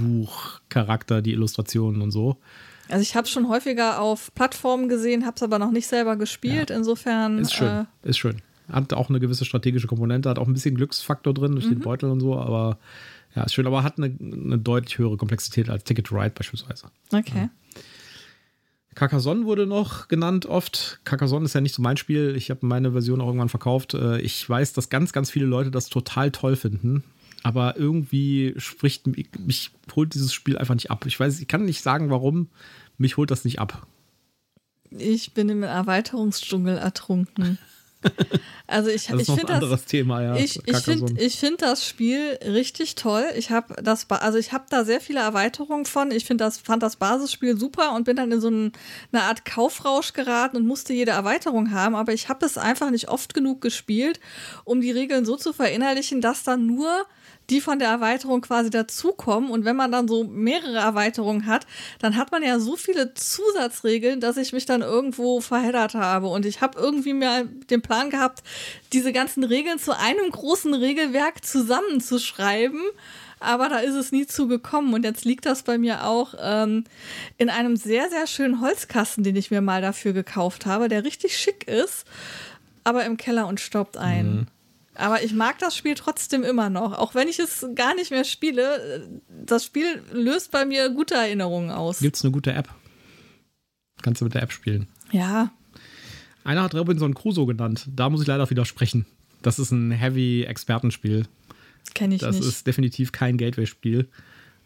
Märchenbuch-Charakter, 0.00 1.22
die 1.22 1.32
Illustrationen 1.32 2.02
und 2.02 2.10
so. 2.10 2.36
Also 2.88 3.02
ich 3.02 3.14
habe 3.14 3.24
es 3.24 3.30
schon 3.30 3.48
häufiger 3.48 4.00
auf 4.00 4.34
Plattformen 4.34 4.88
gesehen, 4.88 5.24
habe 5.24 5.36
es 5.36 5.42
aber 5.42 5.58
noch 5.58 5.70
nicht 5.70 5.86
selber 5.86 6.16
gespielt. 6.16 6.70
Insofern 6.70 7.38
Ist 7.38 7.52
schön, 7.54 7.86
Äh, 8.04 8.08
ist 8.08 8.18
schön. 8.18 8.42
Hat 8.72 8.92
auch 8.92 9.08
eine 9.08 9.20
gewisse 9.20 9.44
strategische 9.44 9.86
Komponente, 9.86 10.28
hat 10.28 10.38
auch 10.38 10.46
ein 10.46 10.52
bisschen 10.54 10.74
Glücksfaktor 10.74 11.34
drin 11.34 11.52
durch 11.52 11.66
Mhm. 11.66 11.70
den 11.70 11.78
Beutel 11.80 12.10
und 12.10 12.20
so, 12.20 12.38
aber 12.38 12.78
ja, 13.34 13.44
ist 13.44 13.54
schön, 13.54 13.66
aber 13.66 13.82
hat 13.82 13.98
eine, 13.98 14.06
eine 14.20 14.58
deutlich 14.58 14.98
höhere 14.98 15.16
Komplexität 15.16 15.70
als 15.70 15.84
Ticket 15.84 16.06
to 16.06 16.16
Ride 16.18 16.34
beispielsweise. 16.34 16.88
okay. 17.12 17.48
Carcassonne 18.96 19.44
wurde 19.44 19.66
noch 19.66 20.08
genannt 20.08 20.46
oft. 20.46 21.00
Carcassonne 21.04 21.44
ist 21.44 21.54
ja 21.54 21.60
nicht 21.60 21.74
so 21.74 21.80
mein 21.80 21.96
Spiel. 21.96 22.34
Ich 22.36 22.50
habe 22.50 22.66
meine 22.66 22.90
Version 22.92 23.20
auch 23.20 23.26
irgendwann 23.26 23.48
verkauft. 23.48 23.94
Äh, 23.94 24.20
Ich 24.20 24.46
weiß, 24.48 24.72
dass 24.72 24.88
ganz, 24.90 25.12
ganz 25.12 25.30
viele 25.30 25.46
Leute 25.46 25.70
das 25.70 25.88
total 25.88 26.32
toll 26.32 26.56
finden. 26.56 27.04
Aber 27.44 27.76
irgendwie 27.78 28.52
spricht 28.58 29.06
mich, 29.06 29.28
mich 29.38 29.70
holt 29.94 30.12
dieses 30.14 30.34
Spiel 30.34 30.58
einfach 30.58 30.74
nicht 30.74 30.90
ab. 30.90 31.06
Ich 31.06 31.18
weiß, 31.18 31.40
ich 31.40 31.46
kann 31.48 31.64
nicht 31.64 31.82
sagen, 31.82 32.10
warum. 32.10 32.48
Mich 32.98 33.16
holt 33.16 33.30
das 33.30 33.44
nicht 33.44 33.60
ab. 33.60 33.86
Ich 34.90 35.32
bin 35.34 35.48
im 35.48 35.62
Erweiterungsdschungel 35.62 36.76
ertrunken. 36.76 37.58
Also 38.66 38.88
ich, 38.88 39.06
Das 39.08 39.22
ist 39.22 39.28
ich 39.28 39.34
finde 39.34 39.68
das, 39.68 39.84
Thema, 39.84 40.22
ja. 40.22 40.36
ich, 40.36 40.60
ich 40.64 40.76
finde 40.76 41.28
find 41.28 41.60
das 41.60 41.84
Spiel 41.84 42.38
richtig 42.44 42.94
toll. 42.94 43.24
Ich 43.36 43.50
habe 43.50 43.74
das, 43.82 44.08
also 44.08 44.38
ich 44.38 44.52
habe 44.52 44.66
da 44.70 44.84
sehr 44.84 45.00
viele 45.00 45.18
Erweiterungen 45.18 45.84
von. 45.86 46.12
Ich 46.12 46.24
finde 46.24 46.44
das, 46.44 46.58
fand 46.58 46.82
das 46.82 46.94
Basisspiel 46.94 47.58
super 47.58 47.94
und 47.96 48.04
bin 48.04 48.16
dann 48.16 48.30
in 48.30 48.40
so 48.40 48.48
ein, 48.48 48.72
eine 49.12 49.24
Art 49.24 49.44
Kaufrausch 49.44 50.12
geraten 50.12 50.56
und 50.56 50.66
musste 50.66 50.92
jede 50.92 51.10
Erweiterung 51.10 51.72
haben. 51.72 51.96
Aber 51.96 52.12
ich 52.12 52.28
habe 52.28 52.46
es 52.46 52.56
einfach 52.56 52.90
nicht 52.90 53.08
oft 53.08 53.34
genug 53.34 53.60
gespielt, 53.60 54.20
um 54.64 54.80
die 54.80 54.92
Regeln 54.92 55.24
so 55.24 55.36
zu 55.36 55.52
verinnerlichen, 55.52 56.20
dass 56.20 56.44
dann 56.44 56.66
nur 56.66 57.06
die 57.50 57.60
von 57.60 57.78
der 57.78 57.88
Erweiterung 57.88 58.40
quasi 58.40 58.70
dazukommen. 58.70 59.50
Und 59.50 59.64
wenn 59.64 59.76
man 59.76 59.92
dann 59.92 60.08
so 60.08 60.24
mehrere 60.24 60.78
Erweiterungen 60.78 61.46
hat, 61.46 61.66
dann 61.98 62.16
hat 62.16 62.30
man 62.30 62.42
ja 62.42 62.58
so 62.60 62.76
viele 62.76 63.12
Zusatzregeln, 63.14 64.20
dass 64.20 64.36
ich 64.36 64.52
mich 64.52 64.66
dann 64.66 64.82
irgendwo 64.82 65.40
verheddert 65.40 65.94
habe. 65.94 66.28
Und 66.28 66.46
ich 66.46 66.60
habe 66.60 66.78
irgendwie 66.78 67.12
mir 67.12 67.48
den 67.68 67.82
Plan 67.82 68.10
gehabt, 68.10 68.42
diese 68.92 69.12
ganzen 69.12 69.44
Regeln 69.44 69.78
zu 69.78 69.96
einem 69.96 70.30
großen 70.30 70.72
Regelwerk 70.72 71.44
zusammenzuschreiben. 71.44 72.80
Aber 73.40 73.68
da 73.68 73.78
ist 73.78 73.94
es 73.94 74.12
nie 74.12 74.26
zu 74.26 74.46
gekommen. 74.46 74.94
Und 74.94 75.04
jetzt 75.04 75.24
liegt 75.24 75.46
das 75.46 75.62
bei 75.62 75.78
mir 75.78 76.06
auch 76.06 76.34
ähm, 76.40 76.84
in 77.38 77.48
einem 77.48 77.76
sehr, 77.76 78.08
sehr 78.10 78.26
schönen 78.26 78.60
Holzkasten, 78.60 79.24
den 79.24 79.34
ich 79.34 79.50
mir 79.50 79.62
mal 79.62 79.80
dafür 79.80 80.12
gekauft 80.12 80.66
habe, 80.66 80.88
der 80.88 81.04
richtig 81.04 81.36
schick 81.36 81.66
ist, 81.66 82.04
aber 82.84 83.04
im 83.04 83.16
Keller 83.16 83.46
und 83.46 83.58
staubt 83.58 83.96
ein. 83.96 84.46
Aber 84.96 85.22
ich 85.22 85.32
mag 85.32 85.58
das 85.58 85.76
Spiel 85.76 85.94
trotzdem 85.94 86.42
immer 86.42 86.68
noch. 86.68 86.98
Auch 86.98 87.14
wenn 87.14 87.28
ich 87.28 87.38
es 87.38 87.64
gar 87.74 87.94
nicht 87.94 88.10
mehr 88.10 88.24
spiele, 88.24 89.08
das 89.44 89.64
Spiel 89.64 90.02
löst 90.12 90.50
bei 90.50 90.64
mir 90.64 90.90
gute 90.90 91.14
Erinnerungen 91.14 91.70
aus. 91.70 92.00
Gibt 92.00 92.16
es 92.16 92.24
eine 92.24 92.32
gute 92.32 92.52
App? 92.52 92.68
Kannst 94.02 94.20
du 94.20 94.24
mit 94.24 94.34
der 94.34 94.42
App 94.42 94.52
spielen. 94.52 94.88
Ja, 95.12 95.50
Einer 96.44 96.62
hat 96.62 96.74
Robinson 96.74 97.14
Crusoe 97.14 97.46
genannt. 97.46 97.86
Da 97.94 98.08
muss 98.10 98.20
ich 98.22 98.26
leider 98.26 98.48
widersprechen. 98.50 99.06
Das 99.42 99.58
ist 99.58 99.70
ein 99.70 99.90
Heavy-Expertenspiel. 99.90 101.26
kenne 101.94 102.14
ich 102.14 102.20
Das 102.22 102.36
nicht. 102.36 102.46
ist 102.48 102.66
definitiv 102.66 103.12
kein 103.12 103.36
Gateway-Spiel. 103.38 104.08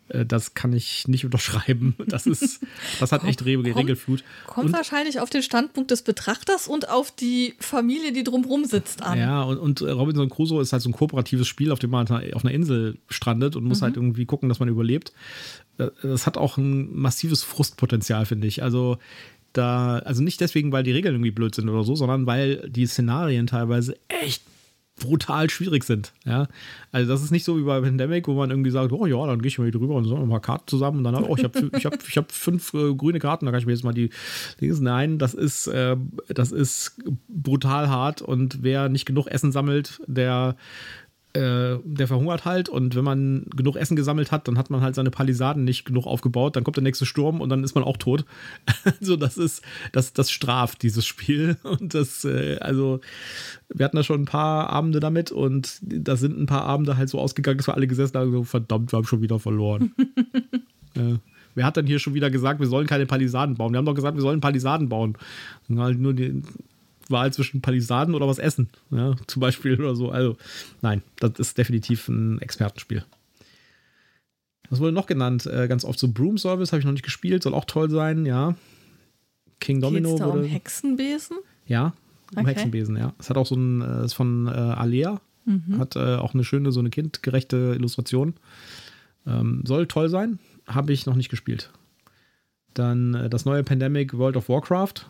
Äh, 0.08 0.24
Das 0.26 0.54
kann 0.54 0.72
ich 0.72 1.08
nicht 1.08 1.24
unterschreiben. 1.24 1.94
Das 2.06 2.26
ist, 2.26 2.60
das 3.00 3.12
hat 3.12 3.24
echt 3.24 3.44
Re 3.44 3.54
Kommt- 3.54 3.76
Regelflut. 3.76 4.24
Kommt 4.46 4.66
Und, 4.68 4.72
wahrscheinlich 4.72 5.20
auf 5.20 5.30
den 5.30 5.42
Standpunkt 5.42 5.90
des 5.90 6.02
Betrachters 6.02 6.68
und 6.68 6.88
auf 6.88 7.10
die 7.10 7.54
Familie, 7.58 8.12
die 8.12 8.22
drumherum 8.24 8.64
sitzt, 8.64 9.02
an. 9.02 9.18
ja, 9.18 9.42
und, 9.42 9.58
und 9.58 9.82
Robinson 9.82 10.28
Crusoe 10.28 10.60
ist 10.62 10.72
halt 10.72 10.82
so 10.82 10.88
ein 10.90 10.92
kooperatives 10.92 11.46
Spiel, 11.48 11.72
auf 11.72 11.78
dem 11.78 11.90
man 11.90 12.08
halt 12.08 12.34
auf 12.34 12.44
einer 12.44 12.54
Insel 12.54 12.98
strandet 13.08 13.56
und 13.56 13.64
muss 13.64 13.80
Mhm. 13.80 13.84
halt 13.84 13.96
irgendwie 13.96 14.26
gucken, 14.26 14.48
dass 14.48 14.60
man 14.60 14.68
überlebt. 14.68 15.12
Äh, 15.78 15.88
Das 16.02 16.26
hat 16.26 16.36
auch 16.36 16.56
ein 16.56 16.94
massives 16.96 17.42
Frustpotenzial, 17.42 18.26
finde 18.26 18.46
ich. 18.46 18.62
Also 18.62 18.98
da, 19.52 19.98
also 20.00 20.22
nicht 20.22 20.40
deswegen, 20.40 20.72
weil 20.72 20.82
die 20.82 20.90
Regeln 20.92 21.14
irgendwie 21.14 21.30
blöd 21.30 21.54
sind 21.54 21.68
oder 21.68 21.84
so, 21.84 21.94
sondern 21.94 22.26
weil 22.26 22.68
die 22.68 22.86
Szenarien 22.86 23.46
teilweise 23.46 23.96
echt 24.08 24.42
brutal 24.96 25.50
schwierig 25.50 25.84
sind. 25.84 26.12
Ja? 26.24 26.46
Also 26.92 27.10
das 27.10 27.22
ist 27.22 27.30
nicht 27.30 27.44
so 27.44 27.58
wie 27.58 27.64
bei 27.64 27.80
Pandemic, 27.80 28.28
wo 28.28 28.34
man 28.34 28.50
irgendwie 28.50 28.70
sagt, 28.70 28.92
oh 28.92 29.06
ja, 29.06 29.26
dann 29.26 29.42
gehe 29.42 29.48
ich 29.48 29.58
mal 29.58 29.64
hier 29.64 29.72
drüber 29.72 29.94
und 29.94 30.04
so 30.04 30.16
ein 30.16 30.28
paar 30.28 30.40
Karten 30.40 30.68
zusammen 30.68 30.98
und 30.98 31.04
dann, 31.04 31.24
oh, 31.24 31.36
ich 31.36 31.44
habe 31.44 31.70
ich 31.76 31.84
hab, 31.84 31.94
ich 32.08 32.16
hab 32.16 32.30
fünf 32.30 32.72
äh, 32.74 32.94
grüne 32.94 33.18
Karten, 33.18 33.46
da 33.46 33.52
kann 33.52 33.60
ich 33.60 33.66
mir 33.66 33.72
jetzt 33.72 33.84
mal 33.84 33.92
die 33.92 34.10
lesen. 34.60 34.84
Nein, 34.84 35.18
das 35.18 35.34
ist, 35.34 35.66
äh, 35.66 35.96
das 36.28 36.52
ist 36.52 36.96
brutal 37.28 37.88
hart 37.88 38.22
und 38.22 38.62
wer 38.62 38.88
nicht 38.88 39.06
genug 39.06 39.26
Essen 39.26 39.52
sammelt, 39.52 40.00
der 40.06 40.56
äh, 41.34 41.78
der 41.84 42.06
verhungert 42.06 42.44
halt 42.44 42.68
und 42.68 42.94
wenn 42.94 43.04
man 43.04 43.46
genug 43.56 43.74
Essen 43.74 43.96
gesammelt 43.96 44.30
hat, 44.30 44.46
dann 44.46 44.56
hat 44.56 44.70
man 44.70 44.80
halt 44.80 44.94
seine 44.94 45.10
Palisaden 45.10 45.64
nicht 45.64 45.84
genug 45.84 46.06
aufgebaut, 46.06 46.54
dann 46.54 46.62
kommt 46.62 46.76
der 46.76 46.84
nächste 46.84 47.06
Sturm 47.06 47.40
und 47.40 47.48
dann 47.48 47.64
ist 47.64 47.74
man 47.74 47.82
auch 47.82 47.96
tot. 47.96 48.24
also 49.00 49.16
das 49.16 49.36
ist, 49.36 49.62
das, 49.90 50.12
das 50.12 50.30
straft 50.30 50.82
dieses 50.82 51.04
Spiel 51.04 51.56
und 51.64 51.94
das, 51.94 52.24
äh, 52.24 52.58
also 52.60 53.00
wir 53.68 53.84
hatten 53.84 53.96
da 53.96 54.04
schon 54.04 54.22
ein 54.22 54.26
paar 54.26 54.70
Abende 54.70 55.00
damit 55.00 55.32
und 55.32 55.80
da 55.82 56.16
sind 56.16 56.38
ein 56.38 56.46
paar 56.46 56.62
Abende 56.62 56.96
halt 56.96 57.08
so 57.08 57.18
ausgegangen, 57.18 57.58
dass 57.58 57.66
wir 57.66 57.74
alle 57.74 57.88
gesessen 57.88 58.16
haben, 58.16 58.30
so 58.30 58.44
verdammt, 58.44 58.92
wir 58.92 58.98
haben 58.98 59.06
schon 59.06 59.22
wieder 59.22 59.40
verloren. 59.40 59.92
äh, 60.94 61.18
wer 61.56 61.66
hat 61.66 61.76
dann 61.76 61.86
hier 61.86 61.98
schon 61.98 62.14
wieder 62.14 62.30
gesagt, 62.30 62.60
wir 62.60 62.68
sollen 62.68 62.86
keine 62.86 63.06
Palisaden 63.06 63.56
bauen? 63.56 63.72
Wir 63.72 63.78
haben 63.78 63.86
doch 63.86 63.94
gesagt, 63.94 64.16
wir 64.16 64.22
sollen 64.22 64.40
Palisaden 64.40 64.88
bauen. 64.88 65.16
Und 65.68 65.80
halt 65.80 65.98
nur 65.98 66.14
die, 66.14 66.42
Wahl 67.08 67.32
zwischen 67.32 67.60
Palisaden 67.60 68.14
oder 68.14 68.26
was 68.26 68.38
essen, 68.38 68.68
ja, 68.90 69.14
zum 69.26 69.40
Beispiel 69.40 69.74
oder 69.80 69.94
so. 69.94 70.10
Also, 70.10 70.36
nein, 70.82 71.02
das 71.16 71.32
ist 71.38 71.58
definitiv 71.58 72.08
ein 72.08 72.40
Expertenspiel. 72.40 73.04
Was 74.70 74.80
wurde 74.80 74.92
noch 74.92 75.06
genannt? 75.06 75.46
Äh, 75.46 75.68
ganz 75.68 75.84
oft 75.84 75.98
so 75.98 76.08
Broom 76.08 76.38
Service 76.38 76.72
habe 76.72 76.80
ich 76.80 76.86
noch 76.86 76.92
nicht 76.92 77.04
gespielt, 77.04 77.42
soll 77.42 77.54
auch 77.54 77.66
toll 77.66 77.90
sein, 77.90 78.24
ja. 78.26 78.54
King 79.60 79.80
Domino 79.80 80.10
Geht's 80.10 80.20
da 80.20 80.26
wurde. 80.26 80.40
um 80.40 80.44
Hexenbesen? 80.46 81.36
Ja, 81.66 81.92
um 82.34 82.38
Okay. 82.38 82.50
Hexenbesen, 82.50 82.96
ja. 82.96 83.12
Es 83.18 83.30
hat 83.30 83.36
auch 83.36 83.46
so 83.46 83.54
ein, 83.54 83.82
äh, 83.82 84.04
ist 84.06 84.14
von 84.14 84.46
äh, 84.46 84.50
Alea, 84.50 85.20
hat 85.78 85.94
äh, 85.96 86.16
auch 86.16 86.32
eine 86.32 86.42
schöne, 86.42 86.72
so 86.72 86.80
eine 86.80 86.88
kindgerechte 86.88 87.74
Illustration. 87.76 88.32
Ähm, 89.26 89.62
soll 89.66 89.86
toll 89.86 90.08
sein, 90.08 90.38
habe 90.66 90.92
ich 90.94 91.04
noch 91.04 91.14
nicht 91.16 91.28
gespielt. 91.28 91.70
Dann 92.72 93.14
äh, 93.14 93.28
das 93.30 93.44
neue 93.44 93.62
Pandemic 93.62 94.16
World 94.16 94.36
of 94.38 94.48
Warcraft. 94.48 95.06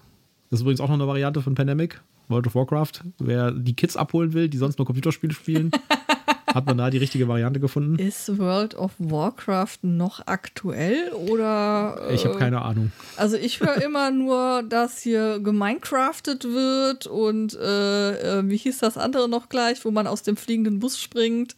Das 0.50 0.58
ist 0.58 0.62
übrigens 0.62 0.80
auch 0.80 0.88
noch 0.88 0.94
eine 0.94 1.06
Variante 1.06 1.42
von 1.42 1.54
Pandemic, 1.54 2.00
World 2.28 2.46
of 2.46 2.54
Warcraft. 2.54 2.92
Wer 3.18 3.50
die 3.50 3.74
Kids 3.74 3.96
abholen 3.96 4.32
will, 4.32 4.48
die 4.48 4.58
sonst 4.58 4.78
nur 4.78 4.86
Computerspiele 4.86 5.34
spielen, 5.34 5.70
hat 6.54 6.66
man 6.66 6.78
da 6.78 6.90
die 6.90 6.98
richtige 6.98 7.26
Variante 7.26 7.58
gefunden. 7.58 7.98
Ist 7.98 8.38
World 8.38 8.74
of 8.76 8.92
Warcraft 8.98 9.78
noch 9.82 10.26
aktuell 10.26 11.10
oder? 11.12 12.08
Ich 12.12 12.24
habe 12.24 12.36
äh, 12.36 12.38
keine 12.38 12.62
Ahnung. 12.62 12.92
Also 13.16 13.36
ich 13.36 13.60
höre 13.60 13.82
immer 13.82 14.10
nur, 14.12 14.62
dass 14.62 15.00
hier 15.00 15.40
geminecraftet 15.40 16.44
wird 16.44 17.06
und 17.06 17.54
äh, 17.54 18.38
äh, 18.38 18.48
wie 18.48 18.56
hieß 18.56 18.78
das 18.78 18.96
andere 18.96 19.28
noch 19.28 19.48
gleich, 19.48 19.84
wo 19.84 19.90
man 19.90 20.06
aus 20.06 20.22
dem 20.22 20.36
fliegenden 20.36 20.78
Bus 20.78 21.00
springt. 21.00 21.56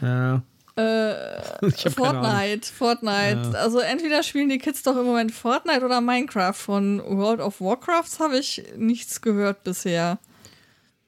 Äh, 0.00 0.38
Äh. 0.76 1.42
Fortnite, 1.90 2.66
Fortnite. 2.66 3.58
Also 3.58 3.78
entweder 3.78 4.22
spielen 4.22 4.48
die 4.48 4.58
Kids 4.58 4.82
doch 4.82 4.96
im 4.96 5.04
Moment 5.04 5.32
Fortnite 5.32 5.84
oder 5.84 6.00
Minecraft. 6.00 6.54
Von 6.54 7.02
World 7.04 7.40
of 7.40 7.60
Warcrafts 7.60 8.20
habe 8.20 8.38
ich 8.38 8.62
nichts 8.76 9.20
gehört 9.20 9.64
bisher. 9.64 10.18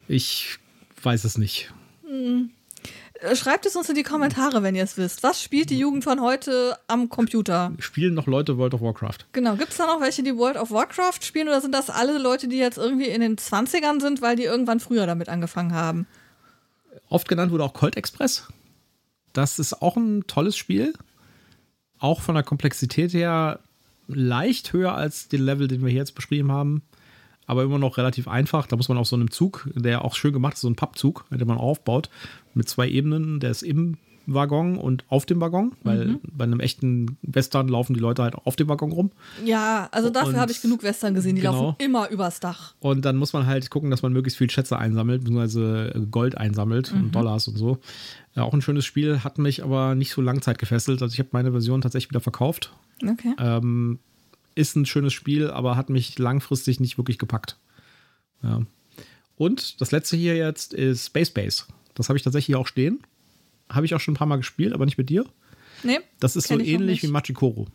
Ich 0.06 0.58
weiß 1.02 1.24
es 1.24 1.38
nicht. 1.38 1.72
Äh, 3.20 3.36
Schreibt 3.36 3.64
es 3.66 3.76
uns 3.76 3.88
in 3.88 3.94
die 3.94 4.02
Kommentare, 4.02 4.62
wenn 4.62 4.74
ihr 4.74 4.84
es 4.84 4.96
wisst. 4.96 5.22
Was 5.22 5.42
spielt 5.42 5.70
die 5.70 5.78
Jugend 5.78 6.04
von 6.04 6.20
heute 6.20 6.76
am 6.88 7.08
Computer? 7.08 7.72
Spielen 7.78 8.14
noch 8.14 8.26
Leute 8.26 8.58
World 8.58 8.74
of 8.74 8.82
Warcraft? 8.82 9.18
Genau, 9.32 9.56
gibt 9.56 9.70
es 9.70 9.78
da 9.78 9.86
noch 9.86 10.00
welche, 10.00 10.22
die 10.22 10.36
World 10.36 10.56
of 10.56 10.70
Warcraft 10.70 11.22
spielen 11.22 11.48
oder 11.48 11.60
sind 11.60 11.72
das 11.72 11.90
alle 11.90 12.18
Leute, 12.18 12.48
die 12.48 12.58
jetzt 12.58 12.78
irgendwie 12.78 13.08
in 13.08 13.20
den 13.20 13.36
20ern 13.36 14.00
sind, 14.00 14.20
weil 14.20 14.36
die 14.36 14.44
irgendwann 14.44 14.80
früher 14.80 15.06
damit 15.06 15.28
angefangen 15.28 15.72
haben? 15.72 16.06
Oft 17.08 17.28
genannt 17.28 17.52
wurde 17.52 17.64
auch 17.64 17.72
Colt 17.72 17.96
Express. 17.96 18.48
Das 19.34 19.58
ist 19.58 19.82
auch 19.82 19.96
ein 19.96 20.26
tolles 20.26 20.56
Spiel. 20.56 20.94
Auch 21.98 22.22
von 22.22 22.34
der 22.34 22.44
Komplexität 22.44 23.12
her 23.12 23.60
leicht 24.06 24.72
höher 24.72 24.94
als 24.94 25.28
den 25.28 25.42
Level, 25.42 25.68
den 25.68 25.82
wir 25.82 25.90
hier 25.90 25.98
jetzt 25.98 26.14
beschrieben 26.14 26.50
haben. 26.50 26.82
Aber 27.46 27.62
immer 27.62 27.78
noch 27.78 27.98
relativ 27.98 28.26
einfach. 28.26 28.66
Da 28.66 28.76
muss 28.76 28.88
man 28.88 28.96
auf 28.96 29.06
so 29.06 29.16
einem 29.16 29.30
Zug, 29.30 29.68
der 29.74 30.02
auch 30.02 30.14
schön 30.14 30.32
gemacht 30.32 30.54
ist, 30.54 30.62
so 30.62 30.68
ein 30.70 30.76
Pappzug, 30.76 31.26
den 31.30 31.46
man 31.46 31.58
aufbaut, 31.58 32.08
mit 32.54 32.68
zwei 32.68 32.88
Ebenen. 32.88 33.40
Der 33.40 33.50
ist 33.50 33.62
im 33.62 33.98
Waggon 34.26 34.78
und 34.78 35.04
auf 35.08 35.26
dem 35.26 35.40
Waggon, 35.40 35.72
weil 35.82 36.18
bei 36.22 36.44
einem 36.44 36.60
echten 36.60 37.16
Western 37.22 37.68
laufen 37.68 37.94
die 37.94 38.00
Leute 38.00 38.22
halt 38.22 38.34
auf 38.34 38.56
dem 38.56 38.68
Waggon 38.68 38.92
rum. 38.92 39.10
Ja, 39.44 39.88
also 39.92 40.10
dafür 40.10 40.36
habe 40.36 40.52
ich 40.52 40.62
genug 40.62 40.82
Western 40.82 41.14
gesehen. 41.14 41.36
Die 41.36 41.42
genau. 41.42 41.52
laufen 41.52 41.76
immer 41.78 42.08
übers 42.10 42.40
Dach. 42.40 42.74
Und 42.80 43.04
dann 43.04 43.16
muss 43.16 43.32
man 43.32 43.46
halt 43.46 43.70
gucken, 43.70 43.90
dass 43.90 44.02
man 44.02 44.12
möglichst 44.12 44.38
viel 44.38 44.50
Schätze 44.50 44.78
einsammelt, 44.78 45.22
beziehungsweise 45.22 46.06
Gold 46.10 46.36
einsammelt 46.38 46.92
und 46.92 47.14
Dollars 47.14 47.48
und 47.48 47.56
so. 47.56 47.78
Ja, 48.34 48.42
auch 48.42 48.52
ein 48.52 48.62
schönes 48.62 48.84
Spiel, 48.84 49.22
hat 49.22 49.38
mich 49.38 49.62
aber 49.62 49.94
nicht 49.94 50.12
so 50.12 50.20
Langzeit 50.20 50.58
gefesselt. 50.58 51.02
Also 51.02 51.12
ich 51.12 51.18
habe 51.18 51.28
meine 51.32 51.52
Version 51.52 51.80
tatsächlich 51.80 52.10
wieder 52.10 52.20
verkauft. 52.20 52.72
Okay. 53.02 53.34
Ähm, 53.38 53.98
ist 54.54 54.76
ein 54.76 54.86
schönes 54.86 55.12
Spiel, 55.12 55.50
aber 55.50 55.76
hat 55.76 55.90
mich 55.90 56.18
langfristig 56.18 56.80
nicht 56.80 56.98
wirklich 56.98 57.18
gepackt. 57.18 57.58
Ja. 58.42 58.62
Und 59.36 59.80
das 59.80 59.90
letzte 59.90 60.16
hier 60.16 60.36
jetzt 60.36 60.74
ist 60.74 61.06
Space 61.06 61.30
Base. 61.30 61.64
Das 61.94 62.08
habe 62.08 62.16
ich 62.16 62.22
tatsächlich 62.22 62.56
auch 62.56 62.66
stehen. 62.66 63.00
Habe 63.74 63.86
ich 63.86 63.94
auch 63.94 64.00
schon 64.00 64.14
ein 64.14 64.16
paar 64.16 64.26
Mal 64.26 64.36
gespielt, 64.36 64.72
aber 64.72 64.84
nicht 64.84 64.98
mit 64.98 65.08
dir. 65.08 65.24
Nee, 65.82 65.98
Das 66.20 66.36
ist 66.36 66.48
so 66.48 66.58
ähnlich 66.58 67.02
wie. 67.02 67.08
Machikoro. 67.08 67.66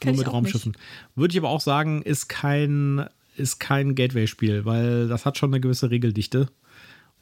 Kenn 0.00 0.14
Nur 0.14 0.24
mit 0.24 0.32
Raumschiffen. 0.32 0.76
Würde 1.16 1.32
ich 1.32 1.38
aber 1.38 1.48
auch 1.48 1.60
sagen, 1.60 2.02
ist 2.02 2.28
kein, 2.28 3.08
ist 3.36 3.58
kein 3.58 3.94
Gateway-Spiel, 3.94 4.64
weil 4.64 5.08
das 5.08 5.26
hat 5.26 5.38
schon 5.38 5.52
eine 5.52 5.60
gewisse 5.60 5.90
Regeldichte 5.90 6.48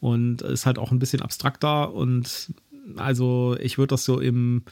und 0.01 0.43
ist 0.43 0.67
halt 0.67 0.79
auch 0.79 0.93
ein 0.93 0.99
bisschen 0.99 1.23
abstrakter 1.23 1.95
und 1.95 2.53
also 2.97 3.57
ich 3.61 3.79
würde 3.79 3.95
das 3.95 4.05
so 4.05 4.21
im, 4.21 4.63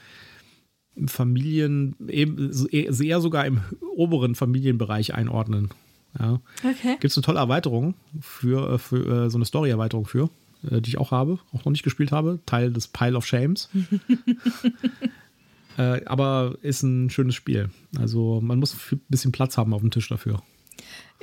im 0.95 1.09
Familien, 1.09 1.97
eben, 2.09 2.51
eher 2.71 2.93
eher 3.01 3.21
sogar 3.21 3.47
im 3.47 3.61
oberen 3.97 4.35
Familienbereich 4.35 5.15
einordnen. 5.15 5.71
Ja. 6.19 6.41
Okay. 6.59 6.97
Gibt 7.01 7.05
es 7.05 7.17
eine 7.17 7.25
tolle 7.25 7.41
Erweiterung 7.41 7.95
für, 8.21 8.75
äh, 8.75 8.79
für 8.79 9.25
äh, 9.25 9.31
so 9.31 9.39
eine 9.39 9.45
Story-Erweiterung 9.45 10.07
für, 10.07 10.31
äh, 10.71 10.81
die 10.81 10.91
ich 10.91 10.99
auch 10.99 11.11
habe, 11.11 11.39
auch 11.53 11.65
noch 11.65 11.73
nicht 11.73 11.83
gespielt 11.83 12.12
habe. 12.12 12.41
Teil 12.47 12.73
des 12.73 12.89
Pile 12.89 13.17
of 13.17 13.27
Shames. 13.27 13.69
äh, 15.79 16.05
aber 16.05 16.57
ist 16.62 16.83
ein 16.83 17.11
schönes 17.11 17.35
Spiel. 17.35 17.71
Also 17.99 18.41
man 18.41 18.59
muss 18.59 18.77
ein 18.93 19.01
bisschen 19.09 19.33
Platz 19.33 19.57
haben 19.57 19.75
auf 19.75 19.81
dem 19.81 19.91
Tisch 19.91 20.09
dafür. 20.09 20.43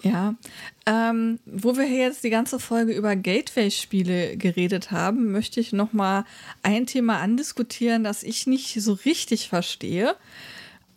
Ja, 0.03 0.35
ähm, 0.87 1.39
wo 1.45 1.77
wir 1.77 1.83
hier 1.83 1.99
jetzt 1.99 2.23
die 2.23 2.31
ganze 2.31 2.59
Folge 2.59 2.93
über 2.93 3.15
Gateway-Spiele 3.15 4.35
geredet 4.37 4.89
haben, 4.89 5.31
möchte 5.31 5.59
ich 5.59 5.73
noch 5.73 5.93
mal 5.93 6.25
ein 6.63 6.87
Thema 6.87 7.19
andiskutieren, 7.19 8.03
das 8.03 8.23
ich 8.23 8.47
nicht 8.47 8.81
so 8.81 8.93
richtig 8.93 9.49
verstehe, 9.49 10.15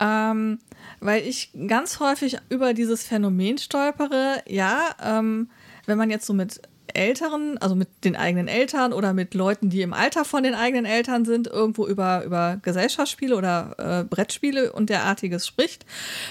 ähm, 0.01 0.59
weil 1.01 1.27
ich 1.27 1.51
ganz 1.67 2.01
häufig 2.01 2.39
über 2.49 2.73
dieses 2.73 3.05
Phänomen 3.05 3.59
stolpere. 3.59 4.43
Ja, 4.49 4.95
ähm, 5.03 5.51
wenn 5.85 5.99
man 5.99 6.09
jetzt 6.09 6.27
so 6.27 6.33
mit 6.33 6.63
Älteren, 6.95 7.59
also 7.59 7.75
mit 7.75 7.89
den 8.05 8.17
eigenen 8.17 8.49
Eltern 8.49 8.93
oder 8.93 9.13
mit 9.13 9.35
Leuten, 9.35 9.71
die 9.71 9.83
im 9.83 9.93
Alter 9.93 10.25
von 10.25 10.43
den 10.43 10.55
eigenen 10.55 10.87
Eltern 10.87 11.25
sind, 11.25 11.47
irgendwo 11.47 11.87
über, 11.87 12.25
über 12.25 12.59
Gesellschaftsspiele 12.63 13.37
oder 13.37 13.75
äh, 13.79 14.05
Brettspiele 14.05 14.73
und 14.73 14.91
derartiges 14.91 15.47
spricht, 15.47 15.85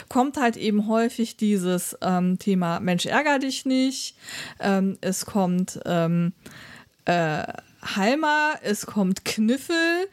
kommt 0.09 0.38
halt 0.38 0.57
eben 0.57 0.88
häufig 0.88 1.38
dieses 1.38 1.97
ähm, 2.01 2.39
Thema 2.39 2.80
Mensch 2.80 3.05
ärger 3.05 3.39
dich 3.39 3.66
nicht. 3.66 4.16
Ähm, 4.59 4.97
es 5.01 5.26
kommt 5.26 5.80
ähm, 5.86 6.34
äh, 7.05 7.43
Halma, 7.82 8.53
es 8.61 8.86
kommt 8.86 9.26
Kniffel 9.26 10.07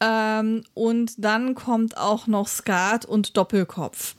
ähm, 0.00 0.62
und 0.74 1.12
dann 1.18 1.54
kommt 1.54 1.96
auch 1.96 2.26
noch 2.26 2.48
Skat 2.48 3.04
und 3.04 3.36
Doppelkopf. 3.36 4.14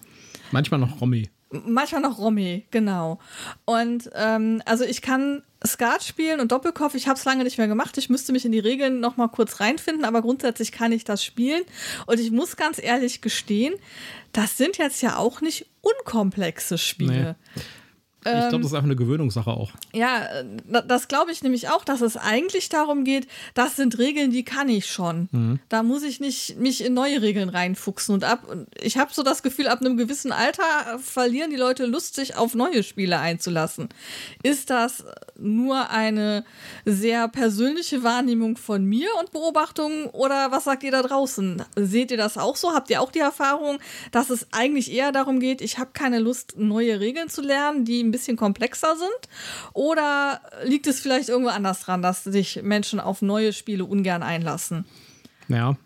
Manchmal 0.52 0.80
noch 0.80 1.02
Romy. 1.02 1.30
Manchmal 1.52 2.02
noch 2.02 2.20
Romy, 2.20 2.66
genau. 2.70 3.20
Und 3.66 4.10
ähm, 4.16 4.62
also 4.66 4.84
ich 4.84 5.02
kann 5.02 5.42
Skat 5.66 6.04
spielen 6.04 6.40
und 6.40 6.52
Doppelkopf. 6.52 6.96
Ich 6.96 7.08
habe 7.08 7.20
es 7.20 7.26
lange 7.26 7.44
nicht 7.44 7.58
mehr 7.58 7.68
gemacht. 7.68 7.98
Ich 7.98 8.10
müsste 8.10 8.32
mich 8.32 8.46
in 8.46 8.52
die 8.52 8.60
Regeln 8.60 9.00
noch 9.00 9.18
mal 9.18 9.28
kurz 9.28 9.60
reinfinden, 9.60 10.06
aber 10.06 10.22
grundsätzlich 10.22 10.72
kann 10.72 10.92
ich 10.92 11.04
das 11.04 11.24
spielen. 11.24 11.64
Und 12.06 12.20
ich 12.20 12.32
muss 12.32 12.56
ganz 12.56 12.82
ehrlich 12.82 13.22
gestehen, 13.22 13.76
das 14.32 14.58
sind 14.58 14.78
jetzt 14.78 15.02
ja 15.02 15.18
auch 15.18 15.42
nicht 15.42 15.66
unkomplexe 15.82 16.78
Spiele. 16.78 17.36
Ich 18.26 18.50
glaube, 18.50 18.58
das 18.64 18.68
ist 18.68 18.74
einfach 18.74 18.84
eine 18.84 18.96
Gewöhnungssache 18.98 19.50
auch. 19.52 19.72
Ja, 19.94 20.26
äh, 20.26 20.46
da- 20.68 20.82
das 20.82 21.08
glaube 21.08 21.32
ich 21.32 21.42
nämlich 21.42 21.70
auch, 21.70 21.86
dass 21.86 22.02
es 22.02 22.18
eigentlich 22.18 22.68
darum 22.68 23.06
geht, 23.06 23.28
das 23.54 23.78
sind 23.78 23.98
Regeln, 23.98 24.32
die 24.32 24.44
kann 24.44 24.68
ich 24.68 24.88
schon. 24.88 25.60
Da 25.70 25.84
muss 25.84 26.04
ich 26.04 26.20
nicht 26.20 26.58
mich 26.60 26.84
in 26.84 26.94
neue 26.94 27.22
Regeln 27.22 27.48
reinfuchsen 27.50 28.14
und 28.14 28.24
ab. 28.26 28.44
Ich 28.82 28.98
habe 28.98 29.14
so 29.14 29.24
das 29.24 29.42
Gefühl, 29.42 29.68
ab 29.68 29.80
einem 29.82 29.96
gewissen 29.96 30.32
Alter 30.34 30.64
äh, 30.96 31.00
verlieren 31.00 31.50
die 31.50 31.56
Leute 31.56 31.86
Lust, 31.86 32.16
sich 32.16 32.36
auf 32.36 32.56
neue 32.56 32.84
Spiele 32.84 33.20
einzulassen. 33.20 33.88
Ist 34.44 34.70
das 34.70 35.06
nur 35.38 35.90
eine 35.90 36.44
sehr 36.86 37.28
persönliche 37.30 38.04
Wahrnehmung 38.04 38.58
von 38.58 38.84
mir 38.84 39.08
und 39.20 39.32
Beobachtung 39.32 40.08
oder 40.08 40.52
was 40.52 40.66
sagt 40.66 40.84
ihr 40.84 40.92
da 40.92 41.02
draußen? 41.04 41.64
Seht 41.78 42.12
ihr 42.12 42.18
das 42.18 42.38
auch 42.38 42.58
so? 42.58 42.74
Habt 42.74 42.90
ihr 42.90 43.02
auch 43.02 43.12
die 43.12 43.20
Erfahrung, 43.20 43.80
dass 44.12 44.30
es 44.30 44.48
eigentlich 44.52 44.92
eher 44.92 45.14
darum 45.14 45.40
geht, 45.40 45.62
ich 45.62 45.78
habe 45.80 45.92
keine 45.94 46.20
Lust, 46.20 46.56
neue 46.58 47.00
Regeln 47.00 47.30
zu 47.30 47.42
lernen, 47.42 47.86
die 47.86 48.09
ein 48.10 48.12
bisschen 48.12 48.38
komplexer 48.38 48.96
sind? 48.96 49.34
Oder 49.74 50.42
liegt 50.66 50.88
es 50.88 51.00
vielleicht 51.00 51.30
irgendwo 51.30 51.50
anders 51.50 51.82
dran, 51.82 52.02
dass 52.02 52.24
sich 52.24 52.62
Menschen 52.64 53.00
auf 53.00 53.22
neue 53.22 53.54
Spiele 53.54 53.86
ungern 53.86 54.24
einlassen? 54.24 54.86
Ja, 55.48 55.78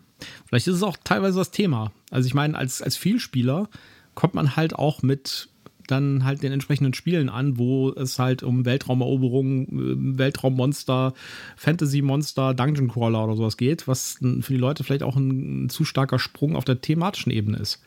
vielleicht 0.46 0.66
ist 0.66 0.76
es 0.76 0.82
auch 0.82 0.96
teilweise 1.04 1.38
das 1.38 1.50
Thema. 1.50 1.92
Also 2.10 2.26
ich 2.26 2.34
meine, 2.34 2.56
als, 2.56 2.82
als 2.82 2.96
Vielspieler 2.96 3.68
kommt 4.14 4.34
man 4.34 4.56
halt 4.56 4.74
auch 4.74 5.02
mit 5.02 5.48
dann 5.86 6.24
halt 6.24 6.42
den 6.42 6.52
entsprechenden 6.52 6.94
Spielen 6.94 7.28
an, 7.28 7.58
wo 7.58 7.90
es 7.90 8.18
halt 8.18 8.42
um 8.42 8.64
Weltraumeroberung, 8.64 9.66
äh, 9.66 10.18
Weltraummonster, 10.18 11.14
Fantasy-Monster, 11.56 12.54
Dungeon 12.54 12.88
Crawler 12.88 13.24
oder 13.24 13.36
sowas 13.36 13.56
geht, 13.56 13.86
was 13.86 14.18
für 14.18 14.52
die 14.52 14.56
Leute 14.56 14.84
vielleicht 14.84 15.02
auch 15.02 15.16
ein 15.16 15.68
zu 15.68 15.84
starker 15.84 16.18
Sprung 16.18 16.56
auf 16.56 16.64
der 16.64 16.80
thematischen 16.80 17.32
Ebene 17.32 17.58
ist. 17.58 17.82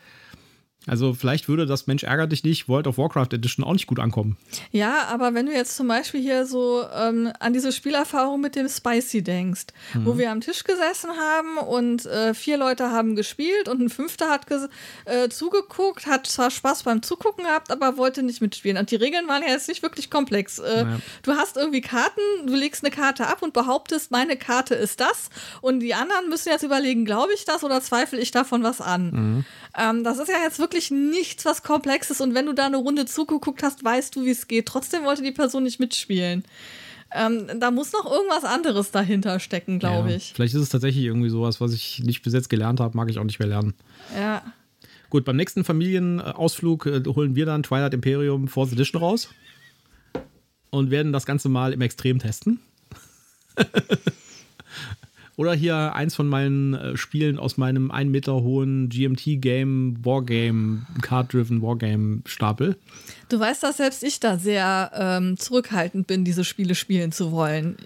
Also 0.88 1.14
vielleicht 1.14 1.48
würde 1.48 1.66
das 1.66 1.88
Mensch 1.88 2.04
ärgert 2.04 2.32
dich 2.32 2.44
nicht 2.44 2.68
World 2.68 2.88
of 2.88 2.98
Warcraft 2.98 3.34
Edition 3.34 3.66
auch 3.66 3.74
nicht 3.74 3.88
gut 3.88 4.00
ankommen. 4.00 4.38
Ja, 4.72 5.04
aber 5.10 5.34
wenn 5.34 5.46
du 5.46 5.52
jetzt 5.52 5.76
zum 5.76 5.88
Beispiel 5.88 6.22
hier 6.22 6.46
so 6.46 6.84
ähm, 6.96 7.32
an 7.40 7.54
diese 7.54 7.72
Spielerfahrung 7.72 8.40
mit 8.42 8.56
dem 8.56 8.70
Spicy 8.70 9.22
denkst, 9.22 9.68
mhm. 9.94 10.06
wo 10.06 10.18
wir 10.18 10.32
am 10.32 10.42
Tisch 10.42 10.64
gesessen 10.64 11.12
haben 11.12 11.58
und 11.58 12.06
äh, 12.06 12.34
vier 12.34 12.58
Leute 12.58 12.92
haben 12.92 13.16
gespielt 13.16 13.68
und 13.68 13.82
ein 13.82 13.90
fünfter 13.90 14.30
hat 14.30 14.48
äh, 15.06 15.30
zugeguckt, 15.30 16.08
hat 16.08 16.28
zwar 16.28 16.50
Spaß 16.52 16.84
beim 16.84 17.04
Zugucken 17.04 17.44
gehabt, 17.44 17.72
aber 17.72 17.98
wollte 17.98 18.24
nicht 18.24 18.42
mitspielen. 18.42 18.78
Und 18.78 18.92
die 18.92 18.96
Regeln 18.96 19.28
waren 19.28 19.44
ja 19.44 19.50
jetzt 19.50 19.68
nicht 19.68 19.84
wirklich 19.84 20.10
komplex. 20.10 20.60
Äh, 20.60 20.84
naja. 20.84 21.00
Du 21.24 21.34
hast 21.34 21.58
irgendwie 21.58 21.82
Karten, 21.82 22.22
du 22.46 22.56
legst 22.56 22.84
eine 22.84 22.96
Karte 22.96 23.28
ab 23.28 23.42
und 23.42 23.54
behauptest, 23.54 24.12
meine 24.12 24.38
Karte 24.38 24.76
ist 24.76 25.00
das 25.00 25.30
und 25.62 25.82
die 25.82 25.94
anderen 25.94 26.30
müssen 26.30 26.50
jetzt 26.50 26.64
überlegen, 26.64 27.06
glaube 27.06 27.34
ich 27.34 27.46
das 27.46 27.64
oder 27.64 27.82
zweifle 27.82 28.20
ich 28.20 28.32
davon 28.32 28.64
was 28.64 28.82
an. 28.82 29.12
Mhm. 29.12 29.46
Ähm, 29.78 30.04
das 30.04 30.18
ist 30.18 30.30
ja 30.30 30.38
jetzt 30.44 30.60
wirklich 30.60 30.77
nichts, 30.92 31.46
was 31.46 31.64
Komplexes 31.64 32.22
und 32.22 32.34
wenn 32.34 32.46
du 32.46 32.54
da 32.54 32.66
eine 32.66 32.78
Runde 32.78 33.06
zugeguckt 33.06 33.64
hast, 33.64 33.84
weißt 33.84 34.16
du, 34.16 34.26
wie 34.26 34.32
es 34.32 34.48
geht. 34.48 34.66
Trotzdem 34.66 35.04
wollte 35.04 35.24
die 35.24 35.32
Person 35.32 35.64
nicht 35.64 35.80
mitspielen. 35.80 36.44
Ähm, 37.14 37.48
da 37.60 37.72
muss 37.72 37.94
noch 37.94 38.06
irgendwas 38.06 38.44
anderes 38.44 38.92
dahinter 38.92 39.40
stecken, 39.40 39.80
glaube 39.80 40.10
ja, 40.10 40.18
ich. 40.18 40.34
Vielleicht 40.36 40.56
ist 40.56 40.62
es 40.62 40.70
tatsächlich 40.70 41.06
irgendwie 41.06 41.30
sowas, 41.30 41.62
was 41.62 41.74
ich 41.74 42.00
nicht 42.04 42.22
bis 42.22 42.34
jetzt 42.34 42.50
gelernt 42.50 42.80
habe, 42.80 42.98
mag 42.98 43.10
ich 43.10 43.18
auch 43.18 43.24
nicht 43.24 43.40
mehr 43.40 43.48
lernen. 43.48 43.76
Ja. 44.16 44.44
Gut, 45.10 45.24
beim 45.24 45.38
nächsten 45.38 45.64
Familienausflug 45.64 46.86
äh, 46.86 47.04
holen 47.08 47.36
wir 47.36 47.46
dann 47.46 47.64
Twilight 47.64 47.94
Imperium 47.94 48.48
Fourth 48.48 48.74
Edition 48.74 49.02
raus 49.02 49.30
und 50.70 50.92
werden 50.92 51.14
das 51.14 51.26
Ganze 51.26 51.48
mal 51.48 51.72
im 51.72 51.82
Extrem 51.82 52.20
testen. 52.20 52.60
Oder 55.38 55.54
hier 55.54 55.94
eins 55.94 56.16
von 56.16 56.28
meinen 56.28 56.74
äh, 56.74 56.98
Spielen 56.98 57.38
aus 57.38 57.58
meinem 57.58 57.92
1 57.92 58.12
Meter 58.12 58.42
hohen 58.42 58.90
GMT-Game, 58.90 60.04
Wargame, 60.04 60.88
Card-Driven 61.04 61.62
Wargame-Stapel. 61.62 62.76
Du 63.30 63.40
weißt, 63.40 63.62
dass 63.62 63.78
selbst 63.78 64.04
ich 64.04 64.20
da 64.20 64.40
sehr 64.40 64.92
ähm, 64.96 65.38
zurückhaltend 65.38 66.08
bin, 66.08 66.26
diese 66.26 66.44
Spiele 66.44 66.74
spielen 66.74 67.12
zu 67.12 67.32
wollen. 67.32 67.78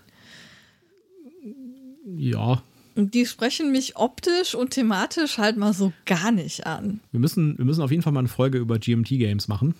Ja. 2.15 2.63
Die 2.95 3.25
sprechen 3.25 3.73
mich 3.73 3.97
optisch 3.97 4.55
und 4.55 4.71
thematisch 4.71 5.37
halt 5.37 5.57
mal 5.57 5.73
so 5.73 5.91
gar 6.05 6.31
nicht 6.31 6.65
an. 6.65 7.01
Wir 7.11 7.19
müssen, 7.19 7.57
wir 7.57 7.65
müssen 7.65 7.81
auf 7.81 7.91
jeden 7.91 8.01
Fall 8.01 8.13
mal 8.13 8.19
eine 8.19 8.29
Folge 8.29 8.59
über 8.59 8.79
GMT-Games 8.79 9.49
machen. 9.49 9.75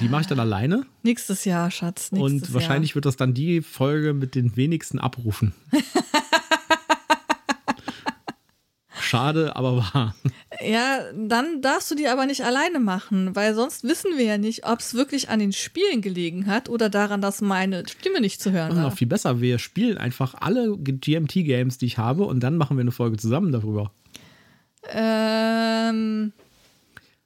Die 0.00 0.08
mache 0.08 0.22
ich 0.22 0.26
dann 0.26 0.40
alleine. 0.40 0.86
Nächstes 1.02 1.44
Jahr, 1.44 1.70
Schatz. 1.70 2.12
Nächstes 2.12 2.48
und 2.48 2.54
wahrscheinlich 2.54 2.90
Jahr. 2.90 2.94
wird 2.96 3.04
das 3.04 3.16
dann 3.16 3.34
die 3.34 3.60
Folge 3.60 4.14
mit 4.14 4.34
den 4.34 4.56
wenigsten 4.56 4.98
Abrufen. 4.98 5.52
Schade, 9.12 9.56
aber 9.56 9.76
wahr. 9.92 10.14
Ja, 10.64 11.00
dann 11.14 11.60
darfst 11.60 11.90
du 11.90 11.94
die 11.94 12.08
aber 12.08 12.24
nicht 12.24 12.46
alleine 12.46 12.80
machen, 12.80 13.36
weil 13.36 13.54
sonst 13.54 13.84
wissen 13.84 14.16
wir 14.16 14.24
ja 14.24 14.38
nicht, 14.38 14.66
ob 14.66 14.80
es 14.80 14.94
wirklich 14.94 15.28
an 15.28 15.38
den 15.38 15.52
Spielen 15.52 16.00
gelegen 16.00 16.46
hat 16.46 16.70
oder 16.70 16.88
daran, 16.88 17.20
dass 17.20 17.42
meine 17.42 17.86
Stimme 17.86 18.22
nicht 18.22 18.40
zu 18.40 18.52
hören 18.52 18.74
war. 18.74 18.84
Noch 18.84 18.96
viel 18.96 19.06
besser, 19.06 19.42
wir 19.42 19.58
spielen 19.58 19.98
einfach 19.98 20.32
alle 20.40 20.78
GMT-Games, 20.78 21.76
die 21.76 21.84
ich 21.84 21.98
habe, 21.98 22.24
und 22.24 22.40
dann 22.40 22.56
machen 22.56 22.78
wir 22.78 22.80
eine 22.80 22.90
Folge 22.90 23.18
zusammen 23.18 23.52
darüber. 23.52 23.92
Ähm. 24.90 26.32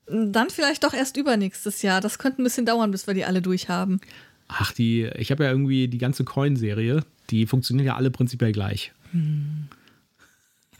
Dann 0.08 0.50
vielleicht 0.50 0.82
doch 0.82 0.92
erst 0.92 1.16
übernächstes 1.16 1.82
Jahr. 1.82 2.00
Das 2.00 2.18
könnte 2.18 2.42
ein 2.42 2.44
bisschen 2.44 2.66
dauern, 2.66 2.90
bis 2.90 3.06
wir 3.06 3.14
die 3.14 3.24
alle 3.24 3.42
durchhaben. 3.42 4.00
Ach, 4.48 4.72
die, 4.72 5.04
ich 5.16 5.30
habe 5.30 5.44
ja 5.44 5.50
irgendwie 5.50 5.86
die 5.86 5.98
ganze 5.98 6.24
Coin-Serie, 6.24 7.04
die 7.30 7.46
funktionieren 7.46 7.86
ja 7.86 7.96
alle 7.96 8.10
prinzipiell 8.10 8.52
gleich. 8.52 8.92
Hm. 9.12 9.68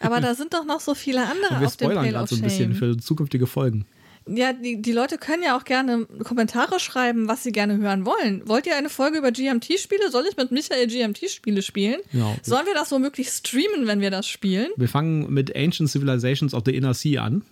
Aber 0.00 0.20
da 0.20 0.34
sind 0.34 0.54
doch 0.54 0.64
noch 0.64 0.80
so 0.80 0.94
viele 0.94 1.22
andere 1.22 1.54
ja, 1.54 1.60
wir 1.60 1.66
auf 1.66 1.76
dem 1.76 1.86
spoilern 1.86 2.08
gerade 2.08 2.28
so 2.28 2.36
ein 2.36 2.42
bisschen 2.42 2.74
für 2.74 2.96
zukünftige 2.96 3.46
Folgen. 3.46 3.86
Ja, 4.28 4.52
die, 4.52 4.82
die 4.82 4.92
Leute 4.92 5.18
können 5.18 5.44
ja 5.44 5.56
auch 5.56 5.64
gerne 5.64 6.04
Kommentare 6.24 6.80
schreiben, 6.80 7.28
was 7.28 7.44
sie 7.44 7.52
gerne 7.52 7.76
hören 7.78 8.04
wollen. 8.04 8.46
Wollt 8.48 8.66
ihr 8.66 8.76
eine 8.76 8.88
Folge 8.88 9.18
über 9.18 9.30
GMT-Spiele? 9.30 10.10
Soll 10.10 10.24
ich 10.28 10.36
mit 10.36 10.50
Michael 10.50 10.88
GMT-Spiele 10.88 11.62
spielen? 11.62 12.00
Ja. 12.12 12.34
Sollen 12.42 12.66
wir 12.66 12.74
das 12.74 12.90
womöglich 12.90 13.28
streamen, 13.28 13.86
wenn 13.86 14.00
wir 14.00 14.10
das 14.10 14.26
spielen? 14.26 14.70
Wir 14.76 14.88
fangen 14.88 15.32
mit 15.32 15.54
Ancient 15.54 15.90
Civilizations 15.90 16.54
of 16.54 16.64
the 16.66 16.74
Inner 16.74 16.94
Sea 16.94 17.22
an. 17.22 17.42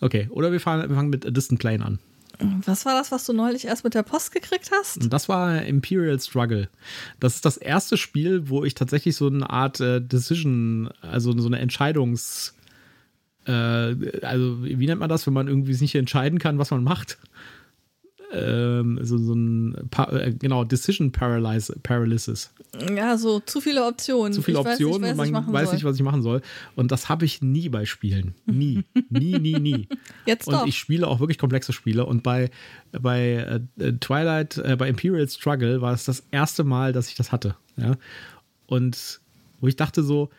Okay, 0.00 0.26
oder 0.30 0.50
wir 0.50 0.58
fangen, 0.58 0.88
wir 0.88 0.96
fangen 0.96 1.10
mit 1.10 1.24
A 1.24 1.30
Distant 1.30 1.60
Plane 1.60 1.84
an. 1.84 1.98
Was 2.66 2.84
war 2.84 2.94
das, 2.94 3.12
was 3.12 3.24
du 3.26 3.32
neulich 3.32 3.66
erst 3.66 3.84
mit 3.84 3.94
der 3.94 4.02
Post 4.02 4.32
gekriegt 4.32 4.70
hast? 4.72 5.12
Das 5.12 5.28
war 5.28 5.62
Imperial 5.62 6.18
Struggle. 6.20 6.68
Das 7.20 7.36
ist 7.36 7.44
das 7.44 7.56
erste 7.56 7.96
Spiel, 7.96 8.48
wo 8.48 8.64
ich 8.64 8.74
tatsächlich 8.74 9.16
so 9.16 9.26
eine 9.26 9.48
Art 9.48 9.80
äh, 9.80 10.00
Decision, 10.00 10.90
also 11.00 11.36
so 11.38 11.48
eine 11.48 11.62
Entscheidungs- 11.64 12.52
äh, 13.46 13.52
also 14.24 14.64
wie 14.64 14.86
nennt 14.86 15.00
man 15.00 15.08
das, 15.08 15.26
wenn 15.26 15.34
man 15.34 15.48
irgendwie 15.48 15.76
nicht 15.76 15.94
entscheiden 15.94 16.38
kann, 16.38 16.58
was 16.58 16.70
man 16.70 16.84
macht? 16.84 17.18
Ähm, 18.32 18.98
so, 19.02 19.18
so 19.18 19.34
ein, 19.34 19.76
äh, 20.10 20.32
genau, 20.32 20.64
Decision 20.64 21.12
Paralysis. 21.12 22.50
Ja, 22.96 23.18
so 23.18 23.40
zu 23.40 23.60
viele 23.60 23.84
Optionen. 23.84 24.32
Zu 24.32 24.42
viele 24.42 24.60
ich 24.60 24.66
Optionen 24.66 25.02
weiß 25.02 25.28
nicht, 25.28 25.36
und 25.36 25.46
man 25.46 25.52
weiß 25.52 25.66
soll. 25.66 25.74
nicht, 25.74 25.84
was 25.84 25.96
ich 25.96 26.02
machen 26.02 26.22
soll. 26.22 26.40
Und 26.74 26.90
das 26.90 27.08
habe 27.08 27.24
ich 27.24 27.42
nie 27.42 27.68
bei 27.68 27.84
Spielen. 27.84 28.34
Nie. 28.46 28.84
nie, 29.10 29.38
nie, 29.38 29.60
nie. 29.60 29.88
Jetzt 30.26 30.48
und 30.48 30.54
doch. 30.54 30.66
ich 30.66 30.78
spiele 30.78 31.06
auch 31.06 31.20
wirklich 31.20 31.38
komplexe 31.38 31.72
Spiele. 31.72 32.06
Und 32.06 32.22
bei, 32.22 32.50
bei 32.92 33.60
äh, 33.78 33.92
Twilight, 33.94 34.56
äh, 34.58 34.76
bei 34.76 34.88
Imperial 34.88 35.28
Struggle 35.28 35.82
war 35.82 35.92
es 35.92 36.04
das 36.04 36.24
erste 36.30 36.64
Mal, 36.64 36.92
dass 36.92 37.08
ich 37.08 37.14
das 37.14 37.32
hatte. 37.32 37.56
Ja? 37.76 37.96
Und 38.66 39.20
wo 39.60 39.68
ich 39.68 39.76
dachte 39.76 40.02
so, 40.02 40.30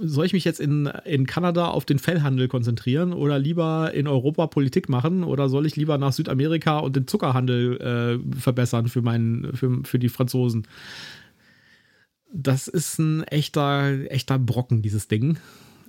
soll 0.00 0.26
ich 0.26 0.32
mich 0.32 0.44
jetzt 0.44 0.60
in, 0.60 0.86
in 1.04 1.26
Kanada 1.26 1.68
auf 1.68 1.84
den 1.84 1.98
Fellhandel 1.98 2.48
konzentrieren 2.48 3.12
oder 3.12 3.38
lieber 3.38 3.92
in 3.94 4.06
Europa 4.06 4.46
Politik 4.46 4.88
machen 4.88 5.24
oder 5.24 5.48
soll 5.48 5.66
ich 5.66 5.76
lieber 5.76 5.98
nach 5.98 6.12
Südamerika 6.12 6.78
und 6.78 6.96
den 6.96 7.06
Zuckerhandel 7.06 8.20
äh, 8.24 8.38
verbessern 8.38 8.88
für, 8.88 9.02
meinen, 9.02 9.54
für, 9.54 9.80
für 9.84 9.98
die 9.98 10.08
Franzosen? 10.08 10.66
Das 12.32 12.68
ist 12.68 12.98
ein 12.98 13.24
echter, 13.24 14.10
echter 14.10 14.38
Brocken, 14.38 14.82
dieses 14.82 15.08
Ding. 15.08 15.38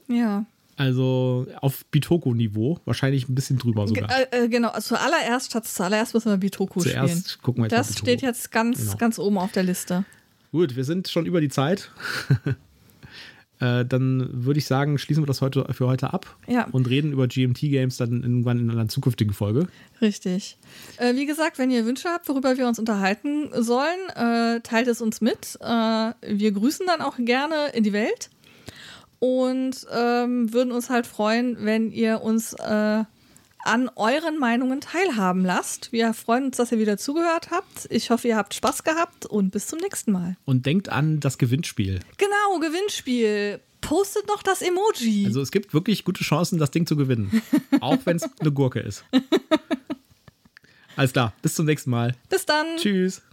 Ja. 0.08 0.46
Also 0.76 1.48
auf 1.60 1.86
Bitoko-Niveau, 1.86 2.80
wahrscheinlich 2.86 3.30
ein 3.30 3.36
bisschen 3.36 3.60
drüber 3.60 3.88
sogar. 3.88 4.10
Äh, 4.10 4.46
äh, 4.46 4.50
genau, 4.50 4.72
zuallererst, 4.80 5.52
zuallererst 5.64 6.14
müssen 6.14 6.32
wir 6.32 6.38
Bitoko 6.38 6.80
Zuerst 6.80 7.30
spielen. 7.30 7.44
gucken 7.44 7.64
wir 7.64 7.70
jetzt 7.70 7.78
Das 7.78 7.98
steht 8.00 8.22
jetzt 8.22 8.52
ganz, 8.52 8.80
genau. 8.80 8.98
ganz 8.98 9.20
oben 9.20 9.38
auf 9.38 9.52
der 9.52 9.64
Liste. 9.64 10.06
Gut, 10.52 10.76
wir 10.76 10.84
sind 10.84 11.08
schon 11.08 11.26
über 11.26 11.40
die 11.40 11.50
Zeit. 11.50 11.92
Äh, 13.62 13.86
dann 13.86 14.28
würde 14.32 14.58
ich 14.58 14.66
sagen, 14.66 14.98
schließen 14.98 15.22
wir 15.22 15.28
das 15.28 15.42
heute 15.42 15.66
für 15.72 15.88
heute 15.88 16.12
ab 16.14 16.36
ja. 16.48 16.68
und 16.72 16.90
reden 16.90 17.14
über 17.14 17.28
GMT-Games 17.28 17.96
dann 17.98 18.24
irgendwann 18.24 18.58
in 18.60 18.72
einer 18.72 18.88
zukünftigen 18.88 19.34
Folge. 19.34 19.68
Richtig. 20.02 20.58
Äh, 20.98 21.16
wie 21.16 21.28
gesagt, 21.28 21.60
wenn 21.60 21.70
ihr 21.70 21.86
Wünsche 21.86 22.10
habt, 22.10 22.28
worüber 22.28 22.58
wir 22.58 22.68
uns 22.68 22.80
unterhalten 22.80 23.50
sollen, 23.54 24.10
äh, 24.16 24.62
teilt 24.62 24.88
es 24.88 25.00
uns 25.00 25.22
mit. 25.22 25.60
Äh, 25.62 25.66
wir 25.66 26.52
grüßen 26.52 26.88
dann 26.88 27.02
auch 27.02 27.18
gerne 27.20 27.70
in 27.74 27.84
die 27.84 27.94
Welt 27.94 28.32
und 29.20 29.86
ähm, 29.96 30.52
würden 30.52 30.72
uns 30.72 30.90
halt 30.90 31.06
freuen, 31.06 31.58
wenn 31.60 31.92
ihr 31.92 32.24
uns 32.24 32.54
äh, 32.54 33.04
an 33.64 33.90
euren 33.96 34.38
Meinungen 34.38 34.82
teilhaben 34.82 35.46
lasst. 35.46 35.92
Wir 35.92 36.14
freuen 36.14 36.46
uns, 36.46 36.58
dass 36.58 36.72
ihr 36.72 36.80
wieder 36.80 36.98
zugehört 36.98 37.52
habt. 37.52 37.88
Ich 37.90 38.10
hoffe, 38.10 38.28
ihr 38.28 38.36
habt 38.36 38.54
Spaß 38.54 38.84
gehabt 38.84 39.26
und 39.26 39.52
bis 39.52 39.68
zum 39.68 39.80
nächsten 39.80 40.12
Mal. 40.12 40.36
Und 40.46 40.66
denkt 40.66 40.90
an 40.90 41.20
das 41.20 41.38
Gewinnspiel. 41.38 42.00
Genau, 42.18 42.60
Gewinnspiel. 42.60 43.60
Postet 43.82 44.28
noch 44.28 44.44
das 44.44 44.62
Emoji. 44.62 45.26
Also 45.26 45.42
es 45.42 45.52
gibt 45.52 45.74
wirklich 45.74 46.04
gute 46.06 46.24
Chancen, 46.24 46.60
das 46.60 46.72
Ding 46.72 46.86
zu 46.86 46.96
gewinnen. 46.96 47.42
Auch 47.82 47.98
wenn 48.06 48.18
es 48.18 48.30
eine 48.40 48.52
Gurke 48.52 48.80
ist. 48.80 49.04
Alles 50.96 51.14
klar, 51.14 51.34
bis 51.42 51.56
zum 51.56 51.66
nächsten 51.66 51.90
Mal. 51.90 52.16
Bis 52.30 52.46
dann. 52.46 52.78
Tschüss. 52.78 53.24